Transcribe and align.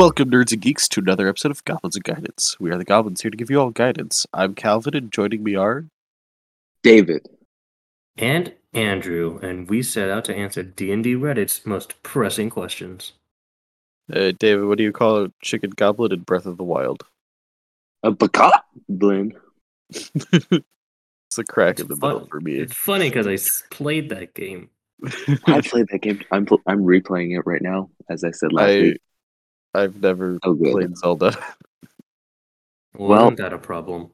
Welcome, 0.00 0.30
nerds 0.30 0.50
and 0.50 0.62
geeks, 0.62 0.88
to 0.88 1.00
another 1.00 1.28
episode 1.28 1.50
of 1.50 1.62
Goblins 1.66 1.94
and 1.94 2.02
Guidance. 2.02 2.58
We 2.58 2.70
are 2.70 2.78
the 2.78 2.86
Goblins 2.86 3.20
here 3.20 3.30
to 3.30 3.36
give 3.36 3.50
you 3.50 3.60
all 3.60 3.68
guidance. 3.68 4.26
I'm 4.32 4.54
Calvin, 4.54 4.96
and 4.96 5.12
joining 5.12 5.42
me 5.42 5.56
are 5.56 5.84
David. 6.82 7.28
and 8.16 8.54
Andrew, 8.72 9.38
and 9.42 9.68
we 9.68 9.82
set 9.82 10.08
out 10.08 10.24
to 10.24 10.34
answer 10.34 10.62
D&D 10.62 11.16
Reddit's 11.16 11.66
most 11.66 12.02
pressing 12.02 12.48
questions. 12.48 13.12
uh, 14.10 14.32
David. 14.38 14.64
What 14.64 14.78
do 14.78 14.84
you 14.84 14.92
call 14.92 15.24
a 15.24 15.32
chicken 15.42 15.68
goblin 15.76 16.12
in 16.12 16.20
Breath 16.20 16.46
of 16.46 16.56
the 16.56 16.64
Wild? 16.64 17.02
A 18.02 18.10
Bacot 18.10 18.52
blend. 18.88 19.34
It's 19.90 21.36
a 21.36 21.44
crack 21.44 21.78
in 21.78 21.88
the 21.88 21.92
It's 21.92 22.00
middle 22.02 22.24
for 22.24 22.40
me. 22.40 22.54
It's 22.54 22.74
funny 22.74 23.10
because 23.10 23.26
I 23.26 23.36
played 23.70 24.08
that 24.08 24.32
game. 24.32 24.70
I 25.46 25.60
played 25.64 25.88
that 25.92 26.00
game. 26.00 26.22
I'm 26.30 26.46
pl- 26.46 26.62
I'm 26.66 26.84
replaying 26.84 27.36
it 27.36 27.42
right 27.44 27.60
now, 27.60 27.90
as 28.08 28.24
I 28.24 28.30
said 28.30 28.54
last 28.54 28.70
I 28.70 28.80
week. 28.80 29.00
I've 29.74 30.00
never 30.00 30.38
Oh, 30.42 30.54
played 30.56 30.96
Zelda. 30.96 31.32
Well, 32.98 33.08
Well- 33.08 33.24
isn't 33.26 33.36
that 33.38 33.52
a 33.52 33.58
problem? 33.58 34.10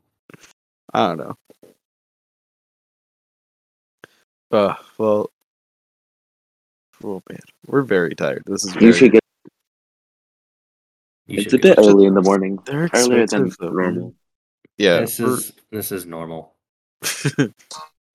I 0.92 1.08
don't 1.08 1.18
know. 1.18 1.36
Uh, 4.52 4.74
well, 4.98 5.30
oh 7.02 7.22
man, 7.28 7.40
we're 7.66 7.82
very 7.82 8.14
tired. 8.14 8.42
This 8.46 8.64
is 8.64 8.72
very, 8.74 8.86
You 8.86 8.92
should 8.92 9.12
get. 9.12 9.20
You 11.26 11.38
It's 11.40 11.44
should 11.50 11.54
a 11.54 11.62
bit 11.62 11.76
get- 11.76 11.84
early 11.86 12.06
in 12.06 12.14
the 12.14 12.22
morning. 12.22 12.58
They're 12.66 12.88
Earlier 12.92 13.26
than 13.26 13.46
expensive, 13.48 13.56
though, 13.58 13.70
normal. 13.70 14.14
Yeah, 14.78 15.00
This 15.00 15.18
we're- 15.18 15.32
is 15.32 15.52
this 15.72 15.90
is 15.92 16.06
normal. 16.06 16.54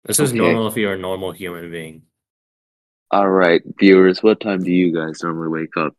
This 0.05 0.19
is 0.19 0.29
Okay. 0.31 0.37
normal 0.39 0.65
if 0.67 0.75
you're 0.77 0.93
a 0.93 0.97
normal 0.97 1.31
human 1.31 1.69
being. 1.69 2.03
All 3.11 3.29
right, 3.29 3.61
viewers. 3.77 4.23
What 4.23 4.39
time 4.39 4.63
do 4.63 4.71
you 4.71 4.91
guys 4.93 5.21
normally 5.21 5.49
wake 5.49 5.75
up? 5.77 5.95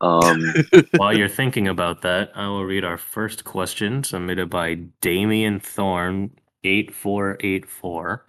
Um, 0.00 0.54
While 0.96 1.16
you're 1.16 1.28
thinking 1.28 1.66
about 1.68 2.02
that, 2.02 2.30
I 2.34 2.46
will 2.46 2.64
read 2.64 2.84
our 2.84 2.98
first 2.98 3.44
question 3.44 4.04
submitted 4.04 4.48
by 4.48 4.74
Damien 5.00 5.60
Thorn 5.60 6.30
eight 6.64 6.94
four 6.94 7.36
eight 7.40 7.66
four. 7.66 8.26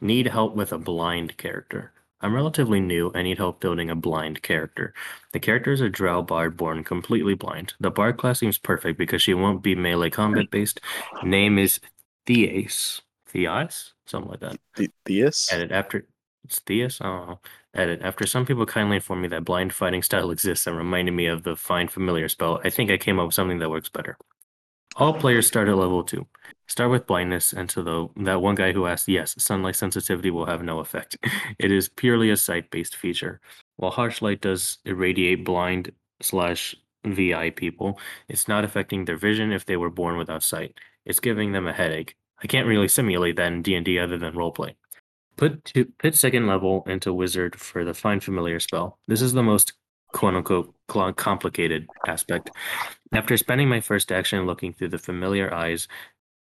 Need 0.00 0.26
help 0.26 0.54
with 0.54 0.72
a 0.72 0.78
blind 0.78 1.36
character. 1.36 1.92
I'm 2.22 2.34
relatively 2.34 2.80
new 2.80 3.10
and 3.14 3.24
need 3.24 3.38
help 3.38 3.60
building 3.60 3.88
a 3.88 3.96
blind 3.96 4.42
character. 4.42 4.92
The 5.32 5.40
character 5.40 5.72
is 5.72 5.80
a 5.80 5.88
drow 5.88 6.20
bard 6.22 6.56
born 6.56 6.84
completely 6.84 7.34
blind. 7.34 7.72
The 7.80 7.90
bard 7.90 8.18
class 8.18 8.38
seems 8.40 8.58
perfect 8.58 8.98
because 8.98 9.22
she 9.22 9.32
won't 9.32 9.62
be 9.62 9.74
melee 9.74 10.10
combat 10.10 10.50
based. 10.50 10.80
Name 11.22 11.58
is 11.58 11.80
Theas. 12.26 13.00
Theas? 13.26 13.94
Something 14.06 14.30
like 14.32 14.40
that. 14.40 14.58
The- 14.76 14.90
Theus. 15.06 15.50
Edit 15.52 15.72
after 15.72 16.06
it's 16.44 16.60
Theus? 16.60 17.00
I 17.00 17.04
don't 17.06 17.28
know. 17.28 17.40
Edit. 17.74 18.00
After 18.02 18.26
some 18.26 18.46
people 18.46 18.66
kindly 18.66 18.96
informed 18.96 19.22
me 19.22 19.28
that 19.28 19.44
blind 19.44 19.72
fighting 19.72 20.02
style 20.02 20.30
exists 20.30 20.66
and 20.66 20.76
reminded 20.76 21.12
me 21.12 21.26
of 21.26 21.44
the 21.44 21.54
find 21.54 21.90
familiar 21.90 22.28
spell, 22.28 22.60
I 22.64 22.70
think 22.70 22.90
I 22.90 22.96
came 22.96 23.20
up 23.20 23.26
with 23.26 23.34
something 23.34 23.58
that 23.60 23.70
works 23.70 23.88
better. 23.88 24.16
All 24.96 25.14
players 25.14 25.46
start 25.46 25.68
at 25.68 25.76
level 25.76 26.02
two. 26.02 26.26
Start 26.66 26.90
with 26.90 27.06
blindness, 27.06 27.52
and 27.52 27.68
to 27.70 27.82
the 27.82 28.08
that 28.24 28.42
one 28.42 28.56
guy 28.56 28.72
who 28.72 28.86
asked, 28.86 29.08
yes, 29.08 29.34
sunlight 29.42 29.76
sensitivity 29.76 30.30
will 30.30 30.46
have 30.46 30.62
no 30.62 30.80
effect. 30.80 31.16
It 31.58 31.70
is 31.70 31.88
purely 31.88 32.30
a 32.30 32.36
sight-based 32.36 32.96
feature. 32.96 33.40
While 33.76 33.92
harsh 33.92 34.20
light 34.20 34.40
does 34.40 34.78
irradiate 34.84 35.44
blind 35.44 35.92
slash 36.20 36.74
VI 37.04 37.50
people, 37.50 37.98
it's 38.28 38.48
not 38.48 38.64
affecting 38.64 39.04
their 39.04 39.16
vision 39.16 39.52
if 39.52 39.64
they 39.64 39.76
were 39.76 39.90
born 39.90 40.16
without 40.16 40.42
sight. 40.42 40.74
It's 41.04 41.20
giving 41.20 41.52
them 41.52 41.66
a 41.66 41.72
headache. 41.72 42.16
I 42.42 42.46
can't 42.46 42.66
really 42.66 42.88
simulate 42.88 43.36
that 43.36 43.52
in 43.52 43.62
D 43.62 43.74
and 43.74 43.84
D 43.84 43.98
other 43.98 44.18
than 44.18 44.34
roleplay. 44.34 44.74
Put 45.40 45.64
to, 45.64 45.86
put 45.98 46.14
second 46.14 46.46
level 46.46 46.84
into 46.86 47.14
wizard 47.14 47.58
for 47.58 47.82
the 47.82 47.94
find 47.94 48.22
familiar 48.22 48.60
spell. 48.60 48.98
This 49.08 49.22
is 49.22 49.32
the 49.32 49.42
most 49.42 49.72
quote 50.12 50.34
unquote 50.34 50.74
complicated 51.16 51.88
aspect. 52.06 52.50
After 53.14 53.38
spending 53.38 53.66
my 53.66 53.80
first 53.80 54.12
action 54.12 54.44
looking 54.44 54.74
through 54.74 54.90
the 54.90 54.98
familiar 54.98 55.52
eyes, 55.54 55.88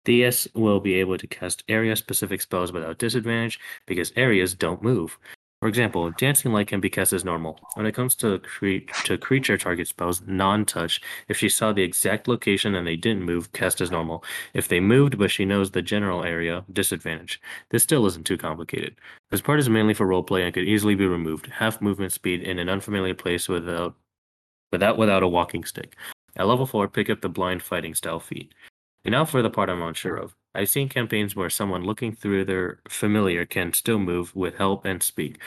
DS 0.05 0.47
will 0.55 0.79
be 0.79 0.95
able 0.95 1.15
to 1.19 1.27
cast 1.27 1.63
area 1.67 1.95
specific 1.95 2.41
spells 2.41 2.71
without 2.71 2.97
disadvantage 2.97 3.59
because 3.85 4.11
areas 4.15 4.55
don't 4.55 4.81
move. 4.81 5.19
For 5.59 5.68
example, 5.68 6.12
dancing 6.12 6.53
light 6.53 6.68
can 6.68 6.79
be 6.79 6.90
cast 6.90 7.13
as 7.13 7.25
normal. 7.25 7.59
When 7.73 7.88
it 7.88 7.95
comes 7.95 8.13
to 8.18 8.38
cre- 8.40 8.85
to 9.06 9.18
creature 9.18 9.57
target 9.57 9.88
spells, 9.88 10.22
non-touch, 10.28 11.01
if 11.28 11.38
she 11.38 11.50
saw 11.50 11.73
the 11.73 11.81
exact 11.81 12.28
location 12.28 12.75
and 12.75 12.85
they 12.85 12.95
didn't 12.95 13.23
move, 13.23 13.51
cast 13.53 13.81
as 13.81 13.90
normal. 13.90 14.23
If 14.53 14.68
they 14.68 14.79
moved 14.79 15.18
but 15.18 15.31
she 15.31 15.45
knows 15.45 15.72
the 15.72 15.81
general 15.81 16.23
area, 16.23 16.63
disadvantage. 16.72 17.41
This 17.69 17.81
still 17.81 18.06
isn't 18.06 18.28
too 18.28 18.38
complicated. 18.38 18.97
This 19.31 19.41
part 19.41 19.59
is 19.59 19.68
mainly 19.68 19.95
for 19.95 20.06
roleplay 20.06 20.45
and 20.45 20.53
could 20.53 20.68
easily 20.68 20.94
be 20.94 21.07
removed. 21.07 21.47
Half 21.47 21.81
movement 21.81 22.12
speed 22.12 22.44
in 22.44 22.59
an 22.59 22.69
unfamiliar 22.69 23.16
place 23.16 23.50
without 23.50 23.95
without 24.72 24.97
without 24.97 25.24
a 25.24 25.28
walking 25.28 25.63
stick. 25.63 25.95
At 26.35 26.47
level 26.47 26.68
four, 26.68 26.88
pick 26.88 27.09
up 27.09 27.22
the 27.22 27.29
blind 27.29 27.63
fighting 27.63 27.95
style 27.95 28.19
feat. 28.19 28.53
And 29.06 29.13
now 29.13 29.25
for 29.25 29.41
the 29.41 29.50
part 29.50 29.69
I'm 29.69 29.81
unsure 29.81 30.18
of. 30.18 30.35
I've 30.57 30.69
seen 30.69 30.90
campaigns 30.90 31.35
where 31.35 31.50
someone 31.50 31.84
looking 31.85 32.13
through 32.13 32.45
their 32.45 32.79
familiar 32.90 33.45
can 33.45 33.73
still 33.73 34.00
move 34.00 34.35
with 34.35 34.57
help 34.57 34.85
and 34.85 35.03
speak. 35.03 35.40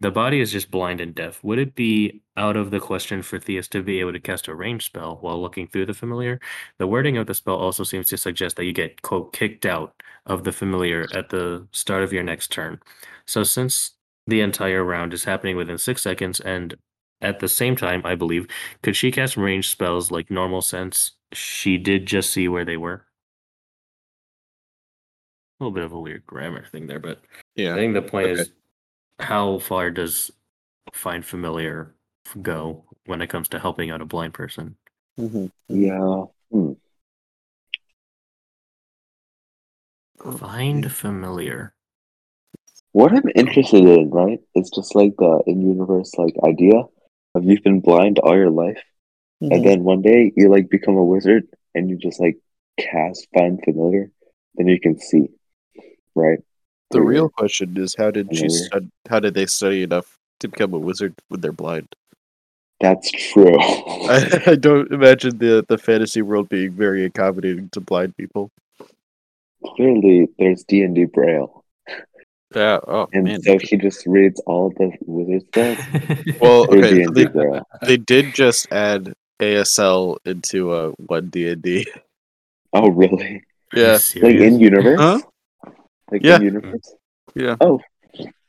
The 0.00 0.10
body 0.12 0.40
is 0.40 0.52
just 0.52 0.70
blind 0.70 1.00
and 1.00 1.14
deaf. 1.14 1.42
Would 1.44 1.58
it 1.58 1.74
be 1.74 2.22
out 2.36 2.56
of 2.56 2.70
the 2.70 2.80
question 2.80 3.22
for 3.22 3.38
Theus 3.38 3.68
to 3.70 3.82
be 3.82 4.00
able 4.00 4.12
to 4.12 4.20
cast 4.20 4.48
a 4.48 4.54
range 4.54 4.86
spell 4.86 5.18
while 5.20 5.42
looking 5.42 5.66
through 5.66 5.86
the 5.86 5.94
familiar? 5.94 6.40
The 6.78 6.86
wording 6.86 7.16
of 7.18 7.26
the 7.26 7.34
spell 7.34 7.56
also 7.56 7.84
seems 7.84 8.08
to 8.10 8.16
suggest 8.16 8.56
that 8.56 8.64
you 8.64 8.72
get, 8.72 9.02
quote, 9.02 9.32
kicked 9.32 9.66
out 9.66 10.02
of 10.26 10.44
the 10.44 10.52
familiar 10.52 11.08
at 11.14 11.30
the 11.30 11.66
start 11.72 12.04
of 12.04 12.12
your 12.12 12.22
next 12.22 12.52
turn. 12.52 12.80
So 13.26 13.42
since 13.42 13.96
the 14.28 14.40
entire 14.40 14.84
round 14.84 15.14
is 15.14 15.24
happening 15.24 15.56
within 15.56 15.78
six 15.78 16.02
seconds 16.02 16.40
and 16.40 16.76
at 17.20 17.40
the 17.40 17.48
same 17.48 17.76
time, 17.76 18.02
I 18.04 18.14
believe, 18.14 18.46
could 18.82 18.96
she 18.96 19.10
cast 19.10 19.36
range 19.36 19.68
spells 19.68 20.12
like 20.12 20.30
normal 20.30 20.62
sense? 20.62 21.12
She 21.32 21.76
did 21.76 22.06
just 22.06 22.30
see 22.30 22.46
where 22.48 22.64
they 22.64 22.76
were. 22.76 23.07
A 25.60 25.64
little 25.64 25.72
bit 25.74 25.84
of 25.84 25.92
a 25.92 26.00
weird 26.00 26.26
grammar 26.26 26.64
thing 26.66 26.86
there, 26.86 26.98
but 27.00 27.20
yeah, 27.54 27.72
I 27.74 27.76
think 27.76 27.94
the 27.94 28.02
point 28.02 28.26
Okay. 28.26 28.42
is 28.42 28.52
how 29.20 29.58
far 29.60 29.90
does 29.90 30.30
find 30.92 31.24
familiar 31.24 31.94
go 32.42 32.84
when 33.06 33.22
it 33.22 33.28
comes 33.28 33.48
to 33.50 33.58
helping 33.60 33.90
out 33.90 34.02
a 34.02 34.06
blind 34.06 34.34
person? 34.34 34.78
Mhm. 35.18 35.50
yeah. 35.68 36.26
Hmm. 36.50 36.72
Find 40.38 40.92
familiar. 40.92 41.74
What 42.92 43.12
I'm 43.12 43.28
interested 43.34 43.84
in, 43.84 44.10
right? 44.10 44.40
It's 44.54 44.70
just 44.70 44.94
like 44.94 45.14
the 45.18 45.42
in-universe 45.46 46.14
like 46.18 46.34
idea 46.44 46.82
of 47.34 47.44
you've 47.44 47.62
been 47.62 47.80
blind 47.80 48.18
all 48.18 48.36
your 48.36 48.50
life, 48.50 48.82
Mm-hmm. 49.42 49.52
and 49.54 49.64
then 49.64 49.84
one 49.84 50.02
day 50.02 50.32
you 50.36 50.48
like 50.50 50.68
become 50.70 50.96
a 50.96 51.04
wizard 51.04 51.44
and 51.74 51.88
you 51.90 51.96
just 51.96 52.20
like 52.20 52.38
cast 52.78 53.28
find 53.34 53.60
familiar, 53.64 54.10
then 54.56 54.66
you 54.68 54.80
can 54.80 54.98
see, 54.98 55.28
right? 56.14 56.38
The 56.90 56.98
Or- 57.00 57.04
real 57.04 57.28
question 57.28 57.76
is 57.76 57.94
how 57.96 58.10
did 58.10 58.34
she 58.34 58.48
stud- 58.48 58.90
how 59.08 59.20
did 59.20 59.34
they 59.34 59.46
study 59.46 59.82
enough 59.82 60.18
to 60.40 60.48
become 60.48 60.72
a 60.74 60.78
wizard 60.78 61.14
when 61.28 61.40
they're 61.40 61.52
blind? 61.52 61.88
That's 62.80 63.10
true. 63.10 63.58
I, 63.60 64.42
I 64.46 64.54
don't 64.54 64.90
imagine 64.92 65.38
the 65.38 65.64
the 65.68 65.78
fantasy 65.78 66.22
world 66.22 66.48
being 66.48 66.72
very 66.72 67.04
accommodating 67.04 67.68
to 67.70 67.80
blind 67.80 68.16
people. 68.16 68.50
Clearly, 69.64 70.28
there's 70.38 70.62
D 70.64 70.82
and 70.82 70.94
D 70.94 71.04
Braille, 71.04 71.64
Yeah. 72.54 72.78
Oh 72.86 73.08
and 73.12 73.24
man. 73.24 73.42
so 73.42 73.58
he 73.58 73.76
just 73.76 74.06
reads 74.06 74.40
all 74.46 74.70
the 74.70 74.92
wizard 75.04 75.46
stuff. 75.48 75.78
Well, 76.40 76.62
okay. 76.72 76.80
D 76.94 77.02
So 77.02 77.02
and 77.08 77.14
D 77.14 77.24
they, 77.24 77.26
Braille. 77.30 77.66
they 77.82 77.96
did 77.96 78.34
just 78.34 78.70
add 78.72 79.12
ASL 79.40 80.16
into 80.24 80.70
uh, 80.70 80.90
one 80.98 81.28
D 81.28 81.48
and 81.48 81.60
D. 81.60 81.86
Oh, 82.72 82.88
really? 82.90 83.42
Yeah. 83.74 83.98
Like 84.22 84.36
in 84.36 84.60
universe? 84.60 85.00
Huh? 85.00 85.20
Like 86.10 86.22
Yeah. 86.24 86.36
in 86.36 86.42
universe? 86.42 86.94
Yeah. 87.34 87.56
Oh. 87.60 87.80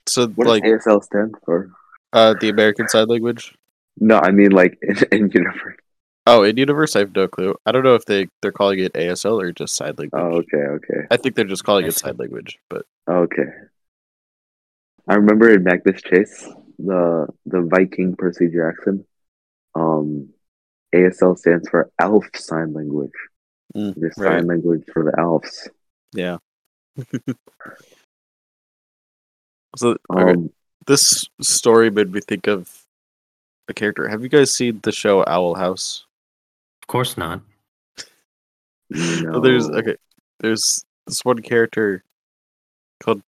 So 0.07 0.27
What 0.29 0.47
like 0.47 0.63
does 0.63 0.85
ASL 0.85 1.03
stand 1.03 1.35
for? 1.45 1.71
uh, 2.13 2.33
the 2.39 2.49
American 2.49 2.87
Sign 2.87 3.07
Language. 3.07 3.53
No, 3.99 4.17
I 4.19 4.31
mean 4.31 4.51
like 4.51 4.77
in, 4.81 4.97
in 5.11 5.31
universe. 5.31 5.77
Oh, 6.25 6.43
in 6.43 6.57
universe, 6.57 6.95
I 6.95 6.99
have 6.99 7.15
no 7.15 7.27
clue. 7.27 7.55
I 7.65 7.71
don't 7.71 7.83
know 7.83 7.95
if 7.95 8.05
they 8.05 8.27
they're 8.41 8.51
calling 8.51 8.79
it 8.79 8.93
ASL 8.93 9.41
or 9.41 9.51
just 9.51 9.75
sign 9.75 9.93
language. 9.97 10.11
Oh, 10.21 10.37
okay, 10.37 10.57
okay, 10.57 11.07
I 11.11 11.17
think 11.17 11.35
they're 11.35 11.45
just 11.45 11.63
calling 11.63 11.85
it 11.85 11.93
see. 11.93 12.01
sign 12.01 12.17
language, 12.17 12.59
but 12.69 12.85
okay. 13.09 13.49
I 15.07 15.15
remember 15.15 15.49
in 15.49 15.63
Magnus 15.63 16.01
Chase, 16.01 16.47
the 16.77 17.27
the 17.45 17.61
Viking 17.61 18.15
Percy 18.15 18.47
Jackson, 18.47 19.05
um, 19.75 20.29
ASL 20.93 21.37
stands 21.37 21.67
for 21.69 21.89
Elf 21.99 22.25
Sign 22.35 22.73
Language. 22.73 23.11
Mm, 23.75 23.95
There's 23.97 24.13
right. 24.17 24.37
sign 24.39 24.47
language 24.47 24.83
for 24.93 25.03
the 25.03 25.19
elves. 25.19 25.67
yeah. 26.13 26.37
So 29.75 29.95
okay, 30.11 30.31
Um, 30.33 30.51
this 30.87 31.25
story 31.41 31.89
made 31.89 32.11
me 32.11 32.21
think 32.21 32.47
of 32.47 32.69
a 33.67 33.73
character. 33.73 34.07
Have 34.07 34.23
you 34.23 34.29
guys 34.29 34.51
seen 34.53 34.79
the 34.83 34.91
show 34.91 35.23
Owl 35.27 35.55
House? 35.55 36.05
Of 36.81 36.87
course 36.87 37.17
not. 37.17 37.41
no. 38.89 39.33
So 39.33 39.39
there's 39.39 39.69
okay. 39.69 39.95
There's 40.39 40.83
this 41.05 41.23
one 41.23 41.39
character 41.39 42.03
called 43.01 43.21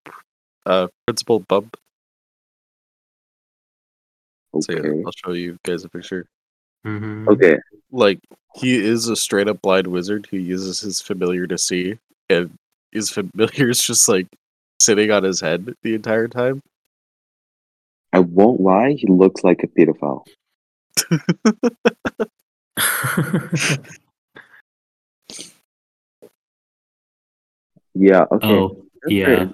uh 0.66 0.88
Principal 1.06 1.40
Bump. 1.40 1.78
So 4.60 4.74
yeah, 4.74 5.04
I'll 5.06 5.14
show 5.14 5.32
you 5.34 5.58
guys 5.64 5.84
a 5.86 5.90
picture. 5.90 6.26
Mhm. 6.86 7.28
Okay. 7.28 7.58
Like 7.92 8.20
he 8.56 8.76
is 8.76 9.08
a 9.08 9.16
straight 9.16 9.48
up 9.48 9.62
blind 9.62 9.88
wizard 9.88 10.28
who 10.30 10.38
uses 10.38 10.80
his 10.82 11.00
familiar 11.02 11.48
to 11.48 11.58
see, 11.58 12.00
and 12.30 12.58
his 12.92 13.10
familiar 13.10 13.70
is 13.70 13.82
just 13.82 14.08
like 14.08 14.28
sitting 14.80 15.12
on 15.12 15.24
his 15.24 15.42
head 15.42 15.74
the 15.84 15.96
entire 15.96 16.28
time. 16.28 16.62
I 18.14 18.20
won't 18.20 18.60
lie, 18.60 18.92
he 18.92 19.08
looks 19.08 19.44
like 19.44 19.64
a 19.64 19.68
pedophile. 19.68 20.26
Yeah, 27.94 28.26
okay. 28.32 28.48
oh, 28.48 28.86
That's 29.02 29.14
yeah. 29.14 29.46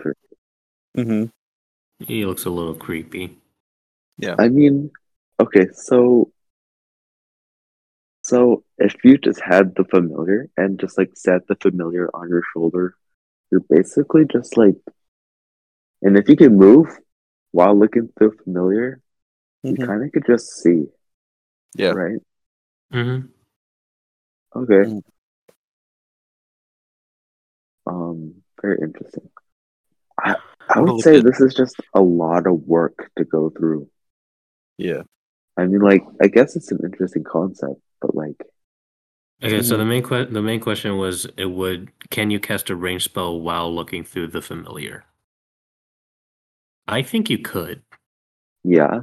Mm-hmm. 0.95 1.25
he 1.99 2.25
looks 2.25 2.45
a 2.45 2.49
little 2.49 2.73
creepy. 2.73 3.37
Yeah. 4.17 4.35
I 4.39 4.49
mean, 4.49 4.91
okay, 5.39 5.67
so 5.73 6.31
so 8.23 8.63
if 8.77 8.95
you 9.03 9.17
just 9.17 9.41
had 9.41 9.75
the 9.75 9.85
familiar 9.85 10.49
and 10.57 10.79
just 10.79 10.97
like 10.97 11.11
set 11.15 11.47
the 11.47 11.55
familiar 11.55 12.09
on 12.13 12.29
your 12.29 12.43
shoulder, 12.53 12.95
you're 13.51 13.61
basically 13.69 14.25
just 14.25 14.57
like 14.57 14.75
and 16.01 16.17
if 16.17 16.29
you 16.29 16.35
can 16.35 16.55
move 16.57 16.87
while 17.51 17.77
looking 17.77 18.09
through 18.17 18.37
familiar, 18.43 19.01
you 19.63 19.73
Mhm. 19.73 19.85
kind 19.85 20.03
of 20.03 20.11
could 20.11 20.25
just 20.27 20.47
see, 20.61 20.85
Yeah. 21.75 21.91
right? 21.91 22.19
Mm-hmm. 22.93 23.27
Okay. 24.55 24.89
Mm. 24.91 25.01
Um, 27.85 28.43
very 28.61 28.79
interesting. 28.81 29.29
I 30.19 30.35
I 30.69 30.81
would 30.81 31.01
say 31.01 31.17
at- 31.17 31.23
this 31.23 31.39
is 31.41 31.53
just 31.55 31.75
a 31.93 32.01
lot 32.01 32.45
of 32.47 32.67
work 32.67 33.09
to 33.17 33.23
go 33.23 33.49
through. 33.49 33.89
Yeah. 34.77 35.03
I 35.55 35.65
mean, 35.65 35.81
like, 35.81 36.03
I 36.21 36.27
guess 36.27 36.55
it's 36.55 36.71
an 36.71 36.79
interesting 36.83 37.23
concept, 37.23 37.81
but 38.01 38.13
like, 38.13 38.39
Okay, 39.43 39.61
so 39.61 39.77
the 39.77 39.85
main 39.85 40.01
que- 40.01 40.25
the 40.25 40.41
main 40.41 40.59
question 40.59 40.97
was 40.97 41.27
it 41.37 41.45
would 41.45 41.91
can 42.09 42.31
you 42.31 42.39
cast 42.39 42.69
a 42.71 42.75
range 42.75 43.03
spell 43.03 43.39
while 43.39 43.73
looking 43.73 44.03
through 44.03 44.27
the 44.27 44.41
familiar? 44.41 45.05
I 46.87 47.01
think 47.03 47.29
you 47.29 47.37
could. 47.39 47.83
yeah, 48.63 49.01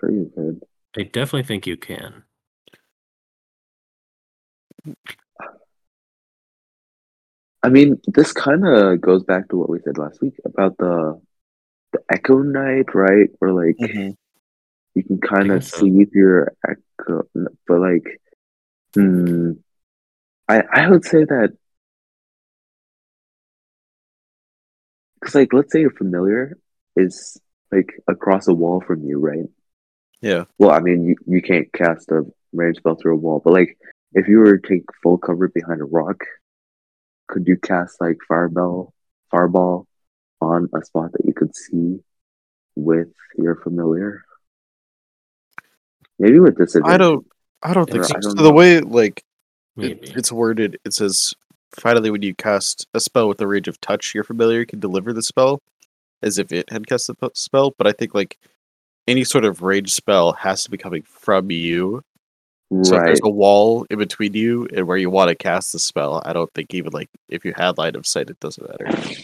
sure 0.00 0.10
you 0.10 0.32
could. 0.34 0.62
I 0.96 1.02
definitely 1.02 1.42
think 1.42 1.66
you 1.66 1.76
can. 1.76 2.24
I 7.62 7.68
mean, 7.68 8.00
this 8.06 8.32
kind 8.32 8.66
of 8.66 9.00
goes 9.00 9.22
back 9.22 9.48
to 9.50 9.56
what 9.56 9.68
we 9.68 9.80
said 9.84 9.98
last 9.98 10.20
week 10.22 10.34
about 10.44 10.76
the 10.78 11.20
the 11.92 12.00
Echo 12.10 12.38
Knight, 12.38 12.94
right? 12.94 13.28
Where 13.40 13.52
like 13.52 13.76
Mhm. 13.76 14.16
you 14.94 15.02
can 15.04 15.20
kind 15.20 15.50
of 15.50 15.60
guess 15.60 15.70
so. 15.72 15.80
see 15.80 16.04
through 16.06 16.20
your 16.22 16.52
echo, 16.66 17.28
but 17.66 17.80
like, 17.80 18.20
hmm, 18.94 19.52
I 20.48 20.62
I 20.72 20.88
would 20.88 21.04
say 21.04 21.24
that 21.24 21.56
because 25.20 25.34
like, 25.34 25.52
let's 25.52 25.72
say 25.72 25.80
your 25.80 25.90
familiar 25.90 26.56
is 26.96 27.40
like 27.70 27.92
across 28.08 28.48
a 28.48 28.54
wall 28.54 28.82
from 28.86 29.04
you, 29.04 29.18
right? 29.18 29.46
Yeah. 30.20 30.44
Well, 30.58 30.70
I 30.70 30.80
mean, 30.80 31.04
you, 31.04 31.16
you 31.26 31.42
can't 31.42 31.72
cast 31.72 32.10
a 32.10 32.24
range 32.52 32.78
spell 32.78 32.96
through 32.96 33.14
a 33.14 33.18
wall, 33.18 33.40
but 33.44 33.52
like, 33.52 33.78
if 34.12 34.28
you 34.28 34.38
were 34.38 34.58
to 34.58 34.68
take 34.68 34.84
full 35.02 35.18
cover 35.18 35.48
behind 35.48 35.80
a 35.80 35.84
rock, 35.84 36.24
could 37.28 37.46
you 37.46 37.56
cast 37.56 38.00
like 38.00 38.18
fireball, 38.26 38.92
fireball 39.30 39.86
on 40.40 40.68
a 40.74 40.84
spot 40.84 41.12
that 41.12 41.24
you 41.24 41.32
could 41.32 41.54
see 41.54 42.00
with 42.74 43.08
your 43.36 43.56
familiar? 43.56 44.24
Maybe 46.18 46.40
with 46.40 46.58
disadvantage. 46.58 46.94
I 46.94 46.98
don't. 46.98 47.26
I 47.62 47.74
don't 47.74 47.88
think 47.88 48.04
Or 48.04 48.08
so. 48.08 48.14
Don't 48.14 48.36
so 48.38 48.42
the 48.42 48.52
way 48.52 48.80
like 48.80 49.24
it, 49.76 50.16
it's 50.16 50.32
worded, 50.32 50.78
it 50.84 50.92
says 50.92 51.34
finally 51.72 52.10
when 52.10 52.22
you 52.22 52.34
cast 52.34 52.86
a 52.94 53.00
spell 53.00 53.28
with 53.28 53.38
the 53.38 53.46
range 53.46 53.68
of 53.68 53.80
touch, 53.80 54.14
your 54.14 54.24
familiar 54.24 54.64
can 54.64 54.80
deliver 54.80 55.12
the 55.12 55.22
spell 55.22 55.62
as 56.22 56.38
if 56.38 56.52
it 56.52 56.70
had 56.70 56.86
cast 56.86 57.06
the 57.08 57.30
spell. 57.34 57.74
But 57.76 57.86
I 57.86 57.92
think 57.92 58.14
like 58.14 58.38
any 59.06 59.24
sort 59.24 59.44
of 59.44 59.62
rage 59.62 59.92
spell 59.92 60.32
has 60.32 60.64
to 60.64 60.70
be 60.70 60.76
coming 60.76 61.02
from 61.02 61.50
you. 61.50 62.02
Right. 62.70 62.86
So 62.86 62.96
if 62.96 63.04
there's 63.04 63.20
a 63.24 63.30
wall 63.30 63.84
in 63.90 63.98
between 63.98 64.34
you 64.34 64.68
and 64.74 64.86
where 64.86 64.96
you 64.96 65.10
want 65.10 65.28
to 65.28 65.34
cast 65.34 65.72
the 65.72 65.78
spell, 65.78 66.22
I 66.24 66.32
don't 66.32 66.52
think 66.54 66.72
even 66.72 66.92
like 66.92 67.08
if 67.28 67.44
you 67.44 67.52
had 67.56 67.78
line 67.78 67.96
of 67.96 68.06
sight, 68.06 68.30
it 68.30 68.38
doesn't 68.38 68.68
matter. 68.68 69.16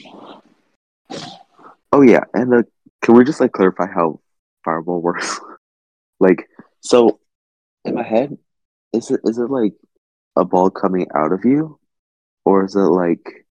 Oh 1.93 2.03
yeah, 2.03 2.25
and 2.35 2.53
uh, 2.53 2.63
can 3.03 3.15
we 3.15 3.25
just 3.25 3.41
like 3.41 3.53
clarify 3.53 3.87
how 3.87 4.21
fireball 4.65 5.01
works? 5.01 5.41
like, 6.21 6.49
so 6.81 7.21
in 7.87 7.95
my 7.95 8.03
head, 8.03 8.37
is 8.93 9.11
it 9.11 9.21
is 9.25 9.39
it 9.39 9.51
like 9.51 9.75
a 10.37 10.45
ball 10.45 10.71
coming 10.71 11.07
out 11.15 11.33
of 11.33 11.45
you, 11.45 11.79
or 12.45 12.65
is 12.65 12.75
it 12.77 12.81
like 12.81 13.47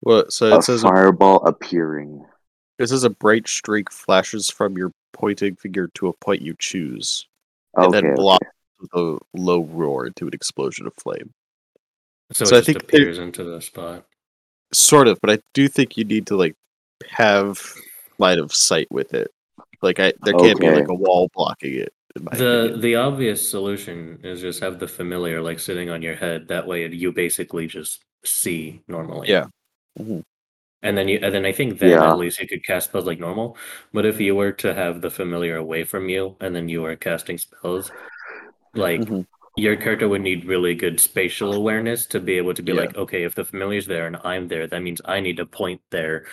what? 0.00 0.32
so 0.32 0.46
a 0.52 0.58
it 0.58 0.62
says 0.64 0.84
a, 0.84 0.88
fireball 0.88 1.44
appearing? 1.46 2.24
This 2.78 2.92
is 2.92 3.04
a 3.04 3.10
bright 3.10 3.48
streak 3.48 3.90
flashes 3.90 4.50
from 4.50 4.76
your 4.76 4.92
pointing 5.12 5.56
finger 5.56 5.88
to 5.94 6.08
a 6.08 6.12
point 6.12 6.42
you 6.42 6.54
choose, 6.58 7.26
and 7.74 7.86
Okay, 7.86 8.00
then 8.00 8.06
okay. 8.10 8.14
blocks 8.16 8.46
the 8.92 9.18
low 9.34 9.62
roar 9.64 10.06
into 10.06 10.26
an 10.26 10.34
explosion 10.34 10.86
of 10.86 10.92
flame. 10.94 11.32
so, 12.32 12.44
so 12.44 12.54
it 12.54 12.58
I 12.58 12.60
just 12.60 12.66
think 12.66 12.76
it- 12.78 12.82
appears 12.84 13.18
into 13.18 13.42
the 13.44 13.60
spot. 13.60 14.04
Sort 14.74 15.06
of, 15.08 15.18
but 15.20 15.30
I 15.30 15.38
do 15.54 15.68
think 15.68 15.96
you 15.96 16.04
need 16.04 16.26
to 16.26 16.36
like 16.36 16.54
have 17.08 17.62
line 18.18 18.38
of 18.40 18.52
sight 18.52 18.88
with 18.90 19.14
it. 19.14 19.30
Like 19.80 20.00
I, 20.00 20.12
there 20.24 20.34
can't 20.34 20.58
be 20.58 20.70
like 20.70 20.88
a 20.88 20.94
wall 20.94 21.30
blocking 21.34 21.74
it. 21.74 21.92
In 22.16 22.24
my 22.24 22.36
The 22.36 22.58
opinion. 22.60 22.80
the 22.80 22.94
obvious 22.96 23.46
solution 23.48 24.18
is 24.24 24.40
just 24.40 24.60
have 24.60 24.78
the 24.78 24.88
familiar 24.88 25.42
like 25.42 25.58
sitting 25.60 25.90
on 25.90 26.02
your 26.02 26.14
head. 26.16 26.48
That 26.48 26.66
way, 26.66 26.86
you 26.88 27.12
basically 27.12 27.66
just 27.66 28.02
see 28.24 28.82
normally. 28.88 29.28
Yeah. 29.28 29.46
Mhm. 29.98 30.22
And 30.82 30.96
then 30.96 31.08
you, 31.08 31.18
and 31.22 31.34
then 31.34 31.44
I 31.44 31.52
think 31.52 31.78
then 31.78 31.90
Yeah. 31.90 32.10
at 32.10 32.18
least 32.18 32.40
you 32.40 32.48
could 32.48 32.64
cast 32.64 32.88
spells 32.90 33.06
like 33.06 33.20
normal. 33.20 33.56
But 33.92 34.06
if 34.06 34.20
you 34.20 34.34
were 34.34 34.52
to 34.52 34.72
have 34.74 35.00
the 35.00 35.10
familiar 35.10 35.56
away 35.56 35.84
from 35.84 36.08
you, 36.08 36.36
and 36.40 36.54
then 36.54 36.68
you 36.68 36.82
were 36.82 36.96
casting 36.96 37.38
spells, 37.38 37.90
like 38.74 39.00
Mhm. 39.00 39.26
your 39.56 39.76
character 39.76 40.08
would 40.08 40.20
need 40.22 40.44
really 40.44 40.74
good 40.74 41.00
spatial 41.00 41.54
awareness 41.54 42.06
to 42.06 42.20
be 42.20 42.34
able 42.38 42.54
to 42.54 42.62
be 42.62 42.72
Yeah. 42.72 42.80
like, 42.80 42.96
okay, 42.96 43.24
if 43.24 43.34
the 43.34 43.44
familiar's 43.44 43.86
there 43.86 44.06
and 44.06 44.16
I'm 44.24 44.48
there, 44.48 44.66
that 44.66 44.82
means 44.82 45.00
I 45.04 45.20
need 45.20 45.36
to 45.38 45.46
point 45.46 45.80
there. 45.90 46.24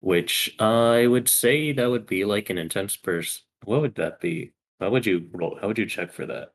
Which 0.00 0.54
I 0.58 1.06
would 1.06 1.28
say 1.28 1.72
that 1.72 1.90
would 1.90 2.06
be 2.06 2.24
like 2.24 2.48
an 2.50 2.56
intense 2.58 2.96
pers. 2.96 3.42
What 3.64 3.82
would 3.82 3.94
that 3.96 4.18
be? 4.20 4.52
How 4.80 4.90
would 4.90 5.06
you 5.06 5.28
roll? 5.32 5.58
How 5.60 5.68
would 5.68 5.78
you 5.78 5.86
check 5.86 6.12
for 6.12 6.26
that? 6.26 6.50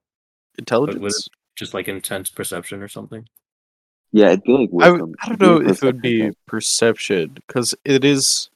intelligence. 0.58 1.27
Just 1.55 1.74
like 1.74 1.88
intense 1.88 2.29
perception 2.29 2.82
or 2.82 2.88
something? 2.88 3.27
Yeah, 4.12 4.27
it'd 4.27 4.44
be 4.44 4.53
like 4.53 4.70
I, 4.82 4.91
wisdom. 4.91 5.15
I 5.24 5.27
don't 5.29 5.41
It'd 5.41 5.41
know 5.41 5.62
if 5.62 5.84
it 5.84 5.86
would 5.86 6.01
be 6.01 6.22
check. 6.22 6.34
perception 6.48 7.34
because 7.36 7.75
it 7.86 8.03
is. 8.05 8.50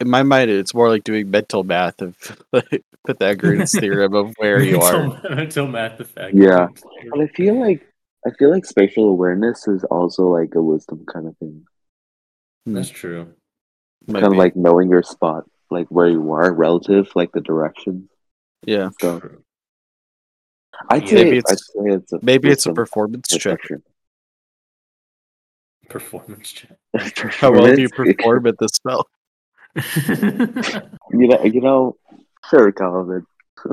In 0.00 0.10
my 0.10 0.22
mind, 0.22 0.50
it's 0.50 0.74
more 0.74 0.90
like 0.90 1.04
doing 1.04 1.30
mental 1.30 1.64
math 1.64 2.02
of 2.02 2.16
like, 2.52 2.84
Pythagorean 3.06 3.66
theorem 3.66 4.14
of 4.14 4.34
where 4.38 4.62
you 4.62 4.80
are. 4.80 5.08
Mental- 5.08 5.30
Mental 5.36 5.66
math 5.66 6.00
effect. 6.00 6.34
Yeah. 6.36 6.68
But 7.10 7.20
I 7.20 7.26
feel 7.28 7.58
like 7.58 7.86
I 8.26 8.30
feel 8.38 8.50
like 8.50 8.64
spatial 8.66 9.08
awareness 9.08 9.66
is 9.68 9.84
also 9.84 10.24
like 10.24 10.54
a 10.54 10.62
wisdom 10.62 11.04
kind 11.10 11.26
of 11.28 11.36
thing. 11.38 11.64
Hmm. 12.66 12.74
That's 12.74 12.90
true. 12.90 13.32
Might 14.06 14.20
kind 14.20 14.26
of 14.26 14.32
be. 14.32 14.38
like 14.38 14.56
knowing 14.56 14.90
your 14.90 15.02
spot, 15.02 15.44
like 15.70 15.88
where 15.88 16.08
you 16.08 16.32
are 16.32 16.52
relative, 16.52 17.10
like 17.14 17.32
the 17.32 17.40
direction. 17.40 18.08
Yeah, 18.64 18.90
So 19.00 19.20
I'd 20.90 21.02
Yeah. 21.04 21.08
say 21.08 21.14
Maybe 21.24 21.30
I'd 21.30 21.38
it's- 21.38 21.66
say 21.66 21.80
it's 21.92 22.12
a 22.12 22.18
maybe 22.22 22.50
it's 22.50 22.66
a 22.66 22.72
performance 22.72 23.28
check. 23.28 23.60
Performance 25.88 26.52
check. 26.52 26.76
How 27.34 27.52
well 27.52 27.74
do 27.74 27.80
you 27.80 27.88
perform 27.88 28.46
at 28.46 28.58
the 28.58 28.68
spell? 28.68 29.06
You 31.12 31.28
know, 31.28 31.44
you 31.44 31.60
know, 31.60 31.96
sure, 32.50 32.72
Calvin. 32.72 33.24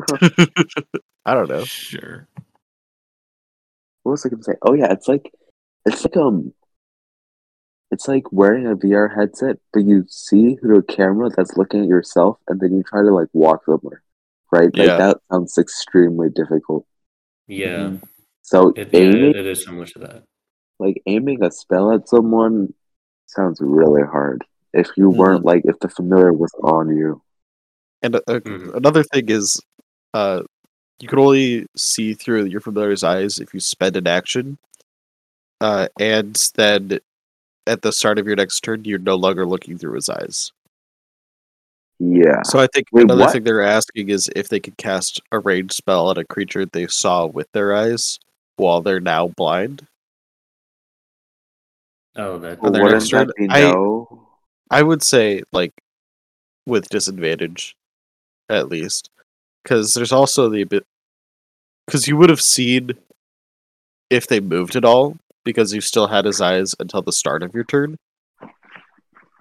I 1.26 1.34
don't 1.34 1.50
know. 1.50 1.64
sure. 1.66 2.28
What 4.04 4.12
was 4.12 4.26
I 4.26 4.30
gonna 4.30 4.44
say? 4.44 4.54
Oh 4.62 4.74
yeah, 4.74 4.92
it's 4.92 5.08
like 5.08 5.32
it's 5.86 6.04
like 6.04 6.16
um 6.18 6.54
it's 7.92 8.08
like 8.08 8.32
wearing 8.32 8.68
a 8.68 8.76
VR 8.76 9.14
headset, 9.14 9.58
but 9.72 9.86
you 9.86 10.06
see 10.10 10.56
through 10.56 10.78
a 10.80 10.84
camera 10.84 11.30
that's 11.36 11.58
looking 11.58 11.82
at 11.82 11.88
yourself 11.88 12.38
and 12.48 12.60
then 12.60 12.74
you 12.76 12.84
try 12.84 13.02
to 13.02 13.12
like 13.14 13.30
walk 13.34 13.66
somewhere. 13.66 14.04
Right? 14.54 14.70
Like 14.78 14.88
Yeah. 14.88 14.98
that 14.98 15.18
sounds 15.32 15.58
extremely 15.58 16.30
difficult. 16.30 16.86
Yeah. 17.48 17.90
Mhm. 17.98 18.02
So 18.44 18.58
It, 18.76 18.90
yeah, 18.94 19.00
aiming 19.02 19.36
it 19.36 19.46
is 19.48 19.64
similar 19.66 19.88
to 19.88 20.00
that. 20.06 20.24
like 20.80 21.02
aiming 21.08 21.44
a 21.44 21.50
spell 21.50 21.92
at 21.96 22.08
someone 22.08 22.74
sounds 23.26 23.58
really 23.62 24.04
hard. 24.04 24.44
If 24.74 24.90
you 24.98 25.10
Mhm. 25.10 25.18
weren't 25.18 25.46
like 25.46 25.64
if 25.66 25.80
the 25.80 25.90
familiar 25.90 26.34
was 26.34 26.54
on 26.62 26.96
you. 26.96 27.22
And 28.04 28.16
uh, 28.18 28.22
uh, 28.28 28.40
Mhm. 28.42 28.76
another 28.76 29.04
thing 29.04 29.30
is, 29.30 29.60
uh, 30.14 30.44
you 31.00 31.08
can 31.08 31.20
only 31.20 31.66
see 31.76 32.14
through 32.14 32.46
your 32.46 32.62
familiar's 32.62 33.04
eyes 33.04 33.40
if 33.40 33.54
you 33.54 33.60
spend 33.60 33.96
an 33.96 34.08
action, 34.08 34.58
uh, 35.62 35.88
and 36.00 36.36
then 36.56 37.00
at 37.66 37.82
the 37.82 37.92
start 37.92 38.20
of 38.20 38.28
your 38.28 38.36
next 38.36 38.62
turn, 38.62 38.84
you're 38.86 39.00
no 39.00 39.16
longer 39.16 39.46
looking 39.46 39.78
through 39.80 39.96
his 39.96 40.10
eyes. 40.10 40.52
Yeah. 42.06 42.42
So 42.44 42.60
I 42.60 42.68
think 42.74 42.88
Wait, 42.92 43.04
another 43.04 43.22
what? 43.22 43.32
thing 43.32 43.44
they're 43.44 43.62
asking 43.62 44.10
is 44.10 44.30
if 44.36 44.50
they 44.50 44.60
could 44.60 44.78
cast 44.78 45.22
a 45.32 45.40
ranged 45.40 45.74
spell 45.74 46.12
at 46.12 46.18
a 46.18 46.26
creature 46.26 46.66
they 46.66 46.88
saw 46.88 47.26
with 47.26 47.48
their 47.54 47.74
eyes 47.74 48.20
while 48.58 48.82
they're 48.82 49.00
now 49.00 49.28
blind. 49.30 49.88
Oh, 52.16 52.38
that. 52.40 52.62
Well, 52.62 52.76
on 52.76 52.82
their 52.90 53.00
that 53.00 53.08
turn, 53.10 53.32
be 53.38 53.48
I- 53.50 53.62
no? 53.62 54.28
I 54.70 54.82
would 54.84 55.04
say 55.04 55.44
like 55.52 55.72
with 56.66 56.90
disadvantage, 56.90 57.76
at 58.50 58.70
least, 58.70 59.10
because 59.64 59.94
there's 59.94 60.12
also 60.12 60.50
the 60.50 60.64
bit 60.64 60.86
because 61.86 62.08
you 62.08 62.18
would 62.18 62.30
have 62.30 62.42
seen 62.42 62.92
if 64.10 64.28
they 64.28 64.40
moved 64.40 64.76
at 64.76 64.86
all 64.86 65.18
because 65.44 65.74
you 65.74 65.82
still 65.82 66.08
had 66.08 66.26
his 66.26 66.42
eyes 66.42 66.74
until 66.80 67.02
the 67.02 67.12
start 67.12 67.44
of 67.44 67.54
your 67.54 67.66
turn. 67.66 67.98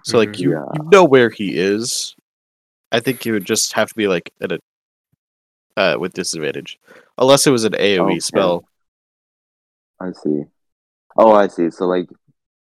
So 0.03 0.17
like 0.17 0.29
Mhm. 0.33 0.39
you, 0.39 0.51
Yeah. 0.51 0.65
you 0.75 0.89
know 0.91 1.03
where 1.05 1.29
he 1.29 1.57
is. 1.57 2.15
I 2.93 2.99
think 2.99 3.25
you 3.25 3.33
would 3.33 3.45
just 3.45 3.73
have 3.73 3.89
to 3.89 3.95
be 3.95 4.07
like 4.07 4.31
at 4.41 4.51
a 4.51 4.59
uh, 5.75 5.97
with 5.99 6.13
disadvantage, 6.13 6.77
unless 7.17 7.47
it 7.47 7.51
was 7.51 7.63
an 7.65 7.73
AOE 7.73 8.03
Okay. 8.11 8.19
spell. 8.19 8.63
I 9.99 10.11
see. 10.11 10.43
Oh, 11.17 11.31
I 11.33 11.47
see. 11.47 11.71
So 11.71 11.85
like, 11.85 12.07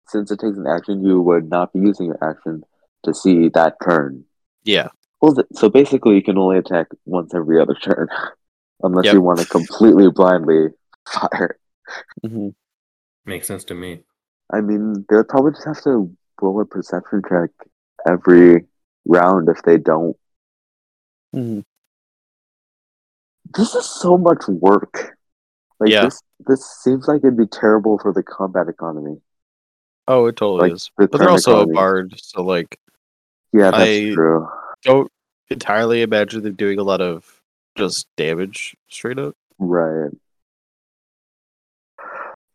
since 0.07 0.29
it 0.31 0.39
takes 0.39 0.57
an 0.57 0.67
action, 0.67 1.03
you 1.05 1.21
would 1.21 1.49
not 1.49 1.71
be 1.73 1.79
using 1.79 2.07
your 2.07 2.17
action 2.21 2.63
to 3.03 3.13
see 3.13 3.47
that 3.49 3.77
turn. 3.83 4.25
Yeah, 4.63 4.89
Well, 5.21 5.33
th- 5.35 5.47
so 5.53 5.69
basically, 5.69 6.15
you 6.15 6.21
can 6.23 6.37
only 6.37 6.57
attack 6.57 6.87
once 7.05 7.33
every 7.33 7.61
other 7.61 7.75
turn, 7.75 8.07
unless 8.83 9.05
Yep. 9.05 9.13
you 9.13 9.21
want 9.21 9.39
to 9.39 9.45
completely 9.45 10.09
blindly 10.11 10.67
fire. 11.07 11.57
Mhm. 12.25 12.53
Makes 13.25 13.47
sense 13.47 13.63
to 13.65 13.75
me. 13.75 14.03
I 14.51 14.59
mean, 14.61 15.05
they'll 15.09 15.23
probably 15.23 15.51
just 15.51 15.65
have 15.65 15.81
to 15.83 16.13
roll 16.41 16.59
a 16.61 16.65
perception 16.65 17.21
check 17.29 17.49
every 18.07 18.65
round 19.09 19.49
if 19.49 19.61
they 19.63 19.77
don't. 19.77 20.15
Mhm. 21.35 21.63
This 23.57 23.75
is 23.75 23.85
so 23.85 24.17
much 24.17 24.47
work. 24.47 25.17
Like 25.79 25.89
Yeah. 25.89 26.03
this, 26.05 26.21
this 26.47 26.65
seems 26.83 27.07
like 27.07 27.19
it'd 27.19 27.35
be 27.37 27.47
terrible 27.47 27.97
for 27.99 28.13
the 28.13 28.21
combat 28.23 28.67
economy. 28.69 29.21
Oh, 30.07 30.27
it 30.27 30.35
totally 30.37 30.69
Like 30.69 30.75
is. 30.75 30.91
the 30.97 31.07
But 31.07 31.19
they're 31.19 31.29
also 31.29 31.51
economy. 31.61 31.71
a 31.71 31.75
bard, 31.75 32.13
so 32.21 32.43
like 32.43 32.79
Yeah, 33.51 33.71
that's 33.71 33.83
I- 33.83 34.13
true. 34.13 34.47
don't 34.83 35.11
entirely 35.49 36.01
imagine 36.03 36.43
them 36.43 36.55
doing 36.55 36.79
a 36.79 36.83
lot 36.83 37.01
of 37.01 37.41
just 37.75 38.07
damage 38.17 38.75
straight 38.89 39.17
up. 39.19 39.35
Right. 39.57 40.11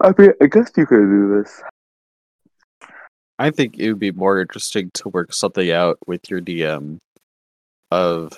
I 0.01 0.13
mean, 0.19 0.33
I 0.41 0.47
guess 0.47 0.71
you 0.77 0.87
could 0.87 0.97
do 1.01 1.41
this. 1.43 1.63
I 3.39 3.51
think 3.51 3.79
it 3.79 3.89
would 3.89 3.99
be 3.99 4.13
more 4.13 4.41
interesting 4.41 4.91
to 4.95 5.09
work 5.09 5.33
something 5.33 5.71
out 5.71 5.99
with 6.07 6.31
your 6.31 6.41
DM 6.41 6.99
of 7.91 8.33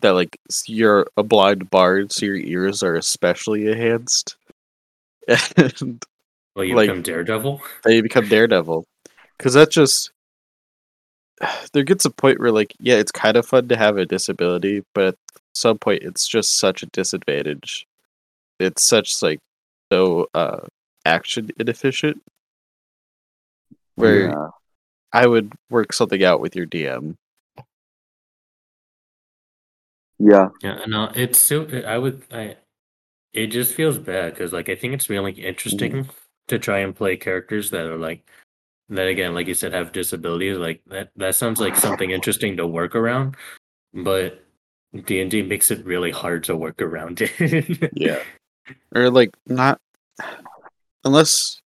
that 0.00 0.10
like 0.12 0.38
you're 0.66 1.06
a 1.16 1.22
blind 1.22 1.70
bard, 1.70 2.12
so 2.12 2.26
your 2.26 2.36
ears 2.36 2.82
are 2.82 2.94
especially 2.96 3.68
enhanced. 3.68 4.36
And 5.56 6.02
Well, 6.56 6.64
you 6.64 6.74
Like- 6.76 6.88
become 6.88 7.02
Daredevil. 7.02 7.62
then 7.84 7.94
you 7.94 8.02
become 8.02 8.28
Daredevil. 8.28 8.84
Cause 9.38 9.54
that 9.54 9.70
just 9.70 10.10
there 11.72 11.84
gets 11.84 12.04
a 12.04 12.10
point 12.10 12.40
where 12.40 12.52
like, 12.52 12.74
yeah, 12.80 12.96
it's 12.96 13.12
kind 13.12 13.36
of 13.36 13.46
fun 13.46 13.68
to 13.68 13.76
have 13.76 13.96
a 13.98 14.06
disability, 14.06 14.82
but 14.94 15.08
at 15.08 15.40
some 15.54 15.78
point 15.78 16.02
it's 16.02 16.26
just 16.26 16.58
such 16.58 16.82
a 16.82 16.86
disadvantage. 16.86 17.86
It's 18.58 18.82
such 18.82 19.22
like 19.22 19.38
so 19.92 20.28
uh 20.34 20.66
action 21.04 21.50
inefficient. 21.58 22.22
Where 23.94 24.28
Yeah. 24.28 24.48
I 25.12 25.26
would 25.26 25.52
work 25.70 25.92
something 25.92 26.24
out 26.24 26.40
with 26.40 26.56
your 26.56 26.66
DM. 26.66 27.16
Yeah. 30.18 30.48
Yeah, 30.62 30.84
no, 30.86 31.10
it's 31.14 31.38
so. 31.38 31.66
I 31.86 31.98
would. 31.98 32.22
I. 32.30 32.56
It 33.32 33.48
just 33.48 33.74
feels 33.74 33.98
bad 33.98 34.34
because, 34.34 34.52
like, 34.52 34.68
I 34.68 34.76
think 34.76 34.94
it's 34.94 35.10
really 35.10 35.32
interesting 35.32 35.92
mm-hmm. 35.92 36.10
to 36.48 36.58
try 36.58 36.78
and 36.78 36.94
play 36.94 37.16
characters 37.16 37.70
that 37.70 37.86
are 37.86 37.96
like 37.96 38.28
that. 38.88 39.08
Again, 39.08 39.34
like 39.34 39.48
you 39.48 39.54
said, 39.54 39.72
have 39.72 39.92
disabilities. 39.92 40.58
Like 40.58 40.82
that. 40.86 41.10
That 41.16 41.34
sounds 41.34 41.60
like 41.60 41.76
something 41.76 42.10
interesting 42.10 42.56
to 42.58 42.66
work 42.66 42.94
around, 42.94 43.36
but 43.92 44.44
D 45.04 45.20
and 45.20 45.30
D 45.30 45.42
makes 45.42 45.70
it 45.70 45.84
really 45.84 46.10
hard 46.10 46.44
to 46.44 46.56
work 46.56 46.80
around 46.80 47.20
it. 47.22 47.90
Yeah. 47.94 48.22
Or 48.94 49.10
like 49.10 49.36
not 49.48 49.80
unless 51.04 51.61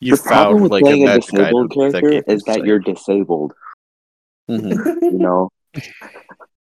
you 0.00 0.16
the 0.16 0.22
problem 0.22 0.62
with 0.62 0.72
like 0.72 0.82
playing 0.82 1.08
a 1.08 1.12
a 1.12 1.20
disabled 1.20 1.72
item 1.72 1.90
character 1.92 2.10
gave 2.10 2.24
you 2.26 2.34
is 2.34 2.42
that 2.44 2.54
sight. 2.56 2.64
you're 2.64 2.78
disabled. 2.78 3.52
Mhm. 4.48 5.02
You 5.02 5.18
know, 5.18 5.50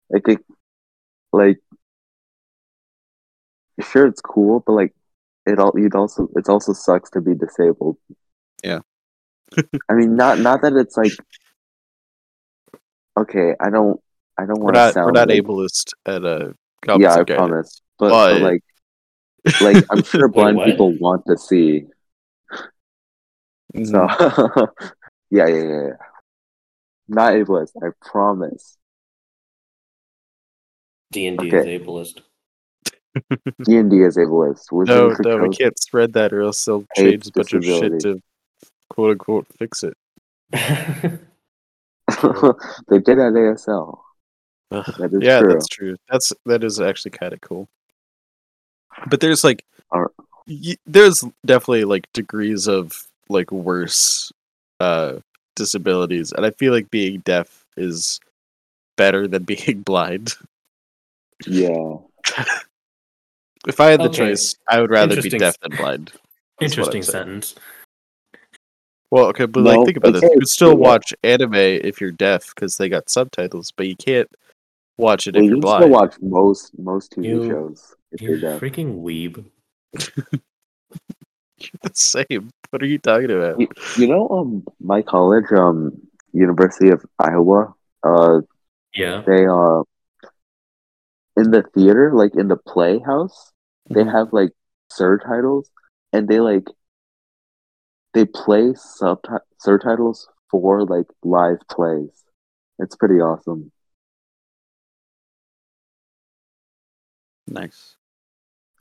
like 0.10 0.28
it, 0.28 0.40
like 1.32 1.60
sure 3.82 4.08
it's 4.08 4.22
cool, 4.22 4.64
but 4.66 4.74
like 4.74 4.94
it 5.46 5.60
all 5.60 5.72
you'd 5.76 5.96
also 5.96 6.28
it 6.36 6.50
also 6.50 6.74
sucks 6.74 7.10
to 7.12 7.22
be 7.22 7.34
disabled. 7.36 7.98
Yeah. 8.64 8.80
I 9.90 9.94
mean, 9.94 10.16
not 10.16 10.40
not 10.40 10.62
that 10.62 10.74
it's 10.74 10.98
like 10.98 11.14
okay. 13.18 13.54
I 13.60 13.70
don't 13.70 14.00
I 14.38 14.46
don't 14.46 14.60
want 14.62 14.76
to 14.76 14.80
not 14.82 14.94
sound 14.94 15.06
we're 15.08 15.12
not 15.12 15.30
like, 15.30 15.42
ableist 15.42 15.94
at 16.06 16.24
a 16.24 16.54
yeah, 16.98 17.16
I 17.16 17.24
promise. 17.24 17.82
But, 17.98 18.10
but, 18.10 18.34
But- 18.34 18.42
like 18.42 18.64
like 19.62 19.86
I'm 19.90 20.04
sure 20.12 20.28
blind 20.28 20.60
people 20.64 20.98
want 20.98 21.24
to 21.28 21.38
see. 21.38 21.86
Mhm. 23.76 23.88
So 23.88 24.68
yeah, 25.30 25.48
yeah, 25.48 25.56
yeah, 25.64 25.82
yeah. 25.88 25.94
Not 27.08 27.34
ableist, 27.34 27.72
I 27.84 27.90
promise. 28.02 28.78
D 31.12 31.28
and 31.28 31.38
D 31.40 31.48
Okay. 31.48 31.76
is 31.76 31.82
ableist. 31.82 32.22
D 33.64 33.78
and 33.78 33.90
D 33.90 34.02
is 34.02 34.18
ableist. 34.18 34.66
no, 34.72 34.78
Wizards 34.78 35.20
of 35.20 35.26
no, 35.26 35.38
we 35.38 35.50
can't 35.56 35.78
spread 35.80 36.14
that 36.14 36.34
or 36.34 36.42
else 36.42 36.64
they'll 36.66 36.86
change 36.96 37.28
a 37.28 37.32
bunch 37.32 37.54
of 37.54 37.64
shit 37.64 37.92
disability. 37.92 38.20
to 38.20 38.22
quote 38.90 39.12
unquote 39.12 39.48
fix 39.58 39.84
it. 39.84 39.96
they 40.52 40.60
did 43.00 43.20
at 43.20 43.34
ASL. 43.34 44.00
Ugh. 44.72 44.86
That 45.00 45.14
is 45.14 45.22
yeah, 45.24 45.40
true. 45.40 45.50
that's 45.54 45.68
true. 45.68 45.96
That's 46.10 46.34
that 46.46 46.64
is 46.64 46.80
actually 46.80 47.12
kind 47.12 47.34
of 47.34 47.42
cool. 47.42 47.68
But 49.10 49.20
there's 49.20 49.44
like, 49.44 49.66
Alright. 49.94 50.12
y- 50.48 50.78
there's 50.86 51.24
definitely 51.46 51.86
like 51.86 52.12
degrees 52.14 52.68
of 52.68 53.08
like 53.30 53.52
worse 53.52 54.32
uh 54.80 55.20
disabilities, 55.56 56.32
and 56.32 56.46
I 56.46 56.52
feel 56.52 56.74
like 56.74 56.90
being 56.90 57.20
deaf 57.22 57.66
is 57.78 58.20
better 58.98 59.28
than 59.28 59.44
being 59.54 59.82
blind. 59.82 60.36
Yeah. 61.48 61.96
If 63.68 63.80
I 63.80 63.90
had 63.92 64.00
the 64.00 64.06
Okay. 64.06 64.18
choice, 64.18 64.56
I 64.70 64.80
would 64.82 64.90
rather 64.90 65.22
be 65.22 65.30
deaf 65.30 65.42
s- 65.56 65.58
than 65.62 65.76
blind. 65.78 66.12
That's 66.60 66.72
Interesting 66.74 67.04
sentence. 67.04 67.56
Well, 69.12 69.26
okay, 69.28 69.46
but 69.46 69.62
No, 69.64 69.72
like 69.72 69.86
think 69.86 69.98
about 69.98 70.14
this: 70.14 70.24
you 70.24 70.30
could 70.40 70.48
still 70.48 70.76
watch 70.78 71.14
anime 71.24 71.56
if 71.56 72.00
you're 72.00 72.12
deaf 72.12 72.54
because 72.54 72.78
they 72.78 72.90
got 72.90 73.10
subtitles, 73.10 73.72
but 73.76 73.88
you 73.88 73.96
can't 73.96 74.30
watch 74.98 75.28
it 75.28 75.36
Well, 75.36 75.44
if 75.44 75.50
you 75.50 75.56
you're 75.56 75.62
can 75.62 75.70
still 75.70 75.90
blind. 75.90 75.92
watch 75.92 76.16
most 76.22 76.78
most 76.80 77.12
TV 77.14 77.26
You- 77.28 77.48
shows 77.50 77.96
if 78.12 78.22
You 78.22 78.30
you're 78.30 78.40
deaf. 78.40 78.62
freaking 78.62 79.02
weeb. 79.02 79.46
You're 81.62 81.80
the 81.84 81.92
same. 81.94 82.52
What 82.70 82.82
are 82.84 82.88
you 82.88 83.00
talking 83.00 83.32
about? 83.32 83.60
You, 83.60 83.68
you 83.98 84.08
know, 84.08 84.28
um, 84.30 84.64
my 84.80 85.02
college, 85.02 85.52
um, 85.52 85.92
University 86.34 86.90
of 86.90 87.04
Iowa, 87.20 87.74
uh, 88.04 88.42
Yeah. 88.94 89.22
they 89.26 89.46
uh, 89.46 89.84
in 91.36 91.52
the 91.52 91.64
theater, 91.74 92.12
like 92.14 92.36
in 92.36 92.48
the 92.48 92.58
playhouse, 92.58 93.52
they 93.90 94.04
Mhm. 94.04 94.12
have 94.12 94.34
like 94.34 94.52
subtitles, 94.90 95.72
and 96.14 96.28
they 96.28 96.40
like 96.40 96.68
they 98.14 98.26
play 98.26 98.74
subti- 98.74 99.40
subtitles 99.60 100.28
for 100.50 100.84
like 100.86 101.08
live 101.24 101.60
plays. 101.70 102.26
It's 102.80 102.96
pretty 102.96 103.20
awesome. 103.22 103.72
Nice. 107.48 107.96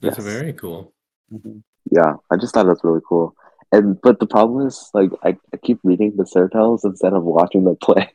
That's 0.01 0.17
Yes. 0.17 0.25
very 0.25 0.53
cool. 0.53 0.93
Mhm. 1.31 1.63
Yeah, 1.91 2.13
I 2.31 2.37
just 2.37 2.53
thought 2.53 2.65
it 2.65 2.69
was 2.69 2.83
really 2.83 3.01
cool. 3.07 3.35
And 3.71 3.99
but 4.01 4.19
the 4.19 4.27
problem 4.27 4.65
is, 4.67 4.89
like, 4.93 5.11
I, 5.23 5.37
I 5.53 5.57
keep 5.57 5.79
reading 5.83 6.13
the 6.15 6.25
subtitles 6.25 6.83
instead 6.85 7.13
of 7.13 7.23
watching 7.23 7.63
the 7.65 7.75
play. 7.75 8.11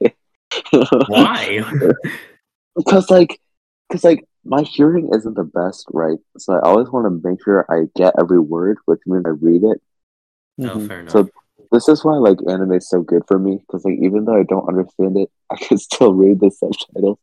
Why? 1.08 1.60
because 2.76 3.10
like 3.10 3.40
because 3.88 4.04
like 4.04 4.24
my 4.44 4.62
hearing 4.62 5.10
isn't 5.14 5.34
the 5.34 5.44
best 5.44 5.86
right 5.92 6.18
so 6.38 6.52
i 6.54 6.60
always 6.60 6.88
want 6.90 7.06
to 7.06 7.28
make 7.28 7.42
sure 7.42 7.64
i 7.70 7.84
get 7.96 8.14
every 8.18 8.38
word 8.38 8.78
which 8.86 9.00
means 9.06 9.24
i 9.26 9.30
read 9.30 9.62
it 9.64 9.80
oh, 10.60 10.62
Mhm. 10.62 10.88
fair 10.88 11.00
enough. 11.00 11.12
So- 11.12 11.28
this 11.72 11.88
is 11.88 12.04
why 12.04 12.14
like 12.16 12.38
anime 12.48 12.72
is 12.72 12.88
so 12.88 13.00
good 13.00 13.22
for 13.26 13.38
me 13.38 13.56
because 13.58 13.84
like 13.84 13.98
even 14.00 14.24
though 14.26 14.38
i 14.38 14.42
don't 14.44 14.68
understand 14.68 15.16
it 15.16 15.30
i 15.50 15.56
can 15.56 15.78
still 15.78 16.12
read 16.12 16.38
the 16.40 16.50
subtitles 16.50 17.18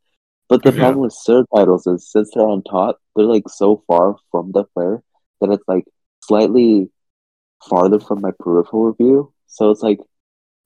but 0.50 0.64
the 0.64 0.72
Yeah. 0.72 0.80
problem 0.80 1.04
with 1.04 1.14
subtitles 1.14 1.86
is 1.88 2.10
since 2.12 2.32
they're 2.34 2.44
on 2.46 2.64
top 2.64 2.98
they're 3.16 3.26
like 3.26 3.48
so 3.48 3.84
far 3.88 4.16
from 4.32 4.52
the 4.52 4.64
player 4.74 5.04
that 5.40 5.52
it's 5.52 5.64
like 5.68 5.86
slightly 6.24 6.90
farther 7.70 8.00
from 8.00 8.22
my 8.22 8.32
peripheral 8.40 8.94
view 8.94 9.32
so 9.48 9.70
it's 9.70 9.82
like 9.82 10.00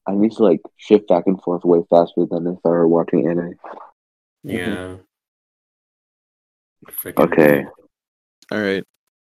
i 0.07 0.13
need 0.13 0.31
to 0.31 0.43
like 0.43 0.61
shift 0.77 1.07
back 1.07 1.23
and 1.27 1.41
forth 1.41 1.63
way 1.65 1.81
faster 1.89 2.25
than 2.29 2.47
if 2.47 2.57
i 2.65 2.69
were 2.69 2.87
watching 2.87 3.27
anime 3.27 3.53
Yeah. 4.43 4.97
Frickin' 6.87 7.25
Okay. 7.25 7.65
All 8.51 8.61
right. 8.61 8.83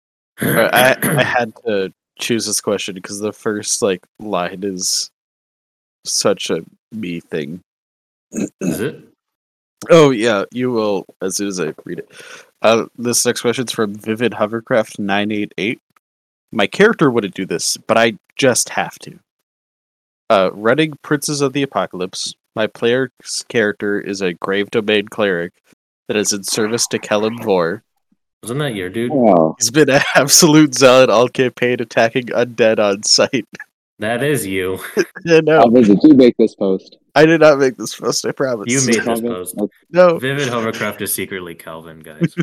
All 0.42 0.50
right, 0.52 0.74
I 0.74 0.96
I 1.20 1.22
had 1.22 1.54
to 1.64 1.92
choose 2.18 2.46
this 2.46 2.60
question 2.60 2.96
because 2.96 3.20
the 3.20 3.32
first 3.32 3.80
like 3.80 4.04
line 4.18 4.64
is 4.64 5.10
such 6.04 6.50
a 6.50 6.64
me 6.90 7.20
thing. 7.20 7.60
Is 8.32 8.80
it? 8.80 9.04
Oh 9.90 10.10
yeah, 10.10 10.44
you 10.50 10.72
will 10.72 11.06
as 11.20 11.36
soon 11.36 11.48
as 11.48 11.60
I 11.60 11.72
read 11.84 12.00
it. 12.00 12.10
Uh, 12.62 12.86
this 12.98 13.24
next 13.24 13.42
question 13.42 13.66
is 13.66 13.72
from 13.72 13.94
Vivid 13.94 14.32
Hovercraft 14.32 14.98
nine 14.98 15.30
eight 15.30 15.52
eight. 15.58 15.78
My 16.54 16.68
character 16.68 17.10
wouldn't 17.10 17.34
do 17.34 17.44
this, 17.46 17.76
but 17.76 17.98
I 17.98 18.14
just 18.36 18.68
have 18.70 18.96
to. 19.00 19.18
Uh, 20.30 20.50
running 20.52 20.94
Princes 21.02 21.40
of 21.40 21.52
the 21.52 21.62
Apocalypse, 21.64 22.34
my 22.54 22.68
player's 22.68 23.10
character 23.48 24.00
is 24.00 24.22
a 24.22 24.34
Grave 24.34 24.70
Domain 24.70 25.08
cleric 25.08 25.52
that 26.06 26.16
is 26.16 26.32
in 26.32 26.44
service 26.44 26.86
to 26.88 27.00
Kelemvor. 27.00 27.82
Wasn't 28.44 28.60
that 28.60 28.76
your 28.76 28.88
dude? 28.88 29.10
Wow. 29.10 29.56
He's 29.58 29.72
been 29.72 29.90
an 29.90 30.02
absolute 30.14 30.76
zealot 30.76 31.10
all 31.10 31.28
campaign, 31.28 31.80
attacking 31.80 32.26
undead 32.26 32.78
on 32.78 33.02
sight. 33.02 33.46
That 34.00 34.24
is 34.24 34.44
you. 34.44 34.80
yeah, 35.24 35.38
no, 35.38 35.58
How 35.60 35.68
did 35.68 35.86
you 36.02 36.14
make 36.14 36.36
this 36.36 36.56
post? 36.56 36.98
I 37.14 37.26
did 37.26 37.40
not 37.40 37.60
make 37.60 37.76
this 37.76 37.94
post. 37.94 38.26
I 38.26 38.32
promise. 38.32 38.66
You 38.66 38.84
made 38.84 39.04
this 39.04 39.20
post. 39.20 39.56
no. 39.90 40.18
Vivid 40.18 40.48
Hovercraft 40.48 41.00
is 41.00 41.14
secretly 41.14 41.54
Calvin, 41.54 42.00
guys. 42.00 42.34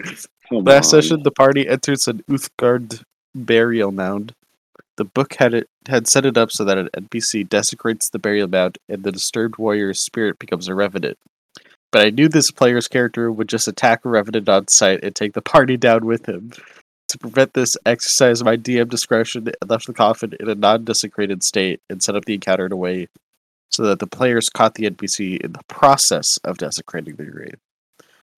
Last 0.52 0.94
on. 0.94 1.02
session, 1.02 1.22
the 1.24 1.32
party 1.32 1.68
enters 1.68 2.06
an 2.06 2.22
Uthgardt 2.30 3.02
burial 3.34 3.92
mound. 3.92 4.34
The 4.96 5.04
book 5.04 5.34
had 5.34 5.54
it 5.54 5.68
had 5.88 6.06
set 6.06 6.26
it 6.26 6.36
up 6.36 6.52
so 6.52 6.64
that 6.64 6.78
an 6.78 6.88
NPC 6.94 7.48
desecrates 7.48 8.10
the 8.10 8.18
burial 8.18 8.48
mound, 8.48 8.78
and 8.88 9.02
the 9.02 9.12
disturbed 9.12 9.58
warrior's 9.58 10.00
spirit 10.00 10.38
becomes 10.38 10.68
a 10.68 10.74
revenant. 10.74 11.18
But 11.90 12.06
I 12.06 12.10
knew 12.10 12.28
this 12.28 12.50
player's 12.50 12.88
character 12.88 13.30
would 13.30 13.48
just 13.48 13.68
attack 13.68 14.04
a 14.04 14.08
revenant 14.08 14.48
on 14.48 14.68
sight 14.68 15.02
and 15.02 15.14
take 15.14 15.34
the 15.34 15.42
party 15.42 15.76
down 15.76 16.06
with 16.06 16.26
him. 16.26 16.52
To 17.08 17.18
prevent 17.18 17.52
this, 17.52 17.76
exercise 17.84 18.42
my 18.42 18.56
DM 18.56 18.88
discretion 18.88 19.46
and 19.46 19.70
left 19.70 19.86
the 19.86 19.92
coffin 19.92 20.34
in 20.40 20.48
a 20.48 20.54
non-desecrated 20.54 21.42
state 21.42 21.80
and 21.90 22.02
set 22.02 22.16
up 22.16 22.24
the 22.24 22.34
encounter 22.34 22.64
in 22.64 22.72
a 22.72 22.76
way 22.76 23.08
so 23.70 23.82
that 23.84 23.98
the 23.98 24.06
players 24.06 24.48
caught 24.48 24.74
the 24.76 24.88
NPC 24.88 25.38
in 25.40 25.52
the 25.52 25.64
process 25.68 26.38
of 26.44 26.58
desecrating 26.58 27.16
the 27.16 27.24
grave. 27.24 27.56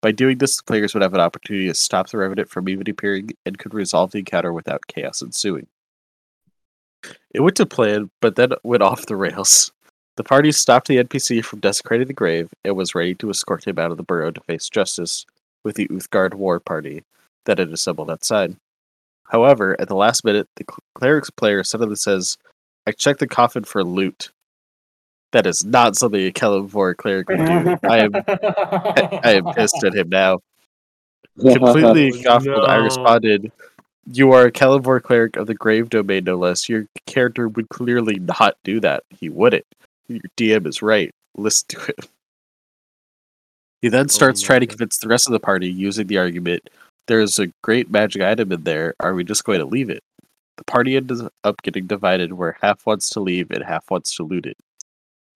By 0.05 0.13
doing 0.13 0.37
this, 0.37 0.59
the 0.59 0.65
players 0.65 0.93
would 0.93 1.03
have 1.03 1.15
an 1.15 1.21
opportunity 1.21 1.67
to 1.67 1.73
stop 1.73 2.11
the 2.11 2.19
Revenant 2.19 2.51
from 2.51 2.69
even 2.69 2.91
appearing 2.91 3.31
and 3.47 3.57
could 3.57 3.73
resolve 3.73 4.11
the 4.11 4.19
encounter 4.19 4.53
without 4.53 4.87
chaos 4.87 5.23
ensuing. 5.23 5.67
It 7.31 7.41
went 7.41 7.57
to 7.57 7.65
plan, 7.65 8.11
but 8.21 8.37
then 8.37 8.51
went 8.65 8.83
off 8.83 9.07
the 9.07 9.17
rails. 9.17 9.73
The 10.17 10.23
party 10.23 10.53
stopped 10.53 10.89
the 10.89 11.03
NPC 11.03 11.43
from 11.43 11.61
desecrating 11.61 12.07
the 12.07 12.13
grave 12.13 12.51
and 12.67 12.77
was 12.77 12.95
ready 12.95 13.15
to 13.15 13.31
escort 13.31 13.67
him 13.67 13.79
out 13.79 13.93
of 13.93 13.97
the 13.97 14.03
burrow 14.03 14.31
to 14.31 14.43
face 14.43 14.69
justice 14.69 15.25
with 15.65 15.77
the 15.77 15.89
Uthgardt 15.89 16.35
war 16.35 16.61
party 16.61 17.03
that 17.47 17.57
had 17.57 17.73
assembled 17.73 18.11
outside. 18.11 18.57
However, 19.29 19.75
at 19.81 19.89
the 19.89 19.97
last 19.97 20.23
minute, 20.23 20.49
the 20.57 20.67
cleric's 20.95 21.31
player 21.31 21.65
suddenly 21.65 21.97
says, 21.97 22.37
I 22.87 22.93
checked 22.93 23.21
the 23.21 23.27
coffin 23.27 23.65
for 23.65 23.83
loot. 23.83 24.33
That 25.35 25.47
is 25.49 25.65
not 25.65 25.97
something 25.97 26.25
a 26.25 26.31
Kelemvor 26.31 26.97
cleric 26.97 27.29
would 27.29 27.39
do. 27.39 27.77
I 27.83 27.99
am 27.99 28.15
I, 28.15 29.33
am 29.33 29.53
pissed 29.53 29.83
at 29.83 29.93
him 29.93 30.09
now. 30.09 30.39
Completely 31.41 32.13
Oh, 32.19 32.23
gobbled, 32.23 32.65
I 32.65 32.77
responded, 32.77 33.51
You 34.07 34.31
are 34.31 34.45
a 34.45 34.53
Kelemvor 34.53 35.03
cleric 35.03 35.37
of 35.37 35.49
the 35.49 35.55
Grave 35.55 35.91
Domain, 35.91 36.23
no 36.23 36.37
less. 36.37 36.69
Your 36.69 36.87
character 37.07 37.49
would 37.49 37.69
clearly 37.69 38.21
not 38.21 38.57
do 38.63 38.79
that. 38.79 39.03
He 39.11 39.29
wouldn't. 39.29 39.67
Your 40.07 40.21
DM 40.37 40.69
is 40.69 40.83
right. 40.83 41.13
Listen 41.37 41.67
to 41.71 41.81
him. 41.81 42.09
He 43.83 43.89
then 43.89 44.05
oh 44.05 44.07
starts 44.07 44.41
my 44.41 44.47
trying 44.47 44.61
to 44.61 44.67
convince 44.69 44.99
the 44.99 45.09
rest 45.09 45.27
of 45.27 45.33
the 45.33 45.41
party 45.41 45.69
using 45.69 46.07
the 46.07 46.19
argument 46.19 46.71
there's 47.09 47.41
a 47.41 47.49
great 47.63 47.91
magic 47.91 48.23
item 48.23 48.53
in 48.53 48.63
there. 48.63 48.95
Are 49.01 49.15
we 49.15 49.25
just 49.25 49.45
going 49.45 49.59
to 49.59 49.67
leave 49.67 49.91
it? 49.91 50.03
The 50.57 50.65
party 50.65 50.97
ends 50.97 51.23
up 51.43 51.61
getting 51.63 51.87
divided 51.87 52.33
where 52.33 52.57
half 52.63 52.87
wants 52.87 53.11
to 53.11 53.21
leave 53.21 53.51
and 53.51 53.65
half 53.65 53.91
wants 53.91 54.15
to 54.17 54.23
loot 54.23 54.47
it. 54.47 54.57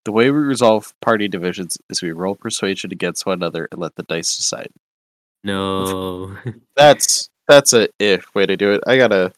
The 0.05 0.13
way 0.13 0.31
we 0.31 0.39
resolve 0.39 0.95
party 1.01 1.29
divisions 1.29 1.77
is 1.91 2.01
we 2.03 2.13
roll 2.13 2.35
persuasion 2.35 2.93
against 2.93 3.27
one 3.27 3.39
another 3.39 3.69
and 3.71 3.81
let 3.81 3.95
the 3.97 4.05
dice 4.05 4.37
decide. 4.37 4.71
no. 5.45 6.37
That's 6.77 7.29
that's 7.47 7.73
a 7.73 7.89
if 7.99 8.35
way 8.35 8.47
to 8.47 8.57
do 8.57 8.73
it. 8.73 8.83
I 8.87 8.97
gotta. 8.99 9.33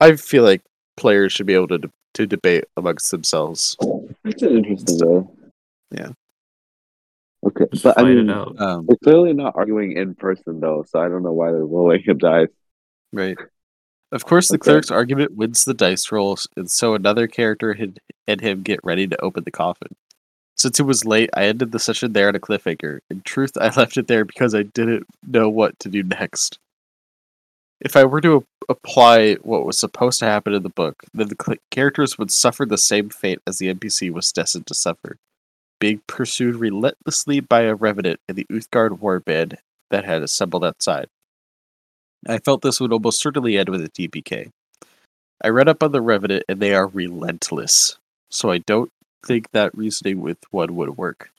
I 0.00 0.16
feel 0.16 0.42
like 0.42 0.62
players 0.96 1.32
should 1.32 1.46
be 1.46 1.54
able 1.54 1.68
to 1.68 1.90
to 2.14 2.26
debate 2.26 2.64
amongst 2.76 3.10
themselves. 3.10 3.76
That's 4.24 4.42
an 4.42 4.56
interesting 4.56 4.98
way. 4.98 5.26
Yeah. 5.92 6.08
Okay, 7.46 7.66
Just 7.70 7.84
but 7.84 7.98
I 7.98 8.02
mean, 8.02 8.28
it 8.28 8.32
out. 8.32 8.60
Um, 8.60 8.86
they're 8.86 8.96
clearly 9.04 9.32
not 9.32 9.54
arguing 9.54 9.92
in 9.96 10.14
person 10.14 10.58
though, 10.60 10.84
so 10.88 10.98
I 10.98 11.08
don't 11.08 11.22
know 11.22 11.32
why 11.32 11.52
they're 11.52 11.64
rolling 11.64 12.02
a 12.08 12.14
dice. 12.14 12.48
right. 13.12 13.36
Of 14.12 14.24
course, 14.24 14.48
the 14.48 14.54
Okay. 14.54 14.64
cleric's 14.64 14.90
argument 14.90 15.34
wins 15.36 15.64
the 15.64 15.74
dice 15.74 16.10
rolls, 16.12 16.46
and 16.56 16.70
so 16.70 16.94
another 16.94 17.26
character 17.26 17.74
had, 17.74 17.98
and 18.26 18.40
him 18.40 18.62
get 18.62 18.80
ready 18.84 19.06
to 19.06 19.20
open 19.20 19.44
the 19.44 19.50
coffin. 19.50 19.96
Since 20.56 20.80
it 20.80 20.84
was 20.84 21.04
late, 21.04 21.28
I 21.34 21.44
ended 21.46 21.72
the 21.72 21.78
session 21.78 22.12
there 22.12 22.28
on 22.28 22.36
a 22.36 22.40
cliffhanger. 22.40 23.00
In 23.10 23.20
truth, 23.22 23.52
I 23.60 23.68
left 23.76 23.96
it 23.96 24.06
there 24.06 24.24
because 24.24 24.54
I 24.54 24.62
didn't 24.62 25.06
know 25.26 25.48
what 25.50 25.78
to 25.80 25.88
do 25.88 26.02
next. 26.02 26.58
If 27.80 27.94
I 27.94 28.04
were 28.04 28.22
to 28.22 28.36
ap- 28.38 28.44
apply 28.70 29.34
what 29.42 29.66
was 29.66 29.78
supposed 29.78 30.18
to 30.20 30.24
happen 30.24 30.54
in 30.54 30.62
the 30.62 30.70
book, 30.70 31.02
then 31.12 31.28
the 31.28 31.36
cl- 31.44 31.58
characters 31.70 32.16
would 32.16 32.30
suffer 32.30 32.64
the 32.64 32.78
same 32.78 33.10
fate 33.10 33.40
as 33.46 33.58
the 33.58 33.68
NPC 33.74 34.10
was 34.10 34.32
destined 34.32 34.66
to 34.68 34.74
suffer, 34.74 35.18
being 35.78 36.00
pursued 36.06 36.56
relentlessly 36.56 37.40
by 37.40 37.62
a 37.62 37.74
revenant 37.74 38.20
in 38.28 38.36
the 38.36 38.46
Uthgardt 38.50 38.98
warband 39.00 39.56
that 39.90 40.04
had 40.06 40.22
assembled 40.22 40.64
outside. 40.64 41.08
I 42.28 42.38
felt 42.38 42.62
this 42.62 42.80
would 42.80 42.92
almost 42.92 43.20
certainly 43.20 43.58
end 43.58 43.68
with 43.68 43.84
a 43.84 43.88
TPK. 43.88 44.50
I 45.42 45.48
read 45.48 45.68
up 45.68 45.82
on 45.82 45.92
the 45.92 46.00
revenant, 46.00 46.44
and 46.48 46.60
they 46.60 46.74
are 46.74 46.86
relentless, 46.86 47.98
so 48.30 48.50
I 48.50 48.58
don't 48.58 48.90
think 49.24 49.50
that 49.52 49.76
reasoning 49.76 50.20
with 50.20 50.38
one 50.50 50.76
would 50.76 50.96
work. 50.96 51.30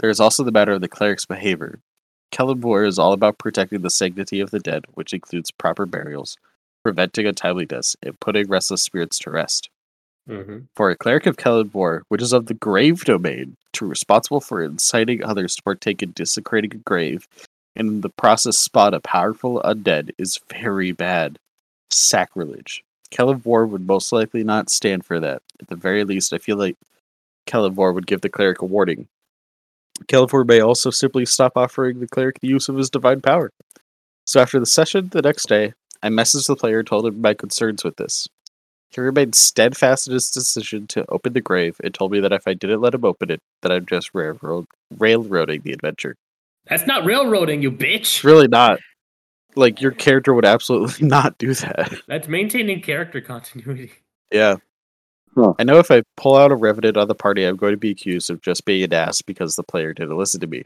There 0.00 0.10
is 0.10 0.20
also 0.20 0.44
the 0.44 0.52
matter 0.52 0.72
of 0.72 0.80
the 0.80 0.88
cleric's 0.88 1.24
behavior. 1.24 1.80
Kelemvor 2.32 2.86
is 2.86 2.98
all 2.98 3.12
about 3.12 3.38
protecting 3.38 3.82
the 3.82 3.90
sanctity 3.90 4.40
of 4.40 4.50
the 4.50 4.58
dead, 4.58 4.84
which 4.94 5.14
includes 5.14 5.50
proper 5.50 5.86
burials, 5.86 6.36
preventing 6.82 7.26
untimely 7.26 7.64
deaths, 7.64 7.96
and 8.02 8.20
putting 8.20 8.48
restless 8.48 8.82
spirits 8.82 9.18
to 9.20 9.30
rest. 9.30 9.70
hmm 10.28 10.58
For 10.74 10.90
a 10.90 10.96
cleric 10.96 11.26
of 11.26 11.36
Kelemvor, 11.36 12.02
which 12.08 12.22
is 12.22 12.32
of 12.32 12.46
the 12.46 12.54
grave 12.54 13.04
domain, 13.04 13.56
to 13.72 13.84
be 13.84 13.88
responsible 13.88 14.40
for 14.40 14.62
inciting 14.62 15.24
others 15.24 15.56
to 15.56 15.62
partake 15.62 16.02
in 16.02 16.10
desecrating 16.12 16.74
a 16.74 16.78
grave, 16.78 17.26
and 17.76 17.88
in 17.88 18.00
the 18.00 18.08
process 18.08 18.58
spot 18.58 18.94
a 18.94 19.00
powerful 19.00 19.60
undead 19.64 20.10
is 20.18 20.40
very 20.50 20.92
bad. 20.92 21.38
Sacrilege. 21.90 22.82
Kelemvor 23.10 23.68
would 23.68 23.86
most 23.86 24.12
likely 24.12 24.42
not 24.42 24.70
stand 24.70 25.04
for 25.04 25.20
that. 25.20 25.42
At 25.60 25.68
the 25.68 25.76
very 25.76 26.04
least, 26.04 26.32
I 26.32 26.38
feel 26.38 26.56
like 26.56 26.76
Kelemvor 27.46 27.94
would 27.94 28.06
give 28.06 28.22
the 28.22 28.28
cleric 28.28 28.60
a 28.62 28.64
warning. 28.64 29.06
Kelemvor 30.06 30.46
may 30.46 30.60
also 30.60 30.90
simply 30.90 31.24
stop 31.24 31.52
offering 31.56 32.00
the 32.00 32.08
cleric 32.08 32.40
the 32.40 32.48
use 32.48 32.68
of 32.68 32.76
his 32.76 32.90
divine 32.90 33.20
power. 33.20 33.50
So 34.26 34.40
after 34.40 34.58
the 34.58 34.66
session 34.66 35.08
the 35.12 35.22
next 35.22 35.48
day, 35.48 35.74
I 36.02 36.08
messaged 36.08 36.48
the 36.48 36.56
player 36.56 36.80
and 36.80 36.88
told 36.88 37.06
him 37.06 37.20
my 37.20 37.34
concerns 37.34 37.84
with 37.84 37.96
this. 37.96 38.28
He 38.90 39.00
remained 39.00 39.34
steadfast 39.34 40.08
in 40.08 40.14
his 40.14 40.30
decision 40.30 40.86
to 40.88 41.04
open 41.08 41.32
the 41.32 41.40
grave 41.40 41.76
and 41.82 41.92
told 41.92 42.12
me 42.12 42.20
that 42.20 42.32
if 42.32 42.46
I 42.46 42.54
didn't 42.54 42.80
let 42.80 42.94
him 42.94 43.04
open 43.04 43.30
it, 43.30 43.40
that 43.62 43.72
I'm 43.72 43.86
just 43.86 44.10
railroad- 44.14 44.66
railroading 44.96 45.62
the 45.62 45.72
adventure. 45.72 46.16
That's 46.68 46.86
not 46.86 47.04
railroading, 47.04 47.62
you 47.62 47.70
bitch. 47.70 48.00
It's 48.00 48.24
really 48.24 48.48
not. 48.48 48.80
Like, 49.54 49.80
your 49.80 49.92
character 49.92 50.34
would 50.34 50.44
absolutely 50.44 51.06
not 51.06 51.38
do 51.38 51.54
that. 51.54 51.92
That's 52.08 52.28
maintaining 52.28 52.82
character 52.82 53.20
continuity. 53.20 53.92
Yeah. 54.30 54.56
Huh. 55.34 55.54
I 55.58 55.64
know 55.64 55.78
if 55.78 55.90
I 55.90 56.02
pull 56.16 56.36
out 56.36 56.50
a 56.50 56.56
revenant 56.56 56.96
on 56.96 57.08
the 57.08 57.14
party, 57.14 57.44
I'm 57.44 57.56
going 57.56 57.72
to 57.72 57.78
be 57.78 57.90
accused 57.90 58.30
of 58.30 58.40
just 58.40 58.64
being 58.64 58.82
an 58.82 58.94
ass 58.94 59.22
because 59.22 59.54
the 59.54 59.62
player 59.62 59.92
didn't 59.92 60.16
listen 60.16 60.40
to 60.40 60.46
me. 60.46 60.64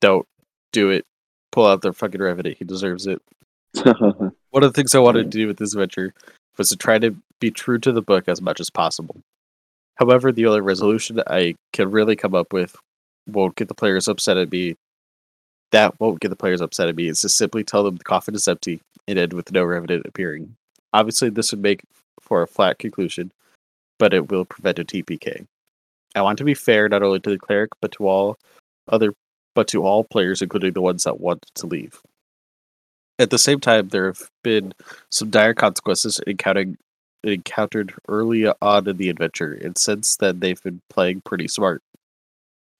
Don't 0.00 0.26
do 0.72 0.90
it. 0.90 1.04
Pull 1.52 1.66
out 1.66 1.82
the 1.82 1.92
fucking 1.92 2.20
revenant. 2.20 2.58
He 2.58 2.64
deserves 2.64 3.06
it. 3.06 3.22
One 3.84 4.64
of 4.64 4.72
the 4.72 4.72
things 4.72 4.94
I 4.94 4.98
wanted 4.98 5.30
to 5.30 5.38
do 5.38 5.46
with 5.46 5.58
this 5.58 5.72
adventure 5.72 6.12
was 6.58 6.68
to 6.70 6.76
try 6.76 6.98
to 6.98 7.14
be 7.38 7.50
true 7.50 7.78
to 7.78 7.92
the 7.92 8.02
book 8.02 8.28
as 8.28 8.42
much 8.42 8.60
as 8.60 8.70
possible. 8.70 9.16
However, 9.94 10.32
the 10.32 10.46
only 10.46 10.60
resolution 10.60 11.22
I 11.26 11.54
can 11.72 11.90
really 11.90 12.16
come 12.16 12.34
up 12.34 12.52
with 12.52 12.76
won't 13.26 13.56
get 13.56 13.68
the 13.68 13.74
players 13.74 14.08
upset 14.08 14.36
at 14.36 14.50
me. 14.50 14.76
That 15.72 15.98
won't 16.00 16.20
get 16.20 16.28
the 16.28 16.36
players 16.36 16.60
upset 16.60 16.88
at 16.88 16.96
me. 16.96 17.08
Is 17.08 17.20
to 17.20 17.28
simply 17.28 17.64
tell 17.64 17.84
them 17.84 17.96
the 17.96 18.04
coffin 18.04 18.34
is 18.34 18.48
empty 18.48 18.80
and 19.06 19.18
end 19.18 19.32
with 19.32 19.52
no 19.52 19.64
revenant 19.64 20.06
appearing. 20.06 20.56
Obviously, 20.92 21.30
this 21.30 21.52
would 21.52 21.62
make 21.62 21.82
for 22.20 22.42
a 22.42 22.46
flat 22.46 22.78
conclusion, 22.78 23.32
but 23.98 24.12
it 24.12 24.30
will 24.30 24.44
prevent 24.44 24.78
a 24.78 24.84
TPK. 24.84 25.46
I 26.14 26.22
want 26.22 26.38
to 26.38 26.44
be 26.44 26.54
fair 26.54 26.88
not 26.88 27.02
only 27.02 27.20
to 27.20 27.30
the 27.30 27.38
cleric 27.38 27.70
but 27.80 27.92
to 27.92 28.08
all 28.08 28.36
other, 28.88 29.14
but 29.54 29.68
to 29.68 29.84
all 29.84 30.04
players, 30.04 30.42
including 30.42 30.72
the 30.72 30.80
ones 30.80 31.04
that 31.04 31.20
want 31.20 31.46
to 31.54 31.66
leave. 31.66 32.00
At 33.18 33.30
the 33.30 33.38
same 33.38 33.60
time, 33.60 33.88
there 33.88 34.06
have 34.06 34.30
been 34.42 34.72
some 35.10 35.30
dire 35.30 35.54
consequences 35.54 36.20
encountering 36.26 36.78
encountered 37.22 37.92
early 38.08 38.46
on 38.62 38.88
in 38.88 38.96
the 38.96 39.10
adventure, 39.10 39.52
and 39.52 39.76
since 39.76 40.16
then 40.16 40.40
they've 40.40 40.62
been 40.62 40.80
playing 40.88 41.20
pretty 41.20 41.46
smart. 41.48 41.82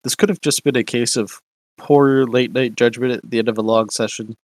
this 0.03 0.15
could 0.15 0.31
have 0.31 0.41
just 0.41 0.65
been 0.65 0.77
a 0.77 0.85
case 0.85 1.17
of 1.17 1.41
poor 1.81 2.27
late 2.27 2.53
night 2.53 2.77
judgment 2.77 3.13
at 3.13 3.29
the 3.31 3.39
end 3.39 3.49
of 3.49 3.59
a 3.59 3.63
long 3.63 3.89
session. 3.89 4.37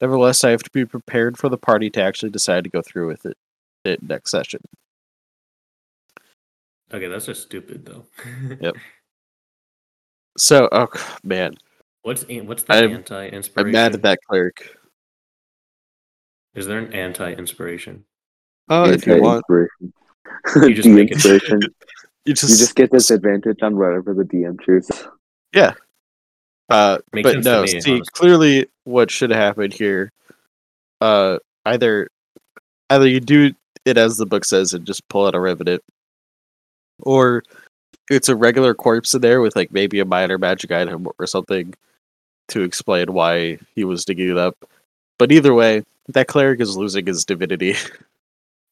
Nevertheless, 0.00 0.44
I 0.44 0.50
have 0.50 0.62
to 0.62 0.70
be 0.70 0.84
prepared 0.84 1.38
for 1.38 1.48
the 1.48 1.56
party 1.56 1.88
to 1.90 2.02
actually 2.02 2.30
decide 2.30 2.64
to 2.64 2.70
go 2.70 2.82
through 2.82 3.06
with 3.08 3.24
it, 3.24 3.36
it 3.84 4.02
next 4.02 4.30
session. 4.30 4.60
Okay, 6.92 7.08
that's 7.08 7.26
just 7.26 7.42
stupid 7.42 7.86
though. 7.86 8.04
Yep. 8.60 8.76
So, 10.38 10.68
oh 10.70 10.88
man, 11.24 11.56
What's 12.02 12.24
an- 12.24 12.46
what's 12.46 12.62
the 12.64 12.74
I'm- 12.74 12.90
anti-inspiration? 12.94 13.66
I'm 13.68 13.72
mad 13.72 13.94
at 13.94 14.02
that 14.02 14.18
cleric. 14.28 14.76
Is 16.54 16.66
there 16.66 16.78
an 16.78 16.92
anti-inspiration? 16.92 18.04
Oh, 18.68 18.84
if 18.90 19.06
you 19.06 19.20
want, 19.20 19.44
Anti-inspiration. 19.48 19.92
You 20.68 20.74
just 20.74 20.88
make 20.98 21.10
it- 21.10 21.24
you 22.26 22.34
just, 22.34 22.52
You 22.52 22.56
just 22.58 22.74
get 22.76 22.90
this 22.90 23.10
advantage 23.10 23.62
on 23.62 23.76
whatever 23.78 24.12
the 24.12 24.24
DM 24.24 24.60
chooses. 24.60 25.08
Uh, 26.68 26.98
Makes 27.12 27.22
but 27.26 27.32
sense 27.34 27.44
to 27.44 27.50
no, 27.52 27.62
me, 27.62 27.66
see, 27.68 27.76
honestly. 27.76 28.00
clearly 28.12 28.66
what 28.84 29.10
should 29.10 29.30
happen 29.30 29.70
here, 29.70 30.10
uh, 31.00 31.38
either 31.66 32.08
either 32.90 33.06
you 33.08 33.20
do 33.20 33.52
it 33.84 33.96
as 33.96 34.16
the 34.16 34.26
book 34.26 34.44
says 34.44 34.74
and 34.74 34.84
just 34.86 35.06
pull 35.08 35.26
out 35.26 35.34
a 35.34 35.40
revenant, 35.40 35.82
or 37.02 37.42
it's 38.10 38.28
a 38.28 38.36
regular 38.36 38.74
corpse 38.74 39.14
in 39.14 39.20
there 39.20 39.40
with 39.40 39.54
like 39.56 39.70
maybe 39.72 40.00
a 40.00 40.04
minor 40.04 40.38
magic 40.38 40.72
item 40.72 41.06
or 41.18 41.26
something 41.26 41.72
to 42.48 42.62
explain 42.62 43.12
why 43.12 43.58
he 43.74 43.84
was 43.84 44.04
digging 44.04 44.30
it 44.30 44.38
up. 44.38 44.56
But 45.18 45.32
either 45.32 45.54
way, 45.54 45.82
that 46.08 46.28
cleric 46.28 46.60
is 46.60 46.76
losing 46.76 47.06
his 47.06 47.24
divinity. 47.24 47.74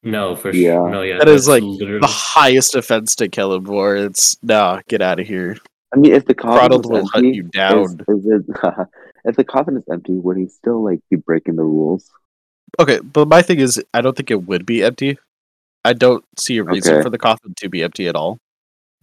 No, 0.06 0.36
for 0.36 0.52
Yeah. 0.52 0.72
sure. 0.74 0.90
No, 0.90 1.00
yeah. 1.00 1.16
That 1.16 1.28
is, 1.28 1.46
that's 1.46 1.48
like, 1.48 1.62
literally 1.62 2.00
the 2.00 2.06
highest 2.06 2.74
offense 2.74 3.16
to 3.16 3.26
Kelemvor. 3.26 4.04
It's 4.06 4.36
nah, 4.42 4.82
get 4.86 5.00
out 5.00 5.18
of 5.18 5.26
here. 5.26 5.56
I 5.94 5.96
mean, 5.96 6.12
if 6.12 6.24
the 6.24 6.34
coffin 6.34 6.58
Crodled 6.58 6.90
was 6.90 7.02
will 7.02 7.08
hunt 7.08 7.26
empty, 7.26 7.36
you 7.36 7.44
is, 7.44 7.50
down. 7.50 8.00
is 8.08 8.26
it, 8.26 8.42
if 9.24 9.36
the 9.36 9.44
coffin 9.44 9.76
is 9.76 9.84
empty, 9.90 10.12
would 10.14 10.36
he 10.36 10.48
still 10.48 10.82
like 10.82 11.00
be 11.10 11.16
breaking 11.16 11.56
the 11.56 11.62
rules? 11.62 12.10
Okay, 12.80 12.98
but 13.00 13.28
my 13.28 13.42
thing 13.42 13.60
is, 13.60 13.82
I 13.94 14.00
don't 14.00 14.16
think 14.16 14.30
it 14.32 14.44
would 14.46 14.66
be 14.66 14.82
empty. 14.82 15.18
I 15.84 15.92
don't 15.92 16.24
see 16.38 16.58
a 16.58 16.64
reason 16.64 16.94
Okay. 16.94 17.02
for 17.02 17.10
the 17.10 17.18
coffin 17.18 17.54
to 17.58 17.68
be 17.68 17.82
empty 17.84 18.08
at 18.08 18.16
all. 18.16 18.38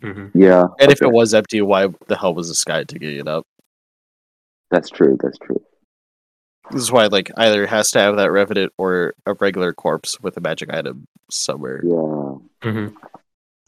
Mhm. 0.01 0.31
Yeah, 0.33 0.65
And 0.79 0.91
if 0.91 1.01
it 1.01 1.11
was 1.11 1.33
empty, 1.33 1.61
why 1.61 1.87
the 2.07 2.17
hell 2.17 2.33
was 2.33 2.49
this 2.49 2.63
guy 2.63 2.83
digging 2.83 3.17
it 3.19 3.27
up? 3.27 3.45
that's 4.71 4.89
true. 4.89 5.17
That's 5.21 5.37
true. 5.37 5.61
This 6.71 6.81
is 6.81 6.91
why, 6.91 7.07
like, 7.07 7.29
either 7.37 7.63
it 7.63 7.69
has 7.69 7.91
to 7.91 7.99
have 7.99 8.15
that 8.15 8.31
revenant 8.31 8.71
or 8.77 9.13
a 9.25 9.33
regular 9.33 9.73
corpse 9.73 10.19
with 10.21 10.37
a 10.37 10.41
magic 10.41 10.73
item 10.73 11.05
somewhere. 11.29 11.81
Yeah. 11.83 12.35
Mhm. 12.63 12.93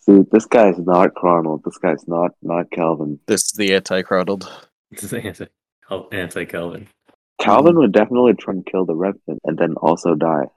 See, 0.06 0.26
this 0.32 0.46
guy's 0.46 0.78
not 0.80 1.13
Cronald. 1.16 1.63
This 1.63 1.78
guy's 1.78 2.06
not 2.08 2.32
not 2.42 2.70
Calvin. 2.72 3.20
This 3.28 3.46
is 3.46 3.52
the 3.52 3.74
anti-crodled. 3.74 4.52
This 4.92 5.06
is 5.06 5.12
the 5.12 5.26
anti 5.26 5.46
oh, 5.89 6.10
anti-Calvin. 6.12 6.88
Calvin 7.39 7.78
would 7.78 7.94
definitely 7.94 8.34
try 8.34 8.54
and 8.54 8.66
kill 8.66 8.86
the 8.86 8.96
Revenant 8.96 9.39
and 9.46 9.58
then 9.58 9.76
also 9.76 10.16
die. 10.16 10.48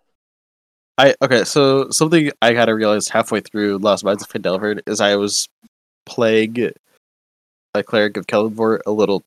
I 0.98 1.14
okay, 1.22 1.44
so 1.44 1.90
something 1.90 2.32
I 2.42 2.54
kind 2.54 2.68
of 2.68 2.76
realized 2.76 3.10
halfway 3.10 3.40
through 3.40 3.78
Lost 3.78 4.04
Mines 4.04 4.22
of 4.22 4.28
Phandelver 4.28 4.80
is 4.84 5.00
I 5.00 5.14
was 5.14 5.48
playing 6.06 6.72
a 7.72 7.82
cleric 7.84 8.16
of 8.16 8.26
Kelemvor 8.26 8.80
a 8.84 8.90
little, 8.90 9.22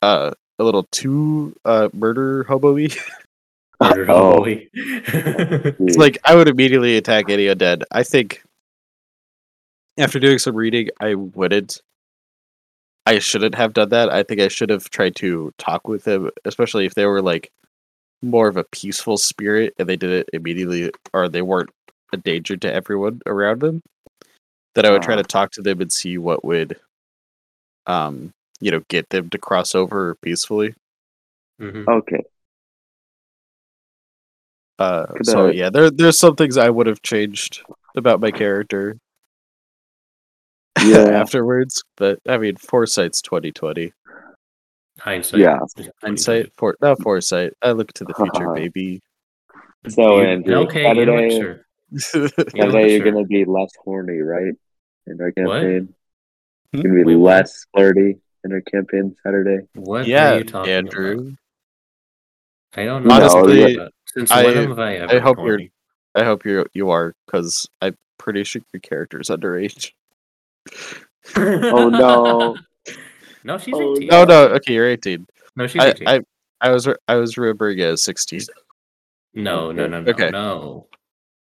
uh, 0.00 0.30
a 0.58 0.64
little 0.64 0.84
too 0.90 1.54
uh 1.64 1.90
murder 1.92 2.44
hobo-y. 2.44 2.88
Murdered 3.80 4.10
Oh. 4.10 4.40
Hoboy. 4.40 4.68
It's 5.80 5.96
like 5.96 6.18
I 6.24 6.34
would 6.34 6.48
immediately 6.48 6.96
attack 6.96 7.28
any 7.28 7.46
undead. 7.46 7.82
I 7.92 8.02
think 8.02 8.42
after 9.98 10.18
doing 10.18 10.38
some 10.38 10.54
reading, 10.54 10.88
I 11.00 11.14
wouldn't. 11.14 11.82
I 13.06 13.18
shouldn't 13.18 13.54
have 13.54 13.72
done 13.72 13.88
that. 13.88 14.10
I 14.10 14.22
think 14.22 14.40
I 14.40 14.48
should 14.48 14.68
have 14.70 14.90
tried 14.90 15.16
to 15.16 15.52
talk 15.56 15.88
with 15.88 16.04
them, 16.04 16.30
especially 16.44 16.84
if 16.84 16.94
they 16.94 17.06
were 17.06 17.22
like 17.22 17.50
more 18.22 18.48
of 18.48 18.56
a 18.56 18.64
peaceful 18.64 19.16
spirit 19.16 19.74
and 19.78 19.88
they 19.88 19.96
did 19.96 20.10
it 20.10 20.28
immediately, 20.32 20.90
or 21.14 21.28
they 21.28 21.42
weren't 21.42 21.70
a 22.12 22.16
danger 22.18 22.56
to 22.56 22.72
everyone 22.72 23.20
around 23.26 23.60
them. 23.60 23.82
That 24.74 24.84
I 24.84 24.90
would 24.90 25.02
try 25.02 25.16
to 25.16 25.22
talk 25.22 25.52
to 25.52 25.62
them 25.62 25.80
and 25.80 25.90
see 25.90 26.18
what 26.18 26.44
would, 26.44 26.78
um, 27.86 28.32
you 28.60 28.70
know, 28.70 28.82
get 28.88 29.08
them 29.08 29.30
to 29.30 29.38
cross 29.38 29.74
over 29.74 30.14
peacefully. 30.16 30.74
Mhm. 31.60 31.88
Okay. 31.88 32.22
Uh, 34.78 35.06
so 35.24 35.48
yeah, 35.48 35.70
there 35.70 35.90
there's 35.90 36.18
some 36.18 36.36
things 36.36 36.56
I 36.56 36.70
would 36.70 36.86
have 36.86 37.02
changed 37.02 37.62
about 37.96 38.20
my 38.20 38.30
character. 38.30 38.96
Yeah. 40.84 40.98
afterwards, 41.20 41.82
but 41.96 42.18
I 42.28 42.38
mean, 42.38 42.56
foresight's 42.56 43.20
twenty 43.22 43.52
twenty. 43.52 43.92
Hindsight. 45.00 45.40
Yeah. 45.40 45.58
is 45.76 45.88
Hindsight, 46.02 46.52
for 46.56 46.76
not 46.80 47.00
foresight. 47.02 47.52
I 47.62 47.70
look 47.72 47.92
to 47.94 48.04
the 48.04 48.14
future, 48.14 48.52
baby. 48.54 49.00
So, 49.88 50.20
You- 50.20 50.26
Andrew, 50.26 50.54
okay, 50.66 50.88
you 50.94 51.06
know 51.06 51.12
what, 51.14 51.30
Saturday- 51.30 51.40
sure. 51.40 51.64
You 51.90 52.20
know 52.20 52.28
Saturday, 52.28 52.68
what, 52.82 52.90
you're 52.90 53.12
gonna 53.12 53.24
be 53.26 53.44
less 53.44 53.70
horny, 53.82 54.18
right? 54.18 54.54
In 55.06 55.20
our 55.20 55.32
campaign, 55.32 55.94
Hmm? 56.74 56.80
you're 56.80 56.92
gonna 56.92 57.04
be 57.04 57.14
Wait, 57.14 57.16
what? 57.16 57.30
less 57.36 57.64
flirty 57.74 58.18
in 58.44 58.52
our 58.52 58.60
campaign 58.60 59.16
Saturday. 59.22 59.66
What 59.74 60.06
yeah, 60.06 60.32
are 60.34 60.38
you 60.38 60.44
talking 60.44 60.72
Andrew. 60.72 61.12
about? 61.20 61.32
I 62.76 62.84
don't 62.84 63.06
know. 63.06 63.14
Honestly, 63.14 63.60
what 63.62 63.74
about- 63.74 63.92
since 64.08 64.30
I- 64.30 64.44
when 64.44 64.56
have 64.68 64.78
I 64.78 64.94
ever 64.96 65.14
I 65.16 65.18
hope 65.20 65.38
you're- 65.38 65.70
I 66.14 66.24
hope 66.24 66.44
you 66.44 66.66
you 66.74 66.90
are, 66.90 67.14
because 67.26 67.68
I'm 67.80 67.96
pretty 68.18 68.42
sure 68.44 68.62
your 68.72 68.80
character's 68.80 69.28
underage. 69.28 69.92
Oh 71.36 71.88
no! 71.88 72.56
no, 73.44 73.58
she's 73.58 73.74
Oh, 73.76 73.96
18. 73.96 74.08
No, 74.08 74.24
no, 74.24 74.42
okay, 74.56 74.74
you're 74.74 74.88
eighteen. 74.88 75.26
No, 75.56 75.66
she's 75.66 75.82
I, 75.82 75.88
18. 75.90 76.08
I, 76.08 76.20
I 76.60 76.70
was 76.70 76.86
re- 76.86 76.96
I 77.06 77.16
was 77.16 77.36
remembering 77.36 77.78
it 77.78 77.82
as 77.82 78.02
sixteen. 78.02 78.40
no, 79.34 79.72
no, 79.72 79.86
no, 79.86 80.00
no, 80.00 80.10
Okay. 80.10 80.30
no. 80.30 80.86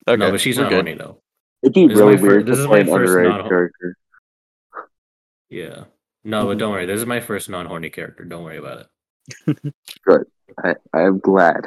Okay, 0.07 0.17
no, 0.17 0.31
but 0.31 0.41
she's 0.41 0.57
we're 0.57 0.63
not 0.63 0.69
good. 0.69 0.75
horny 0.85 0.93
though. 0.95 1.21
It'd 1.61 1.73
be 1.73 1.87
This 1.87 1.97
really 1.97 2.15
weird 2.15 2.45
this 2.45 2.57
to 2.57 2.61
is 2.61 2.67
play 2.67 2.83
my 2.83 2.89
an 2.91 2.97
first 2.97 3.11
underage 3.13 3.29
non- 3.29 3.47
character. 3.49 3.95
Yeah. 5.49 5.83
No, 6.23 6.39
Mm-hmm. 6.41 6.47
but 6.49 6.57
don't 6.57 6.71
worry. 6.71 6.85
This 6.85 6.99
is 6.99 7.05
my 7.05 7.19
first 7.19 7.49
non-horny 7.49 7.89
character. 7.89 8.23
Don't 8.25 8.43
worry 8.43 8.57
about 8.57 8.87
it. 9.47 9.73
good. 10.05 10.23
I, 10.63 10.75
I 10.93 11.01
am 11.03 11.19
glad. 11.19 11.65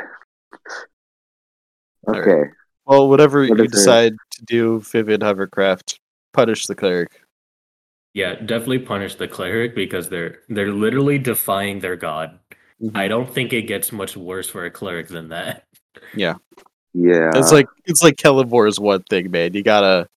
All 2.06 2.14
right. 2.14 2.20
Okay. 2.20 2.50
Well, 2.84 3.08
whatever 3.08 3.46
What 3.46 3.58
you 3.58 3.68
decide 3.68 4.12
to 4.32 4.44
do, 4.44 4.80
Vivian 4.80 5.20
Hovercraft, 5.20 6.00
punish 6.32 6.66
the 6.66 6.74
cleric. 6.74 7.21
Yeah, 8.14 8.34
definitely 8.34 8.80
punish 8.80 9.14
the 9.14 9.28
cleric 9.28 9.74
because 9.74 10.08
they're 10.08 10.40
they're 10.48 10.72
literally 10.72 11.18
defying 11.18 11.80
their 11.80 11.96
god. 11.96 12.38
Mm-hmm. 12.82 12.96
I 12.96 13.08
don't 13.08 13.32
think 13.32 13.52
it 13.52 13.62
gets 13.62 13.92
much 13.92 14.16
worse 14.16 14.48
for 14.48 14.64
a 14.64 14.70
cleric 14.70 15.08
than 15.08 15.28
that. 15.30 15.66
Yeah. 16.14 16.34
Yeah. 16.94 17.30
It's 17.34 17.52
like 17.52 17.68
it's 17.84 18.02
like 18.02 18.16
Kelemvor's 18.16 18.78
one 18.78 19.02
thing, 19.04 19.30
man. 19.30 19.54
You 19.54 19.62
gotta 19.62 20.08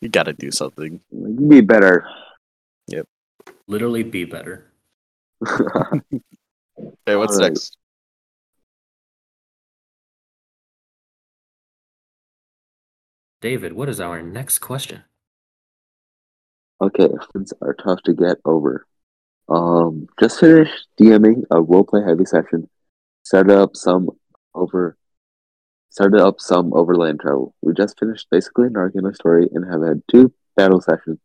you 0.00 0.08
gotta 0.08 0.32
do 0.32 0.50
something. 0.50 1.00
you 1.12 1.48
be 1.48 1.60
better. 1.60 2.08
Yep. 2.88 3.06
Literally 3.68 4.02
be 4.02 4.24
better. 4.24 4.70
Okay, 6.76 7.16
what's 7.16 7.36
Alright. 7.36 7.52
next? 7.52 7.76
David, 13.40 13.74
what 13.74 13.88
is 13.88 14.00
our 14.00 14.22
next 14.22 14.58
question? 14.58 15.04
Okay, 16.84 17.08
friends 17.32 17.54
are 17.62 17.72
tough 17.72 18.02
to 18.02 18.12
get 18.12 18.36
over. 18.44 18.86
Um, 19.48 20.06
just 20.20 20.38
finished 20.38 20.86
DMing 21.00 21.44
a 21.50 21.56
roleplay 21.56 22.06
heavy 22.06 22.26
session. 22.26 22.68
Started 23.22 23.56
up 23.56 23.74
some 23.74 24.10
over. 24.54 24.98
Started 25.88 26.20
up 26.20 26.42
some 26.42 26.74
overland 26.74 27.20
travel. 27.20 27.54
We 27.62 27.72
just 27.72 27.98
finished 27.98 28.26
basically 28.30 28.66
an 28.66 28.76
arc 28.76 28.96
in 28.96 29.06
a 29.06 29.14
story 29.14 29.48
and 29.54 29.64
have 29.64 29.82
had 29.82 30.02
two 30.10 30.34
battle 30.58 30.82
sessions, 30.82 31.18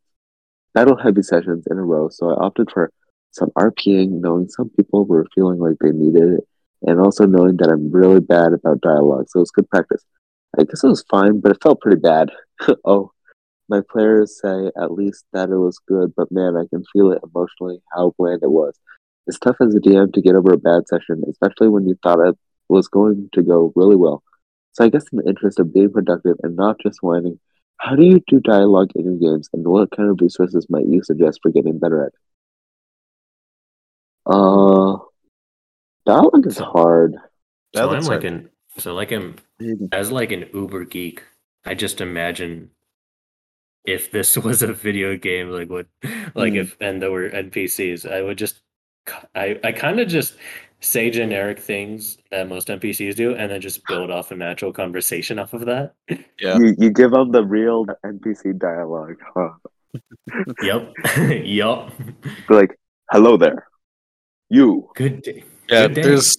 battle 0.73 0.95
heavy 0.95 1.23
sessions 1.23 1.67
in 1.69 1.77
a 1.77 1.83
row. 1.83 2.07
So 2.07 2.29
I 2.29 2.45
opted 2.45 2.71
for 2.71 2.89
some 3.31 3.49
RPing, 3.57 4.21
knowing 4.21 4.47
some 4.47 4.69
people 4.69 5.05
were 5.05 5.27
feeling 5.35 5.59
like 5.59 5.75
they 5.81 5.91
needed 5.91 6.39
it, 6.39 6.47
and 6.83 7.01
also 7.01 7.25
knowing 7.25 7.57
that 7.57 7.69
I'm 7.69 7.91
really 7.91 8.21
bad 8.21 8.53
about 8.53 8.79
dialogue. 8.79 9.25
So 9.27 9.39
it 9.39 9.41
was 9.41 9.51
good 9.51 9.69
practice. 9.69 10.05
I 10.57 10.63
guess 10.63 10.85
it 10.85 10.87
was 10.87 11.03
fine, 11.09 11.41
but 11.41 11.51
it 11.51 11.61
felt 11.61 11.81
pretty 11.81 11.99
bad. 11.99 12.29
oh, 12.85 13.11
my 13.69 13.81
players 13.89 14.39
say 14.41 14.71
at 14.81 14.91
least 14.91 15.25
that 15.33 15.49
it 15.49 15.57
was 15.57 15.79
good, 15.87 16.13
but 16.15 16.31
man, 16.31 16.57
I 16.57 16.65
can 16.69 16.83
feel 16.91 17.11
it 17.11 17.21
emotionally 17.23 17.81
how 17.93 18.13
bland 18.17 18.41
it 18.43 18.51
was. 18.51 18.77
It's 19.27 19.39
tough 19.39 19.57
as 19.61 19.75
a 19.75 19.79
DM 19.79 20.13
to 20.13 20.21
get 20.21 20.35
over 20.35 20.53
a 20.53 20.57
bad 20.57 20.87
session, 20.87 21.23
especially 21.29 21.69
when 21.69 21.87
you 21.87 21.97
thought 22.01 22.27
it 22.27 22.35
was 22.67 22.87
going 22.87 23.29
to 23.33 23.43
go 23.43 23.71
really 23.75 23.95
well. 23.95 24.23
So 24.73 24.85
I 24.85 24.89
guess 24.89 25.05
in 25.11 25.19
the 25.19 25.27
interest 25.27 25.59
of 25.59 25.73
being 25.73 25.91
productive 25.91 26.37
and 26.43 26.55
not 26.55 26.79
just 26.79 27.03
whining, 27.03 27.39
how 27.77 27.95
do 27.95 28.03
you 28.05 28.21
do 28.27 28.39
dialogue 28.39 28.91
in 28.95 29.05
your 29.05 29.15
games, 29.33 29.49
and 29.53 29.65
what 29.65 29.95
kind 29.95 30.09
of 30.09 30.19
resources 30.21 30.67
might 30.69 30.85
you 30.87 31.01
suggest 31.03 31.39
for 31.41 31.51
getting 31.51 31.79
better 31.79 32.03
at 32.03 32.07
it? 32.07 32.13
Uh, 34.25 34.97
dialogue 36.05 36.45
is 36.47 36.57
hard. 36.57 37.15
That 37.73 37.79
so 37.79 37.89
I'm 37.89 37.91
looks 37.91 38.07
like 38.07 38.21
hard. 38.21 38.33
an 38.33 38.49
so 38.77 38.93
like 38.93 39.11
I'm 39.11 39.35
as 39.91 40.11
like 40.11 40.31
an 40.31 40.49
uber 40.53 40.85
geek. 40.85 41.23
I 41.65 41.73
just 41.73 42.01
imagine 42.01 42.71
if 43.89 44.11
this 44.11 44.37
was 44.47 44.61
a 44.61 44.73
video 44.73 45.17
game, 45.17 45.49
like 45.49 45.69
what, 45.69 45.87
like 46.35 46.53
Mm. 46.53 46.61
if 46.61 46.77
and 46.81 47.01
there 47.01 47.11
were 47.11 47.29
NPCs, 47.29 48.05
I 48.09 48.21
would 48.21 48.37
just, 48.37 48.61
I 49.35 49.59
I 49.63 49.71
kind 49.71 49.99
of 49.99 50.07
just 50.07 50.35
say 50.81 51.09
generic 51.09 51.59
things 51.59 52.17
that 52.31 52.47
most 52.47 52.69
NPCs 52.69 53.15
do, 53.15 53.35
and 53.35 53.51
then 53.51 53.61
just 53.61 53.85
build 53.87 54.11
off 54.11 54.31
a 54.31 54.35
natural 54.35 54.71
conversation 54.73 55.39
off 55.39 55.53
of 55.53 55.65
that. 55.65 55.95
Yeah. 56.39 56.57
You, 56.59 56.75
you 56.77 56.89
give 56.89 57.11
them 57.11 57.31
the 57.31 57.43
real 57.45 57.85
NPC 58.05 58.53
dialogue, 58.53 59.17
huh? 59.35 59.49
Yep, 60.61 60.93
yep. 61.43 61.91
Like, 62.49 62.77
hello 63.11 63.37
there. 63.37 63.67
You. 64.49 64.89
Good 64.95 65.21
day. 65.21 65.43
Yeah, 65.69 65.87
Good 65.87 65.93
day. 65.95 66.01
there's 66.03 66.37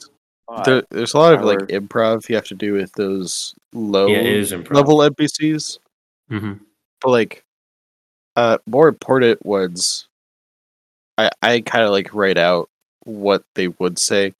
there, 0.64 0.82
there's 0.90 1.14
a 1.14 1.18
lot 1.18 1.34
of 1.34 1.42
like 1.44 1.58
improv 1.68 2.28
you 2.28 2.34
have 2.34 2.46
to 2.48 2.54
do 2.54 2.72
with 2.72 2.92
those 2.94 3.54
low 3.72 4.08
Yeah, 4.08 4.22
improv. 4.24 4.74
level 4.74 5.02
NPCs. 5.02 5.78
hmm 6.28 6.54
but 7.00 7.10
like 7.10 7.44
uh 8.36 8.58
more 8.66 8.88
important 8.88 9.44
ones 9.44 10.06
i 11.18 11.30
i 11.42 11.60
kind 11.60 11.84
of 11.84 11.90
like 11.90 12.14
write 12.14 12.38
out 12.38 12.68
what 13.04 13.42
they 13.54 13.68
would 13.68 13.98
say 13.98 14.32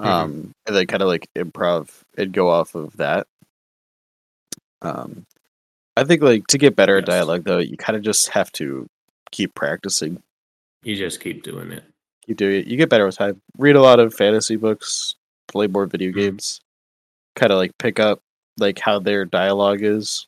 Mhm. 0.00 0.06
um 0.06 0.54
and 0.66 0.74
then 0.76 0.86
kind 0.86 1.02
of 1.02 1.08
like 1.08 1.28
improv 1.36 1.88
and 2.18 2.32
go 2.32 2.48
off 2.50 2.74
of 2.74 2.96
that 2.96 3.26
um 4.82 5.24
i 5.96 6.04
think 6.04 6.22
like 6.22 6.46
to 6.48 6.58
get 6.58 6.74
better 6.76 6.98
at 6.98 7.06
dialogue 7.06 7.44
though 7.44 7.58
you 7.58 7.76
kind 7.76 7.96
of 7.96 8.02
just 8.02 8.28
have 8.28 8.50
to 8.52 8.86
keep 9.30 9.54
practicing 9.54 10.20
You 10.82 10.96
just 10.96 11.20
keep 11.20 11.42
doing 11.42 11.70
it. 11.72 11.84
you 12.26 12.34
do 12.34 12.48
it 12.50 12.66
you 12.66 12.76
get 12.76 12.88
better 12.90 13.06
with 13.06 13.16
time 13.16 13.40
read 13.58 13.76
a 13.76 13.80
lot 13.82 14.00
of 14.00 14.14
fantasy 14.14 14.56
books 14.56 15.14
play 15.48 15.66
more 15.68 15.86
video 15.86 16.10
Mhm. 16.10 16.14
games 16.16 16.60
kind 17.36 17.52
of 17.52 17.58
like 17.58 17.76
pick 17.78 17.98
up 18.00 18.20
like 18.58 18.78
how 18.78 18.98
their 18.98 19.24
dialogue 19.24 19.82
is 19.82 20.26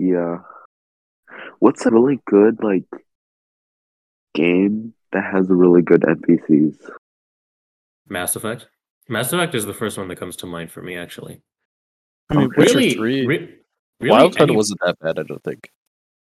Yeah. 0.00 0.38
What's 1.58 1.84
a 1.84 1.90
really 1.90 2.20
good 2.26 2.62
like 2.64 2.86
game 4.34 4.94
that 5.12 5.24
has 5.32 5.48
really 5.50 5.82
good 5.82 6.02
NPCs? 6.02 6.76
Mass 8.08 8.34
Effect. 8.34 8.68
Mass 9.08 9.32
Effect 9.32 9.54
is 9.54 9.66
the 9.66 9.74
first 9.74 9.98
one 9.98 10.08
that 10.08 10.16
comes 10.16 10.36
to 10.36 10.46
mind 10.46 10.70
for 10.70 10.82
me, 10.82 10.96
actually. 10.96 11.42
i 12.30 12.34
mean 12.36 12.46
Okay. 12.46 12.62
Really, 12.62 12.94
3 12.94 13.26
re- 13.26 13.26
really, 13.26 13.58
wild 14.00 14.36
Hunt 14.36 14.50
any- 14.50 14.56
wasn't 14.56 14.80
that 14.84 14.98
bad 15.00 15.18
i 15.18 15.22
don't 15.24 15.42
think 15.42 15.70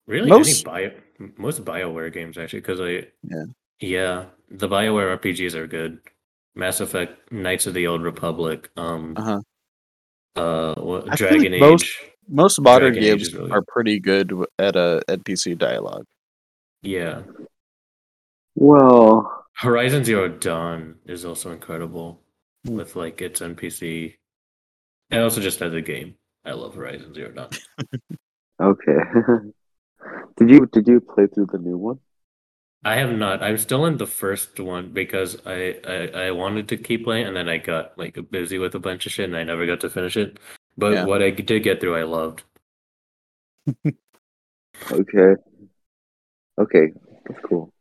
Really, 0.08 0.30
Most- 0.30 0.66
any 0.66 0.74
bio 0.74 0.92
most 1.38 1.66
Bioware 1.66 2.14
games 2.14 2.38
actually, 2.38 2.62
because 2.62 2.80
I 2.80 3.08
Yeah. 3.24 3.46
yeah 3.82 4.26
the 4.50 4.70
Bioware 4.70 5.18
RPGs 5.18 5.56
are 5.56 5.68
good. 5.68 6.00
Mass 6.56 6.80
Effect, 6.80 7.30
Knights 7.32 7.68
of 7.68 7.74
the 7.74 7.86
Old 7.88 8.02
Republic, 8.04 8.70
um, 8.78 9.14
uh-huh 9.18 9.42
uh, 10.38 10.76
what, 10.76 11.08
Dragon 11.18 11.52
like 11.52 11.54
Age, 11.54 11.60
most 11.62 11.88
modern 12.30 12.94
Dragon 12.94 13.02
games 13.02 13.34
really 13.34 13.52
are 13.52 13.62
pretty 13.62 14.00
good 14.00 14.34
at 14.60 14.76
a 14.76 15.02
NPC 15.08 15.58
dialogue. 15.58 16.06
yeah. 16.82 17.22
Well, 18.56 19.46
Horizon 19.54 20.04
Zero 20.04 20.30
Dawn 20.30 20.96
is 21.06 21.26
also 21.26 21.52
incredible 21.52 22.22
with 22.66 22.96
like 22.96 23.22
its 23.22 23.40
NPC, 23.40 24.16
and 25.12 25.22
also 25.22 25.42
just 25.42 25.62
as 25.62 25.74
a 25.74 25.82
game. 25.82 26.16
I 26.44 26.52
love 26.52 26.76
Horizon 26.76 27.14
Zero 27.14 27.32
Dawn. 27.32 27.50
okay. 28.62 28.98
did 30.38 30.50
you 30.50 30.66
did 30.72 30.88
you 30.88 31.00
play 31.02 31.28
through 31.28 31.48
the 31.52 31.60
new 31.60 31.78
one? 31.78 32.00
I 32.84 32.96
have 32.96 33.12
not. 33.12 33.44
I'm 33.44 33.58
still 33.58 33.86
in 33.86 33.98
the 33.98 34.08
first 34.08 34.60
one 34.60 34.92
because 34.94 35.38
I, 35.46 35.76
I 35.86 36.28
I 36.28 36.32
wanted 36.32 36.70
to 36.70 36.78
keep 36.78 37.04
playing, 37.04 37.28
and 37.28 37.36
then 37.36 37.50
I 37.50 37.58
got 37.58 37.98
like 37.98 38.18
busy 38.32 38.58
with 38.58 38.76
a 38.76 38.80
bunch 38.80 39.06
of 39.06 39.12
shit, 39.12 39.26
and 39.26 39.38
I 39.38 39.44
never 39.44 39.66
got 39.66 39.82
to 39.82 39.90
finish 39.90 40.18
it. 40.18 40.40
But 40.78 40.94
Yeah. 40.94 41.06
what 41.06 41.22
I 41.24 41.32
did 41.32 41.64
get 41.64 41.80
through, 41.80 41.96
I 41.96 42.04
loved. 42.04 42.44
Okay. 44.92 45.36
Okay, 46.60 46.92
that's 47.28 47.40
cool. 47.44 47.72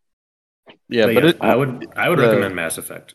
Yeah, 0.88 1.06
but, 1.06 1.14
but 1.14 1.24
yeah, 1.24 1.30
it, 1.30 1.36
I 1.40 1.54
would 1.56 1.86
I 1.96 2.08
would 2.08 2.18
the- 2.18 2.22
recommend 2.26 2.56
Mass 2.56 2.78
Effect 2.78 3.14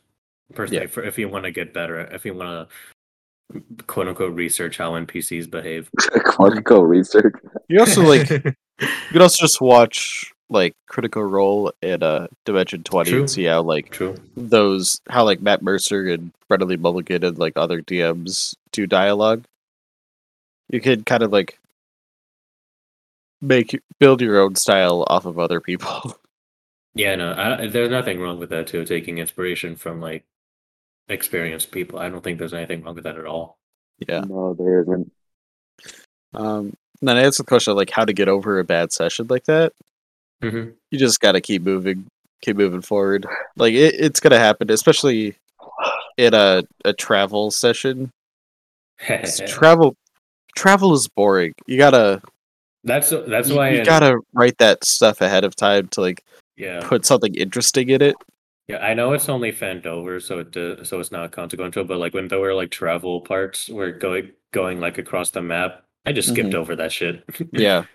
personally 0.53 0.83
Yeah. 0.83 0.87
for 0.87 1.03
if 1.03 1.17
you 1.17 1.27
want 1.29 1.45
to 1.45 1.51
get 1.51 1.73
better, 1.73 1.99
if 2.01 2.25
you 2.25 2.33
want 2.33 2.69
to 2.69 3.61
quote 3.87 4.07
unquote 4.07 4.33
research 4.35 4.77
how 4.77 4.91
NPCs 4.91 5.49
behave. 5.49 5.89
quote 6.25 6.53
unquote 6.57 6.87
research. 6.87 7.33
you 7.69 7.79
also 7.79 8.01
like 8.03 8.29
you 8.29 8.53
could 9.11 9.21
also 9.21 9.43
just 9.43 9.59
watch 9.61 10.31
like 10.49 10.75
Critical 10.87 11.23
Role 11.23 11.71
and 11.81 12.03
uh 12.03 12.27
Dimension 12.45 12.83
Twenty 12.83 13.11
True. 13.11 13.19
and 13.21 13.29
see 13.29 13.45
how 13.45 13.61
like 13.61 13.89
True. 13.89 14.15
those 14.37 15.01
how 15.09 15.23
like 15.25 15.41
Matt 15.41 15.61
Mercer 15.63 16.07
and 16.07 16.31
Brennan 16.47 16.81
Mulligan 16.81 17.23
and 17.23 17.37
like 17.39 17.53
other 17.57 17.81
DMs 17.81 18.55
do 18.71 18.85
dialogue. 18.85 19.43
You 20.71 20.81
could 20.81 21.05
kind 21.05 21.21
of 21.21 21.31
like 21.31 21.59
make 23.41 23.79
build 23.99 24.21
your 24.21 24.39
own 24.39 24.55
style 24.55 25.03
off 25.07 25.25
of 25.25 25.37
other 25.39 25.61
people. 25.61 26.17
Yeah, 26.93 27.15
no, 27.15 27.33
I, 27.33 27.67
there's 27.67 27.89
nothing 27.89 28.19
wrong 28.19 28.37
with 28.37 28.49
that 28.49 28.67
too. 28.67 28.83
Taking 28.83 29.17
inspiration 29.17 29.77
from 29.77 30.01
like 30.01 30.25
experienced 31.07 31.71
people, 31.71 31.99
I 31.99 32.09
don't 32.09 32.23
think 32.23 32.39
there's 32.39 32.53
anything 32.53 32.83
wrong 32.83 32.95
with 32.95 33.05
that 33.05 33.17
at 33.17 33.25
all. 33.25 33.57
yeah. 34.07 34.21
No, 34.21 34.53
there 34.53 34.81
isn't. 34.81 35.11
Um. 36.33 36.73
Then 37.01 37.17
I 37.17 37.21
answer 37.23 37.43
the 37.43 37.47
question 37.47 37.71
of, 37.71 37.77
like 37.77 37.89
how 37.89 38.05
to 38.05 38.13
get 38.13 38.27
over 38.27 38.59
a 38.59 38.63
bad 38.63 38.91
session 38.91 39.27
like 39.29 39.45
that. 39.45 39.73
hmm 40.41 40.71
you 40.91 40.99
just 40.99 41.21
got 41.21 41.31
to 41.33 41.41
keep 41.41 41.63
moving, 41.63 42.07
keep 42.41 42.57
moving 42.57 42.81
forward. 42.81 43.25
Like 43.55 43.73
it, 43.73 43.95
it's 43.97 44.19
gonna 44.19 44.37
happen, 44.39 44.69
especially 44.69 45.37
in 46.17 46.33
a 46.33 46.63
a 46.85 46.93
travel 46.93 47.51
session. 47.51 48.11
travel, 49.47 49.95
travel 50.55 50.93
is 50.93 51.07
boring. 51.07 51.53
You 51.67 51.77
gotta, 51.77 52.21
That's 52.83 53.09
that's 53.27 53.49
you, 53.49 53.55
why 53.55 53.71
you 53.71 53.79
in- 53.79 53.85
gotta 53.85 54.19
write 54.33 54.57
that 54.59 54.83
stuff 54.83 55.21
ahead 55.21 55.43
of 55.43 55.55
time 55.55 55.87
to 55.89 56.01
like 56.01 56.23
yeah 56.57 56.81
put 56.87 57.05
something 57.05 57.33
interesting 57.35 57.89
in 57.89 58.01
it. 58.01 58.15
yeah 58.67 58.77
I 58.77 58.93
know 58.93 59.13
it's 59.13 59.29
only 59.29 59.51
Phandelver, 59.51 60.21
so 60.21 60.39
it 60.39 60.51
does, 60.51 60.87
so 60.89 60.99
it's 60.99 61.11
not 61.11 61.31
consequential. 61.31 61.83
But 61.83 61.97
like 61.99 62.13
when 62.13 62.27
there 62.27 62.39
were 62.39 62.53
like 62.53 62.71
travel 62.71 63.21
parts, 63.21 63.69
where 63.69 63.91
going 63.91 64.31
going 64.51 64.79
like 64.79 64.97
across 64.97 65.31
the 65.31 65.41
map, 65.41 65.83
I 66.05 66.11
just 66.11 66.29
skipped 66.29 66.49
Mhm. 66.51 66.55
over 66.55 66.75
that 66.75 66.91
shit. 66.91 67.23
Yeah, 67.53 67.85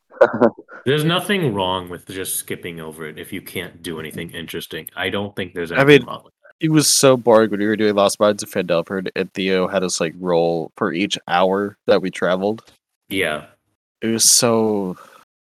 There's 0.87 1.05
nothing 1.05 1.53
wrong 1.53 1.89
with 1.91 2.07
just 2.07 2.37
skipping 2.37 2.81
over 2.81 3.07
it 3.07 3.19
if 3.19 3.33
you 3.33 3.43
can't 3.43 3.83
do 3.83 3.99
anything 4.01 4.31
interesting. 4.31 4.89
I 4.97 5.11
don't 5.11 5.35
think 5.37 5.53
there's 5.55 5.73
I 5.73 5.85
mean- 5.85 6.05
wrong 6.05 6.29
it 6.61 6.71
was 6.71 6.89
so 6.89 7.17
boring 7.17 7.51
when 7.51 7.61
we 7.61 7.67
were 7.67 7.77
doing 7.77 7.95
Lost 7.95 8.19
Mines 8.21 8.43
of 8.43 8.51
Phandelver, 8.51 9.09
and 9.15 9.33
Theo 9.35 9.69
had 9.69 9.83
us 9.85 10.01
like 10.01 10.15
roll 10.19 10.73
for 10.77 10.93
each 10.93 11.19
hour 11.29 11.77
that 11.87 12.01
we 12.03 12.11
traveled. 12.11 12.65
Yeah, 13.09 13.47
It 14.03 14.09
was 14.09 14.29
so, 14.29 14.97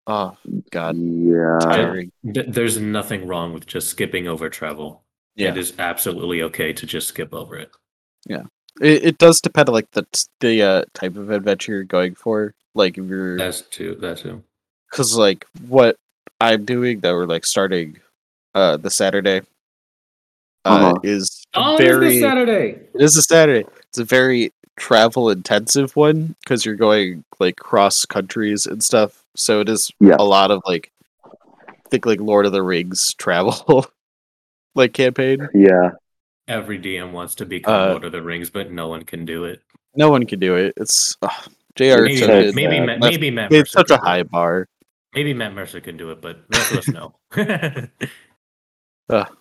oh 0.08 0.36
god, 0.72 0.98
Yeah. 0.98 1.60
tiring. 1.62 2.12
There's 2.24 2.78
nothing 2.80 3.26
wrong 3.28 3.54
with 3.54 3.66
just 3.66 3.88
skipping 3.90 4.28
over 4.28 4.50
travel. 4.50 5.04
Yeah. 5.36 5.50
It 5.50 5.58
is 5.58 5.74
absolutely 5.80 6.42
okay 6.44 6.74
to 6.74 6.86
just 6.86 7.08
skip 7.10 7.34
over 7.34 7.56
it. 7.58 7.72
Yeah. 8.26 8.44
It, 8.82 9.04
it 9.06 9.18
does 9.18 9.40
depend 9.42 9.70
on 9.70 9.74
like 9.76 9.92
the 9.92 10.06
the 10.40 10.62
uh, 10.62 10.86
type 10.94 11.16
of 11.16 11.30
adventure 11.30 11.74
you're 11.74 11.84
going 11.84 12.16
for. 12.16 12.54
Like 12.76 12.98
if 12.98 13.06
you're 13.06 13.38
That's 13.38 13.62
too. 13.62 13.96
that's 14.00 14.22
too. 14.24 14.44
because 14.92 15.16
like 15.16 15.46
what 15.68 15.96
I'm 16.42 16.66
doing 16.66 17.00
that 17.00 17.14
we're 17.14 17.26
like 17.26 17.46
starting 17.46 17.98
uh 18.54 18.78
the 18.78 18.90
Saturday 18.92 19.42
Uh-huh. 20.72 20.94
is 21.04 21.46
Oh, 21.54 21.78
very 21.78 22.20
Saturday. 22.20 22.80
it 22.94 23.02
is 23.02 23.16
a 23.18 23.22
Saturday. 23.22 23.66
It's 23.90 23.98
a 23.98 24.04
very 24.04 24.52
travel 24.78 25.30
intensive 25.30 25.96
one 25.96 26.36
because 26.44 26.66
you're 26.66 26.76
going 26.76 27.24
like 27.40 27.56
cross 27.58 28.06
countries 28.06 28.66
and 28.68 28.84
stuff. 28.84 29.24
So 29.36 29.60
it 29.62 29.70
is 29.70 29.92
Yeah. 30.00 30.16
a 30.20 30.24
lot 30.24 30.52
of 30.52 30.62
like 30.66 30.92
think 31.90 32.06
like 32.06 32.20
Lord 32.20 32.46
of 32.46 32.52
the 32.52 32.62
Rings 32.64 33.14
travel 33.18 33.86
like 34.76 34.94
campaign. 34.94 35.48
Yeah. 35.54 35.92
Every 36.48 36.80
DM 36.80 37.12
wants 37.12 37.36
to 37.36 37.46
become 37.46 37.74
Uh, 37.74 37.92
Lord 37.92 38.04
of 38.06 38.12
the 38.12 38.22
Rings, 38.22 38.50
but 38.50 38.72
no 38.72 38.88
one 38.88 39.04
can 39.04 39.26
do 39.26 39.46
it. 39.46 39.62
No 39.96 40.10
one 40.10 40.26
can 40.26 40.40
do 40.40 40.56
it. 40.56 40.74
It's 40.78 41.18
uh, 41.22 41.30
J.R. 41.76 42.04
Maybe, 42.04 42.18
set 42.18 42.30
Tolkien 42.30 42.44
it, 42.50 42.56
maybe, 42.56 42.78
uh, 42.80 42.86
Matt, 42.86 43.02
left- 43.02 43.14
maybe 43.14 43.32
Matt 43.32 43.52
made 43.52 43.58
Mercer 43.60 43.72
such 43.72 43.92
a 43.92 43.98
high 43.98 44.20
it. 44.20 44.30
bar. 44.32 44.68
Maybe 45.16 45.34
Matt 45.34 45.54
Mercer 45.54 45.82
can 45.82 45.98
do 45.98 46.12
it, 46.12 46.22
but 46.22 46.48
the 46.50 46.58
rest 46.58 46.72
of 46.72 46.78
us 46.78 46.88
know. 46.90 47.16
Ugh 49.10 49.38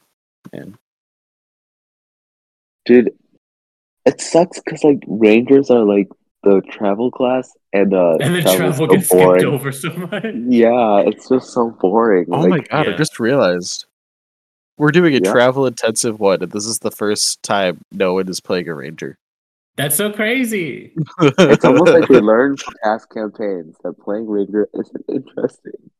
man. 0.52 0.78
Dude, 2.86 3.10
it 4.04 4.20
sucks 4.20 4.60
because 4.60 4.84
like 4.84 5.00
Rangers 5.06 5.70
are 5.70 5.84
like 5.84 6.08
the 6.42 6.62
travel 6.70 7.10
class 7.10 7.52
and 7.72 7.92
uh 7.92 8.16
and 8.20 8.34
the 8.34 8.42
travel 8.42 8.72
so 8.72 8.86
gets 8.86 9.08
boring. 9.08 9.40
skipped 9.40 9.52
over 9.52 9.72
so 9.72 9.90
much. 9.96 10.24
Yeah, 10.48 11.00
it's 11.00 11.28
just 11.28 11.50
so 11.52 11.70
boring. 11.80 12.26
Oh 12.30 12.40
like, 12.40 12.48
my 12.50 12.60
god, 12.60 12.88
I 12.88 12.96
just 12.96 13.18
realized. 13.18 13.86
We're 14.78 14.90
doing 14.92 15.14
a 15.14 15.20
Yeah. 15.20 15.32
travel 15.32 15.66
intensive 15.66 16.20
one, 16.20 16.42
and 16.42 16.52
this 16.52 16.66
is 16.66 16.80
the 16.80 16.90
first 16.90 17.42
time 17.42 17.80
no 17.92 18.12
one 18.14 18.28
is 18.28 18.40
playing 18.40 18.68
a 18.68 18.74
ranger. 18.74 19.16
That's 19.76 19.96
so 19.96 20.12
crazy. 20.12 20.94
It's 21.20 21.64
almost 21.64 21.92
like 21.92 22.08
we 22.10 22.20
learned 22.20 22.60
from 22.60 22.74
past 22.84 23.08
campaigns 23.10 23.74
that 23.82 23.94
playing 23.98 24.26
Ranger 24.28 24.68
isn't 24.78 25.04
interesting. 25.08 25.90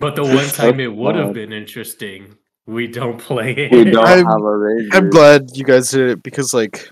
But 0.00 0.16
the 0.16 0.24
one 0.24 0.46
time 0.48 0.80
it 0.80 0.92
would 0.92 1.16
have 1.16 1.32
been 1.32 1.52
interesting, 1.52 2.36
we 2.68 2.86
don't 2.86 3.18
play 3.18 3.52
it. 3.52 3.72
We 3.72 3.84
don't 3.84 4.04
I'm- 4.06 4.26
have 4.26 4.42
a 4.42 4.56
Ranger. 4.56 4.88
I'm 4.96 5.10
glad 5.10 5.56
you 5.56 5.64
guys 5.64 5.90
did 5.90 6.10
it 6.10 6.22
because 6.22 6.52
like 6.54 6.88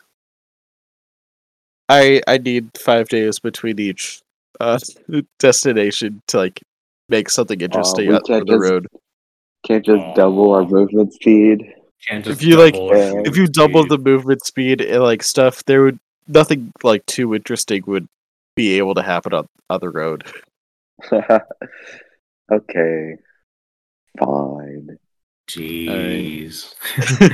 I 1.88 2.20
I 2.26 2.38
need 2.38 2.70
five 2.78 3.08
days 3.08 3.38
between 3.38 3.78
each 3.78 4.20
uh, 4.58 4.78
destination 5.38 6.22
to 6.28 6.38
like 6.38 6.60
make 7.08 7.30
something 7.30 7.60
interesting 7.60 8.08
we 8.08 8.14
out 8.14 8.22
on 8.22 8.26
can't 8.26 8.46
the 8.46 8.54
just- 8.58 8.70
road. 8.70 8.86
Can't 9.66 9.84
just 9.84 10.16
double 10.16 10.52
our 10.52 10.64
movement 10.64 11.12
speed. 11.12 11.74
Can't 12.06 12.24
If 12.26 12.40
you, 12.42 12.56
like- 12.56 12.74
double 12.74 12.96
Yeah. 12.96 13.12
your 13.14 13.26
If 13.26 13.36
you 13.36 13.46
double 13.48 13.82
speed. 13.82 13.90
the 13.90 13.98
movement 13.98 14.44
speed 14.46 14.80
and 14.80 15.02
like 15.02 15.22
stuff, 15.24 15.64
there 15.64 15.82
would 15.82 15.98
nothing 16.28 16.72
like 16.84 17.04
too 17.06 17.34
interesting 17.34 17.82
would 17.86 18.06
be 18.54 18.78
able 18.78 18.94
to 18.94 19.02
happen 19.02 19.34
on, 19.34 19.48
on 19.68 19.80
the 19.80 19.88
road. 19.90 20.24
okay. 22.52 23.16
Fine. 24.18 24.75
Jeez. 25.48 26.74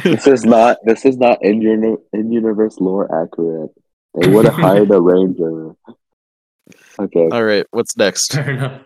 This 0.03 0.27
is 0.27 0.45
not 0.45 0.79
this 0.85 1.05
is 1.05 1.17
not 1.17 1.43
in 1.43 1.63
uni- 1.63 1.97
in 2.13 2.33
universe 2.33 2.79
lore 2.79 3.07
accurate. 3.23 3.71
They 4.15 4.29
would 4.29 4.45
have 4.45 4.55
hired 4.55 4.91
a 4.91 5.01
ranger. 5.01 5.75
Okay. 6.99 7.29
All 7.33 7.45
right, 7.45 7.67
what's 7.71 7.97
next? 7.97 8.33
Fair 8.33 8.51
enough. 8.51 8.83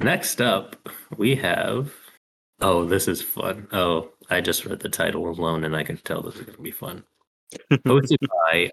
Next 0.00 0.40
up, 0.40 0.88
we 1.16 1.36
have. 1.36 1.92
Oh, 2.60 2.84
this 2.84 3.06
is 3.06 3.22
fun. 3.22 3.68
Oh, 3.72 4.10
I 4.30 4.40
just 4.40 4.64
read 4.66 4.80
the 4.80 4.88
title 4.88 5.28
alone 5.28 5.64
and 5.64 5.76
I 5.76 5.84
can 5.84 5.98
tell 5.98 6.22
this 6.22 6.36
is 6.36 6.42
going 6.42 6.56
to 6.56 6.62
be 6.62 6.70
fun. 6.70 7.04
Hosted 7.86 8.16
by 8.50 8.70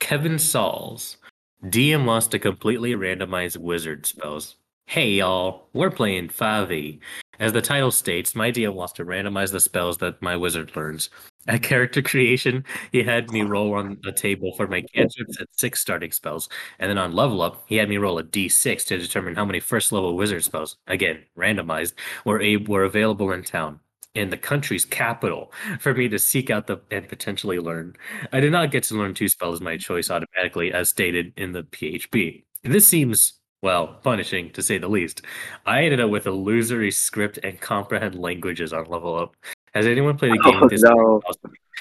Kevin 0.00 0.38
Sauls. 0.38 1.18
DM 1.64 2.04
wants 2.04 2.26
to 2.28 2.38
completely 2.38 2.94
randomize 2.94 3.56
wizard 3.56 4.06
spells. 4.06 4.56
Hey 4.86 5.12
y'all, 5.12 5.68
we're 5.72 5.90
playing 5.90 6.28
5e. 6.28 7.00
As 7.38 7.52
the 7.52 7.62
title 7.62 7.90
states, 7.90 8.34
my 8.34 8.50
DM 8.50 8.74
wants 8.74 8.92
to 8.94 9.04
randomize 9.04 9.52
the 9.52 9.60
spells 9.60 9.98
that 9.98 10.20
my 10.22 10.36
wizard 10.36 10.74
learns. 10.76 11.10
At 11.48 11.62
character 11.62 12.02
creation, 12.02 12.64
he 12.92 13.02
had 13.02 13.30
me 13.30 13.42
roll 13.42 13.74
on 13.74 13.98
a 14.04 14.12
table 14.12 14.52
for 14.56 14.66
my 14.66 14.82
cantrips 14.82 15.38
and 15.38 15.46
six 15.52 15.80
starting 15.80 16.10
spells. 16.12 16.48
And 16.78 16.90
then 16.90 16.98
on 16.98 17.12
level 17.12 17.42
up, 17.42 17.64
he 17.68 17.76
had 17.76 17.88
me 17.88 17.98
roll 17.98 18.18
a 18.18 18.24
d6 18.24 18.84
to 18.86 18.98
determine 18.98 19.34
how 19.36 19.44
many 19.44 19.60
first 19.60 19.92
level 19.92 20.16
wizard 20.16 20.44
spells, 20.44 20.76
again, 20.88 21.22
randomized, 21.36 21.94
were, 22.24 22.40
a- 22.42 22.56
were 22.56 22.84
available 22.84 23.30
in 23.32 23.42
town, 23.44 23.80
in 24.14 24.30
the 24.30 24.36
country's 24.36 24.84
capital, 24.84 25.52
for 25.78 25.94
me 25.94 26.08
to 26.08 26.18
seek 26.18 26.50
out 26.50 26.66
the 26.66 26.80
and 26.90 27.08
potentially 27.08 27.58
learn. 27.58 27.94
I 28.32 28.40
did 28.40 28.52
not 28.52 28.70
get 28.70 28.82
to 28.84 28.94
learn 28.96 29.14
two 29.14 29.28
spells 29.28 29.60
my 29.60 29.76
choice 29.76 30.10
automatically, 30.10 30.72
as 30.72 30.88
stated 30.88 31.32
in 31.36 31.52
the 31.52 31.62
PHB. 31.64 32.44
This 32.64 32.86
seems, 32.86 33.34
well, 33.62 33.98
punishing 34.02 34.50
to 34.52 34.62
say 34.62 34.78
the 34.78 34.88
least. 34.88 35.22
I 35.64 35.84
ended 35.84 36.00
up 36.00 36.10
with 36.10 36.26
illusory 36.26 36.90
script 36.90 37.38
and 37.42 37.60
comprehend 37.60 38.14
languages 38.14 38.72
on 38.72 38.84
level 38.86 39.16
up. 39.18 39.36
Has 39.74 39.86
anyone 39.86 40.16
played 40.16 40.32
a 40.32 40.38
oh, 40.40 40.42
game 40.50 40.56
Oh, 40.56 40.60
with 40.62 40.70
this? 40.70 40.82
no. 40.82 41.20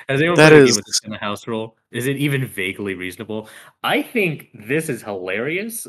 Has 0.10 0.20
anyone 0.20 0.36
That 0.38 0.50
played 0.50 0.64
a 0.64 0.66
game 0.66 0.76
with 0.76 0.86
this 0.86 1.00
in 1.04 1.12
the 1.12 1.18
house 1.18 1.48
rule? 1.48 1.78
Is 1.92 2.08
it 2.08 2.18
even 2.18 2.46
vaguely 2.46 2.94
reasonable? 2.96 3.50
I 3.84 4.02
think 4.02 4.50
this 4.54 4.90
is 4.90 5.02
hilarious 5.02 5.86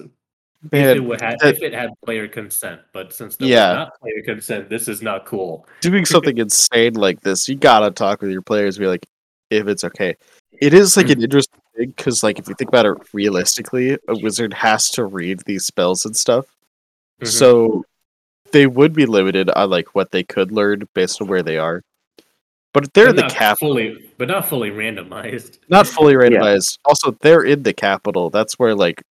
if 0.72 0.72
it, 0.72 1.00
would 1.00 1.20
had, 1.20 1.38
that- 1.40 1.56
if 1.56 1.62
it 1.62 1.72
had 1.72 1.90
player 2.04 2.28
consent, 2.28 2.80
but 2.92 3.12
since 3.12 3.36
there 3.36 3.48
Yeah. 3.48 3.72
not 3.72 4.00
player 4.00 4.22
consent, 4.24 4.68
this 4.68 4.88
is 4.88 5.02
not 5.02 5.26
cool. 5.26 5.66
doing 5.80 6.04
something 6.06 6.38
insane 6.38 6.94
like 6.94 7.20
this, 7.22 7.48
you 7.48 7.56
gotta 7.56 7.90
talk 7.90 8.22
with 8.22 8.30
your 8.30 8.42
players. 8.42 8.78
Be 8.78 8.86
like, 8.86 9.06
if 9.50 9.68
it's 9.68 9.84
okay. 9.84 10.16
It 10.60 10.74
is 10.74 10.96
like 10.96 11.10
an 11.10 11.22
interesting 11.22 11.60
thing 11.76 11.90
because, 11.90 12.22
like, 12.22 12.38
if 12.38 12.48
you 12.48 12.54
think 12.54 12.68
about 12.68 12.86
it 12.86 12.96
realistically, 13.12 13.92
a 14.08 14.16
wizard 14.22 14.52
has 14.54 14.90
to 14.90 15.04
read 15.04 15.40
these 15.46 15.64
spells 15.64 16.04
and 16.04 16.16
stuff. 16.16 16.46
Mhm. 17.22 17.26
So 17.28 17.84
they 18.52 18.66
would 18.66 18.92
be 18.92 19.06
limited 19.06 19.50
on 19.50 19.70
like 19.70 19.94
what 19.94 20.10
they 20.12 20.22
could 20.22 20.52
learn 20.52 20.88
based 20.94 21.20
on 21.20 21.28
where 21.28 21.42
they 21.42 21.58
are. 21.58 21.82
But 22.72 22.92
they're 22.92 23.06
But 23.06 23.16
the 23.16 23.22
capital, 23.34 23.68
fully, 23.68 24.12
but 24.18 24.28
not 24.28 24.46
fully 24.46 24.70
randomized. 24.70 25.58
not 25.68 25.86
fully 25.86 26.14
randomized. 26.22 26.78
Also, 26.84 27.12
they're 27.20 27.42
in 27.42 27.62
the 27.62 27.72
capital. 27.72 28.28
That's 28.30 28.58
where 28.58 28.74
like 28.74 29.02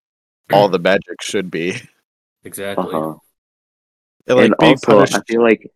all 0.54 0.70
the 0.70 0.80
magic 0.80 1.22
should 1.22 1.50
be. 1.50 1.76
Exactly. 2.44 2.94
Uh-huh. 2.94 3.16
And, 4.28 4.38
like 4.38 4.46
and 4.46 4.56
being 4.60 4.72
also, 4.74 4.94
punished, 4.94 5.16
I 5.16 5.22
feel 5.28 5.42
like 5.42 5.72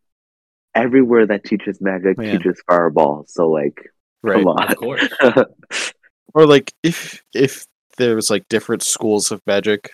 everywhere 0.75 1.25
that 1.28 1.43
teaches 1.43 1.82
magic 1.82 2.17
Man. 2.17 2.38
teaches 2.38 2.62
fireball. 2.67 3.25
So 3.28 3.49
like, 3.49 3.82
right? 4.21 4.36
come 4.38 4.47
on. 4.47 4.71
Of 4.71 4.78
course. 4.78 5.08
Or 6.33 6.45
like 6.45 6.73
if 6.83 7.23
if 7.33 7.65
there's 7.97 8.29
like 8.29 8.47
different 8.49 8.83
schools 8.83 9.31
of 9.31 9.41
magic, 9.47 9.91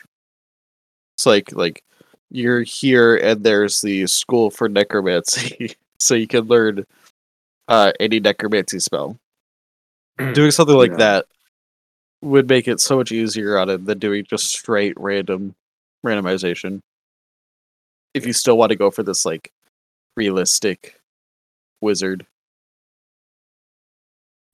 it's 1.17 1.25
like 1.25 1.53
like 1.53 1.83
you're 2.29 2.61
here 2.63 3.15
and 3.15 3.43
there's 3.43 3.81
the 3.81 4.07
school 4.07 4.49
for 4.49 4.67
necromancy, 4.67 5.75
so 5.99 6.15
you 6.15 6.27
can 6.27 6.45
learn 6.45 6.85
uh 7.67 7.91
any 7.99 8.19
necromancy 8.19 8.79
spell. 8.79 9.17
Doing 10.17 10.51
something 10.51 10.75
like 10.75 10.91
Yeah. 10.91 10.97
that 10.97 11.25
would 12.21 12.49
make 12.49 12.67
it 12.67 12.79
so 12.79 12.97
much 12.97 13.11
easier 13.11 13.57
on 13.57 13.69
it 13.69 13.85
than 13.85 13.99
doing 13.99 14.25
just 14.25 14.47
straight 14.47 14.93
random 14.97 15.55
randomization. 16.05 16.79
If 18.13 18.25
you 18.25 18.33
still 18.33 18.57
want 18.57 18.69
to 18.71 18.75
go 18.75 18.89
for 18.91 19.03
this 19.03 19.25
like 19.25 19.51
realistic 20.15 20.99
wizard. 21.81 22.25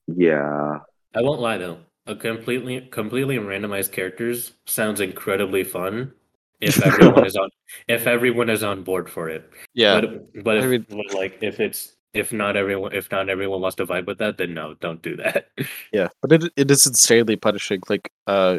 yeah. 0.08 0.80
I 1.14 1.22
won't 1.22 1.40
lie 1.40 1.58
though. 1.58 1.78
A 2.06 2.16
completely 2.16 2.80
completely 2.90 3.36
randomized 3.36 3.92
characters 3.92 4.52
sounds 4.66 5.00
incredibly 5.00 5.62
fun 5.64 6.12
if 6.60 6.82
everyone 6.86 7.26
is 7.26 7.36
on 7.36 7.48
if 7.88 8.06
everyone 8.06 8.50
is 8.50 8.62
on 8.62 8.82
board 8.82 9.08
for 9.08 9.28
it. 9.28 9.50
Yeah. 9.74 10.00
But 10.00 10.42
but 10.44 10.56
if 10.58 10.64
I 10.64 10.66
mean- 10.68 10.86
like 11.14 11.38
if 11.42 11.60
it's 11.60 11.94
if 12.14 12.32
not 12.32 12.56
everyone 12.56 12.92
if 12.92 13.10
not 13.10 13.28
everyone 13.28 13.60
wants 13.60 13.76
to 13.76 13.86
vibe 13.86 14.06
with 14.06 14.18
that, 14.18 14.36
then 14.36 14.54
no, 14.54 14.74
don't 14.80 15.00
do 15.02 15.16
that. 15.16 15.48
Yeah, 15.92 16.08
but 16.22 16.32
it 16.32 16.52
it 16.56 16.70
is 16.70 16.86
insanely 16.86 17.36
punishing. 17.36 17.80
Like, 17.88 18.10
uh, 18.26 18.58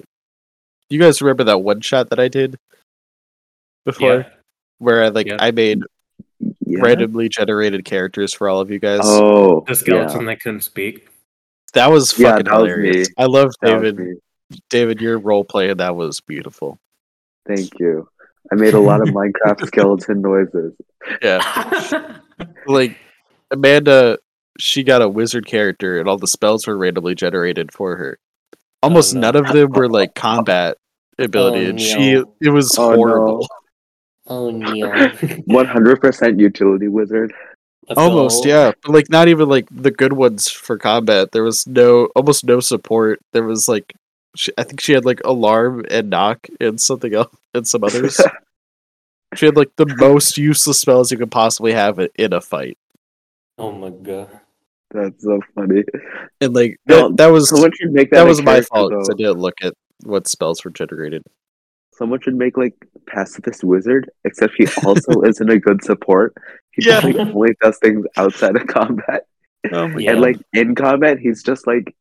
you 0.89 0.99
guys 0.99 1.21
remember 1.21 1.43
that 1.45 1.59
one 1.59 1.81
shot 1.81 2.09
that 2.11 2.19
I 2.19 2.27
did 2.27 2.57
before, 3.85 4.17
yeah. 4.17 4.29
where 4.77 5.03
I 5.03 5.09
like 5.09 5.27
Yeah. 5.27 5.37
I 5.39 5.51
made 5.51 5.81
yeah. 6.65 6.79
randomly 6.79 7.27
generated 7.29 7.85
characters 7.85 8.33
for 8.33 8.47
all 8.49 8.59
of 8.61 8.69
you 8.71 8.79
guys. 8.79 9.01
Oh, 9.03 9.63
The 9.67 9.75
skeleton 9.75 10.25
that 10.25 10.41
couldn't 10.41 10.61
speak. 10.61 11.09
That 11.73 11.91
was 11.91 12.17
Yeah, 12.17 12.31
fucking 12.31 12.45
that 12.45 12.53
was 12.61 12.69
hilarious. 12.71 13.09
me. 13.09 13.13
I 13.17 13.25
love 13.25 13.51
yeah. 13.61 13.69
That 13.69 13.81
David. 13.81 13.97
me. 13.99 14.13
David, 14.69 15.01
your 15.01 15.17
role 15.17 15.43
play 15.43 15.73
that 15.73 15.95
was 15.95 16.21
beautiful. 16.21 16.79
Thank 17.47 17.79
you. 17.79 18.07
I 18.51 18.55
made 18.55 18.73
a 18.73 18.79
lot 18.79 19.01
of 19.01 19.07
Minecraft 19.13 19.65
skeleton 19.67 20.21
noises. 20.21 20.73
Yeah, 21.21 22.19
like 22.67 22.97
Amanda, 23.51 24.19
she 24.59 24.83
got 24.83 25.01
a 25.01 25.09
wizard 25.09 25.45
character, 25.45 25.99
and 25.99 26.07
all 26.07 26.17
the 26.17 26.27
spells 26.27 26.67
were 26.67 26.77
randomly 26.77 27.15
generated 27.15 27.71
for 27.73 27.95
her. 27.97 28.19
Almost 28.81 29.15
oh, 29.15 29.19
no. 29.19 29.31
none 29.31 29.35
of 29.45 29.53
them 29.53 29.71
were 29.71 29.89
like 29.89 30.13
combat 30.15 30.77
ability, 31.17 31.65
Oh, 31.65 31.69
and 31.69 31.81
she 31.81 32.13
no. 32.13 32.33
it 32.41 32.49
was 32.49 32.77
Oh, 32.77 32.89
no. 32.91 32.95
horrible. 32.95 33.47
oh 34.27 34.49
no. 34.51 35.09
One 35.45 35.65
hundred 35.65 35.99
percent 36.01 36.39
utility 36.39 36.87
wizard. 36.89 37.33
Almost, 37.89 38.45
yeah. 38.45 38.71
But 38.81 38.91
like 38.91 39.09
not 39.09 39.27
even 39.27 39.49
like 39.49 39.67
the 39.71 39.91
good 39.91 40.13
ones 40.13 40.49
for 40.49 40.77
combat. 40.77 41.31
There 41.31 41.43
was 41.43 41.67
no 41.67 42.05
almost 42.15 42.43
no 42.45 42.59
support. 42.59 43.19
There 43.33 43.43
was 43.43 43.67
like 43.67 43.93
she, 44.35 44.51
I 44.57 44.63
think 44.63 44.79
she 44.81 44.93
had 44.93 45.05
like 45.05 45.21
alarm 45.25 45.85
and 45.89 46.09
knock 46.09 46.47
and 46.59 46.79
something 46.79 47.13
else 47.13 47.35
and 47.53 47.67
some 47.67 47.83
others. 47.83 48.19
she 49.35 49.45
had 49.47 49.55
like 49.57 49.71
the 49.75 49.85
most 49.97 50.37
useless 50.37 50.79
spells 50.81 51.11
you 51.11 51.17
could 51.17 51.31
possibly 51.31 51.73
have 51.73 51.99
i- 51.99 52.09
in 52.15 52.33
a 52.33 52.41
fight. 52.41 52.77
Oh 53.57 53.71
my 53.71 53.89
god. 53.89 54.29
That's 54.91 55.23
so 55.23 55.39
funny. 55.55 55.83
And 56.41 56.53
like 56.53 56.77
No, 56.85 57.09
that, 57.09 57.17
that 57.17 57.27
was 57.27 57.49
Someone 57.49 57.71
should 57.79 57.91
make 57.91 58.11
that. 58.11 58.17
that 58.23 58.27
was 58.27 58.39
my 58.41 58.53
character, 58.53 58.67
fault 58.73 58.91
'cause 58.93 59.09
I 59.09 59.15
didn't 59.15 59.39
look 59.39 59.55
at 59.63 59.73
what 60.03 60.27
spells 60.27 60.63
were 60.63 60.71
generated. 60.71 61.23
Someone 61.93 62.19
should 62.21 62.35
make 62.35 62.57
like 62.57 62.75
pacifist 63.07 63.63
wizard, 63.63 64.09
except 64.25 64.53
he 64.57 64.67
also 64.83 65.21
isn't 65.25 65.49
a 65.49 65.59
good 65.59 65.83
support. 65.83 66.33
He 66.73 66.85
Yeah. 66.85 67.01
just 67.01 67.05
like 67.17 67.27
only 67.35 67.55
does 67.61 67.77
things 67.79 68.05
outside 68.17 68.55
of 68.55 68.67
combat, 68.67 69.25
Oh 69.71 69.87
my 69.87 69.99
Yeah. 69.99 70.11
and 70.11 70.21
like 70.21 70.37
in 70.53 70.75
combat, 70.75 71.19
he's 71.19 71.43
just 71.43 71.67
like 71.67 71.95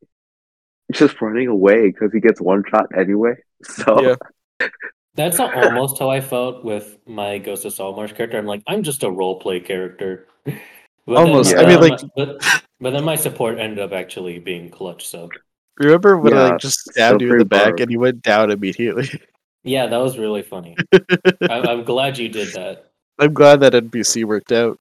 just 0.91 1.21
running 1.21 1.47
away 1.47 1.87
because 1.91 2.11
he 2.13 2.19
gets 2.19 2.41
one 2.41 2.63
shot 2.69 2.87
anyway. 2.97 3.35
So 3.63 4.01
Yeah. 4.01 4.67
That's 5.15 5.37
not 5.37 5.53
almost 5.53 5.99
how 5.99 6.09
I 6.09 6.21
felt 6.21 6.65
with 6.65 6.97
my 7.05 7.37
Ghost 7.37 7.65
of 7.65 7.73
Saltmarsh 7.73 8.13
character. 8.13 8.37
I'm 8.39 8.47
like, 8.47 8.63
I'm 8.67 8.81
just 8.81 9.03
a 9.03 9.11
role 9.11 9.39
play 9.39 9.59
character. 9.59 10.27
But 11.05 11.15
then- 11.15 11.27
Almost. 11.27 11.53
I 11.55 11.57
mean, 11.67 11.67
then 11.67 11.81
like- 11.81 12.01
my- 12.01 12.09
but 12.15 12.61
but 12.79 12.91
then 12.91 13.03
my 13.03 13.15
support 13.15 13.59
ended 13.59 13.79
up 13.79 13.91
actually 13.91 14.39
being 14.39 14.69
clutch. 14.69 15.05
So 15.07 15.29
Remember 15.77 16.17
when 16.17 16.33
I 16.33 16.49
like 16.49 16.59
just 16.59 16.79
stabbed 16.79 17.21
you 17.21 17.31
in 17.33 17.39
the 17.39 17.45
back 17.45 17.75
Barb. 17.75 17.79
and 17.81 17.91
you 17.91 17.99
went 17.99 18.21
down 18.21 18.51
immediately? 18.51 19.09
yeah, 19.63 19.87
that 19.87 19.97
was 19.97 20.17
really 20.17 20.43
funny. 20.43 20.75
I, 20.93 21.59
I'm 21.67 21.83
glad 21.83 22.17
you 22.17 22.29
did 22.29 22.53
that. 22.53 22.91
I'm 23.19 23.33
glad 23.33 23.59
that 23.61 23.73
NPC 23.73 24.25
worked 24.25 24.51
out. 24.51 24.79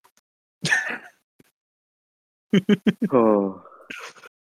oh, 3.13 3.63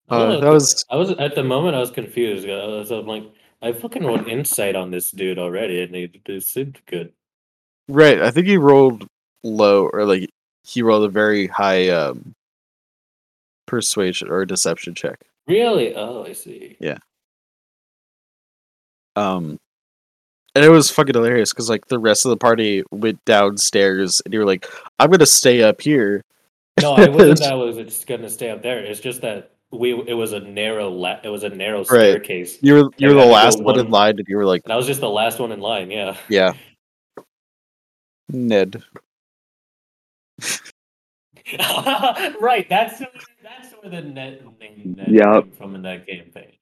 Uh, 0.09 0.17
No, 0.17 0.41
that 0.41 0.49
was 0.49 0.85
I 0.89 0.95
was 0.95 1.11
at 1.11 1.35
the 1.35 1.43
moment 1.43 1.75
I 1.75 1.79
was 1.79 1.91
confused. 1.91 2.47
I 2.47 2.65
was 2.65 2.91
I'm 2.91 3.05
like, 3.07 3.23
I 3.61 3.71
fucking 3.71 4.03
wrote 4.05 4.27
insight 4.27 4.75
on 4.75 4.91
this 4.91 5.11
dude 5.11 5.39
already, 5.39 5.81
and 5.81 5.95
it, 5.95 6.17
it 6.25 6.43
seemed 6.43 6.79
good. 6.85 7.11
Right. 7.87 8.21
I 8.21 8.31
think 8.31 8.47
he 8.47 8.57
rolled 8.57 9.07
low 9.43 9.87
or 9.87 10.05
like 10.05 10.29
he 10.63 10.81
rolled 10.81 11.05
a 11.05 11.09
very 11.09 11.47
high 11.47 11.89
um 11.89 12.33
persuasion 13.65 14.29
or 14.29 14.45
deception 14.45 14.95
check. 14.95 15.21
Really? 15.47 15.95
Oh, 15.95 16.23
I 16.25 16.33
see. 16.33 16.75
Yeah. 16.79 16.97
Um 19.15 19.59
And 20.57 20.65
it 20.65 20.69
was 20.69 20.89
fucking 20.89 21.13
hilarious 21.13 21.53
because 21.53 21.69
like 21.69 21.85
the 21.85 21.99
rest 21.99 22.25
of 22.25 22.31
the 22.31 22.37
party 22.37 22.83
went 22.89 23.23
downstairs 23.25 24.23
and 24.25 24.33
you 24.33 24.39
were 24.39 24.45
like, 24.45 24.65
I'm 24.97 25.11
gonna 25.11 25.27
stay 25.27 25.61
up 25.61 25.79
here. 25.79 26.23
No, 26.81 26.97
it 26.97 27.11
wasn't 27.13 27.39
that 27.41 27.51
I 27.51 27.53
was 27.53 27.75
just 27.75 28.07
gonna 28.07 28.27
stay 28.27 28.49
up 28.49 28.63
there. 28.63 28.79
It's 28.79 28.99
just 28.99 29.21
that 29.21 29.51
we 29.69 29.93
it 30.07 30.15
was 30.15 30.33
a 30.33 30.39
narrow 30.39 30.89
la- 30.89 31.19
it 31.23 31.29
was 31.29 31.43
a 31.43 31.49
narrow 31.49 31.83
staircase. 31.83 32.57
You 32.63 32.73
were 32.73 32.89
you 32.97 33.09
were 33.09 33.13
the 33.13 33.19
had 33.19 33.25
to 33.25 33.29
go 33.29 33.33
last 33.33 33.63
one 33.63 33.77
in 33.77 33.91
line 33.91 34.17
and 34.17 34.27
you 34.27 34.35
were 34.35 34.47
like, 34.47 34.63
And 34.63 34.73
I 34.73 34.77
was 34.77 34.87
just 34.87 34.99
the 34.99 35.07
last 35.07 35.37
one 35.37 35.51
in 35.51 35.59
line, 35.59 35.91
yeah. 35.91 36.17
Yeah. 36.27 36.53
Ned. 38.27 38.81
right, 42.41 42.67
that's 42.67 42.97
that's 43.43 43.73
where 43.79 43.91
the 43.91 44.01
net 44.01 44.41
name 44.59 44.95
net 44.97 45.07
Yep. 45.07 45.43
came 45.43 45.51
from 45.51 45.75
in 45.75 45.83
that 45.83 46.07
campaign. 46.07 46.53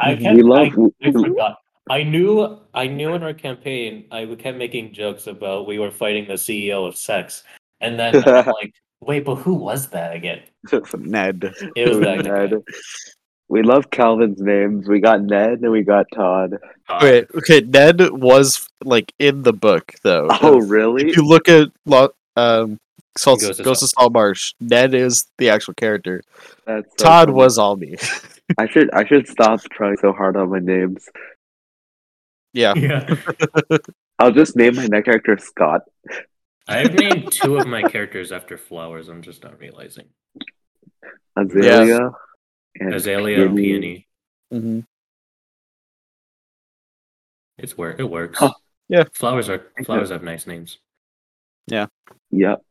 I 0.00 0.14
we 0.14 0.20
kept, 0.24 0.38
love. 0.38 0.68
I, 1.00 1.08
I 1.08 1.12
forgot. 1.12 1.58
I 1.88 2.02
knew 2.02 2.58
I 2.74 2.86
knew 2.88 3.14
in 3.14 3.22
our 3.22 3.34
campaign 3.34 4.06
I 4.10 4.26
kept 4.38 4.58
making 4.58 4.92
jokes 4.92 5.26
about 5.26 5.66
we 5.66 5.78
were 5.78 5.90
fighting 5.90 6.26
the 6.26 6.34
CEO 6.34 6.86
of 6.86 6.96
sex. 6.96 7.44
And 7.80 7.98
then 7.98 8.16
I'm 8.28 8.46
like, 8.60 8.74
wait, 9.00 9.24
but 9.24 9.36
who 9.36 9.54
was 9.54 9.88
that 9.90 10.14
again? 10.16 10.42
Ned. 10.98 11.54
It 11.76 11.88
was 11.88 12.00
that 12.00 12.24
Ned. 12.24 12.50
guy. 12.50 12.56
We 13.48 13.62
love 13.62 13.90
Calvin's 13.92 14.40
names. 14.40 14.88
We 14.88 14.98
got 14.98 15.22
Ned 15.22 15.60
and 15.60 15.70
we 15.70 15.84
got 15.84 16.06
Todd. 16.12 16.58
Wait, 17.00 17.28
okay, 17.36 17.60
Ned 17.60 18.10
was 18.10 18.68
like 18.84 19.12
in 19.20 19.42
the 19.44 19.52
book 19.52 19.94
though. 20.02 20.26
Oh, 20.42 20.60
If- 20.62 20.68
really? 20.70 21.08
If 21.10 21.16
you 21.16 21.24
look 21.24 21.48
at 21.48 21.68
Lo- 21.84 22.14
um 22.36 22.78
Salt, 23.16 23.40
Ghost 23.40 23.62
Ghost, 23.62 23.82
of 23.82 23.86
of 23.86 23.90
Salt 23.90 24.12
Marsh, 24.12 24.52
Ned 24.60 24.92
is 24.92 25.26
the 25.38 25.48
actual 25.50 25.72
character. 25.74 26.22
That's 26.66 26.86
so 26.98 27.04
Todd 27.04 27.28
funny. 27.28 27.36
was 27.36 27.56
all 27.58 27.76
me. 27.76 27.96
I 28.58 28.68
should. 28.68 28.90
I 28.92 29.04
should 29.06 29.26
stop 29.26 29.60
trying 29.72 29.96
so 29.96 30.12
hard 30.12 30.36
on 30.36 30.50
my 30.50 30.58
names. 30.58 31.08
Yeah. 32.56 32.72
Yeah. 32.74 33.14
I'll 34.18 34.32
just 34.32 34.56
name 34.56 34.76
my 34.76 34.86
next 34.86 35.04
character 35.04 35.36
Scott. 35.38 35.82
I've 36.66 36.94
named 36.94 37.30
two 37.30 37.58
of 37.58 37.66
my 37.66 37.82
characters 37.82 38.32
after 38.32 38.56
flowers. 38.56 39.08
I'm 39.08 39.22
just 39.22 39.44
not 39.44 39.60
realizing. 39.60 40.06
Azalea. 41.36 42.10
And 42.80 42.94
Azalea 42.94 43.46
and 43.46 43.56
Peony. 43.56 44.06
Peony. 44.50 44.60
hmm 44.62 44.80
It's 47.58 47.76
where 47.76 47.94
it 47.98 48.08
works. 48.10 48.38
Huh. 48.38 48.54
Yeah. 48.88 49.04
Flowers 49.12 49.48
are 49.48 49.66
flowers 49.84 50.10
have 50.10 50.22
nice 50.22 50.46
names. 50.46 50.78
Yeah. 51.66 51.86
Yep. 52.30 52.62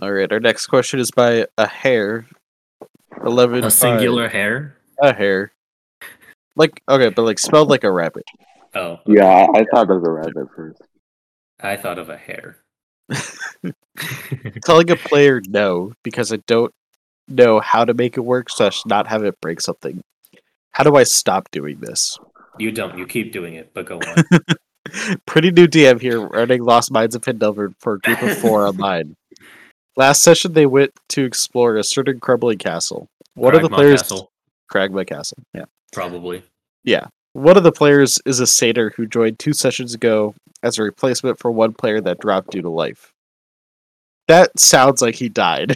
All 0.00 0.12
right. 0.12 0.30
Our 0.32 0.40
next 0.40 0.66
question 0.68 1.00
is 1.00 1.10
by 1.10 1.46
a 1.58 1.66
hair. 1.66 2.26
Eleven. 3.24 3.64
A 3.64 3.70
singular 3.70 4.28
hair. 4.28 4.76
A 5.02 5.12
hare. 5.14 5.52
Like 6.56 6.82
okay, 6.88 7.08
but 7.10 7.22
like 7.22 7.38
spelled 7.38 7.68
like 7.68 7.84
a 7.84 7.90
rabbit. 7.90 8.24
Oh. 8.74 9.00
Yeah, 9.06 9.26
I, 9.26 9.60
I 9.60 9.64
thought 9.64 9.90
of 9.90 10.04
a 10.04 10.10
rabbit 10.10 10.48
first. 10.54 10.82
I 11.60 11.76
thought 11.76 11.98
of 11.98 12.08
a 12.08 12.16
hair. 12.16 12.58
Telling 14.64 14.90
a 14.90 14.96
player 14.96 15.42
no 15.48 15.92
because 16.02 16.32
I 16.32 16.36
don't 16.46 16.72
know 17.28 17.60
how 17.60 17.84
to 17.84 17.94
make 17.94 18.16
it 18.16 18.20
work 18.20 18.48
slash 18.50 18.86
not 18.86 19.08
have 19.08 19.24
it 19.24 19.40
break 19.40 19.60
something. 19.60 20.02
How 20.72 20.84
do 20.84 20.96
I 20.96 21.02
stop 21.02 21.50
doing 21.50 21.80
this? 21.80 22.18
you 22.60 22.72
don't. 22.72 22.96
You 22.98 23.06
keep 23.06 23.32
doing 23.32 23.54
it, 23.54 23.72
but 23.74 23.86
go 23.86 23.98
on. 23.98 24.24
Pretty 25.26 25.50
new 25.50 25.66
DM 25.66 26.00
here, 26.00 26.20
running 26.20 26.62
Lost 26.62 26.90
Mines 26.90 27.14
of 27.14 27.22
Phandelver 27.22 27.74
for 27.78 27.94
a 27.94 27.98
group 28.00 28.22
of 28.22 28.38
four 28.38 28.66
online. 28.68 29.16
Last 29.96 30.22
session, 30.22 30.52
they 30.52 30.66
went 30.66 30.92
to 31.10 31.24
explore 31.24 31.76
a 31.76 31.84
certain 31.84 32.20
crumbling 32.20 32.58
castle. 32.58 33.08
One 33.34 33.54
of 33.54 33.62
the 33.62 33.68
players, 33.68 34.02
Castle, 34.02 34.30
Cragmaw 34.70 35.06
Castle, 35.06 35.38
yeah. 35.54 35.64
probably. 35.92 36.42
Yeah. 36.84 37.08
One 37.32 37.56
of 37.56 37.62
the 37.62 37.72
players 37.72 38.18
is 38.26 38.40
a 38.40 38.46
satyr 38.46 38.92
who 38.96 39.06
joined 39.06 39.38
two 39.38 39.52
sessions 39.52 39.94
ago 39.94 40.34
as 40.62 40.78
a 40.78 40.82
replacement 40.82 41.38
for 41.38 41.50
one 41.50 41.72
player 41.72 42.00
that 42.00 42.18
dropped 42.18 42.50
due 42.50 42.62
to 42.62 42.68
life. 42.70 43.12
That 44.28 44.58
sounds 44.58 45.02
like 45.02 45.14
he 45.16 45.28
died. 45.28 45.74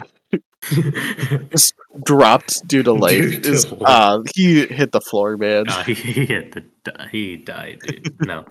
Dropped 2.03 2.67
due 2.67 2.83
to 2.83 2.93
life. 2.93 3.21
Due 3.21 3.39
to 3.41 3.51
Is- 3.51 3.73
uh, 3.85 4.21
he 4.33 4.65
hit 4.65 4.91
the 4.91 5.01
floor, 5.01 5.37
man. 5.37 5.65
Nah, 5.65 5.83
he 5.83 5.93
hit 5.93 6.53
the 6.53 6.63
he 7.11 7.37
died, 7.37 7.79
dude. 7.85 8.25
No, 8.25 8.45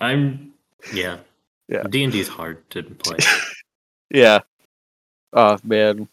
I'm 0.00 0.52
yeah. 0.92 1.18
Yeah. 1.68 1.82
D 1.88 2.04
and 2.04 2.12
D's 2.12 2.28
hard 2.28 2.68
to 2.70 2.82
play. 2.82 3.18
Yeah. 4.08 4.40
Oh 5.32 5.58
man. 5.64 6.08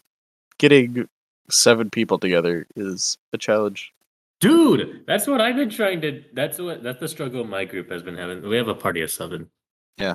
Getting 0.58 1.08
seven 1.50 1.90
people 1.90 2.18
together 2.18 2.66
is 2.76 3.18
a 3.32 3.38
challenge. 3.38 3.92
Dude, 4.40 5.04
that's 5.06 5.26
what 5.26 5.40
I've 5.40 5.56
been 5.56 5.70
trying 5.70 6.00
to. 6.02 6.22
That's 6.32 6.58
what 6.58 6.82
that's 6.82 7.00
the 7.00 7.08
struggle 7.08 7.44
my 7.44 7.64
group 7.64 7.90
has 7.90 8.02
been 8.02 8.16
having. 8.16 8.42
We 8.42 8.56
have 8.56 8.68
a 8.68 8.74
party 8.74 9.00
of 9.00 9.10
seven. 9.10 9.48
Yeah. 9.96 10.14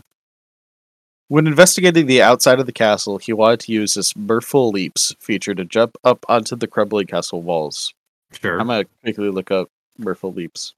When 1.30 1.48
investigating 1.48 2.08
the 2.08 2.22
outside 2.22 2.60
of 2.60 2.66
the 2.66 2.72
castle, 2.72 3.18
he 3.20 3.34
wanted 3.34 3.60
to 3.62 3.72
use 3.72 3.94
this 3.94 4.16
mirthful 4.16 4.70
leaps 4.72 5.16
feature 5.20 5.54
to 5.56 5.64
jump 5.64 5.96
up 6.04 6.26
onto 6.28 6.56
the 6.56 6.68
crumbling 6.68 7.08
castle 7.08 7.42
walls. 7.42 7.94
Sure. 8.32 8.60
I'm 8.60 8.68
gonna 8.68 8.86
quickly 9.04 9.30
look 9.30 9.52
up 9.52 9.70
mirthful 9.98 10.34
leaps. 10.34 10.74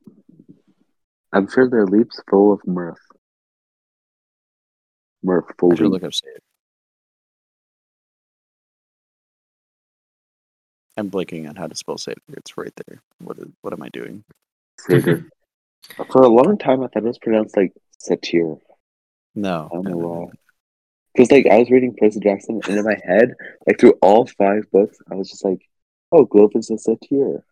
I'm 1.33 1.49
sure 1.49 1.69
their 1.69 1.87
leaps 1.87 2.21
full 2.29 2.51
of 2.53 2.65
mirth. 2.67 2.99
Mirthful 5.23 5.73
I 5.73 5.75
should 5.75 5.83
leap. 5.85 5.91
look 5.93 6.03
up 6.03 6.13
save. 6.13 6.39
I'm 10.97 11.09
blanking 11.09 11.47
on 11.47 11.55
how 11.55 11.67
to 11.67 11.75
spell 11.75 11.97
satyr. 11.97 12.21
It's 12.33 12.57
right 12.57 12.73
there. 12.87 13.01
What 13.19 13.37
is, 13.37 13.47
what 13.61 13.73
am 13.73 13.81
I 13.81 13.89
doing? 13.89 14.23
Satyr. 14.79 15.29
For 16.11 16.21
a 16.21 16.27
long 16.27 16.57
time, 16.57 16.83
I 16.83 16.87
thought 16.87 17.03
it 17.03 17.07
was 17.07 17.17
pronounced 17.17 17.57
like 17.57 17.73
satyr. 17.97 18.55
No. 19.35 19.69
I 19.71 19.75
don't 19.75 19.85
know 19.85 19.97
why. 19.97 20.31
Because 21.13 21.31
like 21.31 21.47
I 21.47 21.59
was 21.59 21.69
reading 21.69 21.95
Percy 21.97 22.19
Jackson, 22.19 22.61
and 22.65 22.77
in 22.77 22.85
my 22.85 22.97
head, 23.03 23.33
like 23.67 23.79
through 23.79 23.95
all 24.01 24.25
five 24.25 24.71
books, 24.71 24.97
I 25.11 25.15
was 25.15 25.29
just 25.29 25.43
like, 25.43 25.61
"Oh, 26.11 26.23
Grover 26.23 26.59
is 26.59 26.69
a 26.69 26.77
satyr," 26.77 27.43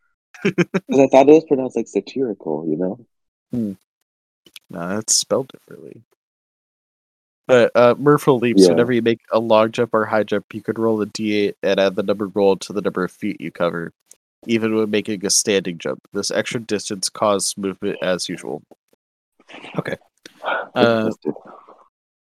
because 0.44 0.56
I 1.00 1.08
thought 1.08 1.28
it 1.28 1.34
was 1.34 1.44
pronounced 1.46 1.76
like 1.76 1.88
satirical. 1.88 2.66
You 2.66 2.78
know? 2.78 3.06
Hmm. 3.52 3.74
No, 4.70 4.88
that's 4.88 5.16
spelled 5.16 5.50
differently. 5.50 6.04
But 7.50 7.72
uh, 7.74 7.96
mirthful 7.98 8.38
leaps. 8.38 8.62
Yeah. 8.62 8.70
Whenever 8.70 8.94
you 8.94 9.02
make 9.02 9.22
a 9.32 9.40
long 9.40 9.72
jump 9.72 9.96
or 9.96 10.06
high 10.06 10.22
jump, 10.22 10.46
you 10.54 10.62
could 10.62 10.78
roll 10.78 11.02
a 11.02 11.08
d8 11.08 11.56
and 11.64 11.80
add 11.80 11.96
the 11.96 12.04
number 12.04 12.28
rolled 12.28 12.62
to 12.62 12.74
the 12.74 12.82
number 12.82 13.04
of 13.04 13.12
feet 13.12 13.42
you 13.42 13.50
cover, 13.52 13.92
even 14.46 14.76
when 14.76 14.92
making 14.92 15.26
a 15.26 15.32
standing 15.32 15.80
jump. 15.80 16.00
This 16.14 16.30
extra 16.30 16.60
distance 16.60 17.10
causes 17.10 17.58
movement 17.58 17.98
as 18.04 18.30
usual. 18.30 18.62
Okay. 19.78 19.96
Uh, 20.76 21.10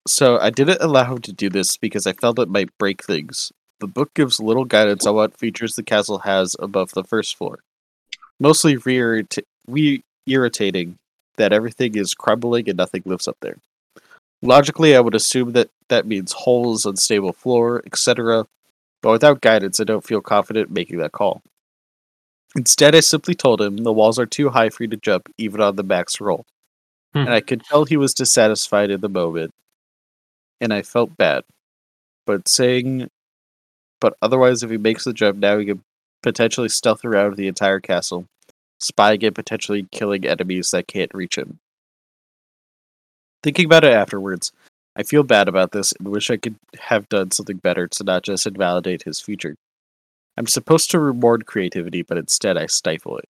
So 0.08 0.38
I 0.40 0.52
didn't 0.52 0.82
allow 0.82 1.14
him 1.14 1.22
to 1.22 1.34
do 1.34 1.50
this 1.50 1.78
because 1.78 2.06
I 2.06 2.14
felt 2.14 2.38
it 2.38 2.50
might 2.50 2.78
break 2.78 3.04
things. 3.04 3.52
The 3.80 3.88
book 3.88 4.14
gives 4.14 4.40
little 4.40 4.66
guidance 4.66 5.08
on 5.08 5.16
what 5.16 5.36
features 5.38 5.74
the 5.76 5.82
castle 5.82 6.20
has 6.20 6.56
above 6.60 6.92
the 6.92 7.04
first 7.04 7.36
floor. 7.36 7.60
Mostly 8.40 8.78
re-irrita- 8.78 9.44
re-irritating 9.68 10.98
that 11.38 11.54
everything 11.54 11.96
is 11.96 12.14
crumbling 12.14 12.70
and 12.70 12.78
nothing 12.78 13.02
lives 13.06 13.28
up 13.28 13.38
there. 13.42 13.58
Logically, 14.46 14.96
I 14.96 15.00
would 15.00 15.16
assume 15.16 15.54
that 15.54 15.70
that 15.90 16.06
means 16.06 16.32
holes, 16.32 16.86
unstable 16.86 17.34
floor, 17.34 17.82
etc. 17.86 18.46
But 19.02 19.12
without 19.12 19.42
guidance, 19.42 19.80
I 19.80 19.84
don't 19.84 20.06
feel 20.06 20.22
confident 20.22 20.72
making 20.72 20.98
that 21.00 21.12
call. 21.12 21.42
Instead, 22.56 22.96
I 22.96 23.02
simply 23.02 23.36
told 23.36 23.62
him 23.62 23.78
the 23.78 23.92
walls 23.92 24.18
are 24.18 24.26
too 24.26 24.50
high 24.50 24.70
for 24.70 24.84
you 24.84 24.90
to 24.90 24.98
jump, 24.98 25.30
even 25.38 25.62
on 25.62 25.76
the 25.76 25.84
max 25.84 26.22
roll. 26.22 26.46
Hmm. 27.14 27.20
And 27.20 27.30
I 27.30 27.42
could 27.42 27.64
tell 27.64 27.86
he 27.86 27.98
was 27.98 28.14
dissatisfied 28.14 28.90
in 28.90 29.02
the 29.02 29.10
moment, 29.10 29.52
and 30.62 30.74
I 30.74 30.82
felt 30.82 31.18
bad. 31.18 31.44
But 32.26 32.48
saying, 32.48 33.10
but 34.00 34.16
otherwise, 34.22 34.64
if 34.64 34.72
he 34.72 34.78
makes 34.78 35.04
the 35.04 35.14
jump 35.14 35.38
now, 35.38 35.58
he 35.58 35.66
can 35.66 35.84
potentially 36.24 36.70
stealth 36.70 37.04
around 37.06 37.36
the 37.36 37.48
entire 37.48 37.80
castle, 37.80 38.26
spying 38.80 39.24
and 39.24 39.36
potentially 39.36 39.88
killing 39.92 40.26
enemies 40.26 40.72
that 40.72 40.88
can't 40.88 41.14
reach 41.14 41.38
him. 41.38 41.60
Thinking 43.46 43.66
about 43.66 43.84
it 43.84 43.94
afterwards, 43.94 44.52
I 44.96 45.04
feel 45.04 45.22
bad 45.22 45.48
about 45.48 45.72
this 45.72 45.92
and 45.92 46.08
wish 46.08 46.32
I 46.32 46.38
could 46.38 46.56
have 46.80 47.08
done 47.10 47.30
something 47.30 47.58
better 47.58 47.88
to 47.88 48.04
not 48.04 48.24
just 48.24 48.48
invalidate 48.48 49.04
his 49.04 49.22
future. 49.22 49.56
I'm 50.36 50.48
supposed 50.48 50.90
to 50.90 51.00
reward 51.00 51.46
creativity, 51.46 52.02
but 52.02 52.18
instead 52.18 52.58
I 52.58 52.66
stifle 52.66 53.20
it. 53.20 53.26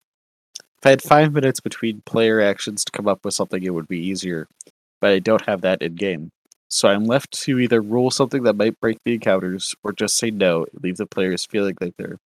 If 0.80 0.86
I 0.86 0.90
had 0.92 1.02
five 1.02 1.34
minutes 1.34 1.60
between 1.60 2.02
player 2.06 2.40
actions 2.40 2.86
to 2.86 2.94
come 2.94 3.10
up 3.10 3.26
with 3.26 3.34
something, 3.34 3.62
it 3.62 3.74
would 3.74 3.90
be 3.90 4.00
easier, 4.00 4.48
but 5.02 5.12
I 5.12 5.20
don't 5.20 5.46
have 5.48 5.60
that 5.64 5.82
in 5.82 5.96
game. 5.96 6.30
So 6.70 6.88
I'm 6.88 7.04
left 7.04 7.32
to 7.42 7.60
either 7.60 7.82
rule 7.82 8.10
something 8.10 8.44
that 8.44 8.56
might 8.56 8.80
break 8.80 9.00
the 9.04 9.16
encounters, 9.16 9.76
or 9.84 9.92
just 9.92 10.16
say 10.16 10.32
no 10.32 10.64
and 10.64 10.82
leave 10.82 10.96
the 10.96 11.06
players 11.06 11.46
feeling 11.46 11.76
like 11.82 11.98
they're 11.98 12.20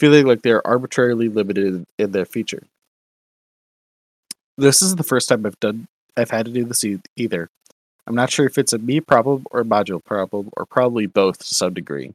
feeling 0.00 0.26
like 0.26 0.42
they're 0.42 0.66
arbitrarily 0.66 1.28
limited 1.28 1.84
in 2.00 2.10
their 2.10 2.26
feature. 2.26 2.64
This 4.58 4.82
is 4.82 4.96
the 4.96 5.04
first 5.04 5.28
time 5.28 5.46
I've 5.46 5.60
done 5.60 5.86
I've 6.16 6.30
had 6.30 6.46
to 6.46 6.52
do 6.52 6.64
this 6.64 6.84
e- 6.84 7.00
either. 7.16 7.48
I'm 8.06 8.14
not 8.14 8.30
sure 8.30 8.46
if 8.46 8.56
it's 8.58 8.72
a 8.72 8.78
me 8.78 9.00
problem 9.00 9.46
or 9.50 9.60
a 9.60 9.64
module 9.64 10.02
problem, 10.04 10.50
or 10.56 10.64
probably 10.66 11.06
both 11.06 11.38
to 11.38 11.54
some 11.54 11.74
degree. 11.74 12.12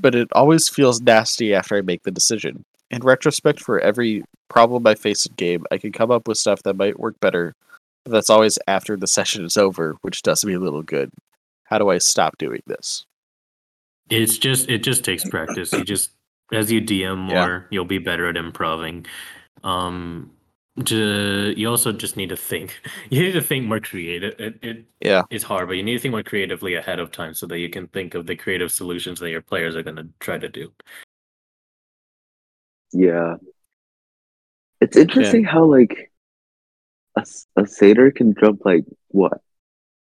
But 0.00 0.14
it 0.14 0.28
always 0.32 0.68
feels 0.68 1.00
nasty 1.00 1.54
after 1.54 1.76
I 1.76 1.80
make 1.80 2.02
the 2.02 2.10
decision. 2.10 2.64
In 2.90 3.00
retrospect, 3.02 3.60
for 3.60 3.80
every 3.80 4.22
problem 4.48 4.86
I 4.86 4.94
face 4.94 5.24
in 5.26 5.34
game, 5.34 5.64
I 5.70 5.78
can 5.78 5.92
come 5.92 6.10
up 6.10 6.28
with 6.28 6.38
stuff 6.38 6.62
that 6.64 6.76
might 6.76 7.00
work 7.00 7.18
better, 7.20 7.54
but 8.04 8.12
that's 8.12 8.30
always 8.30 8.58
after 8.68 8.96
the 8.96 9.06
session 9.06 9.44
is 9.44 9.56
over, 9.56 9.96
which 10.02 10.22
does 10.22 10.44
me 10.44 10.52
a 10.52 10.60
little 10.60 10.82
good. 10.82 11.10
How 11.64 11.78
do 11.78 11.88
I 11.88 11.98
stop 11.98 12.36
doing 12.38 12.62
this? 12.66 13.04
It's 14.10 14.38
just 14.38 14.68
it 14.68 14.84
just 14.84 15.02
takes 15.04 15.24
practice. 15.28 15.72
You 15.72 15.82
just 15.82 16.10
as 16.52 16.70
you 16.70 16.80
DM 16.80 17.28
Yeah. 17.28 17.46
more, 17.46 17.66
you'll 17.70 17.86
be 17.86 17.98
better 17.98 18.28
at 18.28 18.36
improving. 18.36 19.06
Um, 19.64 20.30
ju- 20.82 21.54
you 21.56 21.68
also 21.68 21.92
just 21.92 22.16
need 22.16 22.28
to 22.30 22.36
think. 22.36 22.80
You 23.10 23.22
need 23.22 23.32
to 23.32 23.40
think 23.42 23.66
more 23.66 23.80
creative. 23.80 24.38
It, 24.40 24.58
it 24.62 24.84
Yeah. 25.00 25.22
it's 25.30 25.44
hard, 25.44 25.68
but 25.68 25.76
you 25.76 25.82
need 25.82 25.94
to 25.94 25.98
think 26.00 26.12
more 26.12 26.22
creatively 26.22 26.74
ahead 26.74 26.98
of 26.98 27.10
time 27.12 27.34
so 27.34 27.46
that 27.46 27.58
you 27.58 27.68
can 27.70 27.86
think 27.88 28.14
of 28.14 28.26
the 28.26 28.36
creative 28.36 28.70
solutions 28.72 29.20
that 29.20 29.30
your 29.30 29.42
players 29.42 29.76
are 29.76 29.82
going 29.82 29.96
to 29.96 30.08
try 30.20 30.38
to 30.38 30.48
do. 30.48 30.72
Yeah. 32.92 33.36
It's 34.80 34.96
interesting 34.96 35.44
how 35.44 35.64
like 35.64 36.12
a 37.16 37.24
a 37.56 37.66
satyr 37.66 38.10
can 38.10 38.34
jump 38.38 38.64
like 38.64 38.84
what? 39.08 39.40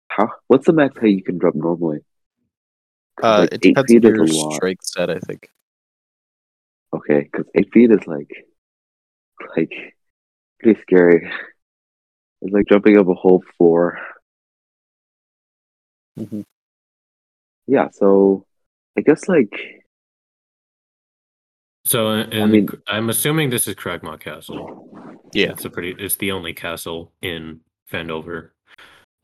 How? 0.07 0.29
What's 0.47 0.65
the 0.65 0.73
max 0.73 0.97
height 0.97 1.15
you 1.15 1.23
can 1.23 1.39
jump 1.39 1.55
normally? 1.55 1.99
Uh, 3.21 3.39
like, 3.41 3.53
it 3.53 3.65
eight 3.65 3.75
depends 3.75 3.91
on 3.91 3.95
feet 4.01 4.03
your 4.03 4.23
is 4.23 4.31
a 4.31 4.37
lot. 4.39 4.53
strength 4.55 4.85
set, 4.85 5.09
I 5.09 5.19
think. 5.19 5.49
Okay, 6.93 7.29
because 7.31 7.45
eight 7.55 7.71
feet 7.73 7.91
is 7.91 8.07
like 8.07 8.31
like 9.57 9.95
pretty 10.61 10.79
scary. 10.81 11.31
It's 12.41 12.53
like 12.53 12.65
jumping 12.67 12.97
up 12.97 13.07
a 13.07 13.13
whole 13.13 13.43
floor. 13.57 13.99
Mhm. 16.19 16.43
Yeah, 17.67 17.89
so 17.91 18.45
I 18.97 19.01
guess 19.01 19.27
like 19.27 19.53
So, 21.85 22.07
uh, 22.09 22.23
in, 22.25 22.51
mean- 22.51 22.69
I'm 22.87 23.09
assuming 23.09 23.49
this 23.49 23.67
is 23.67 23.75
Cragmaw 23.75 24.19
Castle. 24.19 24.87
Yeah. 25.33 25.51
It's 25.51 25.65
a 25.65 25.69
pretty. 25.69 25.95
It's 25.97 26.15
the 26.17 26.31
only 26.31 26.53
castle 26.53 27.11
in 27.21 27.61
Phandelver. 27.91 28.49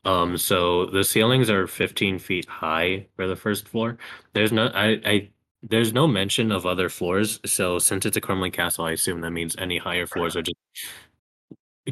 Um, 0.04 0.38
so 0.38 0.86
the 0.86 1.04
ceilings 1.04 1.50
are 1.50 1.66
15 1.66 2.18
feet 2.18 2.46
high 2.48 3.06
for 3.16 3.26
the 3.26 3.36
first 3.36 3.68
floor. 3.68 3.98
There's 4.32 4.52
no, 4.52 4.68
I, 4.68 5.00
I, 5.04 5.28
there's 5.62 5.92
no 5.92 6.06
mention 6.06 6.50
of 6.50 6.64
other 6.66 6.88
floors. 6.88 7.40
So 7.44 7.78
since 7.78 8.06
it's 8.06 8.16
a 8.16 8.20
crumbling 8.20 8.52
castle, 8.52 8.86
I 8.86 8.92
assume 8.92 9.20
that 9.20 9.32
means 9.32 9.54
any 9.58 9.76
higher 9.78 10.06
floors 10.06 10.34
are 10.36 10.42
just 10.42 10.56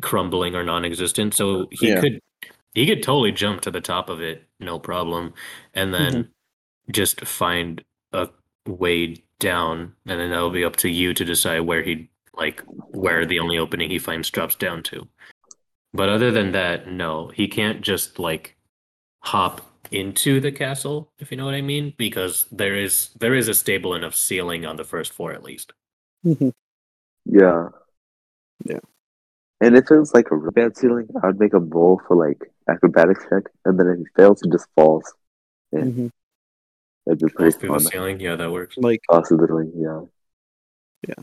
crumbling 0.00 0.54
or 0.54 0.64
non-existent. 0.64 1.34
So 1.34 1.62
uh, 1.62 1.66
he 1.70 1.88
Yeah. 1.88 2.00
could, 2.00 2.20
he 2.74 2.86
could 2.86 3.02
totally 3.02 3.32
jump 3.32 3.62
to 3.62 3.70
the 3.70 3.80
top 3.80 4.08
of 4.08 4.20
it, 4.20 4.44
no 4.60 4.78
problem, 4.78 5.34
and 5.74 5.94
then 5.94 6.12
mm-hmm. 6.12 6.92
just 6.92 7.20
find 7.22 7.82
a 8.12 8.28
way 8.66 9.16
down, 9.38 9.94
and 10.06 10.20
then 10.20 10.30
that'll 10.30 10.50
be 10.50 10.64
up 10.64 10.76
to 10.76 10.88
you 10.88 11.14
to 11.14 11.24
decide 11.24 11.60
where 11.60 11.82
he 11.82 12.08
like 12.34 12.62
where 12.90 13.24
the 13.24 13.38
only 13.38 13.58
opening 13.58 13.90
he 13.90 13.98
finds 13.98 14.30
drops 14.30 14.54
down 14.54 14.82
to. 14.82 15.08
But 15.94 16.10
other 16.10 16.30
than 16.30 16.52
that, 16.52 16.88
no, 16.88 17.28
he 17.28 17.48
can't 17.48 17.80
just 17.80 18.18
like 18.18 18.56
hop 19.20 19.62
into 19.90 20.40
the 20.40 20.52
castle, 20.52 21.12
if 21.18 21.30
you 21.30 21.36
know 21.36 21.44
what 21.44 21.54
I 21.54 21.62
mean, 21.62 21.94
because 21.96 22.46
there 22.52 22.74
is 22.74 23.10
there 23.18 23.34
is 23.34 23.48
a 23.48 23.54
stable 23.54 23.94
enough 23.94 24.14
ceiling 24.14 24.66
on 24.66 24.76
the 24.76 24.84
first 24.84 25.12
floor 25.12 25.32
at 25.32 25.42
least. 25.42 25.72
Mm-hmm. 26.24 26.50
yeah. 27.24 27.68
Yeah. 28.64 28.80
And 29.60 29.76
if 29.76 29.90
it 29.90 29.98
was 29.98 30.12
like 30.12 30.30
a 30.30 30.36
real 30.36 30.50
bad 30.50 30.76
ceiling, 30.76 31.08
I 31.22 31.28
would 31.28 31.40
make 31.40 31.54
a 31.54 31.58
roll 31.58 32.00
for 32.06 32.16
like 32.16 32.42
acrobatics 32.68 33.24
check, 33.30 33.44
and 33.64 33.78
then 33.78 33.86
if 33.88 33.98
he 33.98 34.04
fails, 34.16 34.40
he 34.42 34.50
just 34.50 34.66
falls. 34.76 35.12
Yeah. 35.72 35.80
Mhm. 35.80 36.10
That'd 37.06 37.20
be 37.20 37.28
Falls 37.28 37.32
pretty 37.32 37.58
through 37.58 37.68
fun. 37.70 37.78
the 37.84 37.90
ceiling, 37.90 38.20
yeah, 38.20 38.36
that 38.36 38.50
works. 38.52 38.76
Like, 38.76 39.00
Possibly, 39.08 39.70
yeah. 39.76 40.00
Yeah. 41.08 41.14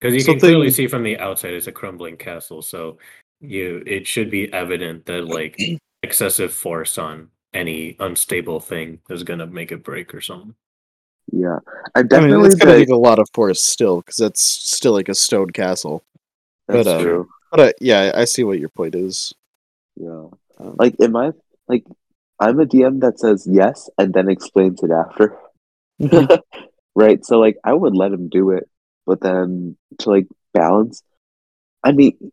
Because 0.00 0.14
you 0.14 0.20
Something- 0.20 0.34
can 0.34 0.40
clearly 0.40 0.70
see 0.70 0.86
from 0.86 1.02
the 1.02 1.18
outside 1.18 1.54
it's 1.54 1.66
a 1.66 1.72
crumbling 1.72 2.16
castle, 2.16 2.60
so 2.62 2.98
you 3.40 3.82
it 3.86 4.06
should 4.06 4.30
be 4.30 4.52
evident 4.52 5.06
that 5.06 5.24
like 5.26 5.58
excessive 6.02 6.52
force 6.52 6.98
on 6.98 7.30
any 7.54 7.96
unstable 8.00 8.60
thing 8.60 9.00
is 9.10 9.22
gonna 9.22 9.46
make 9.46 9.72
it 9.72 9.82
break 9.82 10.14
or 10.14 10.20
something. 10.20 10.54
Yeah. 11.32 11.58
I 11.94 12.00
I 12.00 12.02
mean, 12.02 12.08
definitely 12.08 12.46
it's 12.48 12.54
gonna 12.56 12.72
say- 12.72 12.78
need 12.80 12.90
a 12.90 12.96
lot 12.96 13.18
of 13.18 13.28
force 13.34 13.60
still, 13.62 13.98
because 14.02 14.16
that's 14.18 14.42
still 14.42 14.92
like 14.92 15.08
a 15.08 15.14
stone 15.14 15.50
castle. 15.50 16.02
that's 16.68 16.84
but, 16.84 17.00
uh, 17.00 17.02
true. 17.02 17.28
But 17.54 17.68
uh, 17.68 17.72
yeah, 17.80 18.10
I 18.16 18.24
see 18.24 18.42
what 18.42 18.58
your 18.58 18.68
point 18.68 18.96
is. 18.96 19.32
Yeah. 19.94 20.26
Um, 20.58 20.74
Like, 20.76 20.96
am 21.00 21.14
I 21.14 21.30
like 21.68 21.84
I'm 22.40 22.58
a 22.58 22.66
DM 22.66 22.98
that 23.00 23.20
says 23.20 23.46
yes 23.48 23.88
and 23.96 24.12
then 24.12 24.28
explains 24.28 24.82
it 24.82 24.90
after. 24.90 25.38
Mhm. 26.00 26.40
right? 26.96 27.24
So 27.24 27.38
like 27.38 27.56
I 27.62 27.72
would 27.72 27.94
let 27.94 28.12
him 28.12 28.28
do 28.28 28.50
it, 28.50 28.68
but 29.06 29.20
then 29.20 29.76
to 30.00 30.10
like 30.10 30.26
balance 30.52 31.02
I 31.84 31.92
mean 31.92 32.32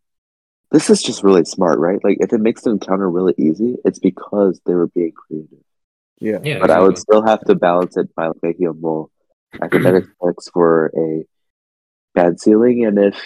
this 0.72 0.90
is 0.90 1.04
just 1.04 1.24
really 1.24 1.46
smart, 1.46 1.78
right? 1.78 2.00
Like 2.04 2.18
if 2.20 2.34
it 2.34 2.40
makes 2.42 2.64
the 2.64 2.72
encounter 2.72 3.10
really 3.10 3.36
easy, 3.38 3.76
it's 3.86 4.00
because 4.00 4.60
they 4.66 4.74
were 4.74 4.88
being 4.88 5.12
creative. 5.12 5.60
yeah. 6.20 6.40
Yeah, 6.44 6.60
But 6.60 6.72
I 6.72 6.80
would 6.80 6.98
still 6.98 7.22
have 7.24 7.42
to 7.46 7.54
balance 7.56 7.96
it 7.96 8.14
by 8.16 8.28
like, 8.28 8.42
making 8.42 8.66
a 8.66 8.72
roll 8.72 9.12
academic 9.62 10.06
checks 10.26 10.50
for 10.50 10.92
a 10.98 11.26
bad 12.16 12.40
ceiling 12.40 12.86
and 12.86 12.98
if 12.98 13.22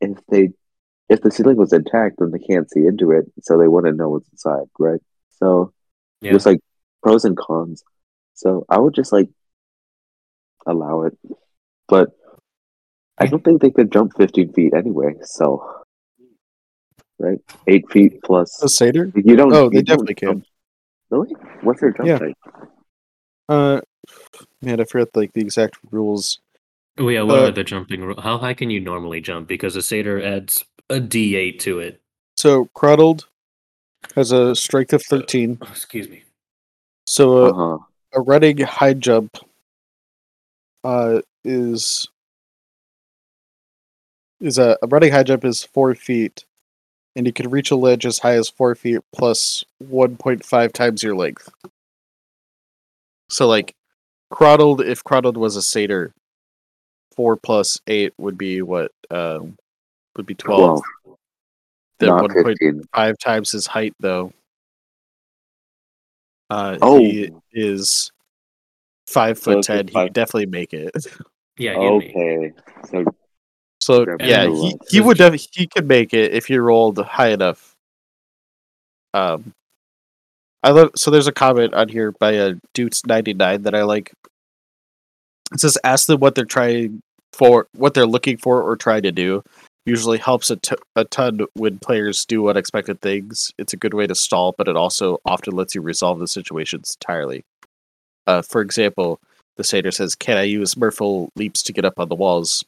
if 0.00 0.16
they 0.28 0.50
if 1.10 1.20
the 1.20 1.30
ceiling 1.30 1.56
was 1.56 1.72
intact 1.72 2.16
then 2.18 2.30
they 2.30 2.38
can't 2.38 2.70
see 2.70 2.86
into 2.86 3.10
it, 3.10 3.24
so 3.42 3.58
they 3.58 3.68
wouldn't 3.68 3.98
know 3.98 4.08
what's 4.10 4.28
inside, 4.30 4.66
right? 4.78 5.00
So 5.38 5.72
yeah. 6.22 6.30
there's 6.32 6.46
like 6.46 6.60
pros 7.02 7.24
and 7.24 7.36
cons. 7.36 7.82
So 8.34 8.64
I 8.70 8.78
would 8.78 8.94
just 8.94 9.12
like 9.12 9.28
allow 10.66 11.02
it. 11.02 11.18
But 11.88 12.10
I 13.18 13.26
don't 13.26 13.44
think 13.44 13.60
they 13.60 13.70
could 13.70 13.92
jump 13.92 14.12
15 14.16 14.52
feet 14.54 14.72
anyway. 14.72 15.14
So, 15.22 15.82
right? 17.18 17.38
Eight 17.66 17.90
feet 17.90 18.22
plus. 18.24 18.62
A 18.62 18.68
satyr? 18.68 19.10
You 19.14 19.36
don't. 19.36 19.52
Oh, 19.52 19.68
they 19.68 19.82
don't 19.82 19.84
definitely 20.06 20.14
can. 20.14 20.28
jump- 20.28 20.44
Really? 21.10 21.34
What's 21.62 21.80
their 21.80 21.90
jump 21.90 22.06
Yeah. 22.08 22.18
height? 22.18 22.36
Uh, 23.48 23.80
man, 24.62 24.80
I 24.80 24.84
forgot 24.84 25.08
like 25.16 25.32
the 25.32 25.40
exact 25.40 25.76
rules. 25.90 26.38
Oh 26.98 27.08
yeah, 27.08 27.22
what 27.22 27.38
Uh, 27.40 27.48
are 27.48 27.50
the 27.50 27.64
jumping? 27.64 28.02
ru- 28.04 28.14
How 28.20 28.38
high 28.38 28.54
can 28.54 28.70
you 28.70 28.78
normally 28.78 29.20
jump? 29.20 29.48
Because 29.48 29.74
a 29.74 29.82
satyr 29.82 30.22
adds 30.22 30.64
a 30.90 31.00
D8 31.00 31.58
to 31.60 31.78
it. 31.78 32.00
So 32.36 32.66
Cruddled 32.74 33.28
has 34.16 34.32
a 34.32 34.54
strength 34.54 34.92
of 34.92 35.02
thirteen. 35.02 35.58
Oh, 35.62 35.68
excuse 35.70 36.08
me. 36.08 36.24
So 37.06 37.46
Uh 37.46 37.48
uh, 37.48 37.52
huh. 37.78 37.78
a 38.14 38.20
running 38.20 38.58
high 38.58 38.94
jump 38.94 39.36
uh 40.84 41.20
is 41.44 42.08
is 44.40 44.58
a, 44.58 44.78
a 44.82 44.86
running 44.86 45.12
high 45.12 45.22
jump 45.22 45.44
is 45.44 45.62
four 45.62 45.94
feet 45.94 46.44
and 47.14 47.26
you 47.26 47.32
can 47.32 47.50
reach 47.50 47.70
a 47.70 47.76
ledge 47.76 48.06
as 48.06 48.18
high 48.18 48.34
as 48.36 48.48
four 48.48 48.74
feet 48.74 49.00
plus 49.12 49.64
1.5 49.84 50.72
times 50.72 51.02
your 51.02 51.14
length 51.14 51.50
so 53.28 53.46
like 53.46 53.74
crodled 54.30 54.80
if 54.80 55.04
crodled 55.04 55.36
was 55.36 55.56
a 55.56 55.62
satyr 55.62 56.14
four 57.14 57.36
plus 57.36 57.78
eight 57.86 58.14
would 58.16 58.38
be 58.38 58.62
what 58.62 58.92
um 59.10 59.58
would 60.20 60.26
be 60.26 60.34
12 60.34 60.82
Twelve, 61.04 61.18
then 61.98 62.08
not 62.10 62.24
1.5 62.30 62.44
fifteen. 62.44 62.82
times 63.18 63.50
his 63.50 63.66
height 63.66 63.94
though 64.00 64.32
uh 66.50 66.76
Oh. 66.82 66.98
he 66.98 67.30
is 67.52 68.10
five 69.06 69.38
foot 69.38 69.58
it's 69.58 69.68
a 69.68 69.72
ten 69.72 69.86
he 69.88 69.92
five- 69.92 70.06
could 70.06 70.12
definitely 70.14 70.46
make 70.46 70.72
it 70.74 70.90
Yeah, 71.58 71.72
you 71.80 71.98
me. 71.98 72.08
Okay. 72.14 72.52
So 72.90 73.04
So 73.80 74.16
yeah, 74.20 74.46
he, 74.46 74.74
he 74.90 75.00
would 75.02 75.18
def- 75.18 75.46
he 75.52 75.66
could 75.66 75.86
make 75.86 76.14
it 76.14 76.32
if 76.32 76.46
he 76.46 76.56
rolled 76.56 76.98
high 76.98 77.28
enough. 77.30 77.74
Um, 79.12 79.52
I 80.62 80.70
love 80.70 80.92
so 80.96 81.10
there's 81.10 81.26
a 81.26 81.32
comment 81.32 81.74
on 81.74 81.88
here 81.90 82.12
by 82.12 82.32
a 82.32 82.54
dudes 82.72 83.04
ninety 83.04 83.34
nine 83.34 83.62
that 83.62 83.74
I 83.74 83.82
like. 83.82 84.10
It 85.52 85.60
says 85.60 85.76
ask 85.84 86.06
them 86.06 86.20
what 86.20 86.34
they're 86.34 86.44
trying 86.46 87.02
for, 87.34 87.66
what 87.74 87.92
they're 87.92 88.06
looking 88.06 88.38
for 88.38 88.62
or 88.62 88.74
trying 88.76 89.02
to 89.02 89.12
do. 89.12 89.42
Usually 89.86 90.18
helps 90.18 90.50
a 90.50 90.56
t- 90.56 90.76
a 90.94 91.04
ton 91.04 91.40
when 91.54 91.78
players 91.78 92.24
do 92.26 92.48
unexpected 92.48 93.00
things. 93.00 93.52
It's 93.58 93.72
a 93.72 93.78
good 93.78 93.94
way 93.94 94.06
to 94.06 94.14
stall, 94.14 94.54
but 94.56 94.68
it 94.68 94.76
also 94.76 95.18
often 95.24 95.54
lets 95.56 95.74
you 95.74 95.80
resolve 95.80 96.18
the 96.18 96.28
situations 96.28 96.96
entirely. 97.00 97.44
Uh, 98.26 98.42
for 98.42 98.60
example, 98.60 99.20
the 99.56 99.64
satyr 99.64 99.90
says, 99.90 100.14
"Can 100.14 100.36
I 100.36 100.42
use 100.42 100.76
mirthful 100.76 101.30
leaps 101.34 101.62
to 101.64 101.72
get 101.72 101.84
up 101.84 101.98
on 101.98 102.08
the 102.08 102.14
walls?" 102.14 102.64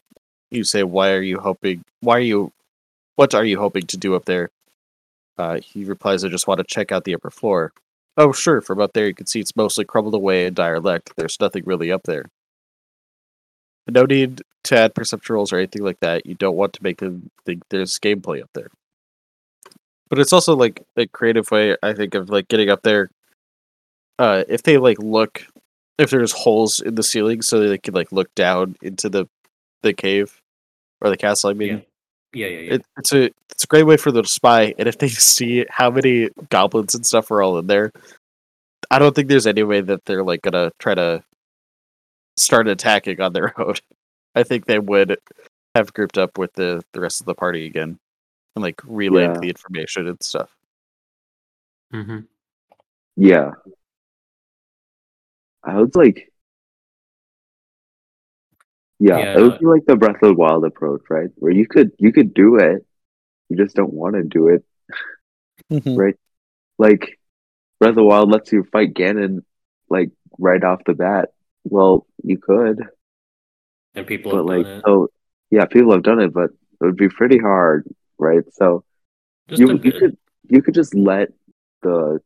you 0.50 0.64
say, 0.64 0.82
"Why 0.82 1.12
are 1.12 1.22
you 1.22 1.38
hoping? 1.40 1.84
Why 2.00 2.16
are 2.16 2.20
you? 2.20 2.52
What 3.16 3.34
are 3.34 3.44
you 3.44 3.58
hoping 3.58 3.86
to 3.88 3.96
do 3.96 4.14
up 4.14 4.24
there?" 4.24 4.50
Uh, 5.38 5.60
he 5.60 5.84
replies, 5.84 6.24
"I 6.24 6.28
just 6.28 6.46
want 6.46 6.58
to 6.58 6.64
check 6.64 6.92
out 6.92 7.04
the 7.04 7.14
upper 7.14 7.30
floor." 7.30 7.72
Oh, 8.16 8.32
sure. 8.32 8.60
From 8.60 8.80
up 8.80 8.92
there, 8.92 9.06
you 9.06 9.14
can 9.14 9.26
see 9.26 9.40
it's 9.40 9.56
mostly 9.56 9.84
crumbled 9.84 10.14
away 10.14 10.46
and 10.46 10.54
direlect. 10.56 11.12
There's 11.16 11.40
nothing 11.40 11.64
really 11.64 11.90
up 11.92 12.02
there. 12.04 12.26
No 13.88 14.04
need 14.04 14.42
to 14.64 14.78
add 14.78 14.94
perceptuals 14.94 15.52
or 15.52 15.58
anything 15.58 15.82
like 15.82 16.00
that. 16.00 16.26
You 16.26 16.34
don't 16.34 16.56
want 16.56 16.72
to 16.74 16.82
make 16.82 16.98
them 16.98 17.30
think 17.44 17.62
there's 17.68 17.98
gameplay 17.98 18.42
up 18.42 18.50
there. 18.54 18.68
But 20.08 20.18
it's 20.18 20.32
also 20.32 20.54
like 20.54 20.82
a 20.96 21.06
creative 21.06 21.50
way, 21.50 21.76
I 21.82 21.92
think, 21.94 22.14
of 22.14 22.30
like 22.30 22.48
getting 22.48 22.70
up 22.70 22.82
there. 22.82 23.10
Uh, 24.18 24.44
if 24.48 24.62
they 24.62 24.78
like 24.78 24.98
look, 24.98 25.44
if 25.98 26.10
there's 26.10 26.32
holes 26.32 26.80
in 26.80 26.94
the 26.94 27.02
ceiling, 27.02 27.42
so 27.42 27.60
they 27.60 27.78
can 27.78 27.94
like 27.94 28.12
look 28.12 28.32
down 28.34 28.76
into 28.82 29.08
the 29.08 29.26
the 29.82 29.92
cave 29.92 30.40
or 31.00 31.10
the 31.10 31.16
castle. 31.16 31.50
I 31.50 31.54
mean, 31.54 31.68
Yeah. 31.68 31.80
Yeah, 32.34 32.46
yeah, 32.46 32.58
yeah. 32.58 32.74
It, 32.74 32.84
it's 32.96 33.12
a 33.12 33.30
it's 33.50 33.64
a 33.64 33.66
great 33.66 33.82
way 33.82 33.96
for 33.96 34.10
them 34.10 34.22
to 34.22 34.28
spy, 34.28 34.74
and 34.78 34.88
if 34.88 34.98
they 34.98 35.08
see 35.10 35.66
how 35.68 35.90
many 35.90 36.30
goblins 36.50 36.94
and 36.94 37.04
stuff 37.04 37.30
are 37.30 37.42
all 37.42 37.58
in 37.58 37.66
there, 37.66 37.92
I 38.90 38.98
don't 38.98 39.14
think 39.14 39.28
there's 39.28 39.46
any 39.46 39.62
way 39.62 39.80
that 39.82 40.04
they're 40.04 40.24
like 40.24 40.42
gonna 40.42 40.72
try 40.78 40.94
to 40.94 41.22
start 42.36 42.68
attacking 42.68 43.20
on 43.20 43.32
their 43.32 43.58
own. 43.60 43.74
I 44.34 44.42
think 44.42 44.66
they 44.66 44.78
would 44.78 45.18
have 45.74 45.92
grouped 45.92 46.18
up 46.18 46.38
with 46.38 46.52
the 46.54 46.82
the 46.92 47.00
rest 47.00 47.20
of 47.20 47.26
the 47.26 47.34
party 47.34 47.66
again 47.66 47.98
and 48.56 48.62
like 48.62 48.80
relayed 48.84 49.30
Yeah. 49.34 49.40
the 49.40 49.48
information 49.48 50.08
and 50.08 50.22
stuff. 50.22 50.50
hmm 51.90 52.20
Yeah. 53.16 53.52
I 55.64 55.80
was 55.80 55.94
like, 55.94 56.32
yeah, 58.98 59.18
Yeah, 59.18 59.38
it 59.38 59.42
would 59.42 59.58
be 59.58 59.66
like 59.66 59.84
the 59.86 59.96
Breath 59.96 60.16
of 60.22 60.28
the 60.30 60.34
Wild 60.34 60.64
approach, 60.64 61.02
right? 61.10 61.30
Where 61.36 61.52
you 61.52 61.66
could 61.66 61.92
you 61.98 62.12
could 62.12 62.34
do 62.34 62.56
it, 62.56 62.84
you 63.48 63.56
just 63.56 63.76
don't 63.76 63.92
want 63.92 64.14
to 64.16 64.22
do 64.22 64.48
it. 64.48 64.64
Right. 65.70 66.16
Like 66.78 67.18
Breath 67.80 67.90
of 67.90 67.96
the 67.96 68.04
Wild 68.04 68.30
lets 68.30 68.52
you 68.52 68.64
fight 68.64 68.94
Ganon 68.94 69.44
like 69.88 70.10
right 70.38 70.62
off 70.62 70.82
the 70.84 70.94
bat. 70.94 71.30
Well, 71.64 72.06
you 72.22 72.38
could, 72.38 72.82
And 73.94 74.06
people 74.06 74.32
but 74.32 74.38
have 74.38 74.46
like 74.46 74.66
done 74.66 74.78
it. 74.80 74.84
so 74.86 75.08
yeah, 75.50 75.66
people 75.66 75.92
have 75.92 76.02
done 76.02 76.20
it, 76.20 76.32
but 76.32 76.50
it 76.50 76.84
would 76.84 76.96
be 76.96 77.08
pretty 77.08 77.38
hard, 77.38 77.86
right? 78.18 78.42
So 78.52 78.84
Just 79.48 79.60
you 79.60 79.68
you 79.84 79.92
could 79.92 80.16
you 80.48 80.62
could 80.62 80.74
just 80.74 80.94
let 80.94 81.28
the 81.82 82.20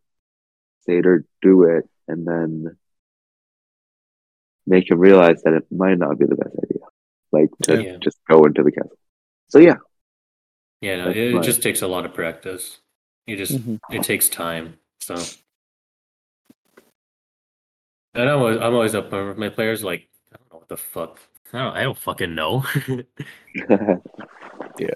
satyr 0.86 1.26
do 1.42 1.64
it 1.64 1.88
and 2.08 2.26
then 2.26 2.76
make 4.66 4.90
him 4.90 4.98
realize 4.98 5.42
that 5.42 5.54
it 5.54 5.64
might 5.70 5.98
not 5.98 6.18
be 6.18 6.26
the 6.26 6.34
best 6.34 6.54
idea 6.64 6.84
like 7.32 7.50
to 7.62 7.82
Yeah. 7.82 7.98
just 7.98 8.18
go 8.28 8.44
into 8.44 8.62
the 8.62 8.72
castle 8.72 8.98
so 9.48 9.58
yeah 9.58 9.76
Yeah, 10.80 10.96
no, 10.96 11.04
That's 11.06 11.18
it, 11.18 11.32
right. 11.32 11.44
just 11.44 11.62
takes 11.62 11.82
a 11.82 11.86
lot 11.88 12.04
of 12.04 12.14
practice. 12.14 12.78
You 13.26 13.36
just 13.36 13.54
Mhm. 13.54 13.80
it 13.92 14.02
takes 14.02 14.28
time. 14.28 14.78
So, 15.00 15.16
and 18.16 18.28
I'm 18.30 18.38
always 18.38 18.56
I'm 18.58 18.74
always 18.74 18.94
up 18.94 19.10
for 19.10 19.34
my 19.34 19.48
players. 19.48 19.82
Like 19.84 20.08
I 20.32 20.36
don't 20.38 20.52
know 20.52 20.58
what 20.58 20.68
the 20.68 20.76
fuck. 20.76 21.20
I 21.52 21.58
don't 21.64 21.76
I 21.76 21.82
don't 21.84 21.98
fucking 21.98 22.34
know. 22.34 22.64
Yeah. 24.78 24.90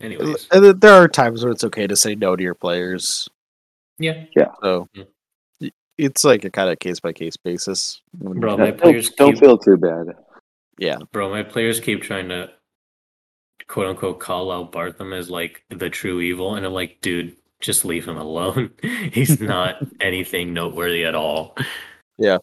Anyways, 0.00 0.48
And 0.52 0.64
uh, 0.64 0.72
there 0.76 0.92
are 0.92 1.08
times 1.08 1.42
when 1.42 1.52
it's 1.52 1.64
okay 1.64 1.86
to 1.86 1.96
say 1.96 2.14
no 2.14 2.36
to 2.36 2.42
your 2.42 2.54
players. 2.54 3.28
yeah, 3.98 4.24
So 4.62 4.88
Yeah. 4.94 5.04
y- 5.60 5.70
it's 5.96 6.24
like 6.24 6.44
a 6.44 6.50
kind 6.50 6.68
of 6.70 6.78
case 6.80 7.00
by 7.00 7.12
case 7.12 7.36
basis. 7.36 8.02
Bro, 8.12 8.58
my 8.58 8.66
don't, 8.70 8.80
players 8.80 9.10
don't 9.10 9.32
keep- 9.32 9.40
feel 9.40 9.56
too 9.56 9.76
bad 9.76 10.08
Yeah, 10.78 10.98
bro, 11.12 11.30
my 11.30 11.42
players 11.44 11.80
keep 11.80 12.02
trying 12.02 12.28
to 12.28 12.50
quote 13.68 13.86
unquote 13.86 14.20
call 14.20 14.50
out 14.50 14.72
Bartham 14.72 15.12
as 15.12 15.30
like 15.30 15.62
the 15.70 15.88
true 15.88 16.20
evil, 16.20 16.56
and 16.56 16.66
I'm 16.66 16.72
like, 16.74 16.98
dude, 17.00 17.36
just 17.60 17.84
leave 17.84 18.06
him 18.06 18.16
alone. 18.16 18.70
He's 19.12 19.40
not 19.42 19.76
anything 20.00 20.52
noteworthy 20.52 21.04
at 21.04 21.14
all. 21.14 21.56
Yeah. 22.18 22.38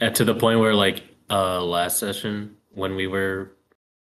And 0.00 0.14
to 0.16 0.24
the 0.24 0.34
point 0.34 0.60
where 0.60 0.74
like 0.74 1.02
uh 1.30 1.62
last 1.62 1.98
session 1.98 2.56
when 2.70 2.96
we 2.96 3.06
were 3.06 3.52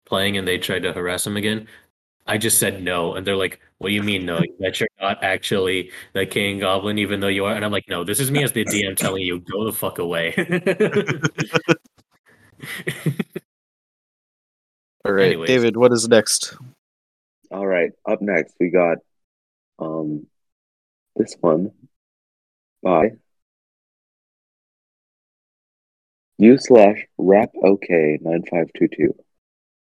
playing 0.06 0.38
and 0.38 0.48
they 0.48 0.58
tried 0.58 0.84
to 0.84 0.94
harass 0.94 1.28
him 1.28 1.38
again, 1.38 1.68
I 2.30 2.38
just 2.38 2.60
said 2.60 2.84
no, 2.84 3.16
and 3.16 3.26
they're 3.26 3.36
like, 3.36 3.60
"What 3.80 3.90
do 3.90 3.96
you 3.96 4.04
mean 4.04 4.24
no? 4.24 4.40
That 4.60 4.80
you're 4.80 4.88
not 5.02 5.24
actually 5.24 5.92
the 6.14 6.28
king 6.28 6.60
goblin, 6.60 7.00
even 7.00 7.20
though 7.22 7.28
you 7.28 7.44
are." 7.46 7.56
And 7.56 7.66
I'm 7.66 7.72
like, 7.72 7.90
"No, 7.90 8.04
this 8.04 8.20
is 8.20 8.30
me 8.30 8.44
as 8.44 8.52
the 8.52 8.64
DM 8.64 8.96
telling 8.96 9.24
you, 9.24 9.40
go 9.40 9.66
the 9.66 9.74
fuck 9.74 9.98
away." 9.98 10.36
all 15.04 15.12
right. 15.12 15.44
David. 15.48 15.76
What 15.76 15.92
is 15.92 16.08
next? 16.08 16.56
All 17.52 17.66
right 17.66 17.92
up 18.08 18.22
next 18.22 18.54
we 18.60 18.70
got 18.70 18.98
um 19.80 20.26
this 21.16 21.36
one 21.42 21.72
by 22.84 23.12
u 26.38 26.58
slash 26.58 27.06
rap 27.18 27.50
ok 27.64 28.20
9522 28.22 29.16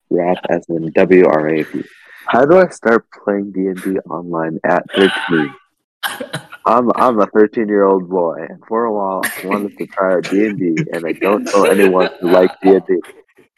rap 0.10 0.38
as 0.50 0.66
in 0.70 0.92
w-r-a-p 0.92 1.84
how 2.28 2.46
do 2.46 2.58
i 2.58 2.68
start 2.70 3.06
playing 3.24 3.52
d&d 3.52 4.00
online 4.10 4.60
at 4.64 4.84
13 4.92 5.54
I'm 6.68 6.92
I'm 6.96 7.20
a 7.20 7.28
13 7.28 7.68
year 7.68 7.84
old 7.84 8.10
boy, 8.10 8.44
and 8.50 8.60
for 8.68 8.86
a 8.86 8.92
while 8.92 9.22
I 9.24 9.46
wanted 9.46 9.78
to 9.78 9.86
try 9.86 10.20
D 10.22 10.48
and 10.48 10.58
D, 10.58 10.76
and 10.92 11.06
I 11.06 11.12
don't 11.12 11.44
know 11.44 11.66
anyone 11.66 12.10
who 12.20 12.32
likes 12.32 12.56
D 12.64 12.70
and 12.70 12.86
D 12.88 13.00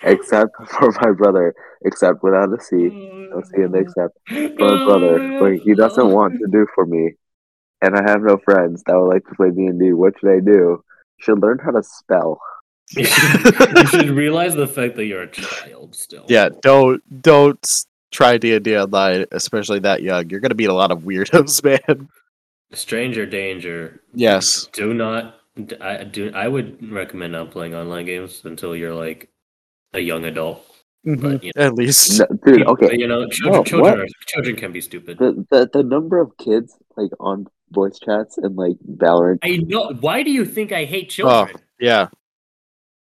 except 0.02 0.52
for 0.70 0.91
my 1.02 1.12
brother. 1.12 1.54
Except 1.86 2.24
without 2.24 2.58
a 2.58 2.62
C, 2.62 2.76
no 2.76 3.41
C 3.43 3.62
in 3.62 3.72
the 3.72 3.80
except 3.80 4.18
for 4.28 4.36
my 4.36 4.86
brother, 4.86 5.39
but 5.39 5.62
he 5.64 5.76
doesn't 5.76 6.10
want 6.12 6.34
to 6.39 6.48
do 6.52 6.66
for 6.74 6.86
me, 6.86 7.14
and 7.82 7.95
I 7.95 8.02
have 8.10 8.22
no 8.22 8.38
friends 8.43 8.84
that 8.88 8.98
would 8.98 9.08
like 9.08 9.26
to 9.28 9.36
play 9.36 9.52
D 9.52 9.66
and 9.68 9.80
D. 9.80 9.93
What 9.93 10.14
should 10.20 10.32
I 10.32 10.39
do? 10.39 10.84
Should 11.20 11.39
learn 11.39 11.60
how 11.64 11.72
to 11.72 11.84
spell. 11.84 12.39
you 12.95 13.06
should 13.86 14.10
realize 14.10 14.56
the 14.56 14.68
fact 14.68 14.95
that 14.95 15.06
you're 15.06 15.24
a 15.24 15.32
child 15.32 15.95
still. 15.95 16.26
Yeah, 16.28 16.50
don't 16.62 17.02
don't 17.22 17.86
try 18.12 18.38
D 18.38 18.56
and 18.56 18.66
D 18.66 18.76
online, 18.76 19.26
especially 19.32 19.80
that 19.80 20.02
young. 20.02 20.30
You're 20.30 20.39
gonna 20.39 20.56
meet 20.56 20.70
a 20.70 20.74
lot 20.74 20.91
of 20.91 21.04
weirdos, 21.04 21.64
man. 21.89 22.10
Stranger 22.74 23.26
danger. 23.26 24.02
Yes. 24.14 24.68
Do 24.74 24.93
not. 24.93 25.36
I 25.80 26.04
do. 26.04 26.32
I 26.34 26.48
would 26.48 26.91
recommend 26.91 27.34
not 27.34 27.52
playing 27.52 27.76
online 27.76 28.06
games 28.06 28.41
until 28.45 28.76
you're 28.76 28.93
like 28.93 29.30
a 29.94 30.00
young 30.00 30.26
adult. 30.26 30.66
Mm-hmm. 31.06 31.22
But 31.22 31.44
you 31.44 31.52
know, 31.56 31.64
At 31.64 31.74
least. 31.74 32.20
No, 32.20 32.26
dude, 32.46 32.68
okay. 32.68 32.98
You 32.98 33.08
know, 33.08 33.28
children, 33.30 33.60
No, 33.60 33.64
children, 33.64 34.00
are, 34.02 34.06
children 34.28 34.56
can 34.56 34.72
be 34.72 34.82
stupid. 34.82 35.18
The, 35.18 35.46
the 35.50 35.70
the 35.72 35.84
number 35.84 36.20
of 36.20 36.36
kids 36.38 36.78
like 36.98 37.12
on 37.20 37.48
voice 37.72 38.00
chats 38.00 38.38
and 38.38 38.56
like 38.56 38.78
Valorant. 38.90 39.40
I 39.44 39.58
know. 39.58 39.94
Why 40.00 40.24
do 40.24 40.32
you 40.32 40.46
think 40.46 40.72
I 40.72 40.86
hate 40.86 41.06
oh, 41.06 41.48
children? 41.48 41.58
Yeah. 41.80 42.08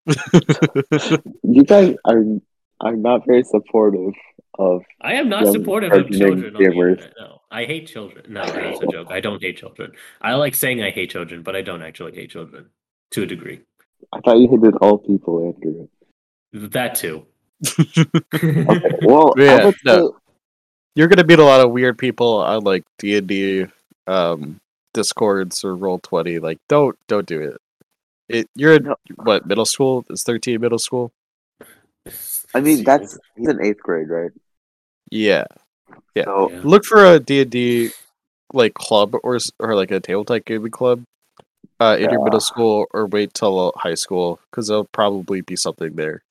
You 1.43 1.65
guys 1.65 1.95
are 2.05 2.23
are 2.81 2.97
not 2.97 3.27
very 3.27 3.43
supportive 3.43 4.15
of. 4.59 4.83
I 5.01 5.15
am 5.15 5.29
not 5.29 5.47
supportive 5.53 5.93
of 5.93 6.11
children. 6.11 6.45
On 6.45 6.53
the 6.53 6.59
gamers. 6.59 6.91
internet, 6.93 7.15
no, 7.19 7.41
I 7.51 7.65
hate 7.65 7.89
children. 7.89 8.27
No, 8.29 8.45
that's 8.45 8.81
a 8.81 8.87
joke. 8.87 9.09
I 9.11 9.21
don't 9.21 9.43
hate 9.43 9.57
children. 9.57 9.93
I 10.21 10.35
like 10.35 10.55
saying 10.55 10.83
I 10.83 10.91
hate 10.91 11.11
children, 11.11 11.43
but 11.43 11.57
I 11.57 11.63
don't 11.63 11.83
actually 11.83 12.15
hate 12.15 12.31
children 12.31 12.71
to 13.13 13.23
a 13.23 13.27
degree. 13.27 13.61
I 14.13 14.21
thought 14.21 14.39
you 14.39 14.49
hated 14.49 14.77
all 14.77 14.99
people, 14.99 15.45
Andrew. 15.45 15.89
That 16.53 16.95
too. 16.97 17.27
Okay, 18.35 18.97
well, 19.03 19.35
Yeah, 19.37 19.71
no. 19.85 20.09
say- 20.11 20.17
You're 20.97 21.09
gonna 21.09 21.25
meet 21.27 21.39
a 21.39 21.45
lot 21.45 21.65
of 21.65 21.71
weird 21.73 21.99
people 21.99 22.39
on 22.43 22.65
like 22.65 22.85
D 22.99 23.17
and 23.17 23.27
D, 23.27 23.67
um, 24.07 24.59
discords 24.95 25.63
or 25.65 25.77
roll 25.77 25.99
twenty. 26.01 26.39
Like, 26.39 26.59
don't 26.69 26.97
don't 27.07 27.27
do 27.27 27.41
it. 27.41 27.59
It 28.29 28.49
you're 28.57 28.75
in 28.75 28.85
No. 28.85 28.97
what 29.17 29.47
middle 29.47 29.65
school? 29.67 30.05
Is 30.11 30.23
thirteen 30.23 30.61
middle 30.61 30.79
school? 30.79 31.13
I 32.55 32.61
mean, 32.61 32.83
that's 32.83 33.17
he's 33.37 33.49
in 33.49 33.63
eighth 33.63 33.81
grade, 33.83 34.09
right? 34.09 34.33
Yeah. 35.11 35.45
Yeah. 36.15 36.25
So 36.25 36.51
Yeah. 36.51 36.61
Look 36.65 36.85
for 36.85 37.05
a 37.05 37.21
D 37.21 37.43
and 37.43 37.51
D 37.51 37.91
like 38.53 38.75
club 38.75 39.15
or 39.23 39.39
or 39.61 39.77
like 39.77 39.91
a 39.93 40.01
tabletop 40.01 40.45
gaming 40.45 40.73
club 40.73 41.03
uh, 41.79 41.97
in 42.01 42.11
your 42.11 42.25
middle 42.25 42.41
school, 42.41 42.87
or 42.93 43.07
wait 43.07 43.33
till 43.35 43.73
high 43.77 43.95
school 43.95 44.41
because 44.51 44.67
there'll 44.69 44.85
probably 44.93 45.41
be 45.43 45.55
something 45.57 45.95
there. 45.95 46.23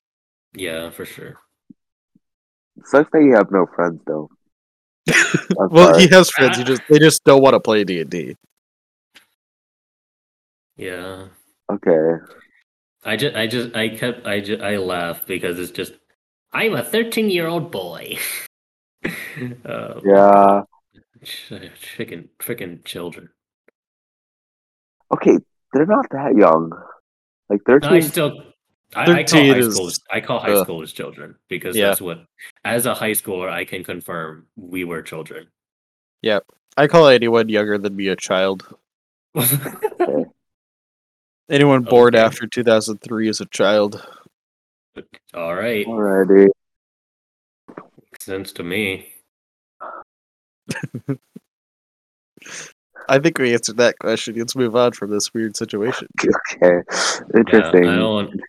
Yeah, 0.53 0.89
for 0.89 1.05
sure. 1.05 1.37
sucks 2.83 3.09
that 3.11 3.23
you 3.23 3.33
have 3.35 3.51
no 3.51 3.65
friends, 3.75 4.01
though. 4.05 4.29
Well, 5.55 5.93
sorry. 5.93 6.01
he 6.03 6.07
has 6.09 6.29
friends. 6.29 6.57
He 6.57 6.63
just 6.63 6.81
they 6.89 6.99
just 6.99 7.23
don't 7.23 7.41
want 7.41 7.53
to 7.53 7.59
play 7.59 7.83
D 7.83 8.01
and 8.01 8.09
D. 8.09 8.35
Yeah. 10.77 11.27
Okay. 11.71 12.23
I 13.03 13.15
just, 13.15 13.35
I 13.35 13.47
just, 13.47 13.75
I 13.75 13.89
kept, 13.89 14.25
I 14.27 14.39
just, 14.39 14.61
I 14.61 14.77
laugh 14.77 15.25
because 15.25 15.59
it's 15.59 15.71
just, 15.71 15.93
I'm 16.53 16.73
a 16.73 16.83
13 16.83 17.29
year 17.29 17.47
old 17.47 17.71
boy. 17.71 18.17
uh, 19.03 19.99
Yeah. 20.05 20.63
Freaking, 21.23 22.29
freaking 22.39 22.83
children. 22.85 23.29
Okay, 25.11 25.37
they're 25.73 25.85
not 25.85 26.05
that 26.11 26.35
young. 26.37 26.71
Like 27.49 27.61
thirteen. 27.65 27.91
I 27.91 27.99
still, 27.99 28.48
I, 28.95 29.19
I 29.19 29.23
call 29.23 29.39
high 29.39 29.57
is- 29.57 29.75
school, 29.75 29.91
I 30.09 30.19
call 30.21 30.39
high 30.39 30.53
uh, 30.53 30.65
schoolers 30.65 30.93
children 30.93 31.35
because 31.47 31.75
yeah. 31.75 31.87
that's 31.89 32.01
what, 32.01 32.25
as 32.65 32.85
a 32.85 32.93
high 32.93 33.11
schooler, 33.11 33.49
I 33.49 33.65
can 33.65 33.83
confirm 33.83 34.47
we 34.55 34.83
were 34.83 35.01
children. 35.01 35.47
Yep. 36.21 36.45
I 36.75 36.87
call 36.87 37.07
anyone 37.07 37.49
younger 37.49 37.77
than 37.77 37.95
me 37.95 38.07
a 38.07 38.15
child. 38.15 38.65
Anyone 41.49 41.83
born 41.83 42.15
Okay. 42.15 42.23
after 42.23 42.45
2003 42.45 43.27
is 43.27 43.41
a 43.41 43.45
child. 43.47 44.05
All 45.33 45.55
right, 45.55 45.85
Alrighty. 45.85 46.47
makes 47.67 48.25
sense 48.25 48.51
to 48.53 48.63
me. 48.63 49.13
I 53.07 53.17
think 53.17 53.39
we 53.39 53.53
answered 53.53 53.77
that 53.77 53.97
question. 53.97 54.35
Let's 54.35 54.55
move 54.55 54.75
on 54.75 54.91
from 54.91 55.09
this 55.09 55.33
weird 55.33 55.55
situation. 55.57 56.07
Okay. 56.21 56.33
Yeah, 56.61 56.81
Interesting. 57.35 57.87
I 57.87 57.95
don't, 57.95 58.39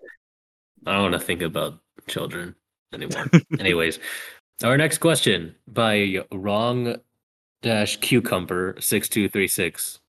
I 0.86 0.92
don't 0.94 1.02
want 1.10 1.14
to 1.14 1.20
think 1.20 1.42
about 1.42 1.78
children 2.06 2.54
anymore. 2.92 3.26
Anyways, 3.58 3.98
our 4.62 4.76
next 4.76 4.98
question 4.98 5.54
by 5.68 6.24
wrong 6.32 6.96
dash 7.62 7.96
cucumber 7.98 8.76
six 8.80 9.08
two 9.08 9.28
three 9.28 9.48
six. 9.48 10.00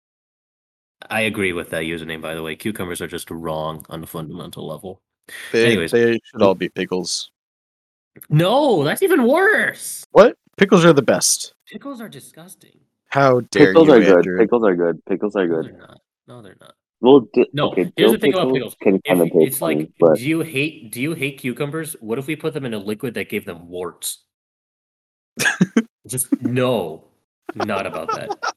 I 1.09 1.21
agree 1.21 1.51
with 1.51 1.71
that 1.71 1.83
username, 1.83 2.21
by 2.21 2.35
the 2.35 2.43
way. 2.43 2.55
Cucumbers 2.55 3.01
are 3.01 3.07
just 3.07 3.31
wrong 3.31 3.85
on 3.89 4.03
a 4.03 4.07
fundamental 4.07 4.67
level. 4.67 5.01
They, 5.51 5.65
Anyways. 5.65 5.91
they 5.91 6.19
should 6.23 6.41
all 6.41 6.53
be 6.55 6.69
pickles. 6.69 7.31
No, 8.29 8.83
that's 8.83 9.01
even 9.01 9.25
worse. 9.27 10.05
What? 10.11 10.35
Pickles 10.57 10.85
are 10.85 10.93
the 10.93 11.01
best. 11.01 11.53
Pickles 11.67 12.01
are 12.01 12.09
disgusting. 12.09 12.79
How 13.07 13.39
dare 13.39 13.67
Pickles 13.67 13.87
you, 13.87 13.93
are 13.95 13.99
good. 14.21 14.37
Pickles 14.39 14.63
are 14.63 14.75
good. 14.75 15.05
Pickles 15.05 15.35
are 15.35 15.47
No, 15.47 15.55
good. 15.55 15.65
they're 15.65 15.79
not. 15.79 15.97
No, 16.27 16.41
they're 16.41 16.57
not. 16.61 16.73
Well, 17.01 17.27
di- 17.33 17.49
No, 17.51 17.71
okay, 17.71 17.91
here's 17.97 18.11
the 18.11 18.19
thing 18.19 18.33
about 18.33 18.53
pickles. 18.53 18.75
Can 18.79 18.95
If, 18.95 19.03
kind 19.03 19.21
of 19.21 19.29
it's 19.33 19.61
like, 19.61 19.89
but 19.99 20.17
do 20.17 20.27
you 20.27 20.41
hate 20.41 20.91
do 20.91 21.01
you 21.01 21.13
hate 21.13 21.39
cucumbers? 21.39 21.95
What 21.99 22.19
if 22.19 22.27
we 22.27 22.35
put 22.35 22.53
them 22.53 22.63
in 22.63 22.73
a 22.73 22.77
liquid 22.77 23.15
that 23.15 23.27
gave 23.29 23.45
them 23.45 23.67
warts? 23.67 24.23
Just 26.07 26.27
no, 26.41 27.05
not 27.55 27.87
about 27.87 28.09
that. 28.09 28.53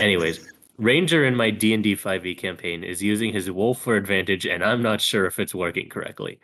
Anyways, 0.00 0.52
Ranger 0.78 1.24
in 1.24 1.36
my 1.36 1.50
D 1.50 1.72
and 1.74 1.82
D 1.82 1.94
five 1.94 2.26
E 2.26 2.34
campaign 2.34 2.82
is 2.82 3.02
using 3.02 3.32
his 3.32 3.50
wolf 3.50 3.80
for 3.80 3.96
advantage, 3.96 4.44
and 4.44 4.64
I'm 4.64 4.82
not 4.82 5.00
sure 5.00 5.26
if 5.26 5.38
it's 5.38 5.54
working 5.54 5.88
correctly. 5.88 6.40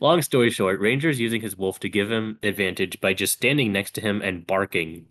Long 0.00 0.22
story 0.22 0.50
short, 0.50 0.78
Ranger 0.80 1.10
is 1.10 1.18
using 1.18 1.40
his 1.40 1.56
wolf 1.58 1.80
to 1.80 1.88
give 1.88 2.10
him 2.10 2.38
advantage 2.42 3.00
by 3.00 3.14
just 3.14 3.32
standing 3.34 3.72
next 3.72 3.92
to 3.96 4.00
him 4.00 4.22
and 4.22 4.46
barking. 4.46 5.06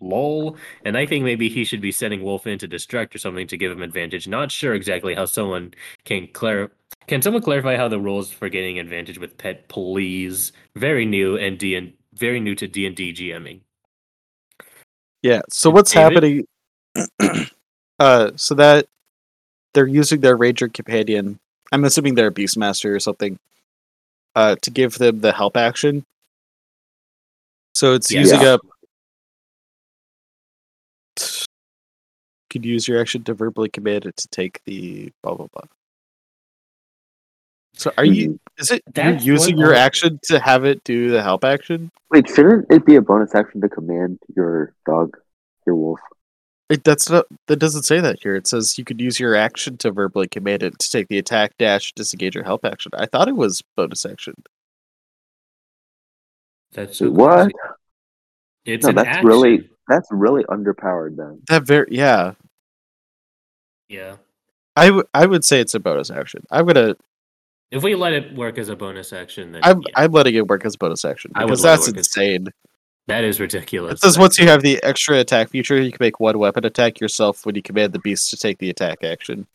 Lol. 0.00 0.56
And 0.84 0.96
I 0.96 1.06
think 1.06 1.24
maybe 1.24 1.48
he 1.48 1.64
should 1.64 1.80
be 1.80 1.92
sending 1.92 2.22
Wolf 2.22 2.46
in 2.46 2.58
to 2.58 2.66
distract 2.68 3.14
or 3.14 3.18
something 3.18 3.46
to 3.48 3.56
give 3.56 3.72
him 3.72 3.82
advantage. 3.82 4.28
Not 4.28 4.50
sure 4.52 4.74
exactly 4.74 5.14
how 5.14 5.24
someone 5.24 5.74
can 6.04 6.28
clar- 6.28 6.70
Can 7.06 7.22
someone 7.22 7.42
clarify 7.42 7.76
how 7.76 7.88
the 7.88 7.98
rules 8.00 8.30
for 8.30 8.48
getting 8.48 8.78
advantage 8.78 9.18
with 9.18 9.38
pet, 9.38 9.68
please? 9.68 10.52
Very 10.76 11.04
new 11.06 11.36
and 11.36 11.58
D 11.58 11.74
and 11.74 11.92
very 12.14 12.38
new 12.40 12.54
to 12.54 12.66
D 12.68 12.86
and 12.86 12.94
D 12.94 13.12
GMing. 13.12 13.60
Yeah. 15.22 15.42
So 15.48 15.70
what's 15.70 15.92
David? 15.92 16.44
happening? 17.20 17.46
uh, 17.98 18.30
so 18.36 18.54
that 18.54 18.86
they're 19.74 19.86
using 19.86 20.20
their 20.20 20.36
ranger 20.36 20.68
companion. 20.68 21.38
I'm 21.72 21.84
assuming 21.84 22.14
they're 22.14 22.28
a 22.28 22.32
beastmaster 22.32 22.94
or 22.94 23.00
something. 23.00 23.38
Uh, 24.34 24.54
to 24.62 24.70
give 24.70 24.98
them 24.98 25.20
the 25.20 25.32
help 25.32 25.56
action. 25.56 26.04
So 27.74 27.94
it's 27.94 28.10
Yeah. 28.10 28.20
using 28.20 28.40
Yeah. 28.40 28.56
Could 32.50 32.64
use 32.64 32.88
your 32.88 33.00
action 33.00 33.24
to 33.24 33.34
verbally 33.34 33.68
command 33.68 34.06
it 34.06 34.16
to 34.16 34.28
take 34.28 34.62
the 34.64 35.12
blah 35.22 35.34
blah 35.34 35.48
blah. 35.52 35.64
So 37.74 37.92
are 37.98 38.04
you? 38.04 38.30
Mhm. 38.30 38.38
Is 38.58 38.70
it 38.70 38.82
That's 38.94 39.24
you're 39.24 39.34
using 39.36 39.58
your 39.58 39.74
all- 39.74 39.80
action 39.80 40.18
to 40.24 40.40
have 40.40 40.64
it 40.64 40.82
do 40.84 41.10
the 41.10 41.22
help 41.22 41.44
action? 41.44 41.90
wait, 42.10 42.28
shouldn't 42.28 42.66
it 42.70 42.84
be 42.86 42.96
a 42.96 43.02
bonus 43.02 43.34
action 43.34 43.60
to 43.60 43.68
command 43.68 44.18
your 44.34 44.74
dog, 44.86 45.16
your 45.66 45.76
wolf? 45.76 46.00
It, 46.70 46.84
that's 46.84 47.08
not. 47.08 47.26
That 47.46 47.56
doesn't 47.56 47.84
say 47.84 48.00
that 48.00 48.20
here. 48.22 48.34
It 48.34 48.46
says 48.46 48.76
you 48.78 48.84
could 48.84 49.00
use 49.00 49.18
your 49.20 49.34
action 49.34 49.76
to 49.78 49.90
verbally 49.90 50.26
command 50.28 50.62
it 50.62 50.78
to 50.78 50.90
take 50.90 51.08
the 51.08 51.18
attack, 51.18 51.52
dash, 51.58 51.92
disengage, 51.94 52.36
or 52.36 52.42
help 52.42 52.64
action. 52.64 52.92
I 52.94 53.06
thought 53.06 53.28
it 53.28 53.36
was 53.36 53.62
bonus 53.76 54.04
action. 54.04 54.34
That's 56.72 56.98
so 56.98 57.10
What? 57.10 57.36
crazy. 57.52 57.52
It's 58.66 58.84
No, 58.84 58.90
an 58.90 58.94
that's 58.96 59.08
action. 59.08 59.26
really 59.26 59.70
that's 59.88 60.08
really 60.10 60.44
underpowered 60.44 61.16
then. 61.16 61.40
That 61.48 61.64
very 61.64 61.86
yeah. 61.90 62.34
yeah. 63.88 64.16
I, 64.76 64.86
w- 64.86 65.04
I 65.12 65.26
would 65.26 65.44
say 65.44 65.60
it's 65.60 65.74
a 65.74 65.80
bonus 65.80 66.10
action. 66.10 66.44
I'm 66.50 66.66
gonna. 66.66 66.94
If 67.70 67.82
we 67.82 67.94
let 67.94 68.12
it 68.12 68.34
work 68.34 68.56
as 68.58 68.68
a 68.68 68.76
bonus 68.76 69.12
action, 69.12 69.52
then 69.52 69.62
I'm 69.64 69.80
yeah, 69.82 69.88
I'm 69.96 70.12
letting 70.12 70.34
it 70.34 70.46
work 70.46 70.64
as 70.64 70.74
a 70.74 70.78
bonus 70.78 71.04
action 71.04 71.32
I 71.34 71.44
would 71.44 71.48
because 71.50 71.62
that's 71.62 71.86
work 71.88 71.96
as- 71.96 72.06
insane. 72.06 72.48
that 73.08 73.24
is 73.24 73.40
ridiculous. 73.40 73.94
It 73.94 74.00
says 74.00 74.18
once 74.18 74.38
you 74.38 74.46
have 74.48 74.62
the 74.62 74.80
extra 74.82 75.18
attack 75.18 75.50
feature, 75.50 75.80
you 75.80 75.90
can 75.90 75.98
make 76.00 76.20
one 76.20 76.38
weapon 76.38 76.64
attack 76.64 77.00
yourself 77.00 77.44
when 77.44 77.54
you 77.56 77.62
command 77.62 77.92
the 77.92 77.98
beast 77.98 78.30
to 78.30 78.36
take 78.36 78.58
the 78.58 78.70
attack 78.70 79.02
action. 79.02 79.46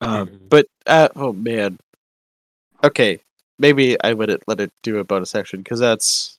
Um, 0.00 0.28
Mhm. 0.28 0.48
but 0.50 0.66
uh, 0.86 1.08
oh 1.16 1.32
man, 1.32 1.78
okay, 2.84 3.20
maybe 3.58 4.00
I 4.02 4.12
wouldn't 4.12 4.42
let 4.46 4.60
it 4.60 4.70
do 4.82 4.98
a 4.98 5.04
bonus 5.04 5.34
action 5.34 5.60
because 5.62 5.80
that's 5.80 6.35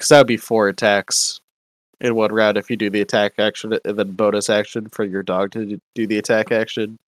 because 0.00 0.08
that 0.08 0.18
would 0.18 0.26
be 0.26 0.38
four 0.38 0.68
attacks 0.68 1.42
in 2.00 2.14
one 2.14 2.32
round 2.32 2.56
if 2.56 2.70
you 2.70 2.76
do 2.76 2.88
the 2.88 3.02
attack 3.02 3.34
action 3.38 3.78
and 3.84 3.98
then 3.98 4.12
bonus 4.12 4.48
action 4.48 4.88
for 4.88 5.04
your 5.04 5.22
dog 5.22 5.50
to 5.50 5.78
do 5.94 6.06
the 6.06 6.16
attack 6.16 6.50
action. 6.50 6.98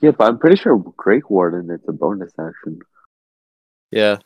Yeah, 0.00 0.12
but 0.12 0.28
I'm 0.28 0.38
pretty 0.38 0.54
sure 0.54 0.80
Drake 1.02 1.28
Warden 1.30 1.68
it's 1.68 1.88
a 1.88 1.92
bonus 1.92 2.32
action, 2.38 2.78
Yeah, 3.90 4.18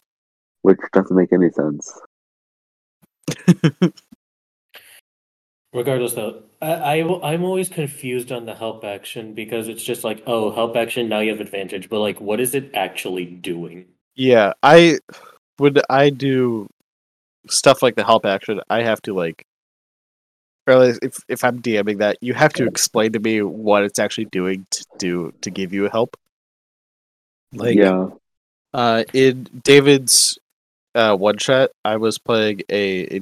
which 0.61 0.79
doesn't 0.93 1.17
make 1.17 1.33
any 1.33 1.49
sense. 1.49 1.91
Regardless, 5.73 6.13
though, 6.13 6.43
I, 6.61 7.01
I 7.01 7.33
I'm 7.33 7.45
always 7.45 7.71
confused 7.71 8.31
on 8.31 8.45
the 8.45 8.55
help 8.55 8.85
action 8.85 9.33
because 9.33 9.69
it's 9.69 9.83
just 9.83 10.05
like, 10.05 10.23
oh, 10.27 10.51
help 10.51 10.77
action, 10.77 11.09
now 11.09 11.21
you 11.21 11.31
have 11.31 11.41
advantage, 11.41 11.89
but 11.89 12.01
like, 12.01 12.21
what 12.21 12.41
is 12.41 12.55
it 12.55 12.71
actually 12.75 13.25
doing? 13.25 13.87
yeah. 14.17 14.53
I 14.63 14.99
when 15.57 15.79
I 15.89 16.11
do 16.11 16.69
stuff 17.49 17.83
like 17.83 17.97
the 17.97 18.05
help 18.05 18.27
action, 18.27 18.61
I 18.71 18.83
have 18.83 19.03
to 19.03 19.15
like. 19.15 19.47
Or 20.67 20.85
if 21.03 21.19
if 21.29 21.45
I'm 21.45 21.61
DMing 21.61 21.99
that, 21.99 22.17
you 22.23 22.33
have 22.35 22.53
to 22.55 22.67
explain 22.67 23.13
to 23.13 23.21
me 23.21 23.43
what 23.43 23.85
it's 23.85 23.99
actually 23.99 24.27
doing 24.27 24.67
to 24.71 24.85
do 24.99 25.35
to 25.43 25.51
give 25.51 25.75
you 25.75 25.89
help. 25.91 26.17
Like, 27.53 27.77
yeah, 27.77 28.09
Uh, 28.73 29.05
in 29.13 29.45
David's 29.63 30.39
uh, 30.95 31.17
one 31.17 31.39
shot, 31.39 31.71
I 31.85 31.97
was 31.99 32.19
playing 32.19 32.63
a 32.71 33.21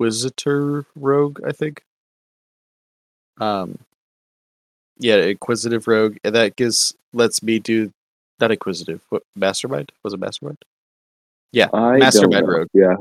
Inquisitor 0.00 0.86
rogue, 0.96 1.40
I 1.46 1.52
think. 1.52 1.82
Um, 3.40 3.78
yeah, 4.98 5.16
Inquisitive 5.16 5.86
rogue, 5.88 6.18
and 6.24 6.34
that 6.34 6.56
gives 6.56 6.94
lets 7.12 7.42
me 7.42 7.58
do 7.58 7.92
not 8.40 8.50
Inquisitive. 8.50 9.00
What 9.10 9.22
Mastermind 9.36 9.92
was 10.02 10.14
it? 10.14 10.20
Mastermind, 10.20 10.58
I 11.72 12.10
don't 12.10 12.30
know. 12.30 12.40
Rogue. 12.40 12.68
Yeah, 12.72 12.96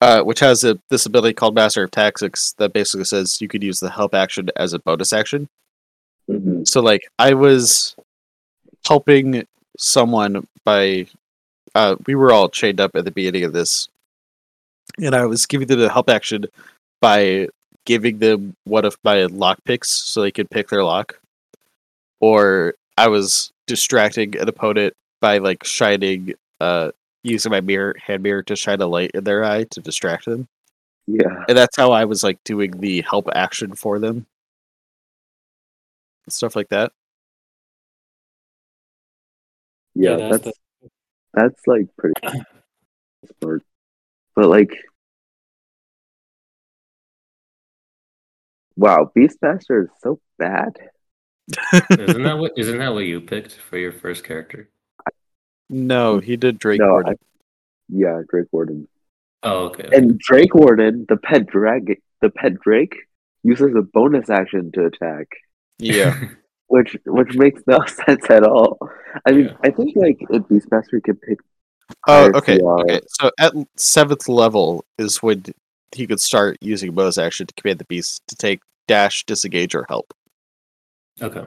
uh, 0.00 0.22
which 0.22 0.40
has 0.40 0.64
a 0.64 0.78
this 0.88 1.06
ability 1.06 1.34
called 1.34 1.54
Master 1.54 1.84
of 1.84 1.90
Tactics 1.90 2.54
that 2.58 2.72
basically 2.72 3.04
says 3.04 3.40
you 3.40 3.48
could 3.48 3.62
use 3.62 3.80
the 3.80 3.90
help 3.90 4.14
action 4.14 4.48
as 4.56 4.72
a 4.72 4.78
bonus 4.78 5.12
action. 5.12 5.48
Mhm. 6.28 6.66
So 6.66 6.80
like 6.80 7.02
I 7.18 7.34
was 7.34 7.94
helping 8.86 9.46
someone 9.78 10.46
by 10.64 11.06
uh 11.74 11.96
we 12.06 12.14
were 12.14 12.32
all 12.32 12.48
chained 12.48 12.80
up 12.80 12.94
at 12.94 13.04
the 13.04 13.10
beginning 13.10 13.44
of 13.44 13.52
this 13.52 13.88
and 15.00 15.14
I 15.14 15.24
was 15.24 15.46
giving 15.46 15.68
them 15.68 15.78
the 15.80 15.88
help 15.90 16.10
action 16.10 16.46
by 17.00 17.48
giving 17.84 18.18
them 18.18 18.54
one 18.64 18.84
of 18.84 18.96
my 19.02 19.24
lock 19.24 19.58
picks 19.64 19.90
so 19.90 20.20
they 20.22 20.30
could 20.30 20.50
pick 20.50 20.68
their 20.68 20.84
lock. 20.84 21.18
Or 22.20 22.74
I 22.96 23.08
was 23.08 23.50
distracting 23.66 24.36
an 24.38 24.48
opponent 24.48 24.94
by 25.20 25.38
like 25.38 25.64
shining 25.64 26.34
uh 26.60 26.92
using 27.22 27.50
my 27.52 27.60
mirror 27.60 27.94
hand 28.04 28.22
mirror 28.22 28.42
to 28.44 28.56
shine 28.56 28.80
a 28.80 28.86
light 28.86 29.12
in 29.14 29.24
their 29.24 29.44
eye 29.44 29.64
to 29.64 29.80
distract 29.80 30.24
them. 30.26 30.48
yeah. 31.06 31.44
And 31.48 31.56
that's 31.56 31.76
how 31.76 31.92
I 31.92 32.04
was 32.04 32.22
like 32.22 32.42
doing 32.44 32.72
the 32.72 33.02
help 33.02 33.28
action 33.34 33.74
for 33.74 33.98
them. 33.98 34.26
Stuff 36.28 36.56
like 36.56 36.68
that. 36.70 36.92
Yeah, 39.94 40.16
Yeah, 40.16 40.28
that's 40.28 40.44
that's 40.44 40.58
that's, 41.34 41.66
like 41.66 41.86
pretty 41.96 42.14
smart. 43.40 43.62
But 44.34 44.48
like, 44.48 44.76
wow, 48.76 49.10
Beastmaster 49.16 49.84
is 49.84 49.90
so 50.02 50.20
bad. 50.38 50.76
Isn't 51.98 52.22
that 52.22 52.38
what 52.38 52.52
isn't 52.56 52.78
that 52.78 52.94
what 52.94 53.04
you 53.04 53.20
picked 53.20 53.54
for 53.54 53.76
your 53.76 53.92
first 53.92 54.24
character? 54.24 54.68
No, 55.72 56.18
he 56.18 56.36
did 56.36 56.58
Drake 56.58 56.80
No, 56.80 56.88
Warden. 56.92 57.14
I- 57.14 57.26
Yeah, 57.88 58.20
Drake 58.28 58.46
Warden. 58.52 58.86
Oh, 59.42 59.66
okay. 59.66 59.88
And 59.92 60.18
Drake 60.18 60.54
Warden, 60.54 61.06
the 61.08 61.16
pet 61.16 61.46
drag, 61.46 62.00
the 62.20 62.30
pet 62.30 62.60
Drake 62.60 62.94
uses 63.42 63.74
a 63.74 63.82
bonus 63.82 64.30
action 64.30 64.70
to 64.72 64.86
attack, 64.86 65.26
Yeah. 65.78 66.16
which 66.68 66.96
which 67.06 67.34
makes 67.34 67.60
no 67.66 67.84
sense 67.86 68.30
at 68.30 68.44
all. 68.44 68.78
I 69.26 69.32
mean, 69.32 69.46
Yeah. 69.46 69.56
I 69.64 69.70
think 69.70 69.96
like 69.96 70.18
in 70.30 70.44
Beastmaster 70.44 70.92
you 70.92 71.00
could 71.00 71.20
pick. 71.20 71.38
Oh, 72.06 72.30
okay. 72.36 72.58
CR. 72.58 72.80
Okay. 72.82 73.00
So 73.08 73.30
at 73.40 73.52
seventh 73.76 74.28
level 74.28 74.84
is 74.98 75.22
when 75.22 75.44
he 75.94 76.06
could 76.06 76.20
start 76.20 76.56
using 76.60 76.88
a 76.90 76.92
bonus 76.92 77.18
action 77.18 77.46
to 77.46 77.54
command 77.54 77.80
the 77.80 77.84
beast 77.86 78.22
to 78.28 78.36
take 78.36 78.60
dash, 78.88 79.24
disengage, 79.24 79.74
or 79.74 79.84
help. 79.88 80.12
okay. 81.20 81.44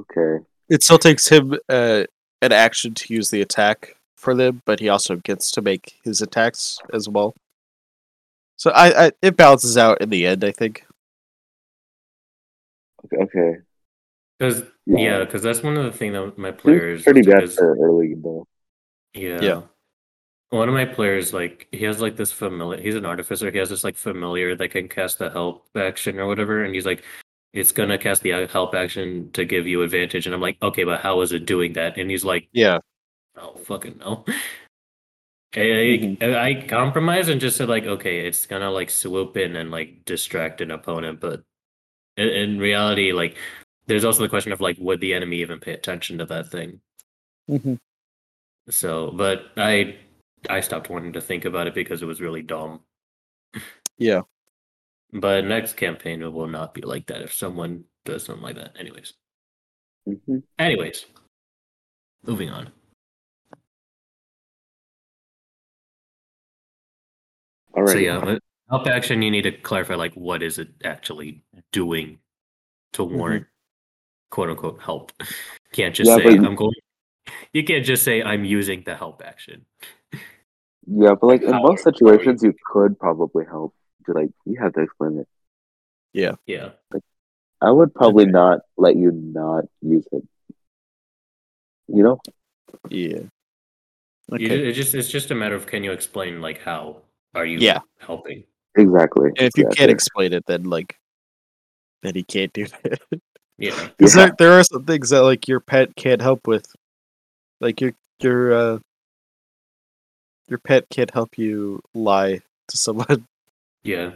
Okay. 0.00 0.44
It 0.70 0.82
still 0.82 0.98
takes 0.98 1.28
him 1.28 1.54
uh, 1.68 2.04
an 2.44 2.52
action 2.52 2.94
to 2.94 3.14
use 3.14 3.30
the 3.30 3.40
attack 3.40 3.96
for 4.16 4.34
them, 4.34 4.62
but 4.64 4.80
he 4.80 4.88
also 4.88 5.16
gets 5.16 5.50
to 5.52 5.62
make 5.62 5.98
his 6.04 6.22
attacks 6.22 6.78
as 6.92 7.08
well. 7.08 7.34
So 8.56 8.70
I, 8.70 9.06
I 9.06 9.12
it 9.20 9.36
balances 9.36 9.76
out 9.76 10.00
in 10.00 10.10
the 10.10 10.26
end, 10.26 10.44
I 10.44 10.52
think. 10.52 10.86
Okay. 13.20 13.56
Because 14.38 14.62
Yeah, 14.86 15.20
because 15.24 15.42
that's 15.42 15.62
one 15.62 15.76
of 15.76 15.84
the 15.84 15.92
things 15.92 16.14
that 16.14 16.38
my 16.38 16.50
players 16.52 17.02
pretty 17.02 17.22
bad 17.22 17.40
because- 17.40 17.56
for 17.56 17.76
early 17.76 18.14
though. 18.14 18.46
Yeah. 19.12 19.40
Yeah. 19.40 19.62
One 20.50 20.68
of 20.68 20.74
my 20.74 20.84
players, 20.84 21.32
like, 21.32 21.66
he 21.72 21.84
has 21.84 22.00
like 22.00 22.16
this 22.16 22.30
familiar. 22.30 22.80
He's 22.80 22.94
an 22.94 23.04
artificer. 23.06 23.50
He 23.50 23.58
has 23.58 23.70
this 23.70 23.82
like 23.82 23.96
familiar 23.96 24.54
that 24.54 24.68
can 24.68 24.88
cast 24.88 25.18
the 25.18 25.28
help 25.30 25.66
action 25.74 26.18
or 26.20 26.26
whatever, 26.26 26.62
and 26.62 26.72
he's 26.72 26.86
like, 26.86 27.02
"It's 27.54 27.72
gonna 27.72 27.98
cast 27.98 28.22
the 28.22 28.46
help 28.48 28.74
action 28.74 29.30
to 29.32 29.44
give 29.46 29.66
you 29.66 29.82
advantage." 29.82 30.26
And 30.26 30.34
I'm 30.34 30.42
like, 30.42 30.58
"Okay, 30.62 30.84
but 30.84 31.00
how 31.00 31.22
is 31.22 31.32
it 31.32 31.46
doing 31.46 31.74
that?" 31.74 31.98
And 31.98 32.10
he's 32.10 32.24
like, 32.24 32.48
Yeah. 32.52 32.80
"Oh, 33.36 33.56
fucking 33.64 33.98
no." 33.98 34.24
I, 35.56 36.16
I, 36.20 36.34
I 36.48 36.66
compromised 36.68 37.28
and 37.28 37.40
just 37.40 37.56
said 37.56 37.68
like, 37.68 37.84
"Okay, 37.84 38.26
it's 38.26 38.46
gonna 38.46 38.70
like 38.70 38.90
swoop 38.90 39.36
in 39.36 39.56
and 39.56 39.70
like 39.70 40.04
distract 40.04 40.60
an 40.60 40.70
opponent," 40.70 41.20
but 41.20 41.42
in, 42.16 42.28
in 42.28 42.58
reality, 42.58 43.12
like, 43.12 43.36
there's 43.86 44.04
also 44.04 44.22
the 44.22 44.28
question 44.28 44.52
of 44.52 44.60
like, 44.60 44.78
would 44.80 45.00
the 45.00 45.14
enemy 45.14 45.38
even 45.38 45.60
pay 45.60 45.72
attention 45.74 46.18
to 46.18 46.26
that 46.26 46.50
thing? 46.50 46.80
Mhm. 47.50 47.78
So, 48.70 49.10
but 49.12 49.46
I 49.56 49.98
I 50.50 50.60
stopped 50.60 50.90
wanting 50.90 51.12
to 51.14 51.20
think 51.20 51.44
about 51.44 51.66
it 51.68 51.74
because 51.74 52.02
it 52.02 52.06
was 52.06 52.20
really 52.20 52.42
dumb. 52.42 52.82
Yeah. 53.98 54.22
But 55.14 55.44
next 55.44 55.74
campaign 55.76 56.22
it 56.22 56.32
will 56.32 56.48
not 56.48 56.74
be 56.74 56.82
like 56.82 57.06
that 57.06 57.22
if 57.22 57.32
someone 57.32 57.84
does 58.04 58.24
something 58.24 58.42
like 58.42 58.56
that. 58.56 58.72
Anyways. 58.78 59.12
hmm 60.06 60.38
Anyways. 60.58 61.06
Moving 62.26 62.50
on. 62.50 62.72
All 67.76 67.82
right. 67.82 67.92
So 67.92 67.98
yeah, 67.98 68.38
help 68.70 68.86
action 68.86 69.22
you 69.22 69.30
need 69.30 69.42
to 69.42 69.52
clarify 69.52 69.94
like 69.94 70.14
what 70.14 70.42
is 70.42 70.58
it 70.58 70.68
actually 70.84 71.42
doing 71.72 72.18
to 72.94 73.02
Mm-hmm. 73.04 73.16
warrant 73.18 73.46
quote 74.30 74.50
unquote 74.50 74.80
help. 74.80 75.12
Can't 75.72 75.94
just 75.94 76.08
Yeah, 76.08 76.16
say 76.18 76.36
but- 76.36 76.46
I'm 76.46 76.54
going 76.54 76.72
you 77.52 77.64
can't 77.64 77.84
just 77.84 78.04
say 78.04 78.22
I'm 78.22 78.44
using 78.44 78.82
the 78.84 78.94
help 78.94 79.22
action. 79.24 79.64
Yeah, 80.86 81.14
but 81.18 81.26
like 81.26 81.42
in 81.42 81.50
most 81.50 81.54
are- 81.54 81.60
how 81.60 81.72
are 81.72 81.76
situations, 81.78 82.42
you 82.42 82.54
could 82.72 82.98
probably 82.98 83.44
help. 83.46 83.74
To, 84.06 84.12
like 84.12 84.30
you 84.44 84.60
have 84.60 84.74
to 84.74 84.80
explain 84.82 85.18
it. 85.18 85.28
Yeah. 86.12 86.34
Yeah. 86.46 86.70
I 87.60 87.70
would 87.70 87.94
probably 87.94 88.24
Okay. 88.24 88.32
not 88.32 88.60
let 88.76 88.96
you 88.96 89.10
not 89.12 89.64
use 89.80 90.06
it. 90.12 90.22
You 91.88 92.02
know? 92.02 92.20
Yeah. 92.88 93.18
You 93.18 93.28
Okay. 94.32 94.48
ju- 94.48 94.64
it 94.68 94.72
just 94.72 94.94
it's 94.94 95.08
just 95.10 95.30
a 95.30 95.34
matter 95.34 95.54
of 95.54 95.66
can 95.66 95.84
you 95.84 95.92
explain 95.92 96.40
like 96.40 96.60
how 96.60 97.02
are 97.34 97.44
you 97.46 97.58
Yeah. 97.58 97.80
helping? 97.98 98.44
Exactly. 98.76 99.28
And 99.28 99.40
if 99.40 99.56
you 99.56 99.64
exactly. 99.64 99.76
can't 99.76 99.90
explain 99.90 100.32
it, 100.32 100.44
then 100.46 100.64
like, 100.64 100.98
then 102.02 102.14
he 102.14 102.22
can't 102.22 102.52
do 102.52 102.66
that. 102.82 103.00
Yeah. 103.58 103.88
Because 103.96 104.16
Yeah. 104.16 104.26
there, 104.26 104.34
there 104.38 104.52
are 104.52 104.64
some 104.64 104.84
things 104.84 105.10
that 105.10 105.22
like 105.22 105.46
your 105.48 105.60
pet 105.60 105.94
can't 105.96 106.20
help 106.20 106.46
with, 106.46 106.66
like 107.60 107.80
your 107.80 107.92
your 108.20 108.52
uh, 108.52 108.78
your 110.48 110.58
pet 110.58 110.88
can't 110.90 111.12
help 111.12 111.38
you 111.38 111.80
lie 111.94 112.40
to 112.68 112.76
someone. 112.76 113.26
Yeah. 113.84 114.12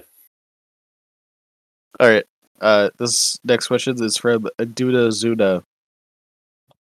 All 2.01 2.09
right. 2.09 2.25
Uh, 2.61 2.91
this 2.99 3.39
next 3.45 3.69
question 3.69 4.03
is 4.03 4.17
from 4.17 4.49
Aduna 4.59 5.09
Zuna. 5.11 5.63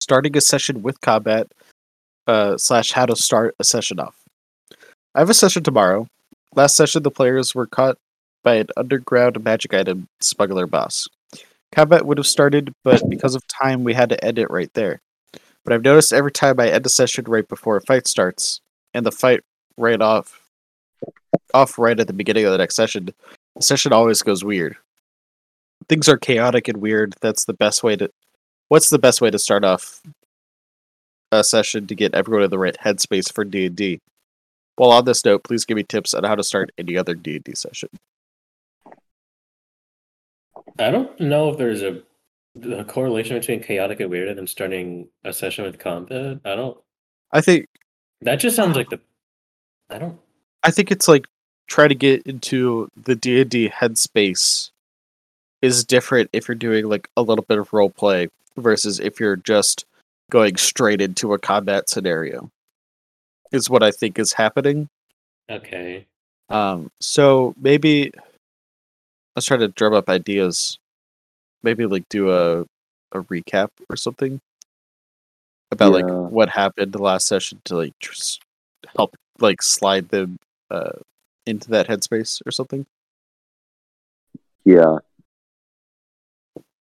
Starting 0.01 0.37
a 0.37 0.41
session 0.41 0.83
with 0.83 1.01
combat, 1.01 1.47
uh, 2.27 2.59
slash 2.59 2.93
how 2.93 3.07
to 3.07 3.17
start 3.17 3.55
a 3.59 3.65
session 3.65 3.99
off. 3.99 4.15
I 5.15 5.21
have 5.21 5.31
a 5.31 5.35
session 5.35 5.63
tomorrow. 5.63 6.07
Last 6.55 6.77
session, 6.77 7.03
the 7.03 7.11
players 7.11 7.55
were 7.55 7.67
caught 7.67 7.97
by 8.43 8.57
an 8.57 8.69
underground 8.77 9.43
magic 9.43 9.73
item 9.73 10.09
smuggler 10.21 10.67
boss. 10.67 11.09
Combat 11.73 12.05
would 12.05 12.19
have 12.19 12.27
started, 12.27 12.73
but 12.85 13.03
because 13.09 13.35
of 13.35 13.47
time, 13.49 13.83
we 13.85 13.95
had 13.95 14.11
to 14.11 14.25
end 14.25 14.39
it 14.39 14.51
right 14.51 14.71
there. 14.75 15.01
But 15.65 15.73
I've 15.73 15.83
noticed 15.83 16.13
every 16.13 16.31
time 16.33 16.61
I 16.61 16.69
end 16.69 16.85
a 16.85 16.91
session 16.91 17.25
right 17.27 17.49
before 17.49 17.77
a 17.77 17.81
fight 17.81 18.07
starts, 18.07 18.61
and 18.93 19.07
the 19.07 19.11
fight 19.13 19.41
right 19.77 20.01
off, 20.01 20.44
off 21.55 21.79
right 21.79 21.99
at 21.99 22.07
the 22.07 22.13
beginning 22.13 22.45
of 22.45 22.53
the 22.53 22.59
next 22.59 22.75
session, 22.75 23.07
the 23.57 23.63
session 23.63 23.93
always 23.93 24.21
goes 24.21 24.45
weird. 24.45 24.77
Things 25.89 26.09
are 26.09 26.19
chaotic 26.19 26.69
and 26.69 26.79
weird. 26.79 27.15
That's 27.21 27.45
the 27.45 27.55
best 27.55 27.83
way 27.83 27.97
to. 27.97 28.11
What's 28.69 28.91
the 28.91 28.99
best 28.99 29.21
way 29.21 29.31
to 29.31 29.39
start 29.39 29.65
off 29.65 30.03
a 31.31 31.45
session 31.45 31.87
to 31.87 31.95
get 31.95 32.15
everyone 32.15 32.43
in 32.45 32.51
the 32.51 32.59
right 32.59 32.77
headspace 32.83 33.33
for 33.33 33.45
D 33.45 33.67
and 33.67 33.77
D? 33.77 34.01
While 34.77 34.91
on 34.91 35.05
this 35.05 35.25
note, 35.25 35.45
please 35.45 35.65
give 35.65 35.77
me 35.77 35.85
tips 35.85 36.15
on 36.15 36.25
how 36.25 36.35
to 36.35 36.43
start 36.43 36.73
any 36.77 36.97
other 36.97 37.15
D 37.15 37.37
and 37.37 37.45
D 37.45 37.55
session. 37.55 37.91
I 40.79 40.91
don't 40.91 41.19
know 41.21 41.51
if 41.51 41.59
there's 41.59 41.83
a, 41.83 42.03
a 42.77 42.85
correlation 42.85 43.39
between 43.39 43.63
chaotic 43.63 44.01
and 44.01 44.11
weird 44.11 44.37
and 44.37 44.49
starting 44.49 45.09
a 45.25 45.33
session 45.33 45.65
with 45.65 45.79
combat. 45.79 46.41
I 46.45 46.57
don't. 46.57 46.77
I 47.31 47.41
think 47.41 47.67
That 48.23 48.37
just 48.37 48.57
sounds 48.57 48.77
like 48.77 48.91
the. 48.91 49.01
I 49.91 49.99
don't. 49.99 50.19
I 50.63 50.71
think 50.71 50.91
it's 50.91 51.07
like 51.07 51.27
try 51.67 51.89
to 51.89 51.95
get 51.95 52.23
into 52.27 52.89
the 53.03 53.15
D 53.15 53.41
and 53.41 53.51
D 53.51 53.69
headspace 53.69 54.71
is 55.63 55.85
different 55.85 56.31
if 56.33 56.47
you're 56.49 56.55
doing 56.55 56.87
like 56.89 57.09
a 57.17 57.23
little 57.23 57.45
bit 57.49 57.59
of 57.59 57.73
role 57.73 57.91
play 57.91 58.29
versus 58.57 59.01
if 59.01 59.19
you're 59.19 59.37
just 59.37 59.85
going 60.31 60.57
straight 60.57 61.01
into 61.01 61.33
a 61.35 61.39
combat 61.39 61.89
scenario. 61.89 62.51
Is 63.53 63.71
what 63.71 63.83
I 63.83 63.91
think 63.93 64.19
is 64.19 64.33
happening. 64.33 64.89
Okay. 65.51 66.07
Um, 66.49 66.91
so 67.01 67.55
maybe 67.61 68.13
let's 69.37 69.47
try 69.47 69.57
to 69.57 69.69
drum 69.69 69.95
up 69.95 70.09
ideas. 70.09 70.79
Maybe 71.63 71.87
like 71.87 72.09
do 72.09 72.31
a 72.31 72.63
a 73.13 73.23
recap 73.25 73.69
or 73.89 73.97
something 73.97 74.41
about 75.71 75.93
Yeah. 75.93 76.03
like 76.05 76.31
what 76.33 76.49
happened 76.49 76.93
the 76.93 77.03
last 77.03 77.29
session 77.29 77.61
to 77.67 77.77
like 77.77 77.93
just 78.01 78.43
help 78.97 79.15
like 79.39 79.63
slide 79.63 80.09
them 80.09 80.37
uh 80.71 80.91
into 81.47 81.71
that 81.71 81.89
headspace 81.89 82.41
or 82.47 82.51
something. 82.51 82.87
Yeah. 84.65 84.99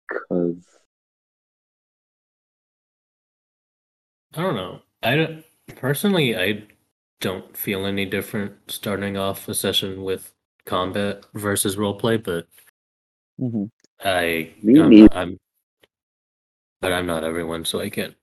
Cause 0.09 0.65
I 4.35 4.43
don't 4.43 4.57
know. 4.57 4.83
I 5.03 5.17
don't 5.17 5.45
personally. 5.77 6.37
I 6.37 6.65
don't 7.21 7.57
feel 7.57 7.87
any 7.87 8.07
different 8.07 8.55
starting 8.69 9.17
off 9.17 9.49
a 9.49 9.55
session 9.55 10.03
with 10.03 10.33
combat 10.65 11.25
versus 11.35 11.77
roleplay, 11.77 12.23
but 12.23 12.47
Mm-hmm. 13.41 13.65
I 14.05 14.53
Me 14.63 14.81
I'm, 14.81 14.91
neither. 14.91 15.15
I'm 15.15 15.39
but 16.81 16.93
I'm 16.93 17.07
not 17.07 17.25
everyone, 17.25 17.65
so 17.65 17.81
I 17.81 17.91
can't. 17.91 18.15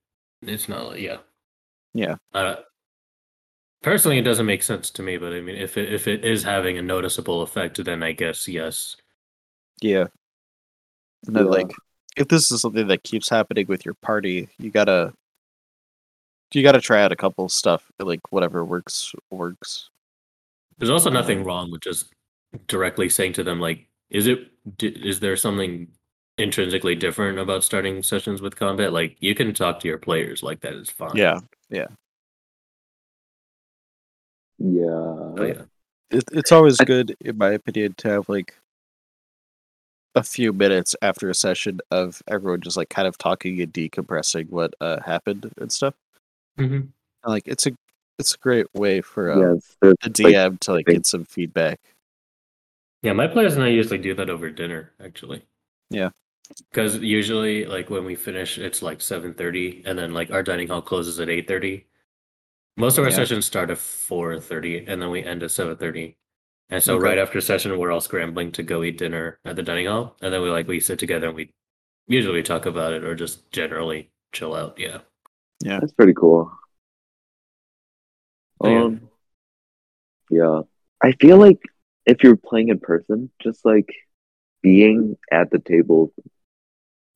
It's 0.42 0.70
not 0.70 1.00
yeah. 1.00 1.18
Yeah. 1.94 2.16
Uh, 2.34 2.58
personally, 3.82 4.18
it 4.20 4.24
doesn't 4.24 4.46
make 4.46 4.64
sense 4.64 4.90
to 4.92 5.04
me, 5.04 5.18
but 5.18 5.34
I 5.34 5.42
mean, 5.42 5.56
if 5.56 5.78
it 5.78 5.92
if 5.94 6.08
it 6.08 6.26
is 6.26 6.44
having 6.44 6.78
a 6.78 6.82
noticeable 6.82 7.42
effect, 7.42 7.84
then 7.84 8.04
I 8.04 8.12
guess 8.14 8.48
yes. 8.48 8.96
Yeah. 9.82 10.08
And 11.28 11.36
then 11.36 11.46
Yeah. 11.46 11.52
like 11.52 11.72
if 12.18 12.28
this 12.28 12.52
is 12.52 12.62
something 12.62 12.88
that 12.88 13.04
keeps 13.04 13.30
happening 13.30 13.68
with 13.68 13.86
your 13.86 13.94
party, 13.96 14.50
you 14.58 14.72
gotta 14.72 15.14
you 16.54 16.64
gotta 16.64 16.82
try 16.82 17.02
out 17.04 17.12
a 17.12 17.16
couple 17.16 17.48
stuff 17.50 17.92
like 18.00 18.32
whatever 18.32 18.66
works 18.66 19.14
works. 19.32 19.90
There's 20.78 20.90
also 20.90 21.10
Um, 21.10 21.14
nothing 21.14 21.44
wrong 21.44 21.72
with 21.72 21.82
just 21.82 22.12
directly 22.68 23.10
saying 23.10 23.34
to 23.34 23.44
them 23.44 23.60
like, 23.60 23.88
is 24.10 24.28
it 24.28 24.52
is 24.82 25.20
there 25.20 25.38
something 25.38 25.88
intrinsically 26.38 26.96
different 26.96 27.38
about 27.40 27.64
starting 27.64 28.02
sessions 28.04 28.42
with 28.42 28.56
combat? 28.56 28.94
Like 28.94 29.18
you 29.20 29.36
can 29.36 29.54
talk 29.54 29.80
to 29.82 29.88
your 29.88 29.98
players 30.00 30.42
like 30.44 30.62
that 30.62 30.74
is 30.74 30.90
fine. 30.90 31.16
Yeah. 31.16 31.40
yeah. 31.70 31.88
Oh, 34.62 35.36
yeah. 35.44 35.62
it, 36.12 36.24
it's 36.32 36.52
always 36.52 36.80
I- 36.80 36.86
good 36.86 37.16
in 37.22 37.38
my 37.38 37.52
opinion 37.52 37.94
to 38.00 38.10
have 38.10 38.30
like 38.30 38.56
a 40.16 40.24
few 40.24 40.52
minutes 40.52 40.96
after 41.02 41.30
a 41.30 41.36
session 41.36 41.80
of 41.92 42.22
everyone 42.28 42.62
just 42.62 42.76
like 42.78 42.90
kind 42.90 43.08
of 43.08 43.18
talking 43.18 43.62
and 43.62 43.72
decompressing 43.72 44.50
what 44.50 44.74
uh 44.82 45.00
happened 45.06 45.52
and 45.60 45.72
stuff 45.72 45.94
Mhm. 46.58 46.82
and 46.82 46.92
like 47.24 47.48
it's 47.48 47.68
a 47.68 47.72
it's 48.18 48.34
a 48.34 48.38
great 48.40 48.66
way 48.74 49.02
for 49.02 49.30
yeah, 49.30 49.52
um, 49.52 49.58
it's, 49.58 49.78
there's, 49.82 49.96
the 50.02 50.24
like, 50.24 50.34
dm 50.34 50.60
to 50.62 50.74
like 50.74 50.86
get 50.88 51.06
some 51.06 51.24
feedback 51.26 51.80
Yeah, 53.02 53.14
my 53.14 53.28
players 53.28 53.54
and 53.56 53.64
I 53.64 53.70
usually 53.70 54.00
do 54.00 54.14
that 54.16 54.30
over 54.30 54.50
dinner, 54.50 54.92
actually. 55.00 55.42
Yeah. 55.90 56.10
Because 56.70 56.98
usually, 56.98 57.64
like 57.66 57.90
when 57.90 58.04
we 58.04 58.16
finish, 58.16 58.58
it's 58.58 58.82
like 58.82 59.00
seven 59.00 59.34
thirty, 59.34 59.84
and 59.86 59.98
then 59.98 60.12
like 60.14 60.32
our 60.32 60.44
dining 60.44 60.68
hall 60.68 60.82
closes 60.82 61.18
at 61.22 61.30
eight 61.30 61.48
thirty. 61.48 61.86
Most 62.80 62.98
of 62.98 63.04
our 63.04 63.10
Yeah. 63.10 63.18
sessions 63.18 63.46
start 63.46 63.70
at 63.70 63.78
four 63.78 64.40
thirty, 64.40 64.86
and 64.86 65.02
then 65.02 65.10
we 65.12 65.22
end 65.22 65.44
at 65.44 65.52
seven 65.52 65.76
thirty. 65.76 66.16
And 66.70 66.82
so 66.82 66.96
Okay. 66.96 67.04
right 67.04 67.18
after 67.18 67.42
session, 67.42 67.78
we're 67.78 67.92
all 67.92 68.00
scrambling 68.00 68.54
to 68.54 68.64
go 68.64 68.84
eat 68.84 68.98
dinner 68.98 69.38
at 69.44 69.58
the 69.58 69.64
dining 69.64 69.88
hall, 69.88 70.16
and 70.22 70.34
then 70.34 70.42
we 70.42 70.50
like 70.50 70.66
we 70.68 70.80
sit 70.80 70.98
together 70.98 71.28
and 71.28 71.36
we 71.36 71.52
usually 72.08 72.42
talk 72.42 72.66
about 72.66 72.94
it 72.94 73.04
or 73.04 73.16
just 73.16 73.52
generally 73.52 74.12
chill 74.32 74.56
out. 74.56 74.80
Yeah. 74.80 75.02
Yeah, 75.62 75.82
that's 75.82 75.92
pretty 75.92 76.14
cool. 76.14 76.52
Oh, 78.62 78.70
yeah. 78.70 78.84
Um, 78.84 79.10
yeah. 80.32 80.62
I 81.04 81.12
feel 81.20 81.38
like 81.38 81.60
if 82.06 82.24
you're 82.24 82.38
playing 82.38 82.70
in 82.70 82.80
person, 82.80 83.30
just 83.40 83.66
like 83.66 83.94
being 84.62 85.18
at 85.32 85.52
the 85.52 85.60
table 85.60 86.14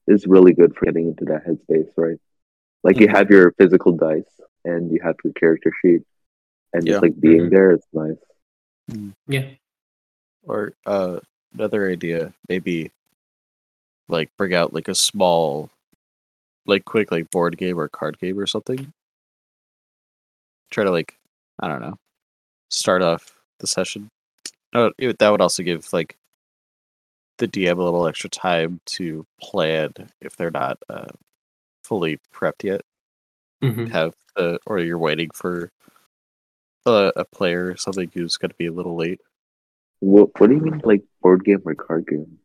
is 0.08 0.28
really 0.28 0.54
good 0.54 0.76
for 0.76 0.86
getting 0.86 1.08
into 1.08 1.26
that 1.26 1.46
headspace, 1.48 1.92
right? 1.96 2.18
Like 2.84 3.00
you 3.00 3.08
Mhm. 3.08 3.16
have 3.16 3.30
your 3.32 3.52
physical 3.54 3.94
dice 3.94 4.42
and 4.66 4.92
you 4.92 5.00
have 5.04 5.16
your 5.24 5.34
character 5.34 5.72
sheet, 5.82 6.02
and 6.74 6.86
just 6.86 7.02
like 7.02 7.20
being 7.20 7.44
Mhm. 7.48 7.50
there, 7.52 7.72
it's 7.72 7.88
nice. 7.94 8.18
Yeah. 9.28 9.50
Or 10.44 10.74
uh, 10.86 11.20
another 11.54 11.90
idea, 11.90 12.34
maybe 12.50 12.92
like 14.10 14.30
bring 14.38 14.54
out 14.54 14.74
like 14.74 14.88
a 14.88 14.96
small, 14.96 15.70
like 16.66 16.84
quick 16.86 17.12
like 17.12 17.30
board 17.32 17.58
game 17.58 17.80
or 17.80 17.88
card 17.88 18.20
game 18.20 18.38
or 18.40 18.46
something. 18.48 18.94
Try 20.72 20.84
to 20.84 20.92
like, 20.92 21.18
I 21.60 21.68
don't 21.68 21.82
know, 21.82 21.98
start 22.70 23.02
off 23.02 23.40
the 23.60 23.68
session. 23.68 24.10
Oh, 24.74 24.92
it- 24.98 25.20
that 25.20 25.30
would 25.30 25.42
also 25.42 25.64
give 25.64 25.92
like 25.94 26.18
the 27.38 27.48
DM 27.48 27.80
a 27.80 27.84
little 27.84 28.06
extra 28.08 28.30
time 28.30 28.80
to 28.86 29.26
plan 29.42 29.94
if 30.22 30.36
they're 30.36 30.52
not 30.52 30.78
uh, 30.90 31.08
fully 31.84 32.20
prepped 32.34 32.64
yet. 32.64 32.82
Hmm 33.72 33.86
Have 33.88 34.14
the 34.36 34.60
or 34.66 34.80
you're 34.80 34.98
waiting 34.98 35.30
for 35.34 35.72
a, 36.86 37.12
a 37.16 37.26
player 37.26 37.68
or 37.72 37.78
something 37.78 38.12
who's 38.14 38.38
going 38.38 38.50
to 38.50 38.56
be 38.58 38.66
a 38.68 38.72
little 38.72 38.96
late. 38.96 39.22
What 40.00 40.30
What 40.40 40.48
do 40.50 40.56
you 40.56 40.62
mean, 40.62 40.82
like 40.84 41.04
board 41.22 41.46
game 41.46 41.62
or 41.66 41.76
card 41.76 42.08
game? 42.08 42.40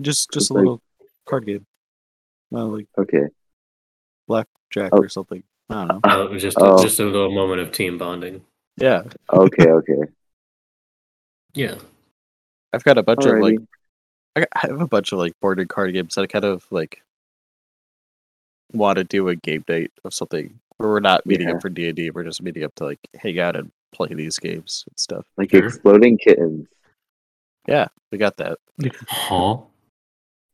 Just 0.00 0.30
just 0.32 0.50
a 0.50 0.54
like- 0.54 0.60
little 0.60 0.82
card 1.28 1.46
game. 1.46 1.66
Well, 2.50 2.68
like 2.68 2.86
Okay, 2.98 3.28
blackjack 4.28 4.90
Oh. 4.92 4.98
or 4.98 5.08
something. 5.08 5.42
I 5.70 5.86
don't 5.86 6.04
know. 6.06 6.10
Uh, 6.10 6.24
it 6.24 6.30
was 6.30 6.42
just 6.42 6.56
Oh. 6.60 6.82
just 6.82 7.00
a 7.00 7.04
little 7.04 7.32
moment 7.34 7.60
of 7.60 7.72
team 7.72 7.98
bonding. 7.98 8.44
Yeah, 8.76 9.02
okay, 9.32 9.66
okay. 9.70 10.02
Yeah. 11.54 11.76
I've 12.72 12.84
got 12.84 12.96
a 12.98 13.02
bunch 13.02 13.24
of 13.26 13.38
like 13.38 13.58
I 14.36 14.46
I 14.54 14.66
have 14.68 14.80
a 14.80 14.86
bunch 14.88 15.12
of 15.12 15.18
like 15.18 15.38
board 15.40 15.60
and 15.60 15.68
card 15.68 15.92
games 15.92 16.14
that 16.14 16.22
I 16.22 16.26
kind 16.26 16.44
of 16.44 16.64
like 16.70 17.02
want 18.72 18.96
to 18.98 19.04
do 19.04 19.28
a 19.28 19.36
game 19.36 19.64
night 19.68 19.92
of 20.04 20.14
something 20.14 20.58
we're 20.78 21.00
not 21.00 21.24
meeting 21.26 21.48
Yeah. 21.48 21.54
up 21.54 21.62
for 21.62 21.68
D 21.68 21.86
and 21.88 21.96
D. 21.96 22.10
We're 22.10 22.24
just 22.24 22.42
meeting 22.42 22.64
up 22.64 22.74
to 22.76 22.84
like 22.84 22.98
hang 23.14 23.38
out 23.38 23.54
and 23.56 23.70
play 23.92 24.08
these 24.14 24.38
games 24.38 24.84
and 24.88 24.98
stuff. 24.98 25.24
Like 25.36 25.50
Sure. 25.50 25.66
exploding 25.66 26.18
kittens. 26.18 26.66
Yeah, 27.68 27.88
we 28.10 28.18
got 28.18 28.36
that. 28.38 28.58
Huh? 29.08 29.58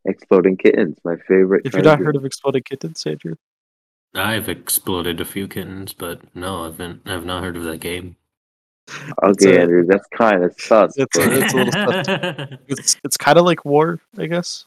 Exploding 0.05 0.57
kittens, 0.57 0.99
my 1.05 1.17
favorite. 1.29 1.63
If 1.65 1.75
you've 1.75 1.85
not 1.85 1.99
heard 2.01 2.17
of 2.17 2.25
Exploding 2.25 2.63
Kittens, 2.63 3.05
Andrew, 3.07 3.35
I've 4.15 4.49
exploded 4.49 5.21
a 5.21 5.25
few 5.25 5.49
kittens, 5.49 5.93
but 5.93 6.21
no, 6.35 6.65
I've 6.67 6.77
been 6.79 7.01
I've 7.07 7.25
not 7.27 7.43
heard 7.43 7.57
of 7.57 7.65
that 7.65 7.79
game. 7.81 8.17
okay, 9.23 9.57
a- 9.57 9.61
Andrew, 9.63 9.85
that's 9.87 10.07
kind 10.15 10.45
of 10.45 10.55
sus. 10.59 10.97
it's 10.97 11.17
it's 11.19 11.53
a 11.53 11.57
little 11.57 11.73
stuff. 12.05 12.59
it's 12.69 12.97
it's 13.05 13.17
kind 13.17 13.39
of 13.39 13.45
like 13.45 13.65
War, 13.65 14.01
I 14.19 14.27
guess. 14.27 14.65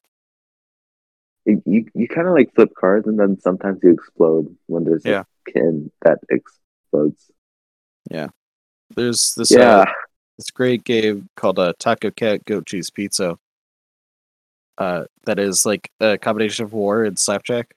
You 1.46 1.62
you, 1.66 1.86
you 1.94 2.08
kind 2.08 2.28
of 2.28 2.34
like 2.34 2.54
flip 2.56 2.72
cards, 2.80 3.08
and 3.08 3.20
then 3.20 3.39
sometimes 3.39 3.80
you 3.84 3.92
explode 3.92 4.56
when 4.68 4.84
there's 4.84 5.06
Yeah. 5.06 5.24
a 5.48 5.52
kitten 5.52 5.92
that 6.04 6.20
explodes. 6.30 7.32
Yeah, 8.10 8.28
there's 8.96 9.34
this 9.36 9.52
Yeah, 9.52 9.80
uh, 9.80 9.86
this 10.38 10.52
great 10.52 10.84
game 10.84 11.30
called 11.36 11.60
uh, 11.60 11.74
Taco 11.80 12.12
Cat 12.12 12.46
Goat 12.46 12.66
Cheese 12.68 12.89
Pizza. 12.89 13.38
Uh, 14.78 15.06
that 15.26 15.38
is 15.39 15.66
like 15.66 15.92
a 16.00 16.18
combination 16.18 16.66
of 16.66 16.74
War 16.74 17.04
and 17.04 17.18
Slapjack. 17.18 17.74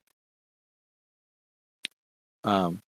Um, 2.45 2.83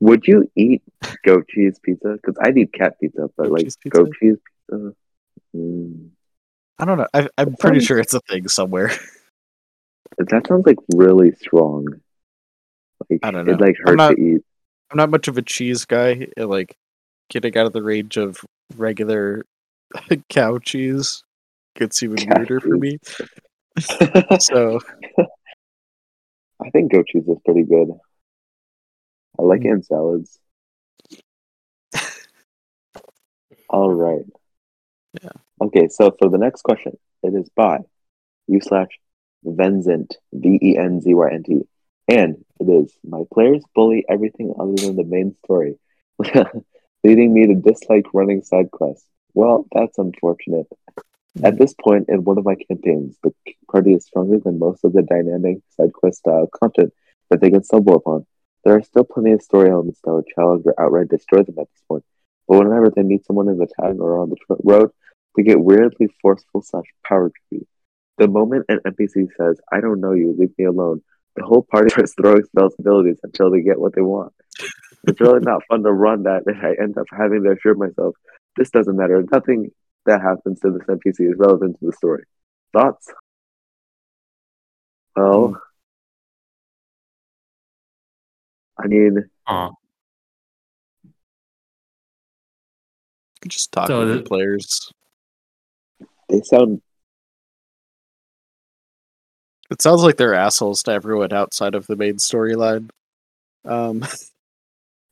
would 0.00 0.26
you 0.26 0.50
eat 0.56 0.82
goat 1.24 1.46
cheese 1.48 1.78
pizza? 1.82 2.12
Because 2.20 2.36
I'd 2.40 2.56
eat 2.58 2.72
cat 2.72 2.98
pizza, 3.00 3.28
but 3.36 3.44
Goat 3.44 3.52
like 3.52 3.64
cheese 3.64 3.76
pizza? 3.76 3.98
goat 4.02 4.12
cheese 4.20 4.36
pizza. 4.70 4.94
Mm, 5.56 6.10
I 6.78 6.84
don't 6.84 6.98
know. 6.98 7.06
I, 7.14 7.28
I'm 7.38 7.54
pretty 7.56 7.80
sure 7.80 7.98
it's 7.98 8.14
a 8.14 8.20
thing 8.20 8.48
somewhere. 8.48 8.90
that 10.18 10.46
sounds 10.46 10.66
like 10.66 10.78
really 10.94 11.32
strong. 11.32 11.86
Like 13.10 13.20
I 13.22 13.30
don't 13.30 13.46
know. 13.46 13.52
it 13.52 13.60
like 13.60 13.76
hurt 13.84 13.96
not- 13.96 14.16
to 14.16 14.20
eat. 14.20 14.42
I'm 14.90 14.96
not 14.98 15.10
much 15.10 15.26
of 15.28 15.36
a 15.36 15.42
cheese 15.42 15.84
guy. 15.84 16.28
and, 16.36 16.48
Like 16.48 16.76
getting 17.30 17.56
out 17.58 17.66
of 17.66 17.72
the 17.72 17.82
range 17.82 18.16
of 18.16 18.38
regular 18.76 19.44
cow 20.30 20.58
cheese 20.58 21.24
gets 21.74 22.02
even 22.02 22.16
Cow 22.16 22.34
weirder 22.36 22.60
for 22.60 22.76
me. 22.76 22.98
So 24.40 24.80
I 26.64 26.70
think 26.70 26.90
goat 26.92 27.06
cheese 27.08 27.28
is 27.28 27.36
pretty 27.44 27.64
good. 27.64 27.88
I 29.38 29.42
like 29.42 29.60
Mm. 29.60 29.66
it 29.66 29.70
in 29.72 29.82
salads. 29.82 30.38
All 33.68 33.92
right. 33.92 34.24
Yeah. 35.22 35.28
Okay, 35.60 35.88
so 35.88 36.14
for 36.18 36.28
the 36.30 36.38
next 36.38 36.62
question, 36.62 36.96
it 37.22 37.34
is 37.34 37.48
by 37.54 37.80
you 38.46 38.60
slash 38.62 38.88
Venzent 39.46 40.16
V 40.32 40.58
E 40.62 40.76
N 40.76 41.00
Z 41.00 41.14
Y 41.14 41.30
N 41.32 41.42
T, 41.42 41.62
and 42.08 42.44
it 42.60 42.68
is 42.68 42.92
my 43.04 43.22
players 43.32 43.64
bully 43.74 44.04
everything 44.08 44.54
other 44.58 44.74
than 44.74 44.96
the 44.96 45.04
main 45.04 45.34
story, 45.44 45.78
leading 47.04 47.32
me 47.32 47.46
to 47.46 47.54
dislike 47.54 48.06
running 48.12 48.42
side 48.42 48.70
quests. 48.70 49.06
Well, 49.34 49.66
that's 49.72 49.98
unfortunate. 49.98 50.66
At 51.42 51.58
this 51.58 51.74
point 51.74 52.06
in 52.08 52.24
one 52.24 52.38
of 52.38 52.46
my 52.46 52.54
campaigns, 52.54 53.16
the 53.22 53.32
party 53.70 53.92
is 53.92 54.06
stronger 54.06 54.38
than 54.38 54.58
most 54.58 54.84
of 54.84 54.94
the 54.94 55.02
dynamic 55.02 55.58
side 55.76 55.92
quest 55.92 56.18
style 56.18 56.46
content 56.46 56.94
that 57.28 57.40
they 57.40 57.50
can 57.50 57.62
stumble 57.62 57.96
upon. 57.96 58.26
There 58.64 58.74
are 58.74 58.82
still 58.82 59.04
plenty 59.04 59.32
of 59.32 59.42
story 59.42 59.70
elements 59.70 60.00
that 60.02 60.12
would 60.12 60.26
challenge 60.34 60.64
or 60.64 60.74
outright 60.80 61.08
destroy 61.08 61.42
them 61.42 61.58
at 61.58 61.68
this 61.70 61.82
point. 61.86 62.04
But 62.48 62.58
whenever 62.58 62.90
they 62.90 63.02
meet 63.02 63.26
someone 63.26 63.48
in 63.48 63.58
the 63.58 63.68
town 63.80 64.00
or 64.00 64.18
on 64.18 64.30
the 64.30 64.36
road, 64.64 64.90
they 65.36 65.42
get 65.42 65.60
weirdly 65.60 66.08
forceful 66.22 66.62
slash 66.62 66.86
power 67.06 67.30
trippy. 67.30 67.66
The 68.18 68.28
moment 68.28 68.64
an 68.68 68.80
NPC 68.86 69.28
says, 69.36 69.60
I 69.72 69.80
don't 69.80 70.00
know 70.00 70.12
you, 70.12 70.34
leave 70.38 70.52
me 70.58 70.64
alone, 70.64 71.02
the 71.36 71.44
whole 71.44 71.62
party 71.62 71.90
starts 71.90 72.14
throwing 72.14 72.44
spells 72.44 72.74
and 72.78 72.86
abilities 72.86 73.18
until 73.22 73.50
they 73.50 73.60
get 73.62 73.78
what 73.80 73.94
they 73.94 74.00
want. 74.02 74.32
It's 75.06 75.20
really 75.20 75.40
not 75.40 75.62
fun 75.68 75.82
to 75.82 75.92
run 75.92 76.22
that, 76.24 76.42
and 76.46 76.56
I 76.66 76.74
end 76.82 76.96
up 76.98 77.06
having 77.16 77.42
to 77.44 77.52
assure 77.52 77.74
myself, 77.74 78.14
this 78.56 78.70
doesn't 78.70 78.96
matter. 78.96 79.22
Nothing 79.30 79.70
that 80.06 80.22
happens 80.22 80.60
to 80.60 80.70
this 80.70 80.82
NPC 80.88 81.30
is 81.30 81.36
relevant 81.38 81.78
to 81.80 81.86
the 81.86 81.92
story. 81.92 82.24
Thoughts? 82.72 83.12
Well, 85.14 85.48
hmm. 85.48 85.54
I 88.78 88.86
mean, 88.88 89.30
Huh. 89.46 89.70
just 93.46 93.70
talk 93.72 93.86
So 93.88 94.00
with 94.00 94.08
the 94.08 94.14
the- 94.16 94.22
players. 94.22 94.90
they 96.28 96.40
sound 96.42 96.82
It 99.70 99.82
sounds 99.82 100.02
like 100.02 100.16
they're 100.16 100.34
assholes 100.34 100.82
to 100.84 100.92
everyone 100.92 101.32
outside 101.32 101.74
of 101.74 101.86
the 101.86 101.96
main 101.96 102.16
storyline. 102.16 102.90
Um, 103.64 104.04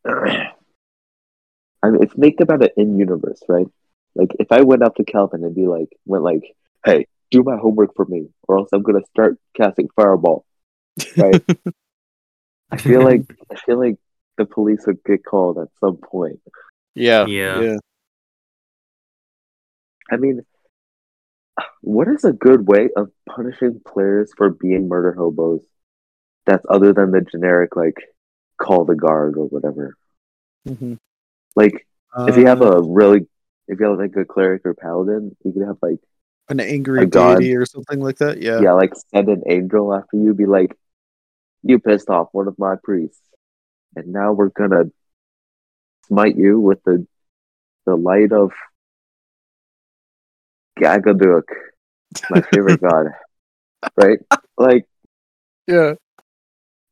I 0.06 1.90
mean, 1.90 2.02
it's 2.02 2.16
make 2.16 2.40
about 2.40 2.62
it 2.62 2.72
in 2.76 2.98
universe, 2.98 3.42
right? 3.48 3.66
Like, 4.14 4.30
if 4.38 4.52
I 4.52 4.62
went 4.62 4.82
up 4.82 4.94
to 4.96 5.04
Calvin 5.04 5.44
and 5.44 5.54
be 5.54 5.66
like, 5.66 5.88
went 6.06 6.24
like, 6.24 6.54
"Hey, 6.84 7.06
do 7.30 7.42
my 7.42 7.56
homework 7.56 7.94
for 7.94 8.04
me, 8.06 8.28
or 8.48 8.58
else 8.58 8.70
I'm 8.72 8.82
gonna 8.82 9.04
start 9.10 9.38
casting 9.54 9.88
fireball," 9.96 10.44
right? 11.16 11.42
I 12.70 12.76
feel 12.76 13.02
like 13.02 13.22
I 13.50 13.56
feel 13.56 13.78
like 13.78 13.96
the 14.38 14.46
police 14.46 14.86
would 14.86 15.02
get 15.04 15.24
called 15.24 15.58
at 15.58 15.68
some 15.80 15.96
point. 15.96 16.40
yeah, 16.94 17.26
Yeah. 17.26 17.60
yeah. 17.60 17.76
I 20.10 20.16
mean, 20.16 20.44
what 21.80 22.08
is 22.08 22.24
a 22.24 22.32
good 22.32 22.66
way 22.66 22.88
of 22.96 23.10
punishing 23.28 23.80
players 23.86 24.32
for 24.36 24.50
being 24.50 24.88
murder 24.88 25.12
hobos? 25.12 25.64
That's 26.46 26.64
other 26.68 26.92
than 26.92 27.10
the 27.10 27.20
generic 27.20 27.76
like 27.76 27.96
call 28.60 28.84
the 28.84 28.94
guard 28.94 29.36
or 29.36 29.46
whatever. 29.46 29.96
Mhm. 30.66 30.98
Like, 31.56 31.86
if 32.26 32.36
you 32.36 32.46
have 32.46 32.62
a 32.62 32.80
really, 32.82 33.26
if 33.68 33.80
you 33.80 33.86
have 33.86 33.98
like 33.98 34.16
a 34.16 34.24
cleric 34.24 34.62
or 34.64 34.74
paladin, 34.74 35.36
you 35.44 35.52
could 35.52 35.66
have 35.66 35.78
like 35.82 36.00
an 36.48 36.60
angry 36.60 37.02
a 37.02 37.06
god. 37.06 37.38
deity 37.38 37.56
or 37.56 37.66
something 37.66 38.00
like 38.00 38.18
that, 38.18 38.42
yeah. 38.42 38.60
yeah, 38.60 38.72
like 38.72 38.92
send 39.14 39.28
an 39.28 39.42
angel 39.48 39.94
after 39.94 40.16
you, 40.16 40.34
be 40.34 40.46
like, 40.46 40.76
you 41.62 41.78
pissed 41.78 42.10
off 42.10 42.28
one 42.32 42.48
of 42.48 42.58
my 42.58 42.74
priests, 42.82 43.20
and 43.96 44.08
now 44.08 44.32
we're 44.32 44.50
gonna 44.50 44.84
smite 46.06 46.36
you 46.36 46.60
with 46.60 46.82
the 46.84 47.06
the 47.86 47.96
light 47.96 48.32
of 48.32 48.52
Gagaduk, 50.80 51.44
my 52.30 52.40
favorite 52.52 52.80
god. 52.80 53.06
Right? 53.96 54.18
Like, 54.56 54.86
yeah. 55.66 55.94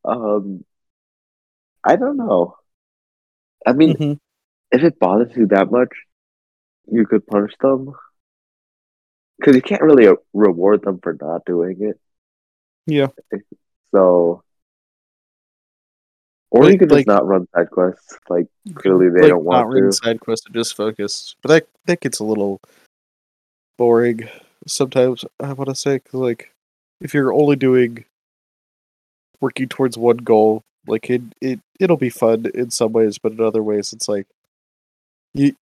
um, 0.05 0.63
I 1.83 1.95
don't 1.95 2.17
know. 2.17 2.55
I 3.65 3.73
mean, 3.73 3.95
Mhm. 3.95 4.19
if 4.71 4.83
it 4.83 4.99
bothers 4.99 5.35
you 5.35 5.47
that 5.47 5.71
much, 5.71 5.89
you 6.85 7.07
could 7.07 7.25
punish 7.25 7.53
them. 7.61 7.93
Because 9.39 9.55
you 9.55 9.63
can't 9.63 9.81
really 9.81 10.07
reward 10.33 10.83
them 10.83 10.99
for 11.01 11.17
not 11.19 11.45
doing 11.45 11.77
it. 11.81 11.99
Yeah. 12.85 13.07
So, 13.91 14.43
or 16.51 16.63
Like- 16.63 16.73
you 16.73 16.77
could 16.79 16.89
just 16.89 16.97
like- 16.99 17.07
not 17.07 17.25
run 17.25 17.47
side 17.55 17.71
quests. 17.71 18.19
Like 18.29 18.47
clearly 18.75 19.09
they 19.09 19.21
like, 19.21 19.29
don't 19.29 19.43
not 19.45 19.65
want 19.65 19.67
running 19.69 19.89
to. 19.89 19.97
side 19.97 20.19
quests 20.19 20.45
just 20.51 20.75
focus. 20.75 21.35
But 21.41 21.49
that 21.49 21.67
that 21.85 22.01
gets 22.01 22.19
a 22.19 22.23
little 22.23 22.61
boring 23.77 24.29
sometimes. 24.67 25.25
I 25.39 25.53
want 25.53 25.69
to 25.69 25.75
say 25.75 25.95
because 25.97 26.13
like 26.13 26.51
if 27.01 27.13
you're 27.13 27.33
only 27.33 27.55
doing 27.55 28.05
working 29.41 29.67
towards 29.67 29.97
one 29.97 30.17
goal, 30.17 30.63
like 30.87 31.09
it 31.09 31.21
it 31.41 31.59
it'll 31.79 31.97
be 31.97 32.09
fun 32.09 32.45
in 32.53 32.71
some 32.71 32.93
ways, 32.93 33.17
but 33.17 33.33
in 33.33 33.41
other 33.41 33.63
ways 33.63 33.93
it's 33.93 34.07
like 34.07 34.27
you 35.33 35.53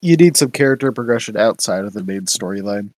you 0.00 0.16
need 0.16 0.36
some 0.36 0.50
character 0.50 0.90
progression 0.92 1.36
outside 1.36 1.84
of 1.84 1.92
the 1.92 2.04
main 2.04 2.22
storyline. 2.22 2.90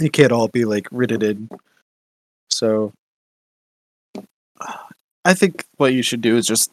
You 0.00 0.10
can't 0.10 0.32
all 0.32 0.48
be 0.48 0.64
like 0.64 0.86
written 0.90 1.22
in. 1.22 1.48
So 2.50 2.92
I 5.24 5.34
think 5.34 5.64
what 5.76 5.92
you 5.92 6.02
should 6.02 6.20
do 6.20 6.36
is 6.36 6.46
just 6.46 6.70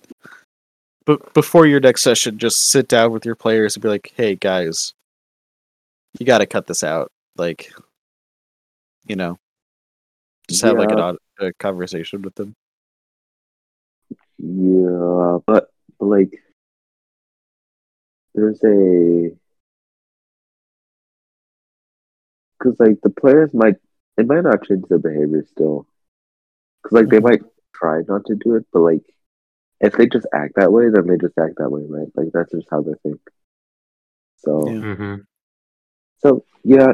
but 1.06 1.34
before 1.34 1.66
your 1.66 1.82
next 1.82 2.02
session, 2.02 2.38
just 2.38 2.70
sit 2.70 2.88
down 2.88 3.12
with 3.12 3.26
your 3.26 3.36
players 3.36 3.76
and 3.76 3.84
be 3.84 3.90
like, 3.90 4.14
"Hey 4.16 4.36
guys, 4.36 4.94
you 6.20 6.26
got 6.26 6.40
to 6.40 6.46
cut 6.46 6.68
this 6.68 6.84
out." 6.84 7.12
Like, 7.38 7.72
you 9.08 9.16
know, 9.16 9.38
just 10.50 10.62
have 10.62 10.78
like 10.78 10.92
an 10.92 11.18
a 11.40 11.54
conversation 11.54 12.22
with 12.22 12.36
them. 12.36 12.56
Yeah, 14.38 15.40
but, 15.46 15.70
but 16.00 16.06
like, 16.06 16.34
there's 18.36 18.64
a 18.64 19.36
because 22.58 22.80
like 22.80 23.00
the 23.02 23.10
players 23.10 23.50
might 23.54 23.76
it 24.18 24.28
might 24.28 24.44
not 24.44 24.64
change 24.64 24.86
their 24.90 25.00
behavior 25.00 25.44
still, 25.50 25.88
because 26.82 26.94
like 26.94 27.10
they 27.10 27.20
Mhm. 27.20 27.24
might 27.24 27.42
try 27.74 28.02
not 28.08 28.26
to 28.28 28.36
do 28.36 28.56
it, 28.56 28.66
but 28.72 28.82
like 28.82 29.04
if 29.82 29.94
they 29.94 30.08
just 30.08 30.28
act 30.34 30.56
that 30.56 30.72
way, 30.72 30.90
then 30.90 31.08
they 31.08 31.18
just 31.18 31.38
act 31.38 31.56
that 31.58 31.70
way, 31.70 31.84
right? 31.88 32.10
Like 32.16 32.30
that's 32.34 32.52
just 32.52 32.68
how 32.72 32.82
they 32.82 32.94
think. 33.04 33.20
So 34.38 34.68
Yeah. 34.68 34.96
hmm 34.96 35.16
so 36.24 36.46
yeah, 36.64 36.88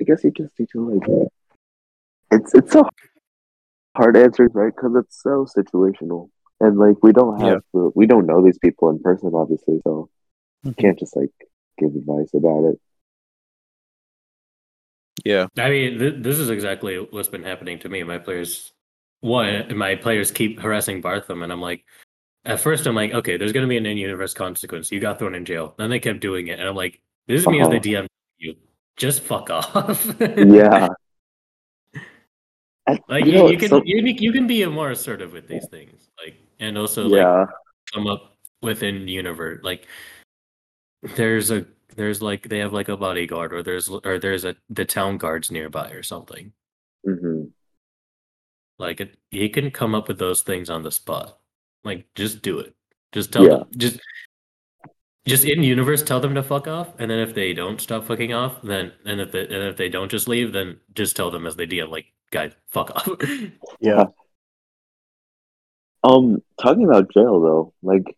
I 0.00 0.04
guess 0.04 0.24
you 0.24 0.30
just 0.30 0.58
need 0.58 0.68
to 0.72 0.90
like 0.90 1.28
it's 2.30 2.54
it's 2.54 2.72
so 2.72 2.88
hard 3.96 4.16
answers, 4.16 4.50
right? 4.54 4.72
Because 4.74 4.92
it's 4.96 5.22
so 5.22 5.46
situational, 5.46 6.30
and 6.60 6.78
like 6.78 6.96
we 7.02 7.12
don't 7.12 7.40
have 7.40 7.62
the, 7.72 7.90
we 7.94 8.06
don't 8.06 8.26
know 8.26 8.44
these 8.44 8.58
people 8.58 8.90
in 8.90 9.00
person, 9.00 9.32
obviously, 9.34 9.80
so 9.84 10.08
you 10.62 10.74
can't 10.74 10.98
just 10.98 11.16
like 11.16 11.30
give 11.78 11.94
advice 11.94 12.30
about 12.34 12.64
it. 12.64 12.80
Yeah, 15.24 15.46
I 15.58 15.68
mean, 15.70 15.98
th- 15.98 16.14
this 16.18 16.38
is 16.38 16.48
exactly 16.50 16.96
what's 16.96 17.28
been 17.28 17.42
happening 17.42 17.78
to 17.80 17.88
me. 17.88 18.02
My 18.04 18.18
players, 18.18 18.72
one, 19.20 19.76
my 19.76 19.96
players 19.96 20.30
keep 20.30 20.60
harassing 20.60 21.00
Bartham, 21.00 21.42
and 21.42 21.52
I'm 21.52 21.60
like, 21.60 21.84
at 22.44 22.60
first, 22.60 22.86
I'm 22.86 22.94
like, 22.94 23.12
okay, 23.12 23.36
there's 23.36 23.52
going 23.52 23.64
to 23.64 23.68
be 23.68 23.76
an 23.76 23.84
in-universe 23.86 24.34
consequence. 24.34 24.92
You 24.92 25.00
got 25.00 25.18
thrown 25.18 25.34
in 25.34 25.44
jail. 25.44 25.74
Then 25.76 25.90
they 25.90 25.98
kept 25.98 26.20
doing 26.20 26.46
it, 26.48 26.60
and 26.60 26.68
I'm 26.68 26.76
like, 26.76 27.00
this 27.26 27.40
is 27.40 27.48
me 27.48 27.60
as 27.60 27.68
the 27.68 27.76
Uh-huh. 27.76 28.04
DM. 28.04 28.06
You 28.38 28.54
just 28.96 29.20
fuck 29.22 29.50
off. 29.50 30.14
Yeah. 30.20 30.88
Like 33.08 33.26
you 33.26 33.32
know, 33.32 33.50
you 33.50 33.58
can 33.58 33.68
so- 33.68 33.82
you, 33.84 34.02
you 34.02 34.32
can 34.32 34.46
be 34.46 34.64
more 34.66 34.90
assertive 34.90 35.32
with 35.32 35.46
these 35.46 35.66
things, 35.68 36.08
like, 36.24 36.36
and 36.58 36.78
also 36.78 37.04
like 37.06 37.18
yeah, 37.18 37.44
come 37.92 38.06
up 38.06 38.36
within 38.62 39.06
universe 39.06 39.60
like 39.62 39.86
there's 41.14 41.50
a 41.52 41.64
there's 41.94 42.20
like 42.20 42.48
they 42.48 42.58
have 42.58 42.72
like 42.72 42.88
a 42.88 42.96
bodyguard 42.96 43.52
or 43.52 43.62
there's 43.62 43.88
or 43.88 44.18
there's 44.18 44.44
a 44.44 44.56
the 44.68 44.84
town 44.84 45.16
guards 45.16 45.48
nearby 45.50 45.88
or 45.90 46.02
something 46.02 46.52
hmm 47.04 47.44
like 48.80 49.00
it, 49.00 49.16
you 49.30 49.48
can 49.48 49.70
come 49.70 49.94
up 49.94 50.08
with 50.08 50.18
those 50.18 50.42
things 50.42 50.68
on 50.70 50.82
the 50.82 50.90
spot 50.90 51.38
like 51.84 52.04
just 52.16 52.42
do 52.42 52.58
it 52.58 52.74
just 53.12 53.32
tell 53.32 53.44
Yeah. 53.44 53.58
them 53.58 53.68
just 53.76 54.00
just 55.28 55.44
in 55.44 55.62
universe 55.62 56.02
tell 56.02 56.20
them 56.20 56.34
to 56.34 56.42
fuck 56.42 56.66
off 56.66 56.88
and 56.98 57.10
then 57.10 57.18
if 57.20 57.34
they 57.34 57.52
don't 57.52 57.80
stop 57.80 58.04
fucking 58.04 58.32
off 58.32 58.60
then 58.62 58.92
and 59.04 59.20
if 59.20 59.30
they, 59.32 59.42
and 59.42 59.52
if 59.70 59.76
they 59.76 59.88
don't 59.88 60.10
just 60.10 60.26
leave 60.28 60.52
then 60.52 60.78
just 60.94 61.14
tell 61.16 61.30
them 61.30 61.46
as 61.46 61.56
they 61.56 61.66
DM 61.66 61.88
like 61.90 62.06
guys 62.30 62.52
fuck 62.68 62.90
off 62.90 63.08
yeah. 63.80 64.04
Um, 66.04 66.42
talking 66.62 66.84
about 66.84 67.12
jail 67.12 67.40
though, 67.40 67.74
like, 67.82 68.16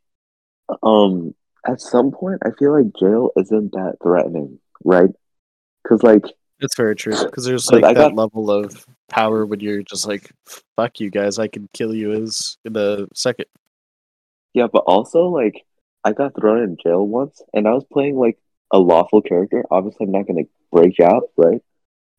um, 0.82 1.34
at 1.66 1.80
some 1.80 2.11
point, 2.11 2.40
I 2.44 2.50
feel 2.58 2.72
like 2.72 2.92
jail 2.98 3.30
isn't 3.36 3.72
that 3.72 3.96
threatening, 4.02 4.58
right? 4.84 5.08
Because 5.82 6.02
like, 6.02 6.24
it's 6.61 6.76
very 6.76 6.94
true. 6.94 7.16
Because 7.24 7.44
there's 7.46 7.64
'Cause 7.66 7.80
like 7.80 7.84
I 7.84 7.94
that 7.94 8.11
got- 8.11 8.14
level 8.16 8.50
of 8.50 8.84
power 9.08 9.46
when 9.46 9.61
you're 9.61 9.82
just 9.82 10.06
like, 10.06 10.30
"Fuck 10.76 11.00
you 11.00 11.11
guys, 11.11 11.38
I 11.38 11.48
can 11.48 11.68
kill 11.72 11.94
you 11.94 12.12
as 12.12 12.58
in 12.66 12.76
a 12.76 13.06
second. 13.14 13.46
yeah, 14.52 14.66
but 14.70 14.80
also 14.86 15.24
like, 15.28 15.64
I 16.05 16.12
got 16.12 16.34
thrown 16.38 16.62
in 16.62 16.76
jail 16.82 17.07
once, 17.07 17.42
and 17.53 17.68
I 17.68 17.72
was 17.72 17.84
playing 17.92 18.16
like 18.16 18.38
a 18.72 18.78
lawful 18.78 19.20
character. 19.22 19.64
Obviously, 19.70 20.07
I'm 20.07 20.12
not 20.12 20.26
gonna 20.26 20.44
break 20.72 20.98
out, 21.01 21.24
right? 21.36 21.62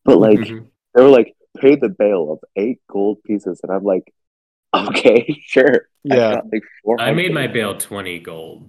But 0.04 0.18
like, 0.18 0.38
Mhm. 0.40 0.66
they 0.94 1.02
were 1.02 1.08
like, 1.08 1.34
pay 1.58 1.76
the 1.76 1.88
bail 1.88 2.32
of 2.32 2.38
eight 2.56 2.80
gold 2.88 3.22
pieces, 3.24 3.60
and 3.62 3.72
I'm 3.72 3.84
like, 3.84 4.12
okay, 4.74 5.36
sure. 5.44 5.88
I 6.10 6.14
Yeah, 6.16 6.34
got, 6.36 6.44
like, 6.52 6.62
400. 6.84 7.10
i 7.10 7.12
made 7.14 7.32
my 7.32 7.46
bail 7.46 7.76
20 7.76 8.18
gold 8.20 8.68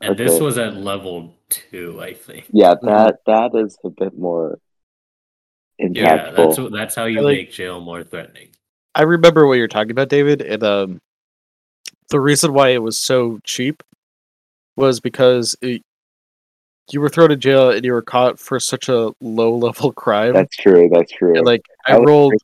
and 0.00 0.16
this 0.16 0.38
was 0.40 0.58
at 0.58 0.76
level 0.76 1.34
2 1.48 1.98
i 2.00 2.12
think 2.12 2.44
Yeah, 2.52 2.74
that 2.82 3.16
that 3.26 3.50
is 3.54 3.78
a 3.82 3.88
bit 3.90 4.16
more 4.16 4.58
impactful. 5.80 5.96
Yeah, 5.96 6.30
that's 6.32 6.58
that's 6.70 6.94
how 6.94 7.06
you 7.06 7.22
like- 7.22 7.36
make 7.38 7.50
jail 7.50 7.80
more 7.80 8.04
threatening. 8.04 8.48
I 8.94 9.02
remember 9.02 9.46
what 9.46 9.54
you're 9.58 9.68
talking 9.68 9.90
about, 9.90 10.08
David. 10.08 10.40
And 10.40 10.62
um, 10.62 11.00
the 12.10 12.20
reason 12.20 12.52
why 12.54 12.70
it 12.70 12.82
was 12.82 12.96
so 12.96 13.40
cheap 13.44 13.82
was 14.76 15.00
because 15.00 15.56
it, 15.62 15.82
you 16.92 17.00
were 17.00 17.08
thrown 17.08 17.32
in 17.32 17.40
jail 17.40 17.70
and 17.70 17.84
you 17.84 17.92
were 17.92 18.02
caught 18.02 18.38
for 18.38 18.60
such 18.60 18.88
a 18.88 19.12
low 19.20 19.56
level 19.66 19.92
crime. 19.92 20.34
That's 20.34 20.56
true. 20.56 20.88
That's 20.92 21.10
true. 21.12 21.36
and, 21.36 21.44
like 21.46 21.62
I 21.86 21.92
That 21.92 22.00
was 22.02 22.06
rolled 22.08 22.34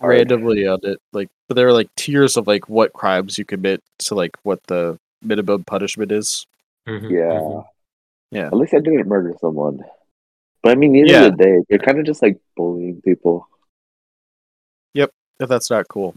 randomly 0.00 0.66
on 0.66 0.78
it, 0.84 0.98
like 1.12 1.28
but 1.48 1.54
there 1.56 1.66
were 1.66 1.72
like 1.72 1.88
tiers 1.96 2.36
of 2.36 2.46
like 2.46 2.68
what 2.68 2.92
crimes 2.92 3.38
you 3.38 3.44
commit 3.44 3.82
to 4.00 4.14
like 4.14 4.36
what 4.42 4.62
the 4.68 4.98
minimum 5.22 5.64
punishment 5.64 6.12
is. 6.12 6.46
Mhm, 6.86 7.10
yeah. 7.10 7.40
mhm. 7.40 7.64
Yeah. 8.30 8.46
At 8.48 8.54
least 8.54 8.74
I 8.74 8.78
didn't 8.80 9.08
murder 9.08 9.34
someone. 9.40 9.80
But 10.62 10.72
I 10.72 10.74
mean, 10.74 10.92
the 10.92 11.00
end 11.00 11.08
Yeah. 11.08 11.24
of 11.26 11.36
the 11.38 11.42
day, 11.44 11.58
you're 11.70 11.78
kind 11.78 11.98
of 11.98 12.04
just 12.04 12.22
like 12.22 12.38
bullying 12.56 13.00
people. 13.02 13.48
Yep. 14.94 15.10
If 15.40 15.48
that's 15.48 15.70
not 15.70 15.88
cool. 15.88 16.14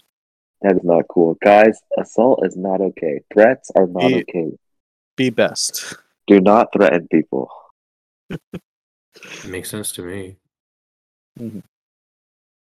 That 0.62 0.76
is 0.76 0.84
not 0.84 1.06
cool, 1.10 1.38
guys. 1.44 1.80
Assault 1.98 2.46
is 2.46 2.56
not 2.58 2.82
okay. 2.82 3.22
Threats 3.34 3.72
are 3.76 3.88
not 3.88 4.08
Be- 4.10 4.22
okay. 4.30 4.52
Be 5.22 5.30
best. 5.30 5.98
Do 6.26 6.42
not 6.42 6.70
threaten 6.74 7.08
people. 7.12 7.48
Makes 9.48 9.70
sense 9.70 9.92
to 9.92 10.02
me. 10.02 10.38
Mm-hmm. 11.40 11.60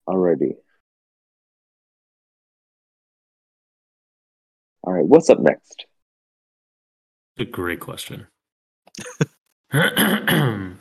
Already. 0.08 0.54
All 4.84 4.94
right. 4.94 5.04
What's 5.04 5.32
up 5.32 5.40
next? 5.40 5.88
A 7.40 7.46
great 7.46 7.80
question. 7.80 8.28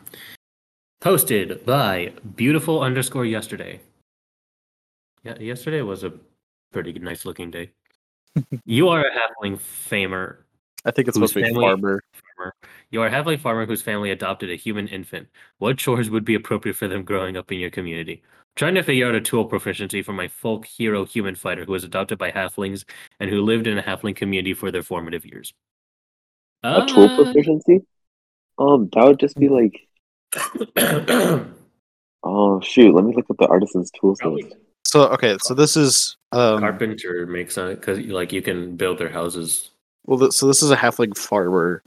Posted 1.00 1.64
by 1.64 2.12
beautiful 2.36 2.82
underscore 2.82 3.24
yesterday. 3.24 3.80
Yeah, 5.24 5.38
yesterday 5.38 5.80
was 5.80 6.04
a 6.04 6.12
pretty 6.70 6.92
nice 6.98 7.24
looking 7.24 7.50
day. 7.50 7.70
you 8.66 8.90
are 8.90 9.00
a 9.00 9.10
halfling 9.10 9.56
famer 9.56 10.36
I 10.84 10.90
think 10.90 11.08
it's 11.08 11.14
supposed 11.16 11.34
to 11.34 11.40
be 11.40 11.46
family- 11.46 11.64
farmer. 11.64 12.02
farmer. 12.36 12.54
You 12.90 13.02
are 13.02 13.06
a 13.06 13.10
halfling 13.10 13.40
farmer 13.40 13.66
whose 13.66 13.82
family 13.82 14.10
adopted 14.10 14.50
a 14.50 14.56
human 14.56 14.88
infant. 14.88 15.28
What 15.58 15.78
chores 15.78 16.10
would 16.10 16.24
be 16.24 16.34
appropriate 16.34 16.74
for 16.74 16.88
them 16.88 17.04
growing 17.04 17.36
up 17.36 17.50
in 17.52 17.58
your 17.58 17.70
community? 17.70 18.22
trying 18.54 18.74
to 18.74 18.82
figure 18.82 19.08
out 19.08 19.14
a 19.14 19.20
tool 19.20 19.46
proficiency 19.46 20.02
for 20.02 20.12
my 20.12 20.28
folk 20.28 20.66
hero 20.66 21.06
human 21.06 21.34
fighter 21.34 21.64
who 21.64 21.72
was 21.72 21.84
adopted 21.84 22.18
by 22.18 22.30
halflings 22.30 22.84
and 23.18 23.30
who 23.30 23.40
lived 23.40 23.66
in 23.66 23.78
a 23.78 23.82
halfling 23.82 24.14
community 24.14 24.52
for 24.52 24.70
their 24.70 24.82
formative 24.82 25.24
years. 25.24 25.54
A 26.62 26.84
tool 26.86 27.04
Uh, 27.04 27.16
proficiency? 27.16 27.80
Um, 28.58 28.90
that 28.92 29.04
would 29.06 29.18
just 29.18 29.38
be 29.38 29.48
like, 29.48 29.88
oh 32.22 32.60
shoot, 32.60 32.94
let 32.94 33.04
me 33.04 33.14
look 33.14 33.26
at 33.30 33.38
the 33.38 33.46
artisan's 33.48 33.90
tools 33.98 34.18
Probably 34.20 34.42
list. 34.42 34.56
So 34.84 35.08
okay, 35.08 35.38
so 35.40 35.54
this 35.54 35.76
is 35.76 36.16
um 36.32 36.60
carpenter 36.60 37.26
makes 37.26 37.54
sense 37.54 37.78
because 37.78 37.98
like 38.00 38.32
you 38.32 38.42
can 38.42 38.76
build 38.76 38.98
their 38.98 39.08
houses. 39.08 39.70
Well 40.06 40.18
th- 40.18 40.32
so 40.32 40.46
this 40.46 40.62
is 40.62 40.70
a 40.70 40.76
halfling 40.76 41.16
farmer. 41.16 41.82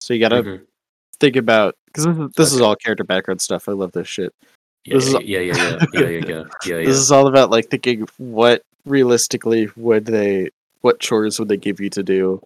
So 0.00 0.14
you 0.14 0.20
gotta 0.20 0.42
Mhm. 0.42 0.66
think 1.18 1.36
about 1.36 1.76
because 1.86 2.04
this, 2.06 2.16
is- 2.18 2.32
this 2.36 2.52
is 2.52 2.60
all 2.60 2.76
character 2.76 3.04
background 3.04 3.40
stuff. 3.40 3.68
I 3.68 3.72
love 3.72 3.92
this 3.92 4.08
shit. 4.08 4.34
Yeah, 4.84 4.94
This 4.94 5.06
is- 5.08 5.12
yeah, 5.12 5.20
yeah, 5.20 5.38
yeah, 5.40 5.54
yeah, 5.54 5.78
yeah, 5.92 6.00
yeah, 6.00 6.08
yeah, 6.08 6.26
yeah, 6.28 6.44
yeah. 6.80 6.84
This 6.84 6.96
is 6.96 7.12
all 7.12 7.26
about 7.28 7.50
like 7.50 7.68
thinking 7.70 8.08
what 8.18 8.62
realistically 8.84 9.68
would 9.76 10.06
they 10.06 10.50
what 10.80 10.98
chores 10.98 11.38
would 11.38 11.48
they 11.48 11.56
give 11.56 11.78
you 11.80 11.88
to 11.90 12.02
do? 12.02 12.42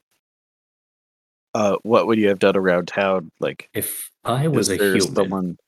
Uh 1.54 1.76
what 1.82 2.06
would 2.06 2.18
you 2.18 2.28
have 2.28 2.38
done 2.38 2.56
around 2.56 2.88
town? 2.88 3.30
Like 3.40 3.70
If 3.72 4.10
I 4.24 4.48
was 4.48 4.68
a 4.68 4.76
human, 4.76 5.14
someone 5.14 5.58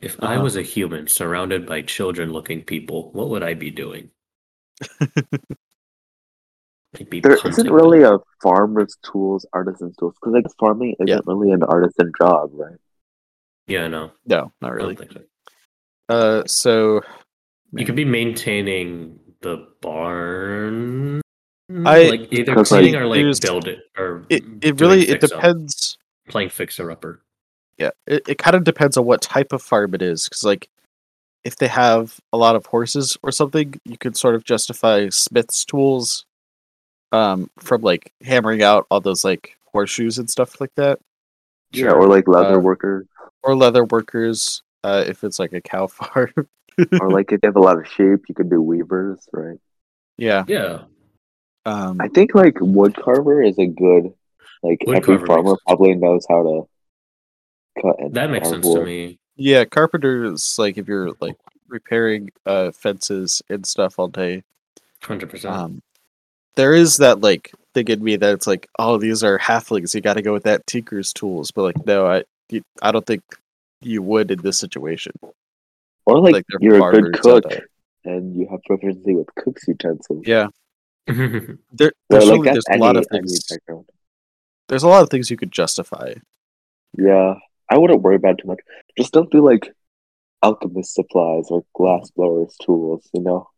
if 0.00 0.16
I 0.22 0.34
Uh-huh. 0.34 0.44
was 0.44 0.56
a 0.56 0.62
human 0.62 1.08
surrounded 1.08 1.66
by 1.66 1.82
children-looking 1.82 2.62
people, 2.64 3.10
what 3.12 3.28
would 3.30 3.42
I 3.42 3.54
be 3.54 3.70
doing? 3.70 4.10
I'd 6.98 7.08
be 7.08 7.20
There 7.20 7.32
punting 7.36 7.50
isn't 7.52 7.66
them. 7.66 7.74
really 7.74 8.02
a 8.02 8.18
farmer's 8.42 8.96
tools, 9.04 9.46
artisan's 9.52 9.96
tools, 9.96 10.14
because 10.20 10.32
like 10.34 10.44
farming 10.58 10.94
isn't 10.98 11.06
Yeah. 11.08 11.20
really 11.26 11.52
an 11.52 11.62
artisan 11.62 12.12
job, 12.20 12.50
right? 12.54 12.76
Yeah, 13.68 13.86
no, 13.86 14.10
no, 14.26 14.52
not 14.60 14.72
I 14.72 14.74
really. 14.74 14.94
don't 14.96 15.08
think 15.08 15.26
so. 16.08 16.14
Uh, 16.14 16.42
so 16.46 17.02
You 17.72 17.86
could 17.86 17.94
be 17.94 18.04
maintaining 18.04 19.20
the 19.42 19.68
barn. 19.80 21.20
I- 21.86 22.08
like 22.10 22.32
either 22.32 22.52
Because, 22.54 22.68
cleaning 22.68 22.94
like, 22.94 23.02
or 23.02 23.06
like 23.06 23.20
there's- 23.20 23.38
build 23.40 23.68
it 23.68 23.78
or 23.96 24.26
it, 24.28 24.42
it 24.60 24.80
really 24.80 25.02
it 25.02 25.20
fix-up, 25.20 25.30
depends. 25.40 25.96
playing 26.28 26.48
fixer 26.50 26.90
upper. 26.90 27.22
Yeah, 27.78 27.90
it, 28.08 28.28
it 28.28 28.38
kind 28.38 28.56
of 28.56 28.64
depends 28.64 28.96
on 28.96 29.04
what 29.06 29.22
type 29.22 29.52
of 29.52 29.62
farm 29.62 29.94
it 29.94 30.02
is. 30.02 30.24
Because 30.28 30.42
like, 30.42 30.68
if 31.44 31.56
they 31.56 31.68
have 31.68 32.18
a 32.32 32.36
lot 32.36 32.56
of 32.56 32.66
horses 32.66 33.16
or 33.22 33.30
something, 33.30 33.80
you 33.84 33.96
could 33.96 34.16
sort 34.16 34.34
of 34.34 34.42
justify 34.44 35.08
smith's 35.10 35.64
tools, 35.64 36.26
um, 37.12 37.50
from 37.58 37.82
like 37.82 38.12
hammering 38.22 38.62
out 38.62 38.86
all 38.90 39.00
those 39.00 39.24
like 39.24 39.56
horseshoes 39.72 40.18
and 40.18 40.28
stuff 40.30 40.60
like 40.60 40.74
that, 40.76 40.98
Yeah, 41.72 41.92
or 41.92 42.06
like 42.08 42.28
leather 42.28 42.56
Uh, 42.56 42.60
workers, 42.60 43.06
or 43.42 43.54
leather 43.56 43.84
workers. 43.84 44.62
Uh, 44.82 45.04
if 45.06 45.24
it's 45.24 45.38
like 45.38 45.52
a 45.52 45.60
cow 45.60 45.86
farm. 45.88 46.32
or 47.00 47.10
like 47.10 47.32
if 47.32 47.40
you 47.42 47.46
have 47.48 47.56
a 47.56 47.60
lot 47.60 47.78
of 47.78 47.86
sheep, 47.86 48.20
you 48.28 48.34
could 48.34 48.48
do 48.50 48.62
weavers, 48.62 49.28
right? 49.32 49.58
yeah. 50.16 50.44
Yeah, 50.48 50.82
Um, 51.66 52.00
I 52.00 52.08
think 52.08 52.34
like 52.34 52.56
wood 52.60 52.94
carver 52.96 53.42
is 53.42 53.58
a 53.58 53.66
good 53.66 54.12
like 54.62 54.82
Wood 54.86 54.96
every 54.98 55.18
farmer 55.26 55.50
makes- 55.52 55.62
probably 55.66 55.94
knows 55.94 56.26
how 56.28 56.42
to 56.42 56.68
cut 57.82 57.98
and 58.00 58.14
that 58.14 58.30
makes 58.30 58.48
carve 58.48 58.62
sense 58.64 58.74
to 58.74 58.84
me. 58.84 59.18
Yeah, 59.36 59.64
carpenters 59.64 60.58
like 60.58 60.76
if 60.78 60.86
you're 60.88 61.12
like 61.20 61.36
repairing 61.68 62.30
uh 62.46 62.70
fences 62.72 63.42
and 63.48 63.66
stuff 63.66 63.98
all 63.98 64.08
day. 64.08 64.42
Hundred 65.02 65.30
percent. 65.30 65.82
There 66.56 66.74
is 66.74 66.96
that 66.98 67.20
like 67.20 67.52
thing 67.74 67.88
in 67.88 68.02
me 68.02 68.16
that 68.16 68.32
it's 68.34 68.46
like, 68.46 68.68
oh, 68.78 68.98
these 68.98 69.22
are 69.22 69.38
halflings. 69.38 69.94
You 69.94 70.00
got 70.00 70.14
to 70.14 70.22
go 70.22 70.32
with 70.32 70.44
that 70.44 70.66
tinker's 70.66 71.12
tools. 71.12 71.50
But 71.50 71.62
like, 71.62 71.86
no, 71.86 72.06
I 72.06 72.24
I 72.82 72.92
don't 72.92 73.06
think 73.06 73.22
you 73.80 74.02
would 74.02 74.30
in 74.30 74.40
this 74.42 74.58
situation. 74.58 75.12
Or 76.06 76.18
like, 76.20 76.34
Like, 76.34 76.44
you're 76.60 76.88
a 76.88 76.92
good 76.92 77.20
cook 77.20 77.44
and 78.04 78.34
you 78.36 78.48
have 78.50 78.60
proficiency 78.64 79.14
with 79.14 79.28
cook's 79.36 79.68
utensils. 79.68 80.24
Yeah, 80.26 80.48
there, 81.06 81.16
Or 81.18 81.56
there's, 82.08 82.24
like 82.26 82.40
really- 82.40 82.44
that's 82.44 82.64
there's 82.68 82.78
a 82.80 82.82
lot 82.82 82.96
of 82.96 83.06
things. 83.10 83.48
There's 84.68 84.82
a 84.82 84.88
lot 84.88 85.02
of 85.02 85.10
things 85.10 85.30
you 85.30 85.36
could 85.36 85.52
justify. 85.52 86.14
Yeah, 86.98 87.34
I 87.68 87.78
wouldn't 87.78 88.02
worry 88.02 88.16
about 88.16 88.32
it 88.32 88.38
too 88.42 88.48
much. 88.48 88.60
Just 88.98 89.12
don't 89.12 89.30
do 89.30 89.44
like 89.44 89.72
alchemist 90.42 90.94
supplies 90.94 91.46
or 91.50 91.64
glass 91.74 92.10
blowers 92.10 92.56
tools. 92.64 93.08
You 93.12 93.20
know, 93.22 93.48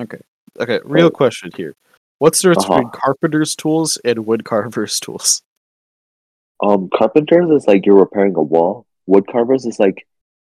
Okay, 0.00 0.20
okay. 0.60 0.80
Real 0.84 1.06
Right. 1.06 1.12
question 1.12 1.50
here: 1.56 1.74
What's 2.18 2.40
the 2.42 2.48
difference 2.48 2.64
Uh-huh. 2.66 2.74
between 2.74 2.90
carpenter's 2.90 3.56
tools 3.56 3.98
and 4.04 4.26
wood 4.26 4.44
carver's 4.44 4.98
tools? 5.00 5.42
um, 6.64 6.88
carpenters 6.94 7.50
is 7.50 7.66
like 7.66 7.84
you're 7.86 7.98
repairing 7.98 8.36
a 8.36 8.42
wall. 8.42 8.86
Wood 9.06 9.26
carvers 9.26 9.66
is 9.66 9.80
like 9.80 10.06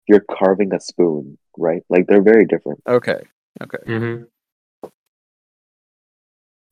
you're 0.08 0.26
carving 0.30 0.74
a 0.74 0.80
spoon, 0.80 1.38
right? 1.58 1.82
Like 1.90 2.08
they're 2.08 2.22
very 2.22 2.46
different. 2.46 2.82
Okay, 2.86 3.22
okay, 3.62 3.78
Mm-hmm. 3.88 4.24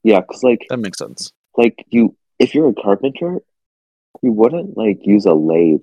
Yeah, 0.04 0.20
because 0.22 0.44
like 0.44 0.66
that 0.70 0.78
makes 0.80 0.98
sense. 0.98 1.32
like 1.58 1.86
you, 1.90 2.16
if 2.40 2.54
you're 2.56 2.70
a 2.70 2.74
carpenter, 2.74 3.40
you 4.22 4.32
wouldn't 4.34 4.76
like 4.76 5.00
use 5.04 5.26
a 5.26 5.34
lathe. 5.34 5.82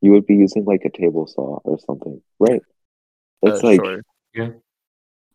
You 0.00 0.12
would 0.12 0.26
be 0.26 0.36
using 0.36 0.64
like 0.64 0.84
a 0.84 0.90
table 0.90 1.26
saw 1.26 1.58
or 1.64 1.78
something, 1.80 2.22
right? 2.38 2.62
It's 3.42 3.62
Uh, 3.62 3.66
like 3.66 3.80
sure. 3.84 4.02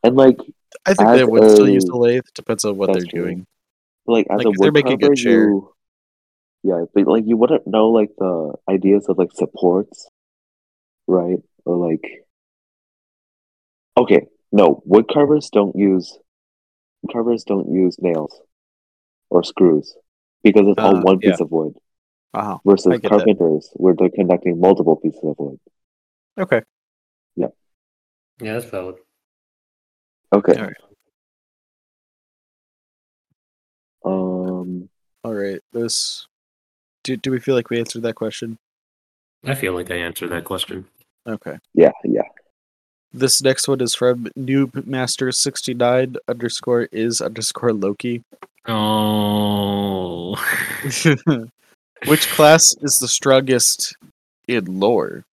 and 0.04 0.16
like 0.16 0.38
I 0.86 0.94
think 0.94 1.10
they 1.12 1.22
as 1.22 1.28
would 1.28 1.50
still 1.52 1.68
use 1.70 1.86
the 1.86 1.96
lathe. 1.98 2.26
Depends 2.34 2.66
on 2.66 2.78
what 2.78 2.94
they're 2.94 3.06
true. 3.06 3.22
doing. 3.24 3.48
like 4.08 4.28
as 4.30 4.38
Like, 4.40 4.48
a 4.48 4.50
if 4.52 4.58
they're 4.60 4.72
making 4.72 5.04
a 5.04 5.16
chair. 5.16 5.46
you 5.48 5.74
yeah, 6.64 6.86
but 6.94 7.08
like 7.08 7.26
you 7.28 7.38
wouldn't 7.38 7.68
know 7.68 7.90
like 7.90 8.12
the 8.18 8.54
ideas 8.70 9.08
of 9.10 9.18
like 9.18 9.32
supports, 9.34 10.10
right? 11.08 11.40
Or 11.66 11.78
like 11.90 12.26
okay, 13.98 14.28
no, 14.52 14.82
wood 14.86 15.08
carvers 15.12 15.50
don't 15.52 15.76
use 15.76 16.18
wood 17.02 17.14
carvers 17.14 17.44
don't 17.44 17.72
use 17.74 17.98
nails 18.00 18.42
or 19.30 19.44
screws 19.44 19.96
because 20.44 20.68
it's 20.68 20.80
all 20.80 20.96
Uh, 20.98 21.02
one 21.02 21.20
yeah. 21.22 21.32
piece 21.32 21.42
of 21.42 21.52
wood. 21.52 21.74
Wow. 22.34 22.62
Versus 22.66 22.94
I 22.94 22.98
get 22.98 23.04
that. 23.04 23.10
carpenters, 23.10 23.70
where 23.76 23.96
they're 23.98 24.10
connecting 24.10 24.60
multiple 24.60 24.96
pieces 24.98 25.22
of 25.24 25.36
wood. 25.40 25.60
Okay. 26.38 26.62
Yeah. 27.36 27.48
Yeah, 28.42 28.54
that's 28.54 28.66
valid. 28.66 28.96
Okay. 30.34 30.54
Alright. 30.54 30.76
Um. 34.06 34.90
All 35.24 35.34
right. 35.34 35.62
This. 35.72 36.28
Do 37.04 37.16
do 37.16 37.32
we 37.32 37.40
feel 37.40 37.56
like 37.56 37.70
we 37.70 37.80
answered 37.80 38.04
that 38.04 38.16
question? 38.16 38.58
I 39.46 39.56
feel 39.56 39.74
like 39.74 39.92
I 39.92 39.96
answered 39.96 40.30
that 40.32 40.46
question. 40.46 40.86
Okay. 41.28 41.58
Yeah. 41.74 41.92
Yeah. 42.04 42.24
This 43.14 43.44
next 43.44 43.68
one 43.68 43.80
is 43.82 43.94
from 43.94 44.28
noobmaster69 44.38 46.16
underscore 46.28 46.90
is 46.92 47.22
underscore 47.22 47.72
Loki. 47.72 48.24
Oh, 48.66 50.36
Which 52.08 52.28
class 52.30 52.76
is 52.82 52.98
the 53.00 53.08
strongest 53.08 53.96
in 54.48 54.80
lore? 54.80 55.26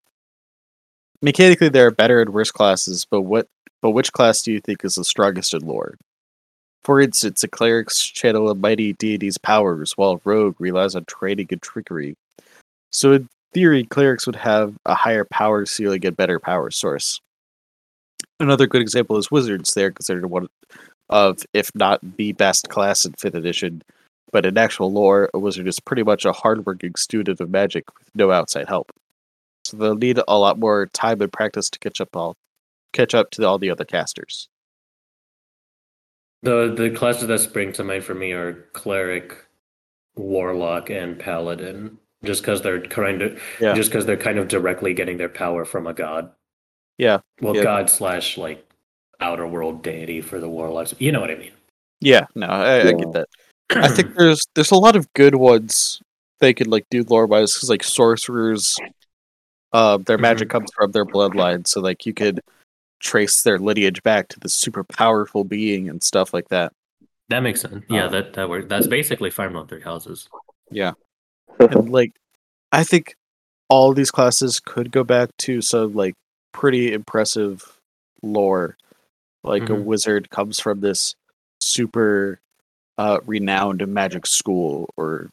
Mechanically, 1.22 1.68
there 1.68 1.86
are 1.86 1.90
better 1.90 2.20
and 2.20 2.30
worse 2.30 2.50
classes, 2.50 3.06
but 3.10 3.22
what? 3.22 3.46
But 3.82 3.90
which 3.90 4.12
class 4.12 4.42
do 4.42 4.52
you 4.52 4.60
think 4.60 4.84
is 4.84 4.96
the 4.96 5.04
strongest 5.04 5.54
in 5.54 5.60
lore? 5.60 5.96
For 6.84 7.00
instance, 7.00 7.44
a 7.44 7.48
cleric's 7.48 8.00
channel 8.02 8.50
a 8.50 8.54
mighty 8.54 8.94
deity's 8.94 9.38
powers, 9.38 9.92
while 9.96 10.12
a 10.12 10.20
rogue 10.24 10.56
relies 10.58 10.94
on 10.94 11.04
training 11.04 11.48
and 11.50 11.60
trickery. 11.60 12.16
So, 12.90 13.12
in 13.12 13.28
theory, 13.52 13.84
clerics 13.84 14.26
would 14.26 14.36
have 14.36 14.74
a 14.86 14.94
higher 14.94 15.24
power 15.24 15.66
ceiling 15.66 16.04
and 16.06 16.16
better 16.16 16.38
power 16.38 16.70
source. 16.70 17.20
Another 18.38 18.66
good 18.66 18.80
example 18.80 19.18
is 19.18 19.30
wizards. 19.30 19.74
They 19.74 19.84
are 19.84 19.90
considered 19.90 20.26
one 20.26 20.48
of, 21.10 21.44
if 21.52 21.70
not 21.74 22.00
the 22.16 22.32
best 22.32 22.68
class 22.70 23.04
in 23.04 23.12
fifth 23.12 23.34
edition, 23.34 23.82
but 24.32 24.46
in 24.46 24.56
actual 24.56 24.92
lore, 24.92 25.28
a 25.34 25.38
wizard 25.38 25.66
is 25.66 25.80
pretty 25.80 26.02
much 26.02 26.24
a 26.24 26.32
hardworking 26.32 26.94
student 26.94 27.40
of 27.40 27.50
magic 27.50 27.84
with 27.98 28.08
no 28.14 28.30
outside 28.30 28.68
help. 28.68 28.90
So 29.64 29.76
they'll 29.76 29.96
need 29.96 30.20
a 30.26 30.38
lot 30.38 30.58
more 30.58 30.86
time 30.86 31.20
and 31.20 31.32
practice 31.32 31.68
to 31.70 31.78
catch 31.78 32.00
up 32.00 32.16
all 32.16 32.36
catch 32.92 33.14
up 33.14 33.30
to 33.32 33.46
all 33.46 33.58
the 33.58 33.70
other 33.70 33.84
casters. 33.84 34.48
the 36.42 36.72
the 36.74 36.90
classes 36.90 37.28
that 37.28 37.38
spring 37.40 37.72
to 37.74 37.84
mind 37.84 38.02
for 38.04 38.14
me 38.14 38.32
are 38.32 38.66
cleric, 38.72 39.36
warlock, 40.16 40.90
and 40.90 41.18
paladin. 41.18 41.98
Just 42.22 42.42
because 42.42 42.60
they're 42.60 42.82
kind 42.82 43.22
of, 43.22 43.40
Yeah. 43.60 43.72
just 43.74 43.90
because 43.90 44.04
they're 44.04 44.16
kind 44.16 44.38
of 44.38 44.48
directly 44.48 44.92
getting 44.92 45.16
their 45.16 45.28
power 45.30 45.64
from 45.64 45.86
a 45.86 45.94
god. 45.94 46.30
Yeah. 46.98 47.20
Well, 47.40 47.56
Yeah. 47.56 47.62
god 47.62 47.88
slash 47.90 48.36
like 48.36 48.66
outer 49.20 49.46
world 49.46 49.82
deity 49.82 50.20
for 50.20 50.38
the 50.38 50.48
warlocks. 50.48 50.94
You 50.98 51.12
know 51.12 51.20
what 51.20 51.30
I 51.30 51.36
mean? 51.36 51.52
Yeah, 52.00 52.26
no, 52.34 52.46
I, 52.46 52.88
I 52.88 52.92
get 52.92 53.12
that. 53.12 53.28
I 53.70 53.88
think 53.88 54.16
there's 54.16 54.46
there's 54.54 54.70
a 54.70 54.76
lot 54.76 54.96
of 54.96 55.10
good 55.14 55.34
ones 55.36 56.00
they 56.40 56.52
could 56.54 56.66
like 56.68 56.86
do 56.90 57.04
lore 57.04 57.26
wise 57.26 57.54
because 57.54 57.68
like 57.70 57.82
sorcerers, 57.84 58.78
uh, 59.72 59.98
their 59.98 60.18
magic 60.18 60.48
Mhm. 60.48 60.52
comes 60.52 60.70
from 60.74 60.92
their 60.92 61.04
bloodline, 61.06 61.66
so 61.66 61.80
like 61.80 62.04
you 62.06 62.12
could 62.14 62.40
trace 63.00 63.42
their 63.42 63.58
lineage 63.58 64.02
back 64.02 64.28
to 64.28 64.38
the 64.40 64.48
super 64.48 64.84
powerful 64.84 65.42
being 65.44 65.88
and 65.88 66.02
stuff 66.02 66.32
like 66.34 66.48
that. 66.48 66.72
that 67.28 67.40
makes 67.40 67.60
sense. 67.62 67.84
Yeah, 67.88 68.06
Uh, 68.06 68.08
that 68.10 68.32
that 68.34 68.48
works. 68.48 68.66
That's 68.68 68.86
basically 68.86 69.30
Fire 69.30 69.46
Emblem 69.46 69.66
Three 69.66 69.80
Houses. 69.82 70.28
Yeah, 70.70 70.92
and 71.58 71.90
like 71.90 72.12
I 72.72 72.84
think 72.84 73.14
all 73.68 73.92
these 73.94 74.10
classes 74.10 74.60
could 74.60 74.90
go 74.92 75.04
back 75.04 75.30
to 75.38 75.60
some 75.62 75.94
like 75.94 76.14
pretty 76.52 76.92
impressive 76.92 77.78
lore. 78.22 78.76
Like 79.42 79.62
a 79.70 79.72
Mhm. 79.72 79.84
wizard 79.84 80.28
comes 80.30 80.60
from 80.60 80.80
this 80.80 81.14
super 81.60 82.40
uh, 82.98 83.18
renowned 83.24 83.86
magic 83.88 84.26
school, 84.26 84.90
or 84.96 85.30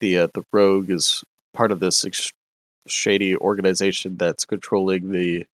the 0.00 0.18
uh, 0.18 0.28
the 0.32 0.42
rogue 0.52 0.90
is 0.90 1.22
part 1.52 1.70
of 1.70 1.78
this 1.80 2.04
ex- 2.06 2.32
shady 2.86 3.36
organization 3.36 4.16
that's 4.16 4.44
controlling 4.46 5.10
the 5.10 5.44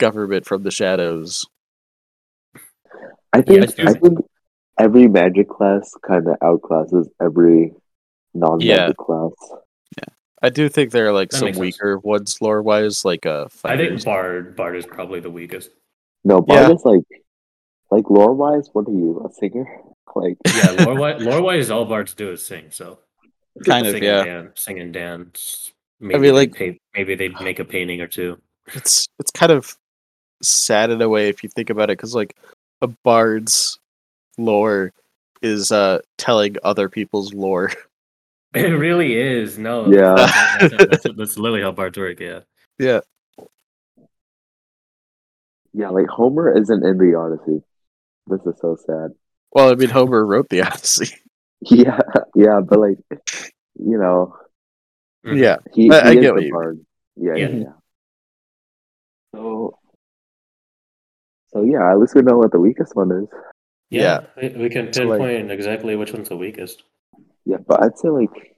government 0.00 0.44
from 0.46 0.64
the 0.64 0.70
shadows. 0.72 1.46
I 3.32 3.42
think 3.42 3.78
I 3.78 3.90
I 3.90 3.92
think 3.94 4.18
every 4.78 5.06
magic 5.08 5.48
class 5.48 5.92
kind 6.06 6.26
of 6.26 6.36
outclasses 6.40 7.06
every 7.22 7.72
non-magic 8.34 8.68
Yeah. 8.68 8.92
class. 8.98 9.32
Yeah, 9.98 10.14
I 10.42 10.50
do 10.50 10.68
think 10.68 10.90
there 10.90 11.06
are 11.06 11.12
like 11.12 11.30
That 11.30 11.36
some 11.36 11.46
makes 11.46 11.56
sense. 11.58 11.60
weaker 11.78 11.98
ones 11.98 12.38
lore 12.40 12.62
wise, 12.62 13.04
like 13.04 13.24
uh, 13.26 13.46
I 13.64 13.76
think. 13.76 14.04
Bard 14.04 14.56
Bard 14.56 14.76
is 14.76 14.86
probably 14.86 15.20
the 15.20 15.30
weakest. 15.30 15.70
No, 16.24 16.40
Bard 16.40 16.68
Yeah. 16.70 16.74
is 16.74 16.84
like 16.84 17.04
like 17.90 18.10
lore 18.10 18.34
wise. 18.34 18.68
What 18.72 18.88
are 18.88 18.92
you, 18.92 19.24
a 19.28 19.32
singer? 19.32 19.66
Like 20.16 20.38
Yeah, 20.44 20.84
lore 20.86 20.96
wise, 20.98 21.22
lore 21.22 21.40
wise, 21.40 21.70
all 21.70 21.84
bards 21.84 22.14
do 22.14 22.32
is 22.32 22.44
sing. 22.44 22.64
So 22.70 22.98
kind 23.64 23.86
of 23.86 23.92
sing 23.92 24.02
yeah. 24.02 24.18
and 24.22 24.26
dance, 24.26 24.60
sing 24.60 24.80
and 24.80 24.92
dance. 24.92 25.72
Maybe 26.00 26.14
mean, 26.14 26.22
they 26.22 26.32
like- 26.32 26.56
pa- 26.58 26.78
maybe 26.96 27.14
they 27.14 27.28
make 27.28 27.60
a 27.60 27.64
painting 27.64 28.00
or 28.00 28.08
two. 28.08 28.38
it's 28.74 29.06
it's 29.20 29.30
kind 29.30 29.52
of 29.52 29.76
sad 30.42 30.90
in 30.90 31.02
a 31.02 31.08
way 31.08 31.28
if 31.28 31.42
you 31.42 31.48
think 31.48 31.70
about 31.70 31.90
it 31.90 31.98
because 31.98 32.14
like 32.14 32.36
a 32.82 32.86
bard's 32.86 33.78
lore 34.38 34.92
is 35.42 35.70
uh 35.72 35.98
telling 36.18 36.56
other 36.62 36.88
people's 36.88 37.32
lore 37.34 37.72
It 38.54 38.62
really 38.62 39.14
is. 39.14 39.58
No. 39.58 39.86
Yeah. 39.92 40.14
That's, 40.60 40.70
that's, 40.76 40.86
that's, 41.04 41.16
that's 41.16 41.38
literally 41.38 41.62
how 41.62 41.70
bards 41.70 41.96
work. 41.96 42.18
Yeah. 42.18 42.40
yeah 42.80 43.00
Yeah, 45.72 45.90
like 45.90 46.08
Homer 46.08 46.56
isn't 46.58 46.84
in 46.84 46.98
the 46.98 47.14
Odyssey. 47.16 47.62
This 48.26 48.40
is 48.46 48.60
so 48.60 48.76
sad. 48.84 49.12
Well, 49.52 49.70
I 49.70 49.74
mean, 49.76 49.88
Homer 49.88 50.26
wrote 50.26 50.48
the 50.48 50.62
Odyssey. 50.66 51.14
Yeah, 51.60 52.00
yeah, 52.34 52.60
but 52.60 52.78
like, 52.80 52.98
you 53.78 53.98
know, 53.98 54.36
Mhm. 55.24 55.38
Yeah, 55.38 55.56
he, 55.74 55.90
I- 55.90 56.00
I 56.08 56.12
he 56.12 56.18
is 56.18 56.22
get 56.24 56.32
what 56.34 56.40
the 56.40 56.46
you 56.46 56.52
bard. 56.52 56.80
Yeah, 57.16 57.34
yeah, 57.36 57.48
Yeah. 57.48 57.56
yeah. 57.58 57.72
So, 59.34 59.78
so 61.52 61.62
yeah, 61.62 61.90
at 61.90 61.98
least 61.98 62.14
we 62.14 62.22
know 62.22 62.38
what 62.38 62.52
the 62.52 62.60
weakest 62.60 62.94
one 62.96 63.10
is. 63.12 63.28
Yeah, 63.90 64.26
we, 64.40 64.48
we 64.50 64.68
can 64.68 64.92
So, 64.92 65.02
like- 65.04 65.18
pinpoint 65.20 65.50
exactly 65.50 65.96
which 65.96 66.12
one's 66.12 66.28
the 66.28 66.36
weakest. 66.36 66.82
Yeah, 67.44 67.56
but 67.66 67.82
I'd 67.82 67.98
say 67.98 68.08
like 68.08 68.56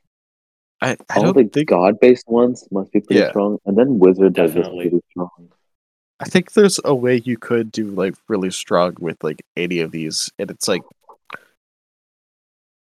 I, 0.82 0.97
I 1.09 1.16
all 1.16 1.32
don't 1.32 1.36
the 1.36 1.44
think 1.48 1.69
god-based 1.69 2.28
ones 2.28 2.66
must 2.73 2.93
be 2.93 3.01
pretty 3.01 3.20
Yeah. 3.23 3.31
strong, 3.31 3.59
and 3.64 3.77
then 3.78 3.98
wizard 3.98 4.39
are 4.39 4.44
just 4.47 4.55
Definitely. 4.55 4.90
pretty 4.90 5.05
strong. 5.10 5.48
I 6.20 6.24
think 6.27 6.52
there's 6.52 6.78
a 6.85 6.94
way 6.94 7.23
you 7.24 7.36
could 7.39 7.73
do 7.73 7.86
like 7.90 8.14
really 8.28 8.51
strong 8.51 8.97
with 9.01 9.23
like 9.24 9.43
any 9.56 9.81
of 9.81 9.90
these, 9.93 10.31
and 10.39 10.51
it's 10.51 10.69
like 10.69 10.82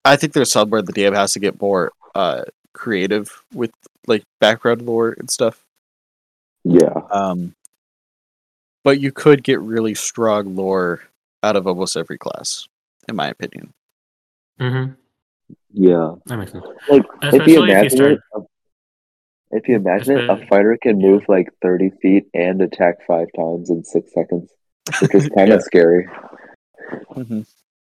I 0.06 0.16
think 0.16 0.34
there's 0.34 0.52
somewhere 0.52 0.82
the 0.82 0.94
DM 0.94 1.16
has 1.16 1.34
to 1.34 1.40
get 1.40 1.62
more 1.62 1.92
uh 2.16 2.44
creative 2.74 3.44
with 3.54 3.72
like 4.08 4.24
background 4.40 4.84
lore 4.84 5.16
and 5.20 5.30
stuff. 5.30 5.64
Yeah, 6.64 6.94
Um, 7.12 7.56
but 8.88 9.02
you 9.02 9.12
could 9.12 9.44
get 9.44 9.60
really 9.60 9.94
strong 9.94 10.56
lore 10.56 11.02
out 11.44 11.58
of 11.58 11.68
almost 11.68 11.98
every 11.98 12.18
class, 12.18 12.66
in 13.10 13.18
my 13.18 13.28
opinion. 13.28 13.74
Mm-hmm. 14.62 14.94
yeah. 15.74 16.14
That 16.28 16.38
makes 16.38 16.54
sense. 16.54 16.64
Like 16.88 17.04
if 17.22 17.34
Especially 17.34 17.54
you 17.54 17.64
if 17.64 17.68
you 17.68 17.74
imagine 17.74 17.98
start- 17.98 18.12
it, 18.14 18.20
a- 18.34 18.42
if 19.58 19.68
you 19.68 19.76
imagine 19.76 20.18
it, 20.20 20.30
a 20.30 20.48
fighter 20.48 20.78
can 20.82 21.00
move 21.00 21.24
like 21.28 21.50
thirty 21.62 21.90
feet 22.02 22.28
and 22.34 22.62
attack 22.62 22.96
five 23.06 23.28
times 23.36 23.70
in 23.70 23.84
six 23.84 24.14
seconds, 24.14 24.50
which 25.02 25.16
is 25.16 25.28
kind 25.38 25.52
of 25.52 25.60
Yeah. 25.60 25.66
scary. 25.66 26.08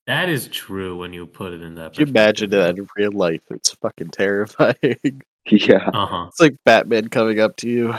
That 0.06 0.30
is 0.30 0.48
true 0.48 0.96
when 0.96 1.12
you 1.12 1.26
put 1.26 1.52
it 1.52 1.60
in 1.60 1.74
that. 1.74 1.92
Can 1.94 2.06
you 2.06 2.10
imagine 2.10 2.48
that 2.50 2.78
in 2.78 2.88
real 2.96 3.12
life? 3.12 3.42
It's 3.50 3.74
fucking 3.74 4.08
terrifying. 4.10 4.76
Yeah, 5.50 5.88
Uh 5.94 6.06
huh. 6.06 6.24
It's 6.28 6.40
like 6.40 6.56
Batman 6.66 7.08
coming 7.08 7.40
up 7.40 7.56
to 7.58 7.68
you. 7.70 7.94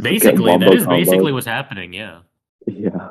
Just 0.00 0.04
get 0.22 0.34
Basically, 0.36 0.58
that 0.58 0.74
is 0.74 0.86
wombo 0.86 0.96
basically 0.96 1.32
what's 1.32 1.46
happening. 1.46 1.92
Yeah. 1.92 2.20
Yeah, 2.66 3.08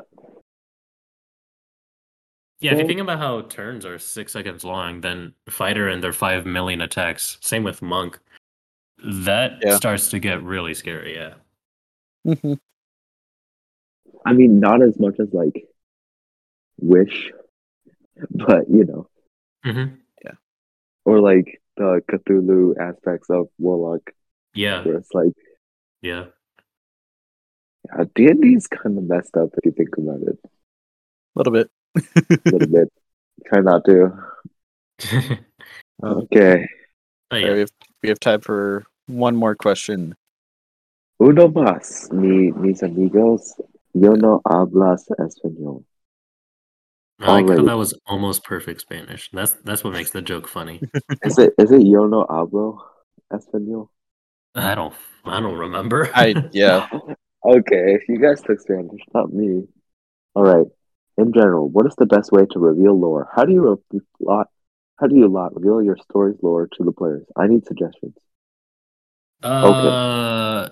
Yeah, 2.60 2.72
if 2.72 2.78
you 2.78 2.86
think 2.86 3.00
about 3.00 3.18
how 3.18 3.42
turns 3.42 3.84
are 3.84 3.98
six 3.98 4.32
seconds 4.32 4.64
long, 4.64 5.00
then 5.00 5.34
fighter 5.48 5.88
and 5.88 6.02
their 6.02 6.12
five 6.12 6.46
million 6.46 6.80
attacks. 6.80 7.38
Same 7.40 7.62
with 7.64 7.82
monk. 7.82 8.18
That 9.04 9.58
Yeah. 9.64 9.76
starts 9.76 10.08
to 10.10 10.18
get 10.18 10.42
really 10.42 10.74
scary. 10.74 11.14
Yeah. 11.14 11.34
I 14.26 14.32
mean, 14.32 14.60
not 14.60 14.82
as 14.82 14.98
much 14.98 15.18
as 15.20 15.32
like 15.32 15.64
Wish, 16.80 17.32
but 18.30 18.68
you 18.70 18.84
know, 18.84 19.08
Mm-hmm. 19.66 19.94
Yeah, 20.24 20.32
or 21.04 21.20
like 21.20 21.60
the 21.76 22.00
Cthulhu 22.10 22.76
aspects 22.78 23.28
of 23.30 23.48
Warlock, 23.58 24.12
Yeah. 24.54 24.84
where 24.84 24.96
it's 24.96 25.12
like 25.12 25.32
Yeah. 26.02 26.26
D 28.14 28.26
and 28.28 28.40
D 28.42 28.54
is 28.54 28.66
kind 28.66 28.96
of 28.98 29.04
messed 29.04 29.36
up 29.36 29.50
if 29.56 29.64
you 29.64 29.72
think 29.72 29.96
about 29.98 30.20
it 30.22 30.38
A 30.44 30.48
little 31.36 31.52
bit. 31.52 31.70
a 31.96 32.50
little 32.50 32.68
bit. 32.68 32.92
Try 33.46 33.60
not 33.60 33.84
to. 33.86 34.12
Okay, 36.02 36.66
Oh, 37.30 37.34
Alright, 37.36 37.46
yeah. 37.46 37.52
we, 37.54 37.58
have, 37.60 37.70
we 38.04 38.08
have 38.08 38.20
time 38.20 38.40
for 38.40 38.84
one 39.08 39.34
more 39.36 39.54
question. 39.56 40.14
uno 41.20 41.48
más. 41.48 42.10
Mi, 42.12 42.52
mis 42.52 42.82
amigos, 42.82 43.54
yo 43.94 44.12
no 44.14 44.40
hablas 44.46 45.08
español. 45.18 45.82
I 47.20 47.40
like 47.40 47.48
how 47.48 47.64
that 47.64 47.76
was 47.76 47.98
almost 48.06 48.44
perfect 48.44 48.80
Spanish. 48.82 49.28
That's 49.32 49.54
that's 49.64 49.82
what 49.82 49.92
makes 49.92 50.10
the 50.12 50.22
joke 50.22 50.46
funny. 50.46 50.80
Is 51.24 51.36
it 51.36 51.52
is 51.58 51.72
it 51.72 51.82
yo 51.82 52.06
no 52.06 52.24
hablo 52.30 52.78
español? 53.32 53.88
I 54.54 54.76
don't 54.76 54.94
I 55.24 55.40
don't 55.40 55.58
remember. 55.58 56.08
I 56.14 56.48
yeah. 56.52 56.88
Okay, 57.44 57.94
if 57.94 58.08
you 58.08 58.18
guys 58.20 58.42
took 58.42 58.60
Spanish, 58.60 59.00
not 59.14 59.32
me. 59.32 59.64
All 60.34 60.42
right. 60.42 60.66
In 61.16 61.32
general, 61.32 61.68
what 61.68 61.86
is 61.86 61.94
the 61.96 62.06
best 62.06 62.30
way 62.32 62.46
to 62.50 62.58
reveal 62.58 62.98
lore? 62.98 63.28
How 63.34 63.44
do 63.44 63.52
you 63.52 63.80
re- 63.92 64.00
lot? 64.20 64.48
How 64.96 65.06
do 65.06 65.16
you 65.16 65.28
lot 65.28 65.54
reveal 65.54 65.82
your 65.82 65.96
story's 65.96 66.36
lore 66.42 66.68
to 66.76 66.84
the 66.84 66.92
players? 66.92 67.24
I 67.36 67.46
need 67.46 67.66
suggestions. 67.66 68.14
Uh, 69.42 70.68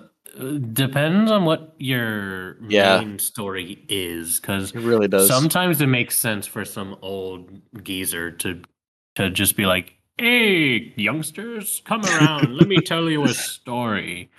depends 0.73 1.31
on 1.31 1.45
what 1.45 1.73
your 1.77 2.57
Yeah. 2.69 2.99
main 2.99 3.19
story 3.19 3.85
is, 3.87 4.39
because 4.39 4.71
It 4.71 4.81
really 4.81 5.07
does. 5.07 5.27
sometimes 5.27 5.79
it 5.79 5.87
makes 5.87 6.17
sense 6.17 6.45
for 6.45 6.65
some 6.65 6.97
old 7.01 7.49
geezer 7.83 8.31
to 8.31 8.61
to 9.15 9.31
just 9.31 9.55
be 9.57 9.65
like, 9.65 9.95
"Hey, 10.17 10.93
youngsters, 10.95 11.81
come 11.85 12.05
around. 12.05 12.55
let 12.55 12.67
me 12.67 12.81
tell 12.81 13.09
you 13.09 13.23
a 13.25 13.33
story." 13.33 14.29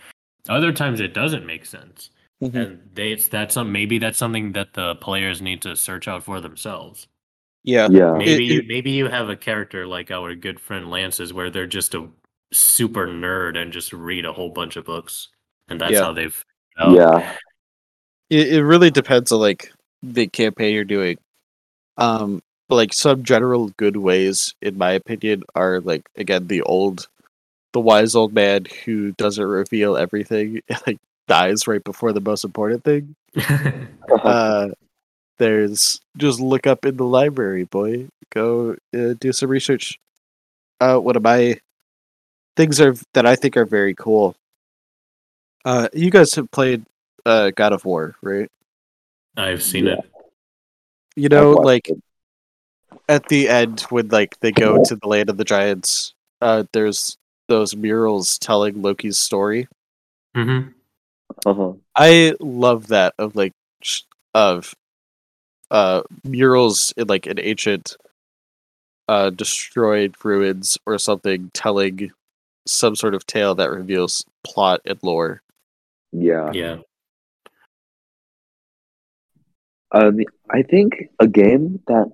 Other 0.48 0.72
times 0.72 1.00
it 1.00 1.12
doesn't 1.14 1.44
make 1.44 1.64
sense, 1.66 2.10
Mhm. 2.42 2.54
and 2.54 2.90
they 2.94 3.12
it's 3.12 3.28
that's 3.28 3.54
some 3.54 3.72
maybe 3.72 3.98
that's 3.98 4.18
something 4.18 4.52
that 4.52 4.72
the 4.74 4.94
players 4.96 5.42
need 5.42 5.60
to 5.62 5.74
search 5.76 6.06
out 6.08 6.22
for 6.24 6.40
themselves. 6.40 7.08
Yeah. 7.64 7.88
Yeah, 7.90 8.12
Maybe 8.16 8.46
it- 8.48 8.52
you, 8.54 8.62
maybe 8.68 8.90
you 8.92 9.08
have 9.08 9.28
a 9.28 9.36
character 9.36 9.86
like 9.86 10.10
our 10.10 10.34
good 10.34 10.60
friend 10.60 10.90
Lance's, 10.90 11.32
where 11.32 11.50
they're 11.50 11.66
just 11.66 11.94
a 11.94 12.08
super 12.52 13.06
nerd 13.08 13.56
and 13.60 13.72
just 13.72 13.92
read 13.92 14.24
a 14.24 14.32
whole 14.32 14.50
bunch 14.50 14.76
of 14.76 14.84
books, 14.86 15.28
and 15.68 15.80
that's 15.80 15.92
Yeah. 15.94 16.02
how 16.04 16.12
they've. 16.12 16.44
oh, 16.78 16.94
yeah, 16.94 17.36
It, 18.30 18.54
it 18.54 18.64
really 18.64 18.90
depends 18.90 19.32
on 19.32 19.40
like 19.40 19.72
the 20.02 20.28
campaign 20.28 20.74
you're 20.74 20.84
doing. 20.84 21.18
Um, 21.98 22.42
but, 22.68 22.76
like 22.76 22.92
some 22.94 23.24
general 23.24 23.70
good 23.78 23.96
ways, 23.96 24.54
in 24.62 24.78
my 24.78 24.92
opinion, 24.92 25.42
are 25.56 25.80
like 25.80 26.08
again 26.16 26.46
the 26.48 26.62
old, 26.62 27.08
the 27.72 27.80
wise 27.80 28.14
old 28.14 28.32
man 28.34 28.66
who 28.84 29.12
doesn't 29.12 29.44
reveal 29.44 29.96
everything, 29.96 30.62
like 30.86 30.98
dies 31.28 31.68
right 31.68 31.84
before 31.84 32.12
the 32.12 32.20
most 32.20 32.44
important 32.44 32.82
thing. 32.84 33.14
Uh, 34.24 34.68
there's 35.36 36.00
just 36.16 36.40
look 36.40 36.66
up 36.66 36.86
in 36.86 36.96
the 36.96 37.04
library, 37.04 37.64
boy. 37.64 38.08
Go 38.32 38.74
uh, 38.96 39.14
do 39.20 39.32
some 39.32 39.50
research. 39.50 39.98
Uh, 40.80 40.96
one 40.96 41.14
of 41.14 41.22
my 41.22 41.60
things 42.56 42.80
are 42.80 42.94
that 43.12 43.26
I 43.26 43.36
think 43.36 43.56
are 43.58 43.66
very 43.66 43.94
cool. 43.94 44.34
Uh, 45.64 45.88
you 45.92 46.10
guys 46.10 46.34
have 46.34 46.50
played 46.50 46.84
uh 47.26 47.50
God 47.54 47.74
of 47.74 47.84
War, 47.84 48.16
right? 48.22 48.50
I've 49.36 49.62
seen 49.62 49.86
Yeah. 49.86 49.92
it. 50.00 50.10
You 51.16 51.28
know, 51.28 51.50
like 51.52 51.88
it. 51.90 52.00
at 53.10 53.28
the 53.28 53.48
end 53.48 53.80
when 53.90 54.08
like 54.08 54.40
they 54.40 54.52
go 54.52 54.82
to 54.82 54.96
the 54.96 55.06
land 55.06 55.28
of 55.28 55.36
the 55.36 55.44
giants, 55.44 56.14
uh, 56.40 56.64
there's 56.72 57.18
those 57.48 57.76
murals 57.76 58.38
telling 58.38 58.80
Loki's 58.80 59.18
story. 59.18 59.68
hmm 60.34 60.72
Uh-huh. 61.46 61.74
I 61.94 62.34
love 62.40 62.88
that 62.88 63.14
of 63.18 63.36
like 63.36 63.52
of 64.34 64.74
uh 65.70 66.02
murals 66.24 66.92
in 66.96 67.06
like 67.06 67.26
an 67.26 67.38
ancient 67.38 67.96
uh 69.08 69.30
destroyed 69.30 70.14
ruins 70.24 70.78
or 70.86 70.98
something 70.98 71.50
telling 71.52 72.10
some 72.66 72.94
sort 72.94 73.14
of 73.14 73.26
tale 73.26 73.54
that 73.54 73.70
reveals 73.70 74.24
plot 74.44 74.80
and 74.84 74.98
lore. 75.02 75.42
Yeah. 76.12 76.52
Yeah. 76.52 76.78
Um, 79.90 80.18
I 80.50 80.62
think 80.62 81.08
a 81.18 81.26
game 81.26 81.80
that 81.86 82.10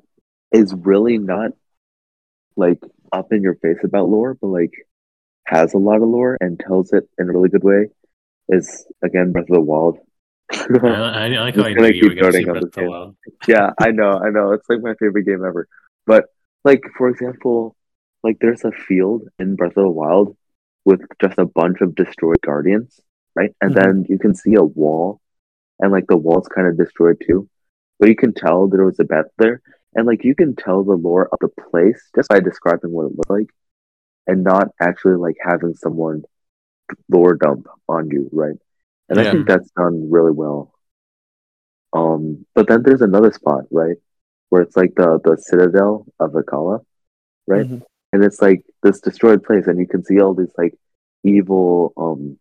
is 0.52 0.72
really 0.72 1.18
not 1.18 1.50
like 2.56 2.78
up 3.12 3.32
in 3.32 3.42
your 3.42 3.56
face 3.56 3.78
about 3.82 4.08
lore, 4.08 4.34
but 4.34 4.46
like 4.46 4.72
has 5.46 5.74
a 5.74 5.78
lot 5.78 5.96
of 5.96 6.08
lore 6.08 6.38
and 6.40 6.58
tells 6.58 6.92
it 6.92 7.08
in 7.18 7.28
a 7.28 7.32
really 7.32 7.48
good 7.48 7.64
way 7.64 7.88
is 8.48 8.86
again 9.02 9.32
Breath 9.32 9.48
of 9.48 9.54
the 9.54 9.60
Wild. 9.60 9.98
I, 10.52 10.56
I, 10.56 11.26
I 11.26 11.40
like 11.44 11.56
how 11.56 11.64
I 11.64 11.72
knew 11.74 11.86
you 11.86 12.04
were 12.04 12.10
keep 12.10 12.18
going 12.20 12.32
to 12.32 12.38
say 12.38 12.44
on 12.44 12.52
Breath 12.52 12.62
of 12.64 12.72
the. 12.72 12.84
Wild. 12.84 13.16
yeah, 13.48 13.70
I 13.80 13.90
know, 13.90 14.18
I 14.18 14.30
know. 14.30 14.52
It's 14.52 14.68
like 14.68 14.80
my 14.80 14.94
favorite 14.94 15.24
game 15.24 15.44
ever. 15.44 15.68
But 16.06 16.26
like 16.64 16.82
for 16.96 17.08
example, 17.08 17.76
like 18.22 18.38
there's 18.40 18.64
a 18.64 18.72
field 18.72 19.28
in 19.38 19.56
Breath 19.56 19.76
of 19.76 19.84
the 19.84 19.88
Wild 19.88 20.36
with 20.84 21.00
just 21.20 21.38
a 21.38 21.46
bunch 21.46 21.80
of 21.80 21.94
destroyed 21.94 22.40
guardians, 22.44 23.00
right? 23.34 23.54
And 23.60 23.74
Mhm. 23.74 23.82
then 23.82 24.06
you 24.08 24.18
can 24.18 24.34
see 24.34 24.54
a 24.54 24.64
wall, 24.64 25.20
and 25.80 25.92
like 25.92 26.06
the 26.08 26.16
wall's 26.16 26.48
kind 26.48 26.68
of 26.68 26.76
destroyed 26.76 27.22
too, 27.26 27.48
but 27.98 28.08
you 28.08 28.16
can 28.16 28.34
tell 28.34 28.68
there 28.68 28.84
was 28.84 29.00
a 29.00 29.04
bed 29.04 29.24
there, 29.38 29.62
and 29.94 30.06
like 30.06 30.24
you 30.24 30.34
can 30.34 30.54
tell 30.54 30.84
the 30.84 30.94
lore 30.96 31.28
of 31.32 31.38
the 31.40 31.48
place 31.70 32.10
just 32.14 32.28
by 32.28 32.40
describing 32.40 32.90
what 32.92 33.06
it 33.06 33.16
looked 33.16 33.30
like, 33.30 33.48
and 34.26 34.44
not 34.44 34.68
actually 34.80 35.16
like 35.16 35.36
having 35.42 35.74
someone 35.74 36.22
lore 37.10 37.34
dump 37.36 37.66
on 37.88 38.10
you, 38.10 38.28
right? 38.32 38.56
And 39.08 39.20
I 39.20 39.24
think 39.24 39.46
that's 39.46 39.70
done 39.72 40.10
really 40.10 40.32
well. 40.32 40.72
Um, 41.92 42.44
but 42.54 42.68
then 42.68 42.82
there's 42.82 43.02
another 43.02 43.32
spot, 43.32 43.64
right, 43.70 43.96
where 44.48 44.62
it's 44.62 44.76
like 44.76 44.94
the 44.96 45.20
the 45.24 45.36
citadel 45.36 46.06
of 46.20 46.32
Akkala, 46.32 46.84
right? 47.46 47.66
Mhm. 47.66 47.82
And 48.12 48.24
it's 48.24 48.40
like 48.42 48.64
this 48.82 49.00
destroyed 49.00 49.42
place, 49.44 49.66
and 49.66 49.78
you 49.78 49.86
can 49.86 50.04
see 50.04 50.20
all 50.20 50.34
these 50.34 50.52
like 50.58 50.74
evil 51.24 51.92
um 51.96 52.38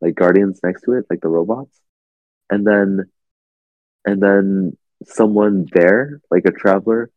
like 0.00 0.14
guardians 0.16 0.60
next 0.64 0.82
to 0.82 0.94
it, 0.94 1.06
like 1.10 1.20
the 1.20 1.28
robots. 1.28 1.80
and 2.50 2.66
then 2.66 3.10
and 4.06 4.22
then 4.22 4.76
someone 5.04 5.66
there, 5.74 6.20
like 6.30 6.44
a 6.46 6.52
traveler, 6.52 7.10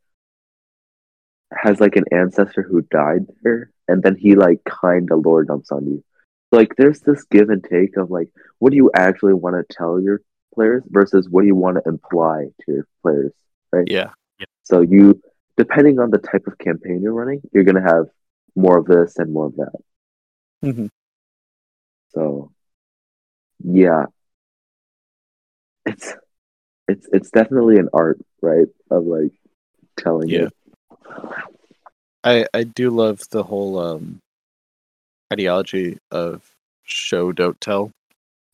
has 1.53 1.79
like 1.79 1.95
an 1.95 2.05
ancestor 2.11 2.61
who 2.63 2.81
died 2.81 3.25
there, 3.43 3.71
and 3.87 4.03
then 4.03 4.15
he 4.15 4.35
like 4.35 4.63
kind 4.63 5.09
of 5.11 5.25
lore 5.25 5.43
dumps 5.43 5.71
on 5.71 5.85
you. 5.85 6.03
Like 6.51 6.75
there's 6.77 6.99
this 7.01 7.23
give 7.25 7.49
and 7.49 7.63
take 7.63 7.97
of 7.97 8.11
like, 8.11 8.29
what 8.59 8.69
do 8.71 8.75
you 8.77 8.91
actually 8.95 9.33
want 9.33 9.55
to 9.55 9.75
tell 9.75 9.99
your 9.99 10.21
players 10.53 10.83
versus 10.87 11.27
what 11.29 11.41
do 11.41 11.47
you 11.47 11.55
want 11.55 11.77
to 11.77 11.89
imply 11.89 12.45
to 12.61 12.71
your 12.71 12.87
players, 13.01 13.33
right? 13.71 13.87
Yeah. 13.89 14.11
So 14.63 14.81
you, 14.81 15.21
depending 15.57 15.99
on 15.99 16.11
the 16.11 16.17
type 16.17 16.47
of 16.47 16.57
campaign 16.57 17.01
you're 17.01 17.13
running, 17.13 17.41
you're 17.53 17.63
gonna 17.63 17.81
have 17.81 18.05
more 18.55 18.77
of 18.77 18.85
this 18.85 19.17
and 19.17 19.31
more 19.31 19.47
of 19.47 19.55
that. 19.57 19.75
Mhm. 20.63 20.89
So, 22.09 22.51
yeah, 23.63 24.05
it's 25.85 26.13
it's 26.87 27.07
it's 27.11 27.29
definitely 27.31 27.77
an 27.77 27.89
art, 27.93 28.19
right? 28.41 28.67
Of 28.89 29.05
like 29.05 29.31
telling 29.97 30.29
Yeah. 30.29 30.47
it. 30.47 30.53
I 32.23 32.47
I 32.53 32.63
do 32.63 32.89
love 32.89 33.21
the 33.29 33.43
whole 33.43 33.77
um 33.77 34.19
ideology 35.31 35.97
of 36.11 36.41
show 36.83 37.31
don't 37.31 37.59
tell, 37.59 37.91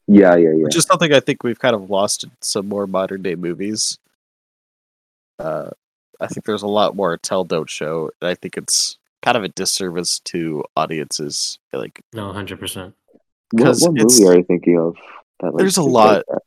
Yeah, 0.07 0.35
yeah, 0.35 0.49
yeah. 0.55 0.63
which 0.63 0.75
is 0.75 0.83
something 0.85 1.11
I 1.13 1.19
think 1.19 1.43
we've 1.43 1.59
kind 1.59 1.75
of 1.75 1.89
lost 1.89 2.23
in 2.23 2.31
some 2.41 2.67
more 2.67 2.87
modern 2.87 3.21
day 3.21 3.35
movies. 3.35 3.97
Uh, 5.39 5.71
I 6.19 6.27
think 6.27 6.45
there's 6.45 6.61
a 6.63 6.67
lot 6.67 6.95
more 6.95 7.17
tell 7.17 7.43
don't 7.43 7.69
show, 7.69 8.11
and 8.21 8.29
I 8.29 8.35
think 8.35 8.57
it's 8.57 8.97
kind 9.21 9.35
of 9.37 9.43
a 9.43 9.49
disservice 9.49 10.19
to 10.25 10.63
audiences. 10.75 11.59
Like, 11.73 12.01
No, 12.13 12.31
hundred 12.31 12.59
percent. 12.59 12.95
What, 13.51 13.63
'cause 13.63 13.81
what 13.81 13.93
movie 13.93 14.27
are 14.27 14.37
you 14.37 14.43
thinking 14.43 14.79
of? 14.79 14.95
That, 15.41 15.53
There's 15.57 15.77
a 15.77 15.83
lot. 15.83 16.23
Like, 16.27 16.41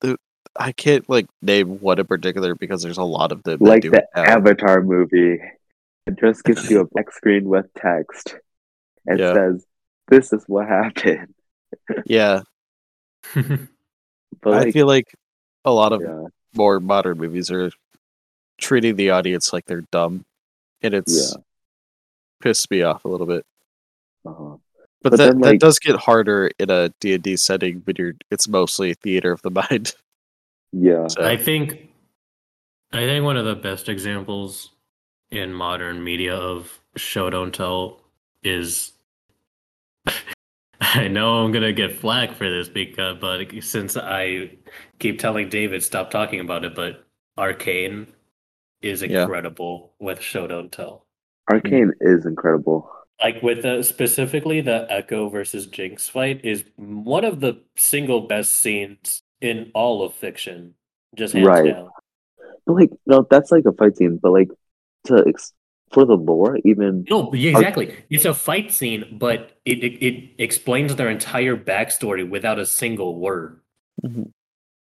that? 0.00 0.16
I 0.56 0.70
can't 0.70 1.08
like 1.10 1.26
name 1.42 1.80
one 1.80 1.98
in 1.98 2.06
particular 2.06 2.54
because 2.54 2.80
there's 2.82 2.96
a 2.98 3.02
lot 3.02 3.32
of 3.32 3.42
them. 3.42 3.58
that 3.58 3.64
like 3.68 3.82
do 3.82 3.90
the 3.90 3.96
it. 3.98 4.04
Avatar 4.14 4.82
movie. 4.82 5.40
It 6.06 6.16
just 6.20 6.44
gives 6.44 6.68
you 6.70 6.80
a 6.80 6.86
black 6.86 7.10
screen 7.12 7.48
with 7.48 7.66
text 7.74 8.36
and 9.06 9.20
Yeah. 9.20 9.34
says, 9.34 9.66
"This 10.08 10.32
is 10.32 10.44
what 10.48 10.68
happened." 10.68 11.34
Yeah, 12.04 12.42
But 14.42 14.54
I 14.54 14.64
feel 14.66 14.86
like 14.86 15.14
a 15.64 15.72
lot 15.72 15.92
of 15.92 16.04
yeah, 16.04 16.28
more 16.54 16.80
modern 16.80 17.18
movies 17.18 17.50
are 17.50 17.70
treating 18.58 18.96
the 18.96 19.10
audience 19.10 19.52
like 19.52 19.66
they're 19.66 19.84
dumb, 19.92 20.24
and 20.82 20.94
it's 20.94 21.36
Yeah. 21.36 21.42
pissed 22.40 22.70
me 22.70 22.82
off 22.82 23.04
a 23.04 23.08
little 23.08 23.26
bit. 23.26 23.44
uh-huh. 24.24 24.56
But, 25.02 25.10
But 25.10 25.18
that 25.18 25.34
then, 25.40 25.40
that 25.42 25.58
does 25.58 25.78
get 25.78 25.96
harder 25.96 26.50
in 26.58 26.70
a 26.70 26.88
D 27.00 27.14
and 27.14 27.22
D 27.22 27.36
setting 27.36 27.82
when 27.84 27.96
you're 27.98 28.14
it's 28.30 28.48
mostly 28.48 28.94
theater 28.94 29.30
of 29.32 29.42
the 29.42 29.50
mind. 29.50 29.94
yeah, 30.72 31.08
So 31.08 31.22
I 31.22 31.36
think 31.36 31.88
I 32.92 33.00
think 33.00 33.24
one 33.24 33.36
of 33.36 33.44
the 33.44 33.54
best 33.56 33.88
examples 33.90 34.70
in 35.30 35.54
modern 35.54 36.04
media 36.04 36.36
of 36.36 36.80
show 36.96 37.30
don't 37.30 37.54
tell 37.54 38.02
is 38.44 38.93
I 40.80 41.08
know 41.08 41.44
I'm 41.44 41.52
gonna 41.52 41.72
get 41.72 41.96
flack 41.98 42.34
for 42.34 42.48
this 42.48 42.68
because 42.68 43.16
but 43.20 43.46
since 43.62 43.96
I 43.96 44.50
keep 44.98 45.18
telling 45.18 45.48
David 45.48 45.82
stop 45.82 46.10
talking 46.10 46.40
about 46.40 46.64
it, 46.64 46.74
but 46.74 47.04
Arcane 47.38 48.06
is 48.82 49.02
Yeah. 49.02 49.22
incredible 49.22 49.92
with 49.98 50.20
show 50.20 50.46
don't 50.46 50.70
tell. 50.70 51.06
Arcane 51.50 51.92
is 52.00 52.26
incredible. 52.26 52.90
Like 53.22 53.42
with 53.42 53.62
the 53.62 53.82
specifically 53.82 54.60
the 54.60 54.86
Ekko 54.90 55.30
versus 55.30 55.66
Jinx 55.66 56.08
fight 56.08 56.44
is 56.44 56.64
one 56.76 57.24
of 57.24 57.40
the 57.40 57.60
single 57.76 58.22
best 58.22 58.52
scenes 58.56 59.22
in 59.40 59.70
all 59.74 60.02
of 60.04 60.14
fiction. 60.14 60.74
Just 61.16 61.34
hands 61.34 61.46
Right. 61.46 61.72
down. 61.74 61.90
But 62.66 62.72
like, 62.74 62.90
no, 63.06 63.26
that's 63.30 63.50
like 63.52 63.64
a 63.66 63.72
fight 63.72 63.96
scene. 63.96 64.18
But 64.22 64.32
like, 64.32 64.48
to 65.04 65.24
ex- 65.26 65.52
for 65.94 66.04
the 66.04 66.16
lore, 66.16 66.58
even 66.64 67.06
No, 67.08 67.32
yeah, 67.32 67.52
exactly. 67.52 67.94
It's 68.10 68.24
a 68.24 68.34
fight 68.34 68.72
scene, 68.72 69.16
but 69.18 69.52
it, 69.64 69.82
it 69.82 70.04
it 70.04 70.30
explains 70.38 70.94
their 70.96 71.08
entire 71.08 71.56
backstory 71.56 72.28
without 72.28 72.58
a 72.58 72.66
single 72.66 73.18
word. 73.18 73.60
Mm-hmm. 74.04 74.24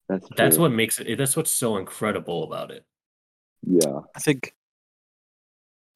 that's 0.09 0.27
That's 0.35 0.55
true. 0.57 0.63
what 0.63 0.71
makes 0.73 0.99
it. 0.99 1.17
That's 1.17 1.37
what's 1.37 1.51
so 1.51 1.77
incredible 1.77 2.43
about 2.43 2.71
it. 2.71 2.85
Yeah, 3.65 4.01
I 4.15 4.19
think 4.19 4.53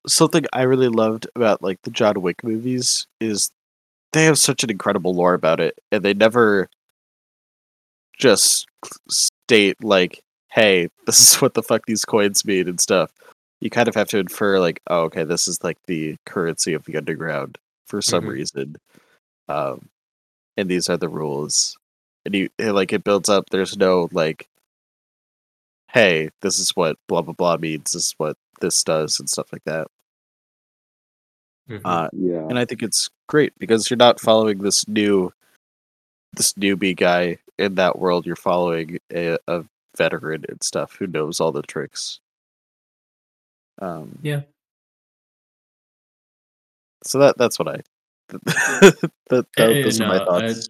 something 0.08 0.46
I 0.54 0.64
really 0.64 0.88
loved 0.88 1.28
about 1.36 1.62
like 1.62 1.82
the 1.84 1.92
John 1.92 2.22
Wick 2.22 2.44
movies 2.44 3.06
is 3.20 3.52
they 4.14 4.24
have 4.26 4.40
such 4.40 4.64
an 4.64 4.70
incredible 4.70 5.14
lore 5.14 5.34
about 5.34 5.60
it, 5.60 5.78
and 5.92 6.04
they 6.04 6.14
never 6.14 6.70
just 8.18 8.66
state 9.10 9.84
like, 9.84 10.24
"Hey, 10.48 10.88
this 11.06 11.20
is 11.20 11.42
what 11.42 11.54
the 11.54 11.64
fuck 11.64 11.86
these 11.86 12.06
coins 12.06 12.46
mean" 12.46 12.70
and 12.70 12.80
stuff. 12.80 13.12
You 13.62 13.70
kind 13.70 13.88
of 13.88 13.96
have 13.96 14.10
to 14.10 14.18
infer 14.20 14.60
like, 14.60 14.82
"Oh, 14.88 15.04
okay, 15.04 15.24
this 15.24 15.48
is 15.48 15.64
like 15.64 15.78
the 15.88 16.18
currency 16.26 16.74
of 16.74 16.84
the 16.86 16.98
underground 16.98 17.58
for 17.88 18.02
some 18.02 18.26
Mhm. 18.26 18.30
reason," 18.30 18.76
um, 19.50 19.90
and 20.58 20.70
these 20.70 20.90
are 20.90 20.98
the 20.98 21.10
rules. 21.10 21.78
And 22.26 22.36
you 22.36 22.50
and, 22.60 22.76
like 22.76 22.94
it 22.94 23.04
builds 23.04 23.30
up. 23.30 23.50
There's 23.52 23.78
no 23.78 24.10
like, 24.12 24.48
"Hey, 25.94 26.30
this 26.42 26.60
is 26.60 26.72
what 26.76 26.98
blah 27.08 27.22
blah 27.22 27.34
blah 27.34 27.58
means. 27.58 27.94
This 27.94 28.08
is 28.08 28.16
what 28.18 28.38
this 28.62 28.84
does," 28.84 29.20
and 29.20 29.30
stuff 29.30 29.52
like 29.54 29.64
that. 29.66 29.88
Mhm. 31.70 31.82
Uh, 31.86 32.10
yeah, 32.14 32.48
and 32.50 32.58
I 32.60 32.66
think 32.66 32.84
it's 32.84 33.10
great 33.28 33.54
because 33.60 33.90
you're 33.90 33.98
not 33.98 34.20
following 34.20 34.60
this 34.60 34.88
new 34.88 35.32
this 36.34 36.54
newbie 36.54 36.96
guy 36.96 37.38
in 37.58 37.76
that 37.76 38.00
world. 38.00 38.26
You're 38.26 38.36
following 38.36 39.00
a, 39.14 39.38
a 39.48 39.66
veteran 39.98 40.46
and 40.50 40.64
stuff 40.64 40.96
who 40.96 41.08
knows 41.08 41.40
all 41.40 41.52
the 41.52 41.62
tricks. 41.62 42.20
Um, 43.82 44.18
yeah. 44.22 44.41
so 47.03 47.18
that 47.20 47.38
that's 47.38 47.58
what 47.60 47.68
I. 47.68 47.82
that, 48.30 49.12
that, 49.30 49.48
Eh, 49.58 49.82
those 49.84 49.99
are 49.99 50.08
my 50.08 50.20
thoughts. 50.20 50.70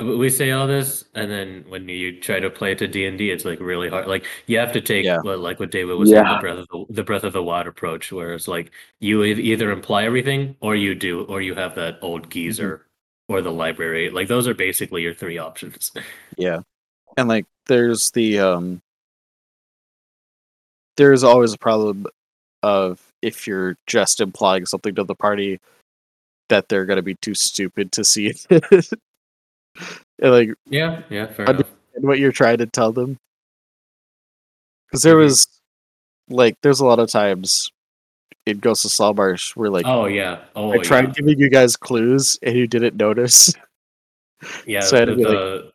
uh, 0.00 0.04
we 0.04 0.28
say 0.30 0.50
all 0.50 0.66
this, 0.66 1.04
and 1.14 1.30
then 1.30 1.64
when 1.68 1.88
you 1.88 2.20
try 2.20 2.40
to 2.40 2.50
play 2.50 2.72
it 2.72 2.78
to 2.78 2.88
D 2.88 3.06
and 3.06 3.16
D, 3.16 3.30
it's 3.30 3.44
like 3.44 3.60
really 3.60 3.88
hard. 3.88 4.06
Like 4.08 4.24
you 4.46 4.58
have 4.58 4.72
to 4.72 4.80
take, 4.80 5.04
Yeah. 5.04 5.20
well, 5.22 5.38
like 5.38 5.60
what 5.60 5.70
David 5.70 5.94
was 5.96 6.10
saying, 6.10 6.24
the 6.24 6.38
breath 6.40 6.58
of 6.58 6.66
the, 6.68 6.84
the 6.90 7.04
breath 7.04 7.24
of 7.24 7.32
the 7.32 7.42
wild 7.42 7.66
approach, 7.66 8.10
where 8.10 8.34
it's 8.34 8.48
like 8.48 8.72
you 9.00 9.22
either 9.24 9.70
imply 9.70 10.04
everything, 10.04 10.56
or 10.60 10.74
you 10.74 10.94
do, 10.94 11.24
or 11.24 11.40
you 11.40 11.54
have 11.54 11.74
that 11.76 11.98
old 12.02 12.30
geezer, 12.30 12.86
or 13.28 13.40
the 13.42 13.52
library. 13.52 14.10
Like 14.10 14.28
those 14.28 14.48
are 14.48 14.54
basically 14.54 15.02
your 15.02 15.14
three 15.14 15.38
options. 15.38 15.92
Yeah. 16.36 16.60
And 17.16 17.28
like 17.28 17.46
there's 17.66 18.10
the 18.12 18.38
um 18.40 18.82
there's 20.96 21.24
always 21.24 21.52
a 21.52 21.58
problem 21.58 22.06
of 22.62 23.00
if 23.22 23.46
you're 23.46 23.76
just 23.86 24.20
implying 24.20 24.66
something 24.66 24.94
to 24.94 25.04
the 25.04 25.14
party 25.14 25.60
that 26.48 26.68
they're 26.68 26.84
gonna 26.86 27.02
be 27.02 27.14
too 27.16 27.34
stupid 27.34 27.92
to 27.92 28.04
see 28.04 28.28
it. 28.28 28.46
and 30.22 30.30
like 30.32 30.50
yeah, 30.68 31.02
yeah, 31.10 31.26
fair 31.26 31.48
I 31.48 31.52
enough. 31.52 31.70
and 31.94 32.04
what 32.06 32.18
you're 32.18 32.32
trying 32.32 32.58
to 32.58 32.66
tell 32.66 32.92
them. 32.92 33.18
Because 34.88 35.02
there 35.02 35.16
Mhm. 35.16 35.24
was 35.24 35.46
like 36.28 36.56
there's 36.62 36.80
a 36.80 36.86
lot 36.86 36.98
of 36.98 37.10
times 37.10 37.70
in 38.46 38.58
Ghost 38.58 38.84
of 38.84 38.92
Saltmarsh 38.92 39.54
where 39.56 39.70
like 39.70 39.86
Oh 39.86 40.06
yeah, 40.06 40.44
oh 40.54 40.72
I 40.72 40.78
tried 40.78 41.06
yeah, 41.08 41.12
giving 41.14 41.38
you 41.38 41.50
guys 41.50 41.76
clues 41.76 42.38
and 42.42 42.56
you 42.56 42.66
didn't 42.66 42.96
notice. 42.96 43.52
yeah. 44.66 44.80
so 44.80 45.04
the, 45.04 45.14
be 45.16 45.24
like, 45.24 45.32
the, 45.32 45.72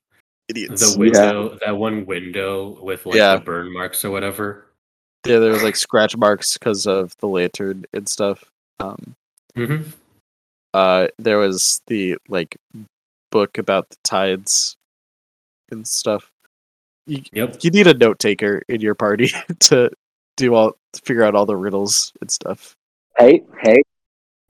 Idiots. 0.49 0.94
the 0.94 0.99
window, 0.99 1.58
that 1.66 1.76
one 1.78 2.06
window 2.06 2.82
with 2.82 3.06
like 3.06 3.16
Yeah. 3.16 3.36
the 3.36 3.41
burn 3.41 3.72
marks 3.74 4.03
or 4.06 4.12
whatever. 4.12 4.68
Yeah, 5.26 5.39
there 5.39 5.52
was 5.52 5.64
like 5.64 5.76
scratch 5.76 6.18
marks 6.18 6.57
because 6.57 6.88
of 6.88 7.15
the 7.18 7.27
lantern 7.27 7.85
and 7.93 8.07
stuff. 8.07 8.43
Um, 8.80 9.15
hmm 9.56 9.81
uh, 10.73 11.07
there 11.19 11.38
was 11.38 11.81
the 11.88 12.18
like 12.30 12.57
book 13.30 13.57
about 13.57 13.89
the 13.89 13.98
tides 14.03 14.77
and 15.69 15.88
stuff. 15.88 16.31
You, 17.06 17.23
Yep. 17.34 17.57
you 17.61 17.72
need 17.72 17.88
a 17.88 17.93
note 17.93 18.19
taker 18.19 18.61
in 18.69 18.81
your 18.81 18.95
party 18.95 19.31
to 19.61 19.91
do 20.38 20.56
all 20.56 20.73
to 20.93 21.02
figure 21.03 21.23
out 21.23 21.35
all 21.35 21.45
the 21.45 21.56
riddles 21.57 22.14
and 22.22 22.31
stuff. 22.31 22.76
Hey, 23.18 23.43
hey, 23.61 23.81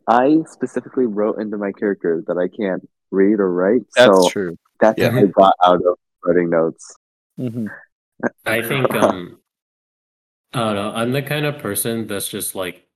I 0.08 0.38
specifically 0.46 1.06
wrote 1.06 1.40
into 1.40 1.58
my 1.58 1.72
character 1.72 2.24
that 2.28 2.38
I 2.38 2.48
can't 2.48 2.88
read 3.10 3.40
or 3.40 3.52
write, 3.52 3.82
That's 3.96 4.24
so 4.24 4.30
true. 4.30 4.58
that's 4.80 5.00
Yeah. 5.00 5.10
what 5.14 5.24
I 5.24 5.28
got 5.28 5.54
out 5.66 5.82
of 5.86 5.98
writing 6.24 6.50
notes. 6.50 6.96
hmm 7.38 7.68
I 8.46 8.62
think 8.62 8.94
um 8.96 9.40
I 10.54 10.60
don't 10.60 10.76
know. 10.76 10.92
I'm 10.94 11.12
the 11.12 11.22
kind 11.22 11.46
of 11.46 11.60
person 11.60 12.08
that's 12.08 12.28
just 12.30 12.56
like 12.56 12.88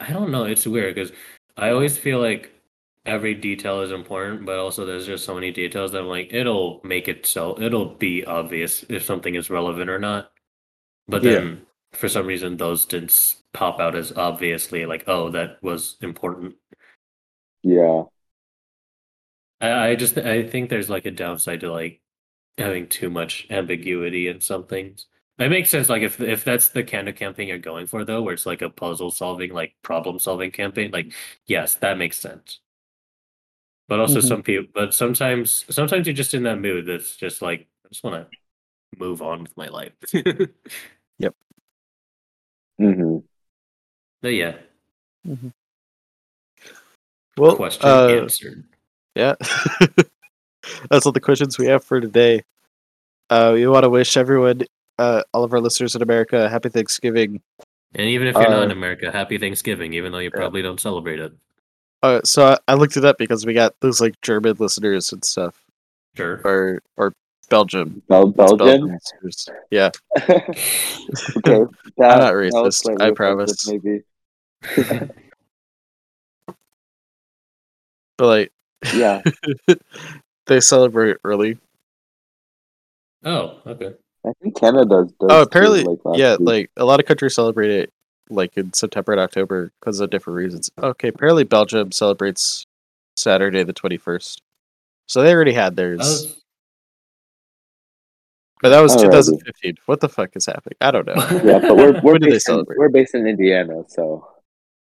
I 0.00 0.12
don't 0.12 0.30
know, 0.30 0.44
it's 0.44 0.66
weird 0.66 0.94
because 0.94 1.12
I 1.56 1.70
always 1.70 1.96
feel 1.98 2.20
like 2.20 2.52
every 3.06 3.34
detail 3.34 3.80
is 3.82 3.90
important, 3.92 4.44
but 4.46 4.58
also 4.58 4.84
there's 4.84 5.06
just 5.06 5.24
so 5.24 5.34
many 5.34 5.50
details 5.52 5.92
that 5.92 6.02
I'm 6.02 6.08
like 6.08 6.32
it'll 6.32 6.80
make 6.84 7.08
it 7.08 7.26
so 7.26 7.60
it'll 7.60 7.94
be 7.94 8.24
obvious 8.24 8.84
if 8.88 9.04
something 9.04 9.34
is 9.34 9.50
relevant 9.50 9.90
or 9.90 9.98
not. 9.98 10.32
But 11.08 11.22
Yeah. 11.22 11.24
then 11.24 11.66
for 11.94 12.08
some 12.08 12.26
reason 12.26 12.56
those 12.58 12.86
didn't 12.86 13.36
pop 13.54 13.80
out 13.80 13.96
as 13.96 14.12
obviously 14.12 14.86
like 14.86 15.04
oh 15.08 15.30
that 15.30 15.62
was 15.62 15.96
important. 16.02 16.56
Yeah, 17.64 18.04
I, 19.60 19.88
I 19.90 19.94
just 19.96 20.16
I 20.18 20.42
think 20.48 20.70
there's 20.70 20.90
like 20.90 21.06
a 21.06 21.10
downside 21.10 21.60
to 21.60 21.72
like 21.72 22.00
having 22.58 22.88
too 22.88 23.10
much 23.10 23.46
ambiguity 23.50 24.28
in 24.28 24.40
some 24.40 24.66
things. 24.66 25.06
It 25.38 25.48
makes 25.48 25.68
sense, 25.68 25.88
like 25.88 26.02
if 26.02 26.20
if 26.20 26.44
that's 26.44 26.68
the 26.68 26.84
kind 26.84 27.08
of 27.08 27.16
campaign 27.16 27.48
you're 27.48 27.58
going 27.58 27.86
for, 27.86 28.04
though, 28.04 28.22
where 28.22 28.34
it's 28.34 28.46
like 28.46 28.62
a 28.62 28.70
puzzle 28.70 29.10
solving, 29.10 29.52
like 29.52 29.74
problem 29.82 30.18
solving 30.20 30.52
campaign. 30.52 30.92
Like, 30.92 31.12
yes, 31.46 31.74
that 31.76 31.98
makes 31.98 32.18
sense. 32.18 32.60
But 33.88 34.00
also, 34.00 34.20
Mhm. 34.20 34.22
some 34.28 34.42
people, 34.42 34.66
but 34.74 34.94
sometimes, 34.94 35.64
sometimes 35.68 36.06
you're 36.06 36.14
just 36.14 36.32
in 36.34 36.44
that 36.44 36.58
mood 36.60 36.86
that's 36.86 37.16
just 37.16 37.42
like, 37.42 37.66
I 37.84 37.88
just 37.88 38.02
want 38.02 38.16
to 38.16 38.98
move 38.98 39.22
on 39.22 39.42
with 39.42 39.56
my 39.56 39.68
life. 39.68 39.92
Yep. 41.18 41.34
hmm 42.78 43.18
but 44.20 44.28
yeah, 44.34 44.56
Well, 47.36 47.56
question 47.56 47.90
uh, 47.90 48.08
answered. 48.22 48.64
yeah, 49.14 49.34
that's 50.90 51.06
all 51.06 51.12
the 51.12 51.20
questions 51.20 51.58
we 51.58 51.66
have 51.66 51.84
for 51.84 52.00
today. 52.00 52.42
Uh, 53.30 53.52
we 53.54 53.66
want 53.66 53.84
to 53.84 53.90
wish 53.90 54.16
everyone, 54.16 54.62
uh, 54.98 55.22
all 55.32 55.44
of 55.44 55.52
our 55.52 55.60
listeners 55.60 55.94
in 55.94 56.02
America, 56.02 56.48
happy 56.48 56.68
Thanksgiving. 56.68 57.40
And 57.94 58.08
even 58.08 58.26
if 58.26 58.34
you're 58.34 58.48
not 58.50 58.64
in 58.64 58.70
uh, 58.70 58.74
America, 58.74 59.10
happy 59.12 59.38
Thanksgiving, 59.38 59.92
even 59.94 60.12
though 60.12 60.18
you 60.18 60.30
yeah. 60.32 60.38
probably 60.38 60.62
don't 60.62 60.80
celebrate 60.80 61.20
it. 61.20 61.32
Uh, 62.02 62.20
so 62.24 62.48
I, 62.48 62.58
I 62.68 62.74
looked 62.74 62.96
it 62.96 63.04
up 63.04 63.18
because 63.18 63.46
we 63.46 63.54
got 63.54 63.74
those 63.80 64.00
like 64.00 64.20
German 64.20 64.56
listeners 64.58 65.12
and 65.12 65.24
stuff, 65.24 65.64
Sure. 66.16 66.40
or 66.44 66.82
or 66.96 67.14
Belgium. 67.48 68.02
Bel- 68.08 68.28
It's 68.28 68.36
Belgian. 68.36 68.98
Yeah, 69.70 69.90
okay, 70.18 70.44
that, 71.44 71.68
not 71.96 72.18
that 72.18 72.34
was 72.34 72.52
racist, 72.52 72.74
slightly 72.82 73.06
I 73.06 73.10
promise. 73.12 73.68
Maybe. 73.68 74.02
but 78.18 78.26
like 78.26 78.52
Yeah. 78.94 79.22
they 80.46 80.60
celebrate 80.60 81.16
early. 81.24 81.58
oh, 83.24 83.60
okay. 83.66 83.94
I 84.26 84.32
think 84.42 84.58
Canada 84.58 85.04
does. 85.04 85.12
Oh, 85.20 85.28
too, 85.28 85.42
apparently, 85.42 85.84
like 85.84 85.98
last 86.04 86.18
yeah, 86.18 86.32
week. 86.36 86.40
like 86.48 86.70
a 86.76 86.84
lot 86.84 87.00
of 87.00 87.06
countries 87.06 87.34
celebrate 87.34 87.70
it 87.70 87.90
like 88.30 88.56
in 88.56 88.72
September 88.72 89.12
and 89.12 89.20
October 89.20 89.70
because 89.80 90.00
of 90.00 90.10
different 90.10 90.36
reasons. 90.38 90.70
Okay, 90.82 91.08
apparently 91.08 91.44
Belgium 91.44 91.92
celebrates 91.92 92.64
Saturday 93.16 93.62
the 93.64 93.72
twenty 93.72 93.96
first, 93.98 94.40
so 95.06 95.22
they 95.22 95.32
already 95.34 95.52
had 95.52 95.76
theirs. 95.76 95.98
That 95.98 96.04
was- 96.06 96.40
but 98.62 98.70
that 98.70 98.80
was 98.80 98.96
Alrighty. 98.96 99.02
2015. 99.02 99.74
What 99.84 100.00
the 100.00 100.08
fuck 100.08 100.30
is 100.36 100.46
happening? 100.46 100.76
I 100.80 100.90
don't 100.90 101.06
know. 101.06 101.14
yeah, 101.44 101.58
but 101.58 101.76
we're 101.76 102.00
we're 102.00 102.12
When 102.12 102.20
do 102.20 102.26
they 102.26 102.30
based 102.32 102.48
in, 102.48 102.54
celebrate? 102.54 102.78
we're 102.78 102.88
based 102.88 103.14
in 103.14 103.26
Indiana, 103.26 103.82
so 103.88 104.26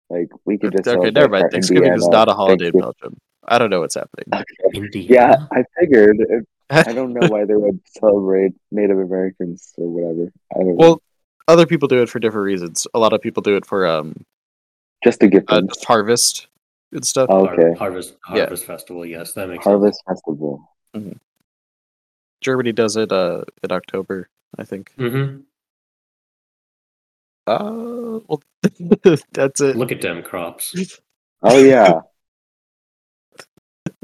like 0.10 0.30
we 0.46 0.58
could 0.58 0.72
just 0.72 0.88
okay, 0.88 0.92
celebrate 0.92 1.14
never 1.14 1.28
mind. 1.30 1.44
our 1.46 1.50
Thanksgiving 1.50 1.92
is 1.94 2.08
not 2.08 2.30
a 2.30 2.34
holiday 2.34 2.68
in 2.68 2.72
Thanksgiving. 2.72 2.94
Belgium. 3.02 3.18
I 3.48 3.58
don't 3.58 3.70
know 3.70 3.82
what's 3.82 3.96
happening. 3.96 4.46
Indiana. 4.74 5.08
Yeah, 5.14 5.36
I 5.52 5.64
figured. 5.78 6.18
It- 6.22 6.48
I 6.70 6.84
don't 6.94 7.14
know 7.14 7.28
why 7.28 7.46
they 7.46 7.56
would 7.56 7.80
celebrate 7.88 8.54
Native 8.72 9.00
Americans 9.00 9.74
or 9.78 9.90
whatever. 9.90 10.32
I 10.54 10.60
don't 10.60 10.68
know. 10.68 10.74
well, 10.76 11.02
other 11.48 11.66
people 11.66 11.88
do 11.88 12.02
it 12.02 12.10
for 12.10 12.20
different 12.20 12.46
reasons. 12.46 12.88
A 12.94 13.00
lot 13.00 13.14
of 13.14 13.22
people 13.22 13.42
do 13.44 13.56
it 13.56 13.66
for 13.66 13.86
um 13.86 14.26
Just 15.04 15.20
to 15.22 15.28
get 15.28 15.44
uh, 15.48 15.62
harvest 15.86 16.48
and 16.92 17.06
stuff. 17.06 17.28
Oh, 17.30 17.46
Har- 17.46 17.54
okay. 17.60 17.78
Harvest 17.78 18.16
Yeah. 18.32 18.40
Harvest 18.42 18.66
Festival. 18.66 19.06
Yes, 19.06 19.34
that 19.34 19.48
makes 19.48 19.64
sense. 19.64 19.72
Harvest 19.72 20.04
Festival. 20.08 20.72
Germany 22.42 22.72
does 22.72 22.96
it 22.96 23.12
uh 23.12 23.44
in 23.64 23.72
October, 23.72 24.30
I 24.58 24.64
think. 24.64 24.92
sense. 24.98 25.14
hmm 25.14 25.38
Uh, 27.48 28.20
well, 28.28 28.42
that's 29.32 29.62
it. 29.62 29.76
Look 29.76 29.92
at 29.92 30.02
them 30.02 30.24
crops. 30.24 31.00
Oh 31.44 31.60
yeah. 31.60 32.00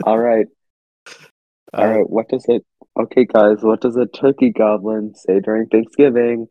All 0.04 0.20
right. 0.20 0.46
All 1.74 1.88
right. 1.88 2.10
What 2.10 2.30
does 2.30 2.46
it? 2.48 2.66
Okay, 3.00 3.26
guys. 3.26 3.58
What 3.62 3.82
does 3.82 3.96
a 3.96 4.06
turkey 4.06 4.52
goblin 4.52 5.14
say 5.16 5.40
during 5.40 5.68
Thanksgiving? 5.68 6.48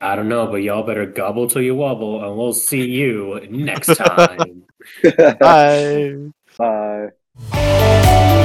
I 0.00 0.16
don't 0.16 0.28
know, 0.28 0.48
but 0.48 0.56
y'all 0.56 0.82
better 0.82 1.06
gobble 1.06 1.48
till 1.48 1.62
you 1.62 1.74
wobble, 1.74 2.22
and 2.24 2.36
we'll 2.36 2.52
see 2.52 2.84
you 2.84 3.40
next 3.50 3.96
time. 3.96 4.64
Bye. 5.40 6.16
Bye. 6.58 8.40